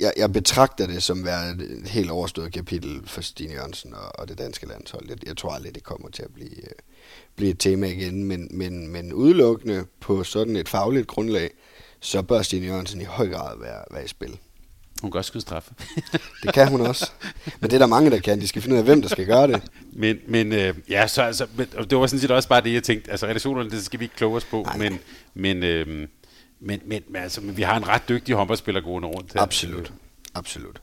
jeg, 0.00 0.12
jeg 0.16 0.32
betragter 0.32 0.86
det 0.86 1.02
som 1.02 1.24
være 1.24 1.50
et 1.50 1.88
helt 1.88 2.10
overstået 2.10 2.52
kapitel 2.52 3.00
for 3.06 3.20
Stine 3.20 3.52
Jørgensen 3.52 3.94
og, 3.94 4.18
og 4.20 4.28
det 4.28 4.38
danske 4.38 4.66
landshold. 4.66 5.08
Jeg, 5.08 5.26
jeg 5.26 5.36
tror 5.36 5.50
aldrig, 5.50 5.74
det 5.74 5.82
kommer 5.82 6.10
til 6.10 6.22
at 6.22 6.34
blive, 6.34 6.50
uh, 6.50 6.68
blive 7.36 7.50
et 7.50 7.58
tema 7.58 7.86
igen, 7.86 8.24
men, 8.24 8.48
men, 8.50 8.88
men 8.88 9.12
udelukkende 9.12 9.84
på 10.00 10.24
sådan 10.24 10.56
et 10.56 10.68
fagligt 10.68 11.06
grundlag, 11.06 11.50
så 12.00 12.22
bør 12.22 12.42
Stine 12.42 12.66
Jørgensen 12.66 13.00
i 13.00 13.04
høj 13.04 13.28
grad 13.28 13.58
være, 13.58 13.84
være 13.90 14.04
i 14.04 14.08
spil. 14.08 14.38
Hun 15.02 15.10
kan 15.10 15.18
også 15.18 15.28
skyde 15.28 15.42
straffe. 15.42 15.74
det 16.42 16.54
kan 16.54 16.68
hun 16.68 16.80
også. 16.80 17.10
Men 17.60 17.70
det 17.70 17.72
er 17.72 17.78
der 17.78 17.86
mange, 17.86 18.10
der 18.10 18.18
kan. 18.18 18.40
De 18.40 18.48
skal 18.48 18.62
finde 18.62 18.74
ud 18.74 18.78
af, 18.78 18.84
hvem 18.84 19.02
der 19.02 19.08
skal 19.08 19.26
gøre 19.26 19.46
det. 19.46 19.62
Men, 19.92 20.18
men 20.28 20.52
øh, 20.52 20.74
ja, 20.88 21.06
så 21.06 21.22
altså, 21.22 21.46
men, 21.56 21.66
det 21.90 21.98
var 21.98 22.06
sådan 22.06 22.20
set 22.20 22.30
også 22.30 22.48
bare 22.48 22.60
det, 22.60 22.74
jeg 22.74 22.82
tænkte. 22.82 23.10
Altså 23.10 23.26
relationerne, 23.26 23.70
det 23.70 23.84
skal 23.84 24.00
vi 24.00 24.04
ikke 24.04 24.16
kloge 24.16 24.36
os 24.36 24.44
på, 24.44 24.62
nej, 24.62 24.76
men, 24.76 24.98
men 25.34 25.62
øh, 25.62 26.08
men, 26.60 26.80
men, 26.84 27.02
men, 27.08 27.22
altså, 27.22 27.40
men 27.40 27.56
vi 27.56 27.62
har 27.62 27.76
en 27.76 27.88
ret 27.88 28.08
dygtig 28.08 28.34
håndboldspiller 28.34 28.80
gående 28.80 29.08
rundt 29.08 29.32
her. 29.32 29.40
Absolut. 29.40 29.92
Absolut. 30.34 30.82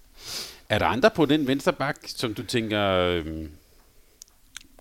Er 0.70 0.80
der 0.80 0.86
andre 0.86 1.12
på 1.12 1.26
den 1.26 1.48
venstre 1.48 1.74
bak, 1.74 1.96
som 2.06 2.34
du 2.34 2.44
tænker 2.44 2.92
øhm, 2.92 3.52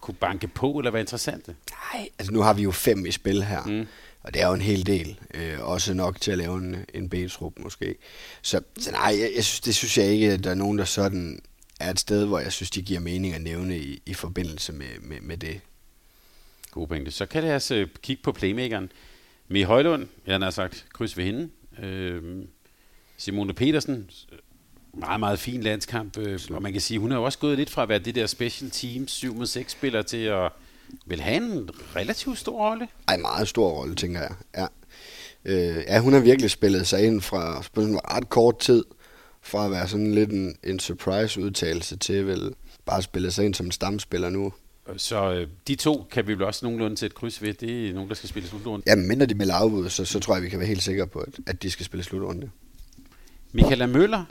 kunne 0.01 0.15
banke 0.15 0.49
på 0.49 0.79
eller 0.79 0.91
være 0.91 1.01
interessante? 1.01 1.57
Nej, 1.71 2.09
altså 2.19 2.33
nu 2.33 2.41
har 2.41 2.53
vi 2.53 2.63
jo 2.63 2.71
fem 2.71 3.07
i 3.07 3.11
spil 3.11 3.45
her. 3.45 3.63
Mm. 3.63 3.87
Og 4.23 4.35
det 4.35 4.43
er 4.43 4.47
jo 4.47 4.55
en 4.55 4.61
hel 4.61 4.87
del. 4.87 5.21
Øh, 5.35 5.61
også 5.61 5.95
nok 5.95 6.21
til 6.21 6.31
at 6.31 6.39
lave 6.39 6.59
en, 6.59 6.77
en 6.95 7.09
B-trup 7.09 7.53
måske. 7.59 7.95
Så, 8.43 8.61
så 8.79 8.91
nej, 8.91 9.17
jeg, 9.21 9.33
jeg 9.37 9.45
synes, 9.45 9.61
det 9.61 9.75
synes 9.75 9.99
jeg 9.99 10.07
ikke, 10.07 10.33
at 10.33 10.45
der 10.45 10.51
er 10.51 10.55
nogen, 10.55 10.79
der 10.79 10.85
sådan 10.85 11.41
er 11.81 11.91
et 11.91 12.01
sted, 12.01 12.25
hvor 12.25 12.39
jeg 12.39 12.53
synes, 12.53 12.71
de 12.71 12.83
giver 12.83 13.01
mening 13.01 13.35
at 13.35 13.43
nævne 13.43 13.79
i, 13.79 14.03
i 14.07 14.15
forbindelse 14.15 14.73
med, 14.73 15.01
med, 15.01 15.21
med 15.21 15.37
det. 15.37 15.61
God 16.71 16.87
pointe. 16.87 17.11
Så 17.11 17.27
kan 17.27 17.43
det 17.43 17.49
altså 17.49 17.87
kigge 18.03 18.23
på 18.23 18.33
playmakeren. 18.33 18.93
Mie 19.49 19.65
Højlund, 19.65 20.07
jeg 20.27 20.39
har 20.41 20.51
sagt 20.51 20.87
kryds 20.93 21.17
ved 21.17 21.25
hende. 21.25 21.49
Øh, 21.83 22.23
Simone 23.17 23.53
Petersen, 23.53 24.11
meget, 24.95 25.21
meget 25.21 25.39
fin 25.39 25.63
landskamp. 25.63 26.19
Øh, 26.19 26.41
og 26.51 26.63
man 26.63 26.73
kan 26.73 26.81
sige, 26.81 26.99
hun 26.99 27.11
har 27.11 27.19
jo 27.19 27.25
også 27.25 27.39
gået 27.39 27.59
lidt 27.59 27.71
fra 27.71 27.83
at 27.83 27.89
være 27.89 27.99
det 27.99 28.15
der 28.15 28.27
special 28.27 28.71
team 28.71 29.09
7 29.09 29.35
mod 29.35 29.47
6 29.47 29.73
spiller 29.73 30.03
til 30.03 30.17
at 30.17 30.53
vil 31.07 31.21
have 31.21 31.37
en 31.37 31.71
relativt 31.97 32.39
stor 32.39 32.71
rolle. 32.71 32.89
Ej, 33.09 33.17
meget 33.17 33.49
stor 33.49 33.71
rolle, 33.71 33.95
tænker 33.95 34.21
jeg. 34.21 34.35
Ja. 34.57 34.67
Øh, 35.45 35.85
ja, 35.87 36.01
hun 36.01 36.13
har 36.13 36.21
virkelig 36.21 36.51
spillet 36.51 36.87
sig 36.87 37.05
ind 37.07 37.21
fra 37.21 37.63
en 37.77 38.01
ret 38.13 38.29
kort 38.29 38.59
tid, 38.59 38.85
fra 39.43 39.65
at 39.65 39.71
være 39.71 39.89
sådan 39.89 40.15
lidt 40.15 40.31
en, 40.31 40.57
en 40.65 40.79
surprise-udtalelse 40.79 41.97
til 41.97 42.27
vel 42.27 42.55
bare 42.85 43.03
spille 43.03 43.31
sig 43.31 43.45
ind 43.45 43.55
som 43.55 43.71
stamspiller 43.71 44.31
nu. 44.31 44.53
Så 44.97 45.33
øh, 45.33 45.49
de 45.69 45.75
to 45.75 46.07
kan 46.11 46.27
vi 46.27 46.35
vel 46.35 46.43
også 46.43 46.67
nogenlunde 46.67 46.97
til 46.97 47.07
et 47.07 47.15
kryds 47.15 47.43
ved. 47.43 47.55
Det 47.55 47.89
er 47.89 47.95
nogen, 47.95 48.09
der 48.09 48.15
skal 48.15 48.29
spille 48.29 48.49
slutrunde. 48.49 48.85
Ja, 48.87 48.95
men 48.95 49.09
mindre 49.09 49.27
de 49.27 49.35
melder 49.35 49.55
afbud, 49.55 49.89
så, 49.89 50.05
så 50.05 50.21
tror 50.21 50.35
jeg, 50.35 50.43
vi 50.43 50.49
kan 50.49 50.59
være 50.59 50.69
helt 50.69 50.83
sikre 50.83 51.07
på, 51.07 51.19
at, 51.19 51.35
at 51.47 51.63
de 51.63 51.71
skal 51.71 51.87
spille 51.87 52.05
slutrunde. 52.05 52.51
Michaela 53.53 53.87
Møller, 53.87 54.25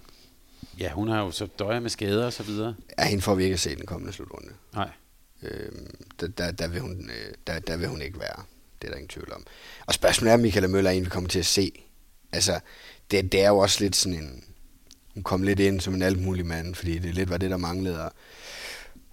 ja, 0.79 0.91
hun 0.91 1.07
har 1.07 1.23
jo 1.23 1.31
så 1.31 1.47
døjer 1.59 1.79
med 1.79 1.89
skader 1.89 2.25
og 2.25 2.33
så 2.33 2.43
videre. 2.43 2.75
Ja, 2.99 3.05
hende 3.05 3.21
får 3.21 3.35
vi 3.35 3.43
ikke 3.43 3.53
at 3.53 3.59
se 3.59 3.75
den 3.75 3.85
kommende 3.85 4.13
slutrunde. 4.13 4.49
Nej. 4.73 4.89
Øhm, 5.43 5.87
der, 6.19 6.27
der, 6.27 6.51
der, 6.51 6.67
vil 6.67 6.81
hun, 6.81 7.09
øh, 7.09 7.33
der, 7.47 7.59
der 7.59 7.77
vil 7.77 7.87
hun 7.87 8.01
ikke 8.01 8.19
være. 8.19 8.43
Det 8.81 8.87
er 8.87 8.91
der 8.91 8.97
ingen 8.97 9.09
tvivl 9.09 9.33
om. 9.33 9.45
Og 9.85 9.93
spørgsmålet 9.93 10.31
er, 10.31 10.33
om 10.35 10.39
Michaela 10.39 10.67
Møller 10.67 10.91
er 10.91 10.95
en, 10.95 11.05
vi 11.05 11.09
kommer 11.09 11.29
til 11.29 11.39
at 11.39 11.45
se. 11.45 11.71
Altså, 12.31 12.59
det, 13.11 13.31
det 13.31 13.41
er 13.41 13.47
jo 13.47 13.57
også 13.57 13.83
lidt 13.83 13.95
sådan 13.95 14.19
en... 14.19 14.43
Hun 15.13 15.23
kom 15.23 15.43
lidt 15.43 15.59
ind 15.59 15.81
som 15.81 15.93
en 15.93 16.01
alt 16.01 16.21
mulig 16.21 16.45
mand, 16.45 16.75
fordi 16.75 16.99
det 16.99 17.15
lidt 17.15 17.29
var 17.29 17.37
det, 17.37 17.51
der 17.51 17.57
manglede. 17.57 18.05
Og 18.05 18.11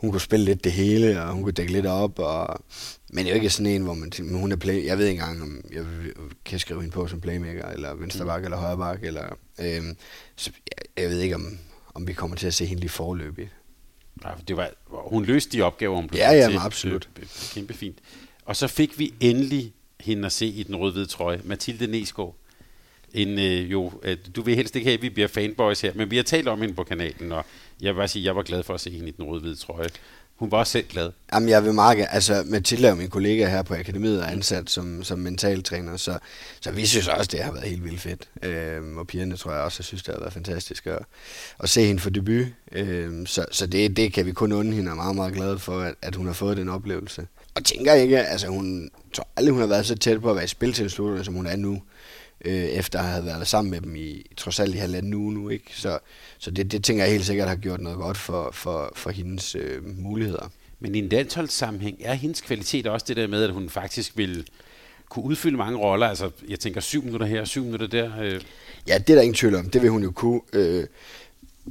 hun 0.03 0.11
kunne 0.11 0.21
spille 0.21 0.45
lidt 0.45 0.65
det 0.65 0.73
hele, 0.73 1.23
og 1.23 1.33
hun 1.33 1.43
kunne 1.43 1.53
dække 1.53 1.73
lidt 1.73 1.87
op. 1.87 2.19
Og, 2.19 2.65
men 3.11 3.25
det 3.25 3.31
er 3.31 3.35
jo 3.35 3.35
ikke 3.35 3.51
sådan 3.51 3.73
en, 3.73 3.83
hvor 3.83 3.95
man 3.95 4.13
men 4.19 4.41
hun 4.41 4.53
er 4.53 4.57
play, 4.57 4.87
jeg 4.87 4.99
ved 4.99 5.07
ikke 5.07 5.21
engang, 5.21 5.43
om 5.43 5.65
jeg 5.73 5.85
kan 6.45 6.59
skrive 6.59 6.81
hende 6.81 6.95
på 6.95 7.07
som 7.07 7.21
playmaker, 7.21 7.69
eller 7.69 7.95
venstre 7.95 8.25
bak, 8.25 8.41
mm. 8.41 8.45
eller 8.45 8.59
højre 8.59 8.77
bak, 8.77 8.99
eller, 9.03 9.25
øhm, 9.61 9.97
så 10.37 10.51
jeg, 10.67 11.03
jeg, 11.03 11.11
ved 11.11 11.21
ikke, 11.21 11.35
om, 11.35 11.59
om 11.95 12.09
vi 12.09 12.13
kommer 12.13 12.37
til 12.37 12.47
at 12.47 12.55
se 12.55 12.67
hende 12.67 12.81
lige 12.81 12.91
forløbigt. 12.91 13.51
Nej, 14.23 14.35
det 14.49 14.57
var, 14.57 14.71
hun 14.89 15.25
løste 15.25 15.57
de 15.57 15.63
opgaver, 15.63 15.97
hun 15.97 16.09
blev 16.09 16.19
ja, 16.19 16.33
ja, 16.33 16.49
til. 16.49 16.59
absolut. 16.61 17.09
Kæmpe 17.55 17.75
fint. 17.75 17.99
Og 18.45 18.57
så 18.57 18.67
fik 18.67 18.99
vi 18.99 19.15
endelig 19.21 19.73
hende 20.01 20.27
at 20.27 20.33
se 20.33 20.47
i 20.47 20.63
den 20.63 20.77
rød-hvide 20.77 21.07
trøje, 21.07 21.41
Mathilde 21.45 21.87
Nesgaard. 21.87 22.37
En, 23.15 23.39
øh, 23.39 23.73
jo, 23.73 23.93
øh, 24.03 24.17
du 24.37 24.43
vil 24.43 24.57
helst 24.57 24.77
ikke 24.77 24.87
have, 24.87 24.97
at 24.97 25.03
vi 25.03 25.11
bliver 25.11 25.29
fanboys 25.29 25.81
her, 25.81 25.93
men 25.95 26.11
vi 26.11 26.17
har 26.17 26.23
talt 26.23 26.49
om 26.49 26.61
hende 26.61 26.75
på 26.75 26.85
kanalen, 26.85 27.33
og 27.33 27.45
jeg 27.83 27.95
vil 27.95 27.99
bare 27.99 28.09
sige, 28.09 28.25
jeg 28.25 28.37
var 28.37 28.43
glad 28.43 28.63
for 28.63 28.75
at 28.75 28.81
se 28.81 28.91
hende 28.91 29.09
i 29.09 29.11
den 29.11 29.25
rød-hvide 29.25 29.57
trøje. 29.57 29.89
hun 30.37 30.51
var 30.51 30.59
også 30.59 30.73
selv 30.73 30.87
glad. 30.89 31.11
Jamen, 31.33 31.49
jeg 31.49 31.65
vil 31.65 31.73
meget 31.75 32.07
Altså, 32.11 32.43
Mathilde 32.47 32.91
og 32.91 32.97
min 32.97 33.11
kollega 33.11 33.49
her 33.49 33.63
på 33.63 33.75
akademiet 33.75 34.23
er 34.23 34.27
ansat 34.27 34.71
som, 34.71 35.03
som 35.03 35.19
mentaltræner, 35.19 35.97
så, 35.97 36.19
så 36.61 36.71
vi 36.71 36.87
synes 36.87 37.09
også, 37.09 37.29
det 37.33 37.41
har 37.41 37.53
været 37.53 37.69
helt 37.69 37.85
vildt 37.85 38.01
fedt. 38.01 38.29
Øhm, 38.43 38.99
og 38.99 39.07
pigerne 39.07 39.37
tror 39.37 39.53
jeg 39.53 39.61
også, 39.61 39.77
jeg 39.81 39.85
synes, 39.85 40.03
det 40.03 40.15
har 40.15 40.21
været 40.21 40.33
fantastisk 40.33 40.87
at, 40.87 40.99
at 41.61 41.69
se 41.69 41.87
hende 41.87 42.01
for 42.01 42.11
debut. 42.11 42.47
Øhm, 42.73 43.27
så 43.27 43.45
så 43.51 43.67
det, 43.67 43.97
det 43.97 44.13
kan 44.13 44.27
vi 44.27 44.33
kun 44.33 44.53
unde 44.53 44.73
hende, 44.73 44.91
og 44.91 44.97
meget, 44.97 45.17
meget 45.17 45.35
glade 45.35 45.59
for, 45.59 45.81
at, 45.81 45.95
at 46.03 46.15
hun 46.15 46.27
har 46.27 46.33
fået 46.35 46.57
den 46.57 46.69
oplevelse. 46.69 47.27
Og 47.55 47.65
tænker 47.65 47.93
ikke, 47.95 48.19
altså 48.19 48.47
hun 48.47 48.91
tror 49.13 49.29
aldrig, 49.37 49.53
hun 49.53 49.61
har 49.61 49.69
været 49.69 49.87
så 49.87 49.95
tæt 49.95 50.21
på 50.21 50.31
at 50.31 50.37
være 50.37 50.45
i 50.45 50.49
spiltilslutterne, 50.49 51.25
som 51.25 51.35
hun 51.35 51.47
er 51.47 51.57
nu 51.57 51.83
øh, 52.45 52.65
efter 52.65 52.99
at 52.99 53.05
have 53.05 53.25
været 53.25 53.49
sammen 53.49 53.71
med 53.71 53.81
dem 53.81 53.97
i 53.97 54.27
trods 54.37 54.61
alt 54.61 54.75
i 54.75 54.79
halvanden 54.79 55.15
uge 55.15 55.35
nu. 55.35 55.49
Ikke? 55.49 55.71
Så, 55.75 55.99
så 56.39 56.51
det, 56.51 56.73
det 56.73 56.85
tænker 56.85 57.05
jeg 57.05 57.13
helt 57.13 57.27
sikkert 57.27 57.49
har 57.49 57.57
gjort 57.57 57.81
noget 57.81 57.99
godt 57.99 58.17
for, 58.17 58.51
for, 58.53 58.93
for 58.97 59.11
hendes 59.11 59.55
øh, 59.55 59.99
muligheder. 59.99 60.51
Men 60.81 60.95
i 60.95 60.99
en 60.99 61.09
landsholdssammenhæng 61.09 61.97
er 62.01 62.15
hendes 62.15 62.41
kvalitet 62.41 62.87
også 62.87 63.07
det 63.09 63.17
der 63.17 63.27
med, 63.27 63.45
at 63.45 63.53
hun 63.53 63.69
faktisk 63.69 64.17
vil 64.17 64.47
kunne 65.09 65.25
udfylde 65.25 65.57
mange 65.57 65.79
roller. 65.79 66.07
Altså, 66.07 66.31
jeg 66.49 66.61
tænker 66.61 66.81
syv 66.81 67.03
minutter 67.05 67.27
her, 67.27 67.45
syv 67.45 67.65
minutter 67.65 67.87
der. 67.87 68.21
Øh. 68.21 68.41
Ja, 68.89 68.99
det 68.99 69.11
er 69.11 69.15
der 69.15 69.23
ingen 69.23 69.35
tvivl 69.35 69.55
om. 69.55 69.71
Det 69.71 69.83
vil 69.83 69.91
hun 69.91 70.03
jo 70.03 70.11
kunne. 70.11 70.41
Øh, 70.53 70.87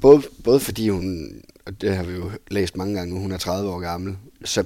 både, 0.02 0.22
både 0.44 0.60
fordi 0.60 0.90
hun, 0.90 1.32
og 1.66 1.82
det 1.82 1.96
har 1.96 2.04
vi 2.04 2.14
jo 2.14 2.32
læst 2.48 2.78
mange 2.78 2.96
gange, 2.96 3.20
hun 3.20 3.32
er 3.32 3.38
30 3.38 3.70
år 3.70 3.80
gammel, 3.80 4.18
så 4.46 4.64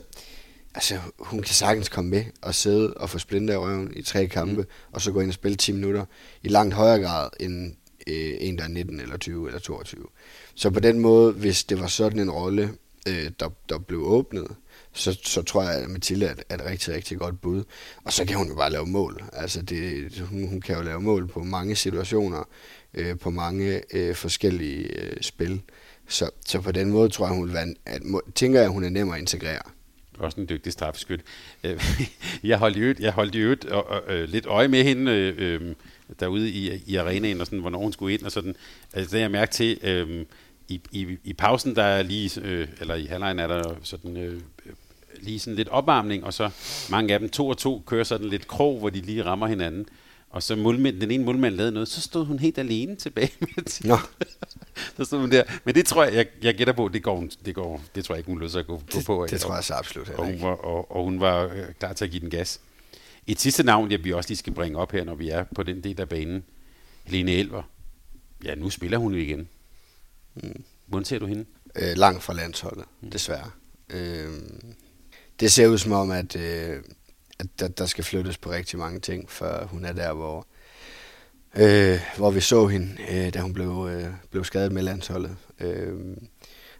altså, 0.75 0.99
hun 1.19 1.41
kan 1.41 1.53
sagtens 1.53 1.89
komme 1.89 2.09
med 2.09 2.23
og 2.41 2.55
sidde 2.55 2.93
og 2.93 3.09
få 3.09 3.19
splinter 3.19 3.53
i 3.53 3.57
røven 3.57 3.93
i 3.95 4.01
tre 4.01 4.27
kampe, 4.27 4.61
mm. 4.61 4.67
og 4.91 5.01
så 5.01 5.11
gå 5.11 5.19
ind 5.19 5.29
og 5.29 5.33
spille 5.33 5.57
10 5.57 5.71
minutter 5.71 6.05
i 6.43 6.47
langt 6.47 6.73
højere 6.73 6.99
grad 6.99 7.29
end 7.39 7.75
øh, 8.07 8.33
en, 8.39 8.57
der 8.57 8.63
er 8.63 8.67
19 8.67 8.99
eller 8.99 9.17
20 9.17 9.47
eller 9.47 9.59
22. 9.59 10.05
Så 10.55 10.69
på 10.69 10.79
den 10.79 10.99
måde, 10.99 11.33
hvis 11.33 11.63
det 11.63 11.79
var 11.79 11.87
sådan 11.87 12.19
en 12.19 12.31
rolle, 12.31 12.73
øh, 13.07 13.31
der, 13.39 13.49
der 13.69 13.77
blev 13.77 13.99
åbnet, 13.99 14.47
så, 14.93 15.19
så 15.23 15.41
tror 15.41 15.63
jeg, 15.63 15.73
at 15.73 15.89
Mathilde 15.89 16.25
er, 16.25 16.35
er 16.49 16.55
et 16.55 16.65
rigtig, 16.65 16.93
rigtig 16.93 17.17
godt 17.17 17.41
bud. 17.41 17.63
Og 18.03 18.13
så 18.13 18.25
kan 18.25 18.37
hun 18.37 18.47
jo 18.47 18.55
bare 18.55 18.71
lave 18.71 18.85
mål. 18.85 19.23
Altså 19.33 19.61
det, 19.61 20.11
hun, 20.19 20.47
hun 20.47 20.61
kan 20.61 20.75
jo 20.75 20.81
lave 20.81 21.01
mål 21.01 21.27
på 21.27 21.43
mange 21.43 21.75
situationer, 21.75 22.43
øh, 22.93 23.19
på 23.19 23.29
mange 23.29 23.81
øh, 23.93 24.15
forskellige 24.15 25.01
øh, 25.01 25.17
spil. 25.21 25.61
Så, 26.07 26.29
så 26.45 26.61
på 26.61 26.71
den 26.71 26.91
måde 26.91 27.09
tror 27.09 27.25
jeg, 27.25 27.35
hun 27.35 27.45
vil 27.45 27.53
være, 27.53 27.73
at, 27.85 28.01
tænker 28.35 28.59
jeg, 28.59 28.65
at 28.65 28.73
hun 28.73 28.83
er 28.83 28.89
nem 28.89 29.09
at 29.09 29.19
integrere 29.19 29.61
også 30.19 30.41
en 30.41 30.49
dygtig 30.49 30.73
straffeskyt. 30.73 31.21
Øh, 31.63 31.83
jeg 32.43 32.57
holdt 32.57 32.77
jo 32.77 32.95
jeg 32.99 33.11
holdt 33.11 33.35
jo 33.35 33.55
øh, 34.07 34.29
lidt 34.29 34.45
øje 34.45 34.67
med 34.67 34.83
hende 34.83 35.11
øh, 35.11 35.33
øh, 35.37 35.75
derude 36.19 36.49
i, 36.49 36.81
i 36.87 36.95
arenaen, 36.95 37.41
og 37.41 37.47
sådan, 37.47 37.59
hvornår 37.59 37.79
hun 37.79 37.93
skulle 37.93 38.13
ind, 38.13 38.23
og 38.23 38.31
sådan. 38.31 38.55
Altså, 38.93 39.15
det 39.15 39.21
jeg 39.21 39.31
mærke 39.31 39.51
til, 39.51 39.79
øh, 39.83 40.25
i, 40.67 40.81
i, 40.91 41.17
i 41.23 41.33
pausen, 41.33 41.75
der 41.75 41.83
er 41.83 42.03
lige, 42.03 42.41
øh, 42.41 42.67
eller 42.81 42.95
i 42.95 43.05
halvlejen 43.05 43.39
er 43.39 43.47
der 43.47 43.75
sådan, 43.83 44.17
øh, 44.17 44.41
øh, 44.65 44.73
lige 45.21 45.39
sådan 45.39 45.55
lidt 45.55 45.69
opvarmning, 45.69 46.23
og 46.23 46.33
så 46.33 46.49
mange 46.89 47.13
af 47.13 47.19
dem, 47.19 47.29
to 47.29 47.47
og 47.47 47.57
to, 47.57 47.83
kører 47.85 48.03
sådan 48.03 48.29
lidt 48.29 48.47
krog, 48.47 48.79
hvor 48.79 48.89
de 48.89 49.01
lige 49.01 49.25
rammer 49.25 49.47
hinanden. 49.47 49.87
Og 50.35 50.43
så 50.43 50.55
målmænd, 50.55 51.01
den 51.01 51.11
ene 51.11 51.23
målmand 51.23 51.55
lavede 51.55 51.71
noget, 51.71 51.87
så 51.87 52.01
stod 52.01 52.25
hun 52.25 52.39
helt 52.39 52.57
alene 52.57 52.95
tilbage 52.95 53.31
med 53.39 53.87
Nå. 53.87 53.97
så 54.97 55.05
stod 55.05 55.19
hun 55.19 55.31
der. 55.31 55.43
Men 55.63 55.75
det 55.75 55.85
tror 55.85 56.03
jeg, 56.03 56.13
jeg, 56.13 56.27
jeg 56.41 56.55
gætter 56.55 56.73
på, 56.73 56.87
det 56.87 57.03
går, 57.03 57.27
det 57.45 57.55
går, 57.55 57.81
det 57.95 58.05
tror 58.05 58.15
jeg 58.15 58.19
ikke, 58.19 58.31
hun 58.31 58.39
løser 58.39 58.59
at 58.59 58.67
gå, 58.67 58.81
gå 58.91 59.01
på. 59.05 59.23
Det, 59.23 59.31
det 59.31 59.41
tror 59.41 59.55
jeg 59.55 59.63
så 59.63 59.73
absolut 59.73 60.09
og 60.09 60.25
hun, 60.25 60.41
var, 60.41 60.47
og, 60.47 60.91
og 60.91 61.03
hun 61.03 61.19
var 61.19 61.43
øh, 61.43 61.73
klar 61.79 61.93
til 61.93 62.05
at 62.05 62.11
give 62.11 62.21
den 62.21 62.29
gas. 62.29 62.59
Et 63.27 63.39
sidste 63.39 63.63
navn, 63.63 63.91
jeg 63.91 64.03
vi 64.03 64.13
også 64.13 64.29
lige 64.29 64.37
skal 64.37 64.53
bringe 64.53 64.77
op 64.77 64.91
her, 64.91 65.03
når 65.03 65.15
vi 65.15 65.29
er 65.29 65.43
på 65.55 65.63
den 65.63 65.83
del 65.83 66.01
af 66.01 66.09
banen. 66.09 66.43
Helene 67.03 67.31
Elver. 67.31 67.63
Ja, 68.43 68.55
nu 68.55 68.69
spiller 68.69 68.97
hun 68.97 69.13
jo 69.13 69.19
igen. 69.19 69.47
Mm. 70.35 70.63
Hvordan 70.85 71.05
ser 71.05 71.19
du 71.19 71.25
hende? 71.25 71.45
Øh, 71.75 71.97
langt 71.97 72.23
fra 72.23 72.33
landsholdet, 72.33 72.85
mm. 73.01 73.11
desværre. 73.11 73.51
Øh, 73.89 74.29
det 75.39 75.51
ser 75.51 75.67
ud 75.67 75.77
som 75.77 75.91
om, 75.91 76.11
at, 76.11 76.35
øh, 76.35 76.83
at 77.39 77.47
der, 77.59 77.67
der 77.67 77.85
skal 77.85 78.03
flyttes 78.03 78.37
på 78.37 78.51
rigtig 78.51 78.79
mange 78.79 78.99
ting, 78.99 79.29
før 79.29 79.65
hun 79.65 79.85
er 79.85 79.93
der, 79.93 80.13
hvor, 80.13 80.47
øh, 81.55 81.99
hvor 82.17 82.31
vi 82.31 82.41
så 82.41 82.67
hende, 82.67 82.97
øh, 83.11 83.33
da 83.33 83.39
hun 83.39 83.53
blev, 83.53 83.89
øh, 83.91 84.13
blev 84.31 84.43
skadet 84.43 84.71
med 84.71 84.83
landsholdet. 84.83 85.35
Øh, 85.59 86.17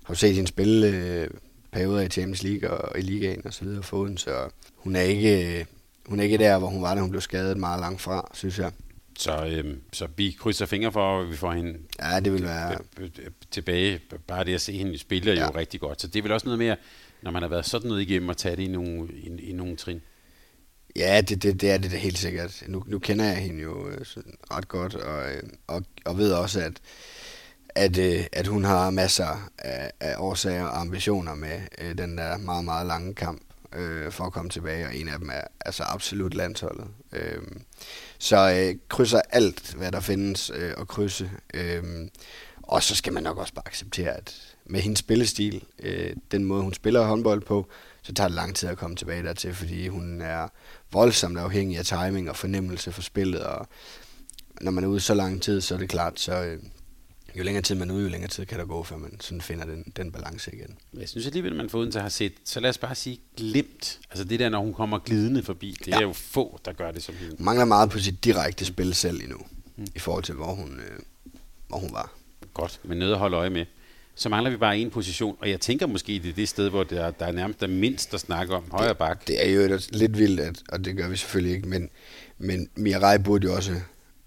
har 0.03 0.13
du 0.13 0.19
set 0.19 0.35
hende 0.35 0.47
spille 0.47 0.87
øh, 0.87 1.29
perioder 1.71 2.01
i 2.01 2.09
Champions 2.09 2.43
League 2.43 2.69
og 2.69 2.99
i 2.99 3.01
ligaen 3.01 3.41
og 3.45 3.53
så 3.53 3.65
videre 3.65 3.83
for 3.83 4.05
hende, 4.05 4.17
så 4.17 4.49
hun 4.75 4.95
er 4.95 5.01
ikke, 5.01 5.59
øh, 5.59 5.65
hun 6.05 6.19
er 6.19 6.23
ikke 6.23 6.37
der, 6.37 6.57
hvor 6.57 6.67
hun 6.67 6.81
var, 6.81 6.95
da 6.95 7.01
hun 7.01 7.09
blev 7.09 7.21
skadet 7.21 7.57
meget 7.57 7.79
langt 7.79 8.01
fra, 8.01 8.31
synes 8.33 8.59
jeg. 8.59 8.71
Så, 9.19 9.45
øh, 9.45 9.77
så 9.93 10.07
vi 10.15 10.35
krydser 10.39 10.65
fingre 10.65 10.91
for, 10.91 11.21
at 11.21 11.29
vi 11.29 11.35
får 11.35 11.51
hende 11.51 11.77
ja, 12.01 12.19
det 12.19 12.33
vil 12.33 12.43
være... 12.43 12.77
tilbage. 13.51 13.99
Bare 14.27 14.43
det 14.43 14.53
at 14.53 14.61
se 14.61 14.73
hende 14.73 14.97
spille 14.97 15.31
er 15.31 15.35
ja. 15.35 15.45
jo 15.45 15.51
rigtig 15.55 15.79
godt. 15.79 16.01
Så 16.01 16.07
det 16.07 16.15
er 16.15 16.23
vel 16.23 16.31
også 16.31 16.45
noget 16.45 16.59
mere, 16.59 16.75
når 17.21 17.31
man 17.31 17.41
har 17.41 17.49
været 17.49 17.65
sådan 17.65 17.87
noget 17.87 18.01
igennem, 18.01 18.29
at 18.29 18.37
tage 18.37 18.55
det 18.55 18.63
i 18.63 18.67
nogle, 18.67 19.07
i, 19.13 19.49
i 19.49 19.53
nogle 19.53 19.75
trin. 19.75 20.01
Ja, 20.95 21.21
det, 21.21 21.43
det, 21.43 21.61
det 21.61 21.71
er 21.71 21.77
det 21.77 21.91
helt 21.91 22.17
sikkert. 22.17 22.63
Nu, 22.67 22.83
nu 22.87 22.99
kender 22.99 23.25
jeg 23.25 23.37
hende 23.37 23.61
jo 23.61 23.89
øh, 23.89 24.05
sådan 24.05 24.35
ret 24.51 24.67
godt, 24.67 24.95
og, 24.95 25.31
øh, 25.31 25.43
og, 25.67 25.83
og 26.05 26.17
ved 26.17 26.31
også, 26.31 26.59
at, 26.59 26.73
at, 27.69 27.97
øh, 27.97 28.25
at 28.31 28.47
hun 28.47 28.63
har 28.63 28.89
masser 28.89 29.49
af, 29.57 29.91
af 29.99 30.15
årsager 30.17 30.65
og 30.65 30.81
ambitioner 30.81 31.35
med 31.35 31.61
øh, 31.77 31.97
den 31.97 32.17
der 32.17 32.37
meget, 32.37 32.65
meget 32.65 32.87
lange 32.87 33.13
kamp 33.13 33.41
øh, 33.75 34.11
for 34.11 34.23
at 34.23 34.33
komme 34.33 34.49
tilbage, 34.49 34.85
og 34.85 34.95
en 34.95 35.07
af 35.07 35.19
dem 35.19 35.29
er 35.29 35.41
altså 35.65 35.83
absolut 35.83 36.33
landsholdet. 36.33 36.87
Øh, 37.13 37.41
så 38.17 38.51
øh, 38.51 38.75
krydser 38.89 39.21
alt, 39.29 39.73
hvad 39.73 39.91
der 39.91 39.99
findes 39.99 40.51
øh, 40.55 40.73
at 40.77 40.87
krydse. 40.87 41.31
Øh, 41.53 41.83
og 42.63 42.83
så 42.83 42.95
skal 42.95 43.13
man 43.13 43.23
nok 43.23 43.37
også 43.37 43.53
bare 43.53 43.67
acceptere, 43.67 44.17
at 44.17 44.55
med 44.65 44.81
hendes 44.81 44.99
spillestil, 44.99 45.63
øh, 45.79 46.15
den 46.31 46.43
måde 46.43 46.63
hun 46.63 46.73
spiller 46.73 47.05
håndbold 47.05 47.41
på, 47.41 47.67
så 48.05 48.13
tager 48.13 48.27
det 48.27 48.35
lang 48.35 48.55
tid 48.55 48.69
at 48.69 48.77
komme 48.77 48.95
tilbage 48.95 49.23
dertil, 49.23 49.53
fordi 49.53 49.87
hun 49.87 50.21
er 50.21 50.47
voldsomt 50.91 51.37
afhængig 51.37 51.77
af 51.77 51.85
timing 51.85 52.29
og 52.29 52.35
fornemmelse 52.35 52.91
for 52.91 53.01
spillet, 53.01 53.43
og 53.43 53.67
når 54.61 54.71
man 54.71 54.83
er 54.83 54.87
ude 54.87 54.99
så 54.99 55.13
lang 55.13 55.41
tid, 55.41 55.61
så 55.61 55.73
er 55.75 55.79
det 55.79 55.89
klart, 55.89 56.19
så 56.19 56.43
øh, 56.43 56.59
jo 57.37 57.43
længere 57.43 57.61
tid 57.61 57.75
man 57.75 57.89
er 57.89 57.93
ude, 57.93 58.03
jo 58.03 58.09
længere 58.09 58.29
tid 58.29 58.45
kan 58.45 58.59
der 58.59 58.65
gå, 58.65 58.83
før 58.83 58.97
man 58.97 59.17
sådan 59.19 59.41
finder 59.41 59.65
den, 59.65 59.93
den 59.97 60.11
balance 60.11 60.55
igen. 60.55 60.77
Jeg 60.93 61.09
synes 61.09 61.25
alligevel, 61.25 61.51
at 61.51 61.57
man 61.57 61.69
får 61.69 61.79
uden 61.79 61.91
til 61.91 61.99
at 61.99 62.03
have 62.03 62.09
set, 62.09 62.33
så 62.43 62.59
lad 62.59 62.69
os 62.69 62.77
bare 62.77 62.95
sige 62.95 63.19
glemt. 63.37 63.99
Altså 64.09 64.23
det 64.23 64.39
der, 64.39 64.49
når 64.49 64.59
hun 64.59 64.73
kommer 64.73 64.99
glidende 64.99 65.43
forbi, 65.43 65.75
det 65.79 65.87
ja. 65.87 65.97
er 65.97 66.01
jo 66.01 66.13
få, 66.13 66.59
der 66.65 66.73
gør 66.73 66.91
det 66.91 67.03
som 67.03 67.15
hende. 67.15 67.43
Mangler 67.43 67.65
meget 67.65 67.89
på 67.89 67.99
sit 67.99 68.23
direkte 68.23 68.65
spil 68.65 68.93
selv 68.93 69.21
endnu, 69.21 69.37
mm. 69.75 69.87
i 69.95 69.99
forhold 69.99 70.23
til, 70.23 70.35
hvor 70.35 70.53
hun, 70.53 70.79
øh, 70.79 70.99
hvor 71.67 71.77
hun 71.77 71.93
var. 71.93 72.13
Godt, 72.53 72.79
men 72.83 72.97
noget 72.97 73.13
at 73.13 73.19
holde 73.19 73.37
øje 73.37 73.49
med 73.49 73.65
så 74.15 74.29
mangler 74.29 74.51
vi 74.51 74.57
bare 74.57 74.77
en 74.77 74.89
position, 74.89 75.37
og 75.41 75.49
jeg 75.49 75.61
tænker 75.61 75.87
måske, 75.87 76.13
det 76.23 76.29
er 76.29 76.33
det 76.33 76.49
sted, 76.49 76.69
hvor 76.69 76.83
der, 76.83 77.11
der 77.11 77.25
er 77.25 77.31
nærmest 77.31 77.59
der 77.59 77.67
mindst 77.67 78.13
at 78.13 78.19
snakke 78.19 78.53
om, 78.53 78.63
højre 78.71 78.95
bak. 78.95 79.19
Det, 79.19 79.27
det 79.27 79.49
er 79.49 79.53
jo 79.53 79.79
lidt 79.91 80.17
vildt, 80.17 80.39
at, 80.39 80.63
og 80.69 80.85
det 80.85 80.97
gør 80.97 81.07
vi 81.07 81.15
selvfølgelig 81.15 81.55
ikke, 81.55 81.67
men, 81.67 81.89
men 82.37 82.69
Mirai 82.75 83.17
burde 83.17 83.47
jo 83.47 83.55
også 83.55 83.81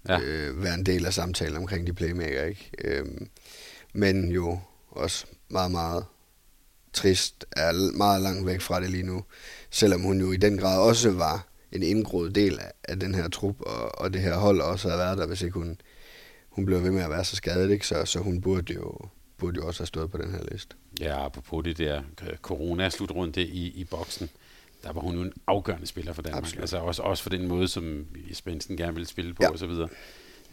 ja. 0.09 0.19
øh, 0.19 0.63
være 0.63 0.73
en 0.73 0.85
del 0.85 1.05
af 1.05 1.13
samtalen 1.13 1.57
omkring 1.57 1.87
de 1.87 1.93
playmaker, 1.93 2.43
ikke? 2.43 2.71
Øhm, 2.83 3.29
men 3.93 4.31
jo 4.31 4.59
også 4.91 5.25
meget, 5.49 5.71
meget 5.71 6.05
trist, 6.93 7.45
er 7.51 7.97
meget 7.97 8.21
langt 8.21 8.45
væk 8.45 8.61
fra 8.61 8.81
det 8.81 8.89
lige 8.89 9.03
nu, 9.03 9.23
selvom 9.69 10.01
hun 10.01 10.19
jo 10.19 10.31
i 10.31 10.37
den 10.37 10.57
grad 10.57 10.79
også 10.79 11.11
var 11.11 11.47
en 11.71 11.83
indgroet 11.83 12.35
del 12.35 12.59
af, 12.59 12.71
af 12.83 12.99
den 12.99 13.15
her 13.15 13.27
trup, 13.27 13.61
og, 13.61 13.99
og 13.99 14.13
det 14.13 14.21
her 14.21 14.35
hold 14.35 14.61
også 14.61 14.87
havde 14.87 14.99
været 14.99 15.17
der, 15.17 15.27
hvis 15.27 15.41
ikke 15.41 15.59
hun, 15.59 15.77
hun 16.49 16.65
blev 16.65 16.83
ved 16.83 16.91
med 16.91 17.03
at 17.03 17.09
være 17.09 17.25
så 17.25 17.35
skadet, 17.35 17.71
ikke? 17.71 17.87
Så, 17.87 18.05
så 18.05 18.19
hun 18.19 18.41
burde 18.41 18.73
jo 18.73 18.99
burde 19.39 19.59
jo 19.61 19.67
også 19.67 19.81
have 19.81 19.87
stået 19.87 20.11
på 20.11 20.17
den 20.17 20.31
her 20.31 20.43
liste. 20.51 20.75
Ja, 20.99 21.25
apropos 21.25 21.63
det 21.63 21.77
der 21.77 22.01
corona-slutrunde 22.41 23.43
i, 23.43 23.67
i 23.67 23.83
boksen, 23.83 24.29
der 24.83 24.91
var 24.91 25.01
hun 25.01 25.15
jo 25.15 25.21
en 25.21 25.33
afgørende 25.47 25.87
spiller 25.87 26.13
for 26.13 26.21
Danmark. 26.21 26.43
Absolut. 26.43 26.61
Altså 26.61 26.77
også, 26.77 27.01
også 27.01 27.23
for 27.23 27.29
den 27.29 27.47
måde, 27.47 27.67
som 27.67 28.07
Svendsen 28.33 28.77
gerne 28.77 28.93
ville 28.93 29.07
spille 29.07 29.33
på 29.33 29.43
ja. 29.43 29.49
og 29.49 29.59
så 29.59 29.67
videre. 29.67 29.89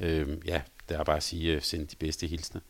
Øhm, 0.00 0.42
ja, 0.46 0.62
det 0.88 0.96
er 0.96 1.04
bare 1.04 1.16
at 1.16 1.22
sige, 1.22 1.56
uh, 1.56 1.62
send 1.62 1.88
de 1.88 1.96
bedste 1.96 2.26
hilsner. 2.26 2.60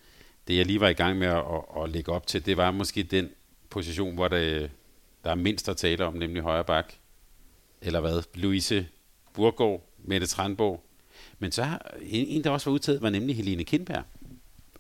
Det 0.49 0.57
jeg 0.57 0.67
lige 0.67 0.81
var 0.81 0.89
i 0.89 0.93
gang 0.93 1.19
med 1.19 1.27
at, 1.27 1.37
at, 1.37 1.83
at 1.83 1.91
lægge 1.91 2.13
op 2.13 2.27
til, 2.27 2.47
det 2.47 2.57
var 2.57 2.71
måske 2.71 3.03
den 3.03 3.29
position, 3.71 4.15
hvor 4.15 4.29
det, 4.29 4.71
der 5.25 5.31
er 5.31 5.35
mindst 5.35 5.69
at 5.69 5.77
tale 5.77 6.05
om, 6.05 6.15
nemlig 6.15 6.43
højre 6.43 6.65
bak. 6.65 6.93
Eller 7.81 8.01
hvad? 8.01 8.23
Louise 8.35 8.87
Burgård, 9.33 9.89
Mette 9.99 10.27
Tranborg. 10.27 10.83
Men 11.39 11.53
så 11.53 11.63
har 11.63 11.95
en, 12.03 12.27
en, 12.27 12.45
der 12.45 12.51
også 12.51 12.71
var 12.71 12.75
udtaget, 12.75 13.03
var 13.03 13.11
nemlig 13.11 13.37
Helene 13.37 13.65
Kindberg 13.65 14.03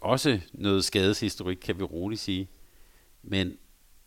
også 0.07 0.41
noget 0.53 0.85
skadeshistorik, 0.85 1.57
kan 1.57 1.79
vi 1.79 1.83
roligt 1.83 2.21
sige. 2.21 2.49
Men 3.23 3.53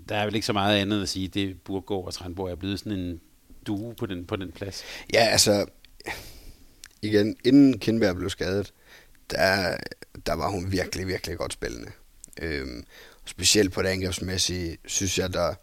der 0.09 0.15
er 0.15 0.25
vel 0.25 0.35
ikke 0.35 0.47
så 0.47 0.53
meget 0.53 0.77
andet 0.77 1.01
at 1.01 1.09
sige. 1.09 1.27
Det 1.27 1.61
Burgård 1.61 2.05
og 2.05 2.13
Trandborg 2.13 2.51
er 2.51 2.55
blevet 2.55 2.79
sådan 2.79 2.91
en 2.91 3.21
due 3.67 3.95
på 3.95 4.05
den, 4.05 4.25
på 4.25 4.35
den 4.35 4.51
plads. 4.51 4.83
Ja, 5.13 5.19
altså, 5.19 5.65
igen, 7.01 7.35
inden 7.45 7.79
Kindberg 7.79 8.15
blev 8.15 8.29
skadet, 8.29 8.73
der, 9.29 9.77
der 10.25 10.33
var 10.33 10.49
hun 10.49 10.71
virkelig, 10.71 11.07
virkelig 11.07 11.37
godt 11.37 11.53
spillende. 11.53 11.91
Øhm, 12.41 12.85
specielt 13.25 13.71
på 13.71 13.81
det 13.81 13.87
angrebsmæssige, 13.87 14.77
synes 14.85 15.19
jeg, 15.19 15.33
der, 15.33 15.53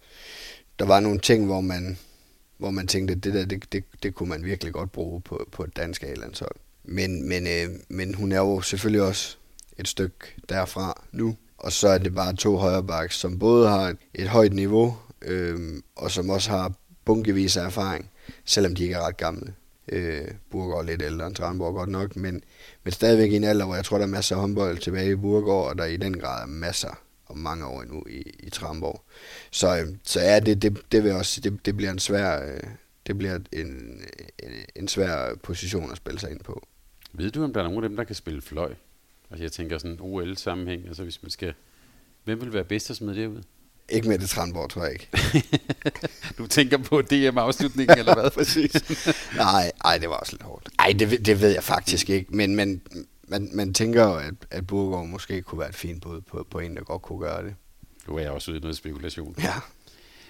der 0.78 0.84
var 0.84 1.01
nogle 1.01 1.18
ting, 1.18 1.47
hvor 1.47 1.61
man, 1.61 1.99
hvor 2.59 2.70
man 2.70 2.87
tænkte, 2.87 3.14
at 3.14 3.24
det 3.24 3.34
der, 3.34 3.45
det, 3.45 3.72
det, 3.72 3.84
det 4.03 4.14
kunne 4.14 4.28
man 4.28 4.45
virkelig 4.45 4.72
godt 4.72 4.93
bruge 4.93 5.20
på, 5.20 5.49
på 5.53 5.64
et 5.64 5.76
dansk 5.76 6.03
A-landshold. 6.03 6.57
Men, 6.84 7.28
men, 7.28 7.47
øh, 7.47 7.68
men 7.89 8.14
hun 8.14 8.32
er 8.32 8.39
jo 8.39 8.61
selvfølgelig 8.61 9.03
også 9.03 9.37
et 9.79 9.89
stykke 9.89 10.35
derfra 10.49 11.03
nu. 11.12 11.37
Og 11.59 11.72
så 11.72 11.89
er 11.89 11.99
det 11.99 12.14
bare 12.14 12.37
to 12.37 12.57
højrebacks, 12.57 13.18
som 13.18 13.39
både 13.39 13.68
har 13.68 13.95
et 14.14 14.29
højt 14.29 14.53
niveau, 14.53 14.97
øh, 15.22 15.83
og 15.97 16.11
som 16.11 16.31
også 16.31 16.51
har 16.51 16.72
bunkevis 17.05 17.57
af 17.57 17.64
erfaring, 17.64 18.11
selvom 18.45 18.74
de 18.74 18.83
ikke 18.83 18.95
er 18.95 19.07
ret 19.07 19.16
gamle. 19.16 19.55
Øh, 19.89 20.29
Burgård 20.51 20.85
er 20.85 20.87
lidt 20.87 21.03
ældre 21.03 21.27
end 21.27 21.35
Tranborg 21.35 21.74
godt 21.74 21.89
nok, 21.89 22.16
men, 22.16 22.43
men 22.85 22.93
stadigvæk 22.93 23.33
i 23.33 23.37
en 23.37 23.45
alder, 23.45 23.64
hvor 23.64 23.74
jeg 23.74 23.85
tror, 23.85 23.99
der 23.99 24.05
er 24.05 24.09
masser 24.09 24.35
af 24.35 24.41
håndbold 24.41 24.79
tilbage 24.79 25.11
i 25.11 25.16
Burgård, 25.16 25.68
og 25.68 25.79
der 25.79 25.85
i 25.85 25.97
den 25.97 26.18
grad 26.18 26.43
er 26.43 26.47
masser 26.47 27.03
og 27.27 27.39
mange 27.39 27.66
år 27.66 27.83
endnu 27.83 28.05
i, 28.11 28.20
i 28.39 28.51
Tramborg. 28.51 29.03
Så, 29.51 29.79
øh, 29.79 29.87
så 30.03 30.20
ja, 30.20 30.41
det, 30.41 30.62
det, 30.62 30.79
det, 30.93 31.05
vil 31.05 31.12
også, 31.12 31.41
det, 31.41 31.66
det 31.66 31.77
bliver 31.77 31.93
en 31.93 31.99
svær, 31.99 32.53
øh, 32.53 32.61
det 33.07 33.18
bliver 33.18 33.35
en, 33.35 33.47
en, 33.53 34.03
en 34.77 34.89
svær 34.89 35.35
position 35.43 35.91
at 35.91 35.97
spille 35.97 36.20
sig 36.20 36.31
ind 36.31 36.41
på. 36.41 36.66
Ved 37.12 37.31
du, 37.31 37.45
om 37.45 37.53
der 37.53 37.61
er 37.61 37.64
nogen 37.64 37.85
af 37.85 37.89
dem, 37.89 37.97
der 37.97 38.05
kan 38.05 38.14
spille 38.14 38.43
fløj? 38.43 38.74
Altså 39.31 39.45
jeg 39.45 39.53
tænker 39.53 39.79
sådan 39.79 39.99
OL-sammenhæng, 40.01 40.87
altså 40.87 41.03
hvis 41.03 41.22
man 41.22 41.31
skal... 41.31 41.55
Hvem 42.24 42.41
vil 42.41 42.53
være 42.53 42.64
bedst 42.64 42.91
at 42.91 42.97
smide 42.97 43.16
det 43.16 43.27
ud? 43.27 43.43
Ikke 43.89 44.09
med 44.09 44.18
det 44.18 44.29
Tranborg, 44.29 44.70
tror 44.70 44.83
jeg 44.83 44.93
ikke. 44.93 45.09
du 46.39 46.47
tænker 46.47 46.79
på 46.79 47.03
DM-afslutningen, 47.03 47.99
eller 47.99 48.14
hvad? 48.14 48.31
Præcis. 48.39 48.72
Nej, 49.37 49.72
ej, 49.85 49.99
det 49.99 50.09
var 50.09 50.16
også 50.16 50.33
lidt 50.33 50.43
hårdt. 50.43 50.68
Nej, 50.79 50.95
det, 50.99 51.27
det 51.27 51.41
ved 51.41 51.51
jeg 51.51 51.64
faktisk 51.64 52.11
ikke, 52.11 52.37
men, 52.37 52.57
men 52.57 52.83
man, 53.29 53.51
man 53.53 53.74
tænker 53.74 54.05
jo, 54.05 54.14
at, 54.14 54.35
at 54.51 54.66
Burgård 54.66 55.07
måske 55.07 55.43
kunne 55.43 55.59
være 55.59 55.68
et 55.68 55.74
fint 55.74 56.03
bud 56.03 56.20
på, 56.20 56.47
på 56.51 56.59
en, 56.59 56.77
der 56.77 56.83
godt 56.83 57.03
kunne 57.03 57.20
gøre 57.20 57.45
det. 57.45 57.55
Nu 58.09 58.16
er 58.16 58.20
jeg 58.20 58.31
også 58.31 58.51
ude 58.51 58.59
i 58.59 58.61
noget 58.61 58.77
spekulation. 58.77 59.35
Ja. 59.39 59.55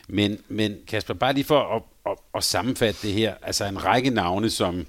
Men, 0.09 0.39
men 0.49 0.77
Kasper, 0.87 1.15
bare 1.15 1.33
lige 1.33 1.45
for 1.45 1.77
at, 1.77 1.83
at, 2.07 2.19
at 2.35 2.45
sammenfatte 2.45 3.07
det 3.07 3.13
her, 3.13 3.35
altså 3.43 3.65
en 3.65 3.85
række 3.85 4.11
navne, 4.11 4.51
som 4.51 4.87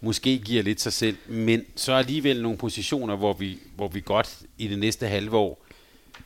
måske 0.00 0.38
giver 0.38 0.62
lidt 0.62 0.80
sig 0.80 0.92
selv, 0.92 1.16
men 1.28 1.64
så 1.76 1.92
alligevel 1.92 2.42
nogle 2.42 2.58
positioner, 2.58 3.16
hvor 3.16 3.32
vi, 3.32 3.58
hvor 3.76 3.88
vi 3.88 4.00
godt 4.00 4.38
i 4.58 4.68
det 4.68 4.78
næste 4.78 5.06
halve 5.06 5.36
år 5.36 5.66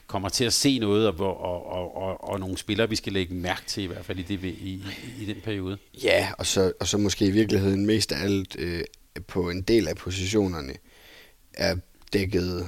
kommer 0.07 0.29
til 0.29 0.45
at 0.45 0.53
se 0.53 0.79
noget, 0.79 1.09
og, 1.09 1.21
og, 1.21 1.67
og, 1.67 1.97
og, 1.97 2.29
og 2.31 2.41
nogle 2.41 2.59
spillere, 2.59 2.89
vi 2.89 2.97
skal 2.97 3.13
lægge 3.13 3.35
mærke 3.35 3.63
til, 3.67 3.83
i 3.83 3.87
hvert 3.87 4.05
fald 4.05 4.19
i, 4.19 4.23
det, 4.23 4.45
i, 4.45 4.49
i, 4.49 4.83
i 5.21 5.25
den 5.25 5.37
periode. 5.45 5.79
Ja, 6.03 6.29
og 6.39 6.47
så, 6.47 6.73
og 6.81 6.87
så 6.87 6.99
måske 6.99 7.27
i 7.27 7.31
virkeligheden 7.31 7.87
mest 7.87 8.13
af 8.13 8.23
alt 8.23 8.57
øh, 8.59 8.85
på 9.27 9.51
en 9.51 9.63
del 9.63 9.89
af 9.89 9.97
positionerne 9.97 10.75
er 11.55 11.77
dækket 12.13 12.67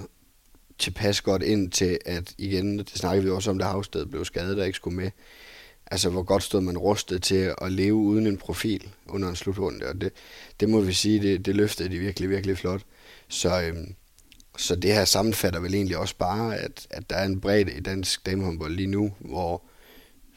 tilpas 0.79 1.21
godt 1.21 1.43
ind 1.43 1.71
til, 1.71 1.99
at 2.07 2.35
igen, 2.39 2.79
det 2.79 2.89
snakkede 2.89 3.25
vi 3.25 3.31
også 3.31 3.51
om, 3.51 3.59
da 3.59 3.65
Havsted 3.65 4.07
blev 4.07 4.25
skadet 4.25 4.59
og 4.59 4.67
ikke 4.67 4.77
skulle 4.77 4.97
med. 4.97 5.11
Altså, 5.91 6.11
hvor 6.11 6.22
godt 6.22 6.43
stod 6.43 6.61
man 6.61 6.78
rustet 6.78 7.22
til 7.22 7.55
at 7.62 7.72
leve 7.72 7.95
uden 7.95 8.26
en 8.26 8.37
profil 8.37 8.89
under 9.07 9.28
en 9.28 9.37
slutrunde, 9.37 9.87
og 9.87 10.01
det, 10.01 10.12
det 10.61 10.68
må 10.68 10.80
vi 10.80 10.93
sige, 10.93 11.22
det, 11.22 11.47
det 11.47 11.57
løftede 11.57 11.89
de 11.89 11.99
virkelig, 11.99 12.30
virkelig 12.30 12.59
flot. 12.59 12.82
Så, 13.28 13.62
øhm, 13.62 13.95
så 14.57 14.76
det 14.76 14.95
her 14.95 15.05
sammenfatter 15.05 15.61
vel 15.61 15.74
egentlig 15.74 15.97
også 15.97 16.16
bare, 16.16 16.57
at, 16.57 16.87
at 16.91 17.11
der 17.11 17.16
er 17.16 17.24
en 17.24 17.41
bredde 17.41 17.72
i 17.72 17.80
dansk 17.80 18.26
damehåndbold 18.26 18.74
lige 18.74 18.87
nu, 18.87 19.12
hvor 19.18 19.62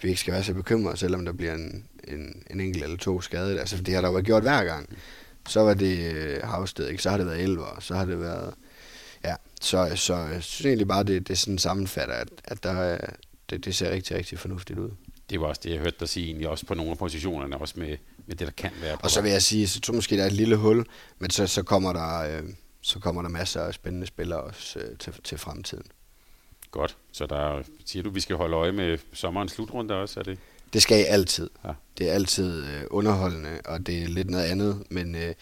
vi 0.02 0.10
ikke 0.10 0.22
skal 0.22 0.34
være 0.34 0.44
så 0.44 0.54
bekymrede, 0.54 0.98
selvom 0.98 1.26
der 1.26 1.32
bliver 1.32 1.54
en, 1.54 1.86
en, 2.08 2.44
en 2.52 2.60
enkelt 2.60 2.84
eller 2.84 2.98
to 2.98 3.22
skadet. 3.22 3.60
Altså, 3.60 3.78
det 3.78 3.94
har 3.94 4.02
der 4.02 4.08
jo 4.08 4.14
været 4.14 4.26
gjort 4.26 4.44
hver 4.44 4.64
gang. 4.64 4.98
Så 5.48 5.62
var 5.62 5.74
det 5.74 6.14
øh, 6.14 6.44
Havsted, 6.44 6.88
ikke? 6.88 7.04
så 7.04 7.10
har 7.10 7.18
det 7.18 7.26
været 7.26 7.42
Elver, 7.44 7.78
så 7.80 7.96
har 7.96 8.06
det 8.06 8.20
været... 8.20 8.54
Ja, 9.24 9.36
så, 9.62 9.92
så 9.96 10.16
jeg 10.16 10.44
synes 10.44 10.66
egentlig 10.66 10.88
bare, 10.88 11.04
det, 11.04 11.28
det 11.28 11.38
sådan 11.38 11.58
sammenfatter, 11.58 12.16
at, 12.16 12.30
at 12.44 12.64
der, 12.64 12.98
det, 13.50 13.66
det 13.66 13.76
ser 13.76 13.92
rigtig, 13.92 14.18
rigtig 14.18 14.40
fornuftigt 14.40 14.80
ud. 14.80 14.90
Det 15.30 15.42
var 15.42 15.48
også 15.48 15.62
det, 15.64 15.70
jeg 15.70 15.80
hørte 15.80 15.96
dig 16.00 16.10
sige 16.10 16.26
egentlig, 16.26 16.50
også 16.50 16.66
på 16.66 16.74
nogle 16.74 16.92
af 16.92 16.98
positionerne, 16.98 17.58
også 17.58 17.74
med, 17.78 17.98
med 18.28 18.36
det, 18.36 18.48
der 18.48 18.54
kan 18.58 18.72
være 18.82 18.98
på 18.98 19.02
Og 19.04 19.12
så 19.12 19.22
vil 19.22 19.32
jeg 19.32 19.42
sige, 19.42 19.68
så 19.68 19.82
tror 19.82 19.94
måske, 19.94 20.18
der 20.18 20.24
er 20.24 20.28
et 20.28 20.34
lille 20.34 20.56
hul, 20.56 20.86
men 21.20 21.30
så, 21.30 21.48
så 21.48 21.64
kommer 21.64 21.94
der... 21.94 22.38
Øh, 22.38 22.44
så 22.82 23.00
kommer 23.00 23.22
der 23.22 23.30
masser 23.30 23.62
af 23.62 23.74
spændende 23.74 24.08
spillere 24.08 24.42
også 24.42 24.80
øh, 24.80 24.98
til, 24.98 25.14
til 25.24 25.38
fremtiden. 25.38 25.86
Godt. 26.72 26.98
Så 27.12 27.26
der 27.26 27.64
siger 27.86 28.04
du, 28.04 28.10
vi 28.10 28.20
skal 28.20 28.36
holde 28.36 28.56
øje 28.56 28.72
med 28.72 28.98
sommerens 29.14 29.52
slutrunde 29.52 29.96
også, 29.96 30.20
er 30.20 30.24
det? 30.24 30.40
Det 30.74 30.82
skal 30.82 31.00
I 31.00 31.04
altid. 31.04 31.50
Ja. 31.66 31.72
Det 31.98 32.10
er 32.10 32.14
altid 32.14 32.64
øh, 32.64 32.84
underholdende, 32.92 33.62
og 33.66 33.88
det 33.88 34.04
er 34.04 34.08
lidt 34.08 34.30
noget 34.30 34.46
andet, 34.46 34.84
men 34.90 35.16
øh, 35.16 35.34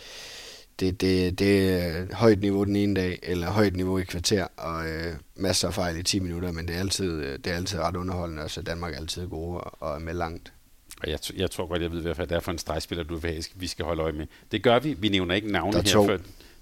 det, 0.80 1.02
det, 1.02 1.40
det 1.40 1.70
er 1.70 2.16
højt 2.16 2.42
niveau 2.42 2.64
den 2.64 2.76
ene 2.76 2.96
dag, 2.96 3.20
eller 3.24 3.50
højt 3.50 3.76
niveau 3.76 3.98
i 3.98 4.04
kvarter, 4.04 4.48
og 4.58 4.90
øh, 4.90 5.14
masser 5.36 5.68
af 5.68 5.74
fejl 5.74 5.98
i 5.98 6.04
10 6.04 6.20
minutter, 6.20 6.52
men 6.52 6.68
det 6.68 6.76
er 6.76 6.80
altid, 6.80 7.12
øh, 7.12 7.40
det 7.44 7.48
er 7.48 7.56
altid 7.56 7.80
ret 7.80 7.96
underholdende, 7.96 8.44
og 8.44 8.52
så 8.52 8.62
Danmark 8.62 8.94
er 8.94 8.98
altid 8.98 9.28
gode 9.28 9.60
og 9.60 9.96
er 9.96 10.00
med 10.00 10.14
langt. 10.14 10.54
Og 11.02 11.10
jeg, 11.10 11.20
jeg 11.36 11.52
tror 11.52 11.68
godt, 11.68 11.82
jeg 11.82 11.92
ved, 11.92 12.02
hvad 12.02 12.28
det 12.28 12.32
er 12.32 12.40
for 12.40 12.52
en 12.52 12.58
stregspiller, 12.58 13.04
du 13.04 13.16
vil 13.16 13.32
have, 13.32 13.44
vi 13.56 13.68
skal 13.68 13.86
holde 13.86 14.04
øje 14.04 14.12
med. 14.12 14.28
Det 14.52 14.64
gør 14.64 14.80
vi. 14.80 14.94
Vi 14.94 15.10
nævner 15.10 15.36
ikke 15.36 15.52
navne 15.52 15.82
her, 15.82 16.06
før, 16.06 16.18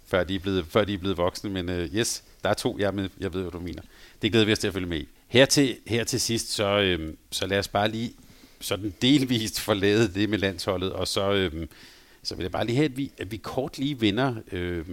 før, 0.08 0.24
de 0.24 0.36
er 0.36 0.40
blevet, 0.40 0.66
før 0.70 0.84
de 0.84 0.94
er 0.94 0.98
blevet 0.98 1.18
voksne, 1.18 1.50
men 1.50 1.70
uh, 1.70 1.76
yes, 1.76 2.24
der 2.44 2.50
er 2.50 2.54
to, 2.54 2.80
jeg, 2.80 2.94
med, 2.94 3.10
jeg 3.20 3.34
ved, 3.34 3.42
hvad 3.42 3.52
du 3.52 3.60
mener. 3.60 3.82
Det 4.22 4.32
glæder 4.32 4.46
vi 4.46 4.52
os 4.52 4.60
til 4.60 4.68
at 4.68 4.74
følge 4.74 4.88
med 4.88 5.00
i. 5.00 5.08
Her 5.28 5.46
til, 5.46 5.78
her 5.88 6.04
til 6.04 6.22
sidst, 6.22 6.52
så, 6.52 6.80
øhm, 6.80 7.18
så 7.32 7.48
lad 7.48 7.60
os 7.60 7.68
bare 7.68 7.92
lige 7.92 8.14
sådan 8.62 8.94
delvist 9.02 9.60
forlade 9.60 10.14
det 10.14 10.30
med 10.30 10.38
landsholdet, 10.38 10.94
og 10.94 11.08
så, 11.08 11.34
øhm, 11.34 11.70
så 12.26 12.36
vil 12.36 12.44
jeg 12.44 12.52
bare 12.52 12.66
lige 12.66 12.76
have, 12.76 12.86
at 12.86 12.98
vi, 12.98 13.12
at 13.18 13.32
vi 13.32 13.38
kort 13.38 13.78
lige 13.78 14.00
vinder 14.00 14.36
øh, 14.52 14.86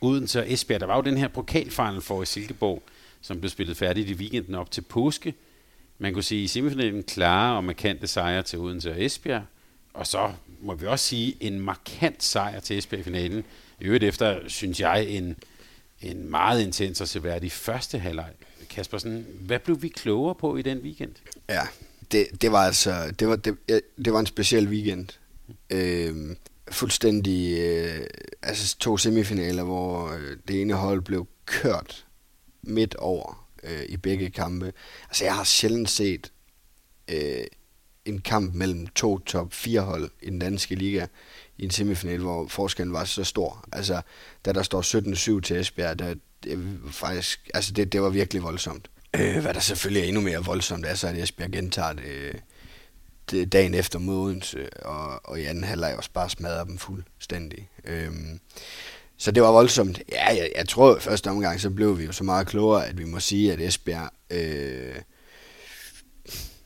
Odense 0.00 0.40
og 0.40 0.52
Esbjerg. 0.52 0.80
Der 0.80 0.86
var 0.86 0.96
jo 0.96 1.02
den 1.02 1.16
her 1.16 1.28
pokalfinal 1.28 2.00
for 2.00 2.22
i 2.22 2.26
Silkeborg, 2.26 2.82
som 3.20 3.40
blev 3.40 3.50
spillet 3.50 3.76
færdigt 3.76 4.10
i 4.10 4.14
weekenden 4.14 4.54
op 4.54 4.70
til 4.70 4.80
påske. 4.80 5.34
Man 5.98 6.12
kunne 6.12 6.22
sige 6.22 6.42
i 6.42 6.46
semifinalen 6.46 7.02
klare 7.02 7.56
og 7.56 7.64
markante 7.64 8.06
sejre 8.06 8.42
til 8.42 8.58
Odense 8.58 8.90
og 8.90 9.04
Esbjerg. 9.04 9.42
Og 9.94 10.06
så 10.06 10.32
må 10.60 10.74
vi 10.74 10.86
også 10.86 11.04
sige 11.04 11.36
en 11.40 11.60
markant 11.60 12.22
sejr 12.22 12.60
til 12.60 12.78
Esbjerg 12.78 13.00
i 13.00 13.04
finalen. 13.04 13.44
I 13.80 13.84
øvrigt 13.84 14.04
efter, 14.04 14.40
synes 14.48 14.80
jeg, 14.80 15.06
en, 15.08 15.36
en 16.02 16.30
meget 16.30 16.62
intens 16.62 17.00
og 17.00 17.08
seværdig 17.08 17.52
første 17.52 17.98
halvleg. 17.98 18.30
Kaspersen, 18.70 19.26
hvad 19.40 19.58
blev 19.58 19.82
vi 19.82 19.88
klogere 19.88 20.34
på 20.34 20.56
i 20.56 20.62
den 20.62 20.78
weekend? 20.78 21.12
Ja, 21.48 21.62
det, 22.12 22.42
det 22.42 22.52
var 22.52 22.66
altså 22.66 23.14
det 23.18 23.28
var, 23.28 23.36
det, 23.36 23.56
det 24.04 24.12
var 24.12 24.20
en 24.20 24.26
speciel 24.26 24.68
weekend. 24.68 25.08
Øh, 25.70 26.36
fuldstændig 26.70 27.58
øh, 27.58 28.06
altså 28.42 28.78
to 28.78 28.96
semifinaler, 28.96 29.62
hvor 29.62 30.12
øh, 30.12 30.36
det 30.48 30.60
ene 30.60 30.74
hold 30.74 31.02
blev 31.02 31.26
kørt 31.46 32.06
midt 32.62 32.94
over 32.94 33.48
øh, 33.62 33.82
i 33.88 33.96
begge 33.96 34.30
kampe. 34.30 34.72
Altså 35.08 35.24
jeg 35.24 35.34
har 35.34 35.44
sjældent 35.44 35.90
set 35.90 36.32
øh, 37.08 37.44
en 38.04 38.20
kamp 38.20 38.54
mellem 38.54 38.86
to 38.86 39.18
top 39.18 39.52
4 39.52 39.80
hold 39.80 40.10
i 40.22 40.30
den 40.30 40.38
danske 40.38 40.74
liga 40.74 41.06
i 41.58 41.64
en 41.64 41.70
semifinal, 41.70 42.20
hvor 42.20 42.46
forskellen 42.46 42.92
var 42.92 43.04
så 43.04 43.24
stor. 43.24 43.64
Altså, 43.72 44.00
da 44.44 44.52
der 44.52 44.62
står 44.62 45.36
17-7 45.38 45.40
til 45.40 45.56
Esbjerg, 45.56 45.98
der, 45.98 46.14
det, 46.44 46.78
faktisk, 46.90 47.50
altså 47.54 47.72
det, 47.72 47.92
det 47.92 48.02
var 48.02 48.08
virkelig 48.08 48.42
voldsomt. 48.42 48.90
Øh, 49.16 49.38
hvad 49.38 49.54
der 49.54 49.60
selvfølgelig 49.60 50.02
er 50.02 50.06
endnu 50.06 50.20
mere 50.20 50.44
voldsomt, 50.44 50.86
er 50.86 50.94
så, 50.94 51.08
at 51.08 51.16
Esbjerg 51.16 51.50
gentager 51.50 51.92
det, 51.92 52.04
det 52.04 52.42
Øh, 53.34 53.46
dagen 53.46 53.74
efter 53.74 53.98
mod 53.98 54.16
Odense, 54.16 54.84
og, 54.84 55.20
og 55.24 55.40
i 55.40 55.44
anden 55.44 55.64
halvleg 55.64 55.96
også 55.96 56.10
bare 56.12 56.30
smadrer 56.30 56.64
dem 56.64 56.78
fuldstændig. 56.78 57.68
Øhm, 57.84 58.40
så 59.16 59.30
det 59.30 59.42
var 59.42 59.52
voldsomt. 59.52 60.02
Ja, 60.12 60.26
jeg, 60.26 60.50
jeg 60.56 60.68
tror, 60.68 60.94
at 60.94 61.02
første 61.02 61.30
omgang, 61.30 61.60
så 61.60 61.70
blev 61.70 61.98
vi 61.98 62.04
jo 62.04 62.12
så 62.12 62.24
meget 62.24 62.46
klogere, 62.46 62.86
at 62.86 62.98
vi 62.98 63.04
må 63.04 63.20
sige, 63.20 63.52
at 63.52 63.60
Esbjerg 63.60 64.10
øh, 64.30 64.94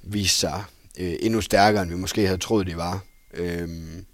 viste 0.02 0.38
sig 0.38 0.64
øh, 0.98 1.14
endnu 1.20 1.40
stærkere, 1.40 1.82
end 1.82 1.90
vi 1.90 1.96
måske 1.96 2.26
havde 2.26 2.38
troet, 2.38 2.66
de 2.66 2.76
var. 2.76 3.04
Øhm, 3.34 4.04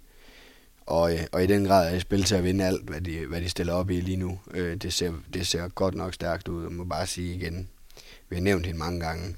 og, 0.85 1.13
øh, 1.13 1.19
og 1.31 1.43
i 1.43 1.47
den 1.47 1.65
grad 1.65 1.87
er 1.87 1.91
jeg 1.91 2.01
spil 2.01 2.23
til 2.23 2.35
at 2.35 2.43
vinde 2.43 2.65
alt, 2.65 2.89
hvad 2.89 3.01
de, 3.01 3.25
hvad 3.25 3.41
de 3.41 3.49
stiller 3.49 3.73
op 3.73 3.89
i 3.89 4.01
lige 4.01 4.17
nu. 4.17 4.39
Øh, 4.51 4.75
det, 4.75 4.93
ser, 4.93 5.13
det 5.33 5.47
ser 5.47 5.67
godt 5.67 5.95
nok 5.95 6.13
stærkt 6.13 6.47
ud, 6.47 6.65
og 6.65 6.73
må 6.73 6.83
bare 6.83 7.07
sige 7.07 7.35
igen, 7.35 7.69
vi 8.29 8.35
har 8.35 8.43
nævnt 8.43 8.65
hende 8.65 8.79
mange 8.79 8.99
gange, 8.99 9.35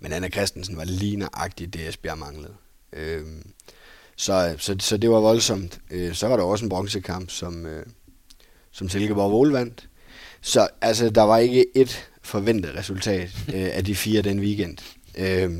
men 0.00 0.12
Anna 0.12 0.28
Christensen 0.28 0.76
var 0.76 0.84
lige 0.84 1.16
nøjagtigt 1.16 1.74
det, 1.74 1.88
Esbjerg 1.88 2.18
manglede. 2.18 2.54
Øh, 2.92 3.24
så, 4.16 4.54
så, 4.58 4.76
så 4.80 4.96
det 4.96 5.10
var 5.10 5.20
voldsomt. 5.20 5.78
Øh, 5.90 6.14
så 6.14 6.28
var 6.28 6.36
der 6.36 6.44
også 6.44 6.64
en 6.64 6.68
bronzekamp, 6.68 7.30
som, 7.30 7.66
øh, 7.66 7.86
som 8.72 8.88
Silkeborg 8.88 9.32
Vål 9.32 9.52
vandt. 9.52 9.88
Så 10.40 10.68
altså, 10.80 11.10
der 11.10 11.22
var 11.22 11.38
ikke 11.38 11.66
et 11.74 12.08
forventet 12.22 12.74
resultat 12.74 13.30
øh, 13.54 13.68
af 13.72 13.84
de 13.84 13.94
fire 13.94 14.22
den 14.22 14.40
weekend. 14.40 14.78
Øh, 15.18 15.50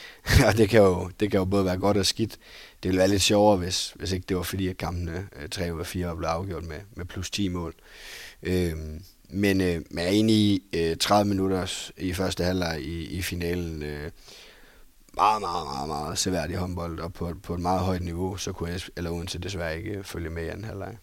og 0.48 0.56
det 0.56 0.68
kan, 0.68 0.80
jo, 0.80 1.10
det 1.20 1.30
kan 1.30 1.38
jo 1.38 1.44
både 1.44 1.64
være 1.64 1.78
godt 1.78 1.96
og 1.96 2.06
skidt 2.06 2.38
det 2.84 2.88
ville 2.88 2.98
være 2.98 3.08
lidt 3.08 3.22
sjovere, 3.22 3.56
hvis, 3.56 3.92
hvis 3.96 4.12
ikke 4.12 4.24
det 4.28 4.36
var 4.36 4.42
fordi, 4.42 4.68
at 4.68 4.76
kampene 4.76 5.28
øh, 5.42 5.48
3 5.48 5.74
ud 5.74 5.80
af 5.80 5.86
4 5.86 6.06
var 6.06 6.14
blevet 6.14 6.32
afgjort 6.32 6.64
med, 6.64 6.80
med 6.96 7.04
plus 7.04 7.30
10 7.30 7.48
mål. 7.48 7.74
Øh, 8.42 8.74
men 9.34 9.60
øh, 9.60 9.82
jeg 9.94 10.06
er 10.06 10.10
i 10.28 10.62
øh, 10.72 10.96
30 10.96 11.28
minutter 11.28 11.90
i 11.96 12.12
første 12.12 12.44
halvleg 12.44 12.80
i, 12.80 13.04
i 13.04 13.22
finalen. 13.22 13.82
Øh, 13.82 14.10
meget, 15.14 15.40
meget, 15.40 15.66
meget, 15.66 15.88
meget 15.88 16.18
seværdig 16.18 16.56
håndbold, 16.56 16.98
og 16.98 17.12
på, 17.12 17.32
på 17.42 17.54
et 17.54 17.60
meget 17.60 17.80
højt 17.80 18.02
niveau, 18.02 18.36
så 18.36 18.52
kunne 18.52 18.70
jeg 18.70 18.80
eller 18.96 19.10
Odense 19.10 19.38
desværre 19.38 19.76
ikke 19.76 20.04
følge 20.04 20.30
med 20.30 20.44
i 20.44 20.48
anden 20.48 20.64
halvleg. 20.64 20.96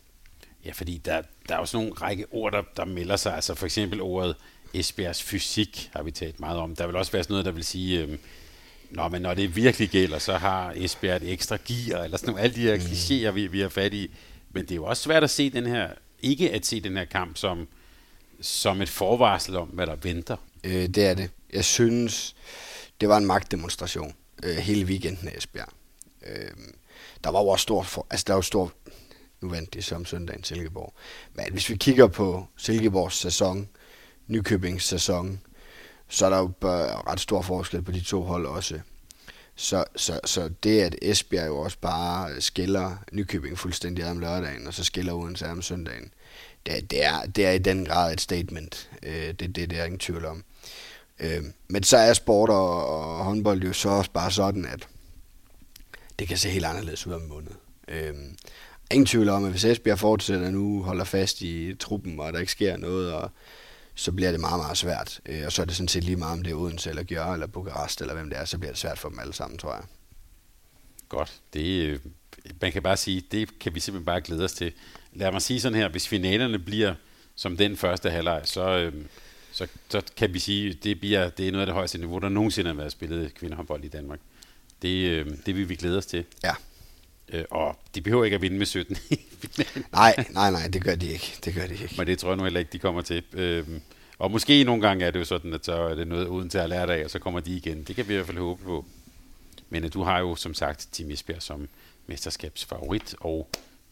Ja, 0.66 0.72
fordi 0.72 0.98
der, 0.98 1.22
der 1.50 1.56
er 1.56 1.60
også 1.60 1.78
nogle 1.78 1.94
række 1.94 2.26
ord, 2.32 2.52
der, 2.52 2.62
der 2.78 2.86
melder 2.86 3.16
sig. 3.16 3.36
Altså 3.36 3.56
for 3.56 3.66
eksempel 3.66 4.02
ordet 4.02 4.36
Esbjergs 4.74 5.24
fysik 5.24 5.90
har 5.94 6.04
vi 6.04 6.12
talt 6.12 6.40
meget 6.40 6.60
om. 6.60 6.76
Der 6.76 6.88
vil 6.88 6.96
også 6.96 7.12
være 7.12 7.24
sådan 7.24 7.34
noget, 7.34 7.46
der 7.46 7.52
vil 7.52 7.64
sige, 7.64 8.02
øh, 8.02 8.18
Nå, 8.92 9.08
men 9.08 9.22
når 9.22 9.34
det 9.34 9.56
virkelig 9.56 9.90
gælder, 9.90 10.20
så 10.20 10.38
har 10.38 10.74
Esbjerg 10.76 11.16
et 11.16 11.32
ekstra 11.32 11.58
gear, 11.68 12.04
eller 12.04 12.18
sådan 12.18 12.30
nogle, 12.30 12.42
alle 12.42 12.56
de 12.56 12.62
her 12.62 12.76
mm. 12.76 12.82
klichéer, 12.82 13.32
vi, 13.32 13.48
vi 13.48 13.60
har 13.60 13.70
fat 13.70 13.94
i. 13.94 14.12
Men 14.54 14.64
det 14.64 14.72
er 14.72 14.76
jo 14.76 14.86
også 14.86 15.04
svært 15.04 15.24
at 15.24 15.30
se 15.30 15.50
den 15.50 15.66
her, 15.66 15.90
ikke 16.22 16.52
at 16.52 16.66
se 16.66 16.82
den 16.82 16.98
her 16.98 17.06
kamp 17.06 17.38
som, 17.38 17.68
som 18.42 18.82
et 18.82 18.90
forvarsel 18.90 19.58
om, 19.58 19.68
hvad 19.68 19.88
der 19.88 19.96
venter. 19.96 20.36
Øh, 20.64 20.88
det 20.88 21.06
er 21.06 21.14
det. 21.14 21.30
Jeg 21.54 21.66
synes, 21.66 22.36
det 23.02 23.10
var 23.10 23.18
en 23.18 23.26
magtdemonstration 23.26 24.16
øh, 24.44 24.56
hele 24.56 24.86
weekenden 24.86 25.28
i 25.28 25.38
Esbjerg. 25.38 25.70
Øh, 26.28 26.52
der 27.24 27.30
var 27.30 27.40
jo 27.40 27.48
også 27.48 27.64
stor, 27.64 27.84
for, 27.84 28.08
altså 28.10 28.24
der 28.28 28.34
var 28.34 28.42
stor, 28.42 28.72
nu 29.42 29.50
vandt 29.50 29.74
de 29.74 29.82
som 29.82 30.06
søndagen 30.06 30.44
Silkeborg. 30.44 30.94
Men 31.34 31.46
hvis 31.52 31.70
vi 31.70 31.76
kigger 31.76 32.08
på 32.08 32.46
Silkeborgs 32.58 33.18
sæson, 33.18 33.70
Nykøbings 34.28 34.86
sæson, 34.86 35.42
så 36.08 36.26
er 36.26 36.30
der 36.30 36.38
jo 36.38 36.52
ret 37.08 37.20
stor 37.20 37.42
forskel 37.42 37.82
på 37.82 37.92
de 37.92 38.02
to 38.02 38.22
hold 38.22 38.46
også. 38.46 38.80
Så, 39.56 39.86
så, 39.96 40.20
så 40.26 40.50
det, 40.64 40.82
at 40.82 40.96
Esbjerg 41.02 41.48
jo 41.48 41.58
også 41.58 41.78
bare 41.82 42.42
skiller 42.42 42.98
Nykøbing 43.12 43.60
fuldstændig 43.60 44.06
om 44.06 44.20
lørdagen, 44.20 44.68
og 44.68 44.74
så 44.74 44.84
skiller 44.84 45.14
Odense 45.14 45.50
om 45.50 45.62
søndagen, 45.62 46.14
det, 46.66 46.92
det, 46.92 47.06
er, 47.06 47.26
det 47.26 47.46
er 47.46 47.52
i 47.52 47.58
den 47.58 47.86
grad 47.86 48.14
et 48.14 48.22
statement. 48.22 48.90
Øh, 49.04 49.28
det, 49.28 49.40
det, 49.40 49.70
det 49.70 49.80
er 49.80 49.86
ingen 49.86 50.00
tvivl 50.00 50.26
om. 50.26 50.44
Øh, 51.20 51.44
men 51.68 51.84
så 51.84 51.98
er 51.98 52.14
sport 52.14 52.50
og, 52.50 52.88
og 52.88 53.26
håndbold 53.26 53.64
jo 53.64 53.74
så 53.74 53.90
også 53.90 54.12
bare 54.12 54.32
sådan, 54.32 54.66
at 54.66 54.88
det 56.20 56.28
kan 56.28 56.38
se 56.38 56.50
helt 56.50 56.66
anderledes 56.66 57.08
ud 57.08 57.14
om 57.14 57.22
en 57.22 57.30
måned. 57.30 57.52
Øh, 57.88 58.14
ingen 58.92 59.06
tvivl 59.06 59.30
om, 59.30 59.46
at 59.46 59.52
hvis 59.52 59.66
Esbjerg 59.66 60.00
fortsætter 60.00 60.52
nu, 60.52 60.84
holder 60.84 61.04
fast 61.04 61.42
i 61.42 61.76
truppen, 61.80 62.20
og 62.20 62.34
der 62.34 62.40
ikke 62.40 62.52
sker 62.52 62.78
noget, 62.78 63.14
og 63.14 63.32
så 63.96 64.12
bliver 64.12 64.32
det 64.32 64.40
meget, 64.40 64.60
meget 64.60 64.78
svært. 64.78 65.20
Øh, 65.26 65.46
og 65.46 65.52
så 65.52 65.62
er 65.62 65.66
det 65.66 65.76
sådan 65.76 65.88
set 65.88 66.04
lige 66.04 66.16
meget, 66.16 66.34
om 66.34 66.44
det 66.44 66.52
er 66.52 66.56
Odense, 66.56 66.90
eller 66.90 67.04
Gjør, 67.04 67.34
eller 67.34 67.48
Bukarest, 67.48 68.02
eller 68.02 68.14
hvem 68.14 68.30
det 68.30 68.40
er, 68.40 68.46
så 68.46 68.58
bliver 68.58 68.72
det 68.72 68.80
svært 68.80 69.00
for 69.00 69.10
dem 69.10 69.20
alle 69.20 69.34
sammen, 69.34 69.58
tror 69.58 69.74
jeg. 69.74 69.84
Godt. 71.10 71.42
Det, 71.54 71.86
øh, 71.86 72.00
man 72.62 72.72
kan 72.72 72.84
bare 72.84 72.98
sige, 72.98 73.24
det 73.32 73.60
kan 73.60 73.76
vi 73.76 73.80
simpelthen 73.80 74.06
bare 74.06 74.22
glæde 74.22 74.44
os 74.44 74.54
til. 74.54 74.74
Lad 75.14 75.32
mig 75.32 75.42
sige 75.42 75.62
sådan 75.62 75.78
her, 75.78 75.90
hvis 75.90 76.08
finalerne 76.08 76.60
bliver 76.60 76.94
som 77.36 77.58
den 77.58 77.78
første 77.78 78.10
halvleg, 78.10 78.42
så, 78.44 78.78
øh, 78.78 78.94
så, 79.52 79.68
så 79.90 80.02
kan 80.18 80.34
vi 80.34 80.40
sige, 80.40 80.74
det 80.74 81.00
bliver 81.00 81.30
det 81.30 81.48
er 81.48 81.52
noget 81.52 81.62
af 81.62 81.66
det 81.66 81.74
højeste 81.74 81.98
niveau, 81.98 82.20
der 82.20 82.30
nogensinde 82.30 82.70
har 82.70 82.76
været 82.76 82.92
spillet 82.92 83.34
kvindehåndbold 83.34 83.84
i 83.84 83.88
Danmark. 83.88 84.20
Det, 84.82 85.10
øh, 85.10 85.26
det 85.46 85.56
vil 85.56 85.70
vi 85.70 85.76
glæde 85.76 85.98
os 85.98 86.06
til. 86.06 86.26
Ja. 86.44 86.54
Øh, 87.30 87.46
og 87.52 87.80
de 87.96 88.02
behøver 88.02 88.26
ikke 88.26 88.36
at 88.36 88.42
vinde 88.42 88.58
med 88.58 88.66
17 88.66 88.98
Nej, 89.92 90.26
nej, 90.30 90.52
nej, 90.52 90.68
det 90.68 90.84
gør 90.84 90.96
de 90.96 91.08
ikke. 91.08 91.38
Det 91.46 91.54
gør 91.56 91.68
de 91.68 91.74
ikke. 91.74 91.96
Men 91.98 92.08
det 92.08 92.20
tror 92.20 92.30
jeg 92.30 92.38
nu 92.38 92.44
heller 92.44 92.60
ikke, 92.60 92.72
de 92.72 92.80
kommer 92.80 93.02
til. 93.02 93.24
Øh, 93.34 93.68
og 94.18 94.32
måske 94.32 94.64
nogle 94.64 94.82
gange 94.82 95.06
er 95.06 95.12
det 95.12 95.20
jo 95.20 95.26
sådan, 95.26 95.54
at 95.54 95.66
så 95.66 95.74
er 95.74 95.96
det 95.96 96.08
noget 96.08 96.28
uden 96.28 96.50
til 96.50 96.58
at 96.58 96.70
lære 96.70 96.96
af, 96.96 97.04
og 97.04 97.12
så 97.12 97.20
kommer 97.20 97.40
de 97.40 97.56
igen. 97.56 97.84
Det 97.84 97.96
kan 97.96 98.08
vi 98.08 98.14
i 98.14 98.16
hvert 98.16 98.26
fald 98.26 98.38
håbe 98.38 98.64
på. 98.64 98.86
Men 99.70 99.84
øh, 99.84 99.94
du 99.94 100.04
har 100.04 100.20
jo 100.20 100.36
som 100.36 100.54
sagt 100.54 100.88
Tim 100.92 101.12
Esbjerg 101.12 101.42
som 101.42 101.68
mesterskabsfavorit, 102.08 103.16
og 103.20 103.50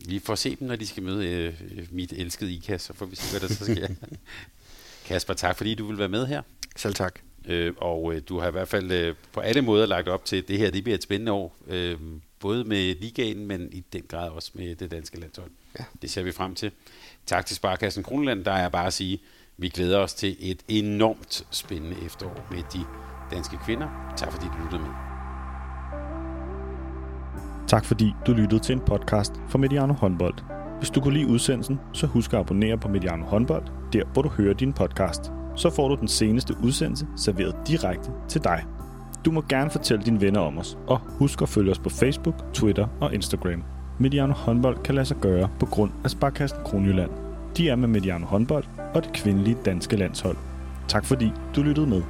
vi 0.08 0.20
får 0.20 0.36
se 0.36 0.56
dem, 0.56 0.68
når 0.68 0.76
de 0.76 0.88
skal 0.88 1.04
møde 1.04 1.28
øh, 1.28 1.54
mit 1.92 2.14
elskede 2.14 2.54
IKAS, 2.54 2.82
så 2.82 2.94
får 2.94 3.06
vi 3.06 3.16
se, 3.16 3.40
hvad 3.40 3.50
der 3.50 3.56
så 3.56 3.66
sker. 3.66 3.88
Kasper, 5.06 5.34
tak 5.34 5.58
fordi 5.58 5.76
du 5.76 5.88
vil 5.88 5.98
være 5.98 6.10
med 6.10 6.28
her. 6.28 6.42
Selv 6.76 6.94
tak. 6.94 7.20
Øh, 7.46 7.74
og 7.78 8.14
øh, 8.14 8.22
du 8.30 8.40
har 8.40 8.48
i 8.48 8.52
hvert 8.52 8.68
fald 8.68 8.92
øh, 8.92 9.16
på 9.34 9.40
alle 9.40 9.62
måder 9.62 9.86
lagt 9.86 10.08
op 10.08 10.26
til, 10.26 10.36
at 10.36 10.48
det 10.48 10.58
her 10.58 10.72
det 10.72 10.84
bliver 10.84 10.96
et 10.96 11.04
spændende 11.04 11.32
år. 11.32 11.56
Øh, 11.68 11.98
både 12.40 12.64
med 12.64 12.96
ligaen, 12.96 13.46
men 13.46 13.70
i 13.72 13.84
den 13.94 14.04
grad 14.08 14.30
også 14.30 14.52
med 14.54 14.76
det 14.76 14.92
danske 14.92 15.20
landshold. 15.20 15.52
Ja. 15.80 15.84
Det 16.02 16.12
ser 16.12 16.24
vi 16.24 16.32
frem 16.32 16.56
til. 16.56 16.72
Tak 17.26 17.46
til 17.46 17.56
Sparkassen 17.56 18.04
Kronland. 18.04 18.46
Der 18.46 18.52
er 18.52 18.70
bare 18.70 18.88
at 18.88 18.94
sige, 18.94 19.20
vi 19.58 19.70
glæder 19.70 19.98
os 19.98 20.14
til 20.14 20.38
et 20.40 20.60
enormt 20.68 21.48
spændende 21.52 21.98
efterår 22.06 22.48
med 22.52 22.64
de 22.74 22.86
danske 23.32 23.58
kvinder. 23.66 24.14
Tak 24.18 24.32
fordi 24.32 24.46
du 24.46 24.64
lyttede 24.64 24.82
med. 24.82 25.19
Tak 27.70 27.86
fordi 27.86 28.14
du 28.28 28.34
lyttede 28.34 28.62
til 28.62 28.74
en 28.74 28.80
podcast 28.80 29.34
fra 29.48 29.58
Mediano 29.58 29.94
Håndbold. 29.94 30.34
Hvis 30.78 30.90
du 30.90 31.02
kunne 31.02 31.14
lide 31.14 31.28
udsendelsen, 31.28 31.80
så 31.94 32.08
husk 32.08 32.34
at 32.34 32.40
abonnere 32.40 32.78
på 32.78 32.88
Mediano 32.88 33.26
Håndbold, 33.26 33.64
der 33.94 34.04
hvor 34.14 34.22
du 34.22 34.30
hører 34.30 34.54
din 34.54 34.74
podcast. 34.74 35.32
Så 35.56 35.70
får 35.70 35.88
du 35.88 35.96
den 35.96 36.08
seneste 36.08 36.54
udsendelse 36.64 37.08
serveret 37.16 37.56
direkte 37.68 38.12
til 38.28 38.44
dig. 38.44 38.66
Du 39.26 39.32
må 39.32 39.44
gerne 39.50 39.70
fortælle 39.70 40.06
dine 40.06 40.22
venner 40.22 40.40
om 40.40 40.58
os, 40.58 40.78
og 40.88 41.00
husk 41.00 41.42
at 41.42 41.50
følge 41.50 41.72
os 41.72 41.80
på 41.80 41.90
Facebook, 41.90 42.54
Twitter 42.54 42.88
og 43.02 43.14
Instagram. 43.14 43.64
Mediano 44.00 44.34
håndbold 44.34 44.78
kan 44.84 44.96
lade 44.96 45.06
sig 45.06 45.18
gøre 45.18 45.50
på 45.60 45.66
grund 45.66 45.92
af 46.04 46.10
Sparkassen 46.10 46.60
Kronjylland. 46.66 47.12
De 47.58 47.70
er 47.70 47.76
med 47.76 47.88
Mediano 47.88 48.26
håndbold 48.26 48.64
og 48.94 49.04
det 49.04 49.14
kvindelige 49.14 49.58
danske 49.66 49.96
landshold. 49.96 50.38
Tak 50.88 51.06
fordi 51.06 51.32
du 51.56 51.62
lyttede 51.62 51.88
med. 51.88 52.02